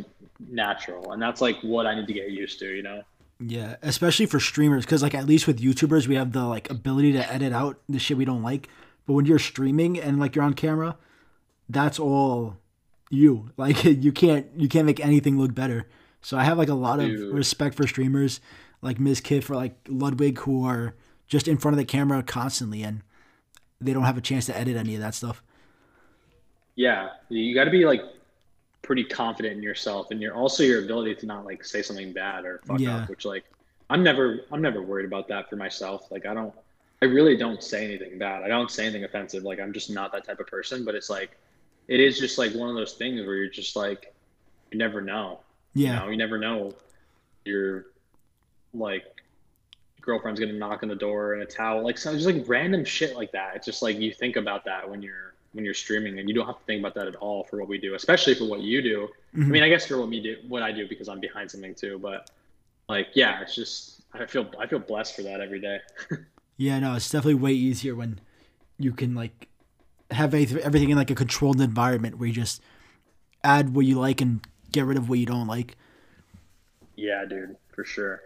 natural. 0.49 1.13
And 1.13 1.23
that's 1.23 1.41
like 1.41 1.59
what 1.63 1.87
I 1.87 1.95
need 1.95 2.07
to 2.07 2.13
get 2.13 2.31
used 2.31 2.59
to, 2.61 2.67
you 2.67 2.83
know? 2.83 3.03
Yeah, 3.41 3.77
especially 3.83 4.27
for 4.27 4.39
streamers, 4.39 4.85
because 4.85 5.03
like 5.03 5.15
at 5.15 5.27
least 5.27 5.47
with 5.47 5.61
YouTubers, 5.61 6.07
we 6.07 6.15
have 6.15 6.33
the 6.33 6.45
like 6.45 6.71
ability 6.71 7.13
to 7.13 7.33
edit 7.33 7.53
out 7.53 7.81
the 7.89 7.99
shit 7.99 8.17
we 8.17 8.25
don't 8.25 8.43
like. 8.43 8.69
But 9.07 9.15
when 9.15 9.25
you're 9.27 9.41
streaming 9.41 9.99
and 9.99 10.21
like 10.21 10.37
you're 10.37 10.45
on 10.45 10.55
camera, 10.55 10.97
that's 11.69 11.99
all 11.99 12.57
you. 13.13 13.51
Like 13.57 13.85
you 13.85 14.13
can't 14.13 14.47
you 14.57 14.69
can't 14.69 14.87
make 14.87 15.01
anything 15.01 15.39
look 15.39 15.55
better. 15.55 15.87
So 16.21 16.37
I 16.39 16.45
have 16.45 16.59
like 16.59 16.69
a 16.69 16.75
lot 16.75 17.01
of 17.01 17.07
Dude. 17.07 17.35
respect 17.35 17.75
for 17.77 17.87
streamers 17.87 18.41
like 18.81 18.99
Mizkif 18.99 19.45
for 19.45 19.55
like 19.57 19.77
Ludwig 19.89 20.39
who 20.41 20.65
are 20.67 20.95
just 21.27 21.47
in 21.49 21.57
front 21.59 21.75
of 21.75 21.79
the 21.79 21.85
camera 21.85 22.23
constantly 22.23 22.83
and 22.83 23.03
they 23.81 23.93
don't 23.93 24.05
have 24.05 24.17
a 24.19 24.21
chance 24.21 24.47
to 24.47 24.57
edit 24.57 24.77
any 24.77 24.95
of 24.95 25.01
that 25.01 25.15
stuff. 25.15 25.43
Yeah, 26.75 27.11
you 27.29 27.55
got 27.55 27.65
to 27.65 27.71
be 27.71 27.85
like 27.85 28.03
pretty 28.83 29.05
confident 29.05 29.57
in 29.57 29.63
yourself 29.63 30.11
and 30.11 30.21
your 30.21 30.35
also 30.35 30.63
your 30.63 30.83
ability 30.85 31.15
to 31.17 31.27
not 31.27 31.45
like 31.45 31.65
say 31.65 31.83
something 31.83 32.13
bad 32.13 32.45
or 32.45 32.61
fuck 32.67 32.81
Yeah. 32.81 32.99
up, 32.99 33.09
which 33.09 33.25
like 33.25 33.45
I'm 33.91 34.03
never 34.03 34.41
I'm 34.51 34.63
never 34.63 34.83
worried 34.83 35.07
about 35.07 35.29
that 35.29 35.51
for 35.51 35.57
myself. 35.57 36.11
Like 36.11 36.27
I 36.27 36.35
don't 36.35 36.55
I 37.03 37.07
really 37.07 37.37
don't 37.37 37.63
say 37.63 37.85
anything 37.85 38.19
bad. 38.19 38.43
I 38.43 38.49
don't 38.49 38.71
say 38.71 38.85
anything 38.85 39.05
offensive. 39.05 39.43
Like 39.43 39.61
I'm 39.61 39.73
just 39.73 39.91
not 39.91 40.13
that 40.13 40.25
type 40.25 40.41
of 40.41 40.47
person, 40.47 40.85
but 40.85 40.95
it's 40.95 41.11
like 41.11 41.37
it 41.89 42.01
is 42.01 42.19
just 42.19 42.39
like 42.39 42.55
one 42.55 42.69
of 42.69 42.77
those 42.77 42.95
things 42.95 43.21
where 43.27 43.35
you're 43.37 43.49
just 43.49 43.77
like 43.77 44.15
you 44.71 44.79
never 44.79 45.01
know. 45.01 45.41
Yeah. 45.75 45.95
You 45.95 46.01
know, 46.01 46.11
you 46.13 46.17
never 46.17 46.39
know 46.39 46.75
your 47.45 47.87
like 48.75 49.05
girlfriend's 50.01 50.41
gonna 50.41 50.53
knock 50.53 50.83
on 50.83 50.89
the 50.89 50.95
door 50.95 51.35
in 51.35 51.43
a 51.43 51.47
towel. 51.47 51.83
Like 51.85 51.99
so 51.99 52.13
just 52.13 52.27
like 52.27 52.45
random 52.49 52.85
shit 52.85 53.15
like 53.17 53.33
that. 53.33 53.57
It's 53.57 53.67
just 53.67 53.83
like 53.83 53.99
you 53.99 54.13
think 54.13 54.37
about 54.37 54.65
that 54.65 54.89
when 54.89 55.03
you're 55.03 55.35
when 55.53 55.65
you're 55.65 55.75
streaming 55.75 56.19
and 56.19 56.29
you 56.29 56.35
don't 56.35 56.47
have 56.47 56.59
to 56.59 56.65
think 56.65 56.81
about 56.81 56.95
that 56.95 57.07
at 57.07 57.17
all 57.17 57.45
for 57.45 57.59
what 57.59 57.69
we 57.69 57.77
do, 57.79 57.95
especially 57.95 58.35
for 58.35 58.47
what 58.47 58.61
you 58.61 58.81
do. 58.83 59.09
I 59.35 59.39
Mhm. 59.39 59.49
mean 59.49 59.63
I 59.63 59.69
guess 59.69 59.87
for 59.87 59.99
what 59.99 60.09
me 60.09 60.21
do 60.21 60.37
what 60.49 60.63
I 60.63 60.73
do 60.73 60.89
because 60.89 61.09
I'm 61.09 61.21
behind 61.21 61.51
something 61.51 61.75
too, 61.75 61.99
but 61.99 62.31
like 62.89 63.09
yeah, 63.15 63.43
it's 63.43 63.55
just 63.55 64.01
I 64.15 64.27
feel 64.27 64.51
I 64.59 64.67
feel 64.67 64.79
blessed 64.79 65.15
for 65.17 65.23
that 65.23 65.41
every 65.41 65.61
day. 65.61 65.81
Yeah, 66.59 66.79
no, 66.79 66.95
it's 66.95 67.11
definitely 67.11 67.35
way 67.41 67.53
easier 67.53 67.95
when 67.97 68.21
you 68.79 68.93
can 68.93 69.15
like 69.17 69.49
have 70.13 70.35
everything 70.35 70.91
in 70.91 70.97
like 70.97 71.11
a 71.11 71.15
controlled 71.15 71.61
environment 71.61 72.19
where 72.19 72.29
you 72.29 72.35
just 72.35 72.61
add 73.45 73.75
what 73.75 73.87
you 73.87 73.99
like 73.99 74.21
and 74.21 74.41
get 74.71 74.85
rid 74.85 74.97
of 74.97 75.09
what 75.09 75.19
you 75.19 75.27
don't 75.27 75.47
like. 75.47 75.77
Yeah, 76.97 77.25
dude, 77.25 77.57
for 77.75 77.85
sure. 77.85 78.21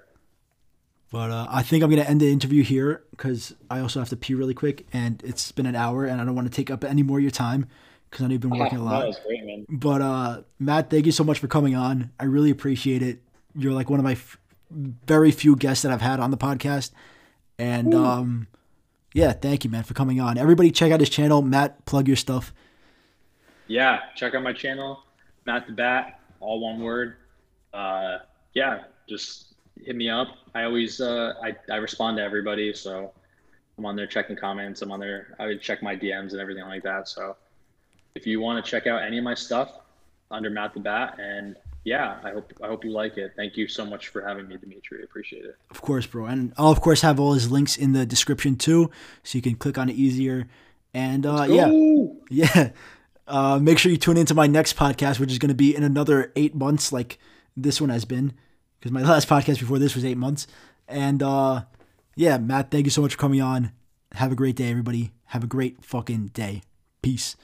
But 1.11 1.31
uh, 1.31 1.47
I 1.49 1.63
think 1.63 1.85
I'm 1.85 1.91
gonna 1.91 2.03
end 2.03 2.21
the 2.21 2.31
interview 2.31 2.63
here 2.65 3.05
because 3.11 3.55
I 3.71 3.81
also 3.81 4.01
have 4.01 4.09
to 4.11 4.17
pee 4.17 4.35
really 4.35 4.55
quick, 4.55 4.87
and 4.93 5.23
it's 5.25 5.53
been 5.53 5.67
an 5.67 5.77
hour, 5.77 6.05
and 6.05 6.21
I 6.21 6.25
don't 6.25 6.35
want 6.35 6.51
to 6.51 6.55
take 6.55 6.71
up 6.71 6.85
any 6.85 7.03
more 7.03 7.19
of 7.19 7.23
your 7.23 7.31
time 7.31 7.67
because 8.11 8.25
I 8.25 8.27
know 8.29 8.33
you've 8.33 8.41
been 8.41 8.51
working 8.51 8.79
a 8.79 8.83
Oh, 8.83 8.85
lot. 8.85 9.01
That 9.01 9.07
was 9.07 9.21
great, 9.27 9.45
man. 9.45 9.67
But 9.69 10.03
uh, 10.03 10.43
Matt, 10.59 10.91
thank 10.91 11.07
you 11.07 11.13
so 11.13 11.23
much 11.25 11.39
for 11.39 11.47
coming 11.47 11.77
on. 11.77 12.11
I 12.19 12.25
really 12.25 12.51
appreciate 12.51 13.03
it. 13.03 13.21
You're 13.55 13.73
like 13.73 13.89
one 13.89 14.01
of 14.01 14.05
my 14.05 14.13
f- 14.13 14.37
very 14.71 15.31
few 15.31 15.55
guests 15.57 15.83
that 15.85 15.93
I've 15.93 16.03
had 16.03 16.19
on 16.19 16.33
the 16.33 16.37
podcast, 16.37 16.91
and 17.59 17.95
um, 17.95 18.49
yeah, 19.17 19.33
thank 19.33 19.65
you, 19.65 19.71
man, 19.71 19.83
for 19.83 19.95
coming 19.95 20.21
on. 20.21 20.37
Everybody, 20.37 20.71
check 20.71 20.93
out 20.93 21.01
his 21.01 21.09
channel. 21.09 21.41
Matt, 21.41 21.87
plug 21.87 22.07
your 22.07 22.19
stuff. 22.19 22.53
Yeah, 23.67 24.01
check 24.15 24.35
out 24.35 24.43
my 24.43 24.53
channel, 24.53 25.05
Matt 25.47 25.67
the 25.67 25.73
Bat, 25.73 26.21
all 26.39 26.61
one 26.61 26.81
word. 26.81 27.17
Uh, 27.73 28.19
yeah, 28.53 28.83
just 29.09 29.55
hit 29.83 29.97
me 29.97 30.11
up. 30.11 30.29
I 30.55 30.65
always 30.65 31.01
uh, 31.01 31.33
I 31.43 31.57
I 31.73 31.77
respond 31.77 32.19
to 32.19 32.23
everybody, 32.23 32.75
so 32.75 33.15
I'm 33.79 33.87
on 33.87 33.97
there 33.97 34.07
checking 34.07 34.37
comments. 34.37 34.83
I'm 34.83 34.93
on 34.93 35.01
there. 35.01 35.35
I 35.39 35.47
would 35.47 35.63
check 35.63 35.83
my 35.83 35.97
DMs 35.97 36.33
and 36.33 36.41
everything 36.41 36.65
like 36.65 36.83
that. 36.83 37.09
So 37.09 37.37
if 38.15 38.27
you 38.27 38.41
want 38.41 38.63
to 38.63 38.71
check 38.71 38.87
out 38.87 39.03
any 39.03 39.17
of 39.17 39.25
my 39.25 39.35
stuff 39.35 39.79
under 40.31 40.51
Matt 40.51 40.75
the 40.75 40.81
Bat, 40.81 41.19
and 41.19 41.57
yeah, 41.87 42.19
I 42.25 42.33
hope 42.33 42.53
I 42.61 42.67
hope 42.67 42.85
you 42.85 42.91
like 42.91 43.17
it. 43.17 43.35
Thank 43.37 43.57
you 43.57 43.69
so 43.69 43.87
much 43.87 44.09
for 44.09 44.21
having 44.21 44.49
me, 44.49 44.57
Dimitri. 44.57 44.99
I 45.03 45.05
appreciate 45.05 45.45
it. 45.45 45.57
Of 45.71 45.83
course, 45.83 46.05
bro. 46.05 46.27
And 46.27 46.53
I'll 46.59 46.73
of 46.73 46.81
course 46.81 47.03
have 47.03 47.21
all 47.21 47.35
his 47.35 47.49
links 47.49 47.77
in 47.77 47.93
the 47.93 48.05
description 48.05 48.57
too, 48.57 48.91
so 49.23 49.39
you 49.39 49.43
can 49.43 49.55
click 49.55 49.79
on 49.79 49.89
it 49.89 49.95
easier. 49.95 50.49
And 50.93 51.25
uh, 51.25 51.47
yeah, 51.49 51.71
yeah. 52.29 52.71
Uh, 53.29 53.61
make 53.61 53.79
sure 53.79 53.93
you 53.93 53.99
tune 53.99 54.17
into 54.17 54.35
my 54.35 54.49
next 54.49 54.77
podcast, 54.77 55.21
which 55.21 55.31
is 55.31 55.39
going 55.39 55.49
to 55.49 55.55
be 55.55 55.77
in 55.77 55.85
another 55.85 56.33
eight 56.35 56.57
months, 56.57 56.93
like 56.93 57.19
this 57.57 57.81
one 57.81 57.91
has 57.91 58.05
been 58.05 58.33
because 58.81 58.91
my 58.91 59.03
last 59.09 59.29
podcast 59.29 59.61
before 59.61 59.79
this 59.79 59.95
was 59.95 60.05
eight 60.05 60.19
months. 60.19 60.49
And 60.89 61.23
uh, 61.23 61.67
yeah, 62.17 62.37
Matt, 62.39 62.73
thank 62.73 62.87
you 62.87 62.91
so 62.91 63.03
much 63.03 63.13
for 63.13 63.19
coming 63.19 63.41
on. 63.41 63.71
Have 64.15 64.33
a 64.33 64.37
great 64.37 64.57
day, 64.57 64.71
everybody. 64.71 65.13
Have 65.27 65.45
a 65.45 65.49
great 65.49 65.85
fucking 65.85 66.29
day. 66.35 66.63
Peace. 67.01 67.37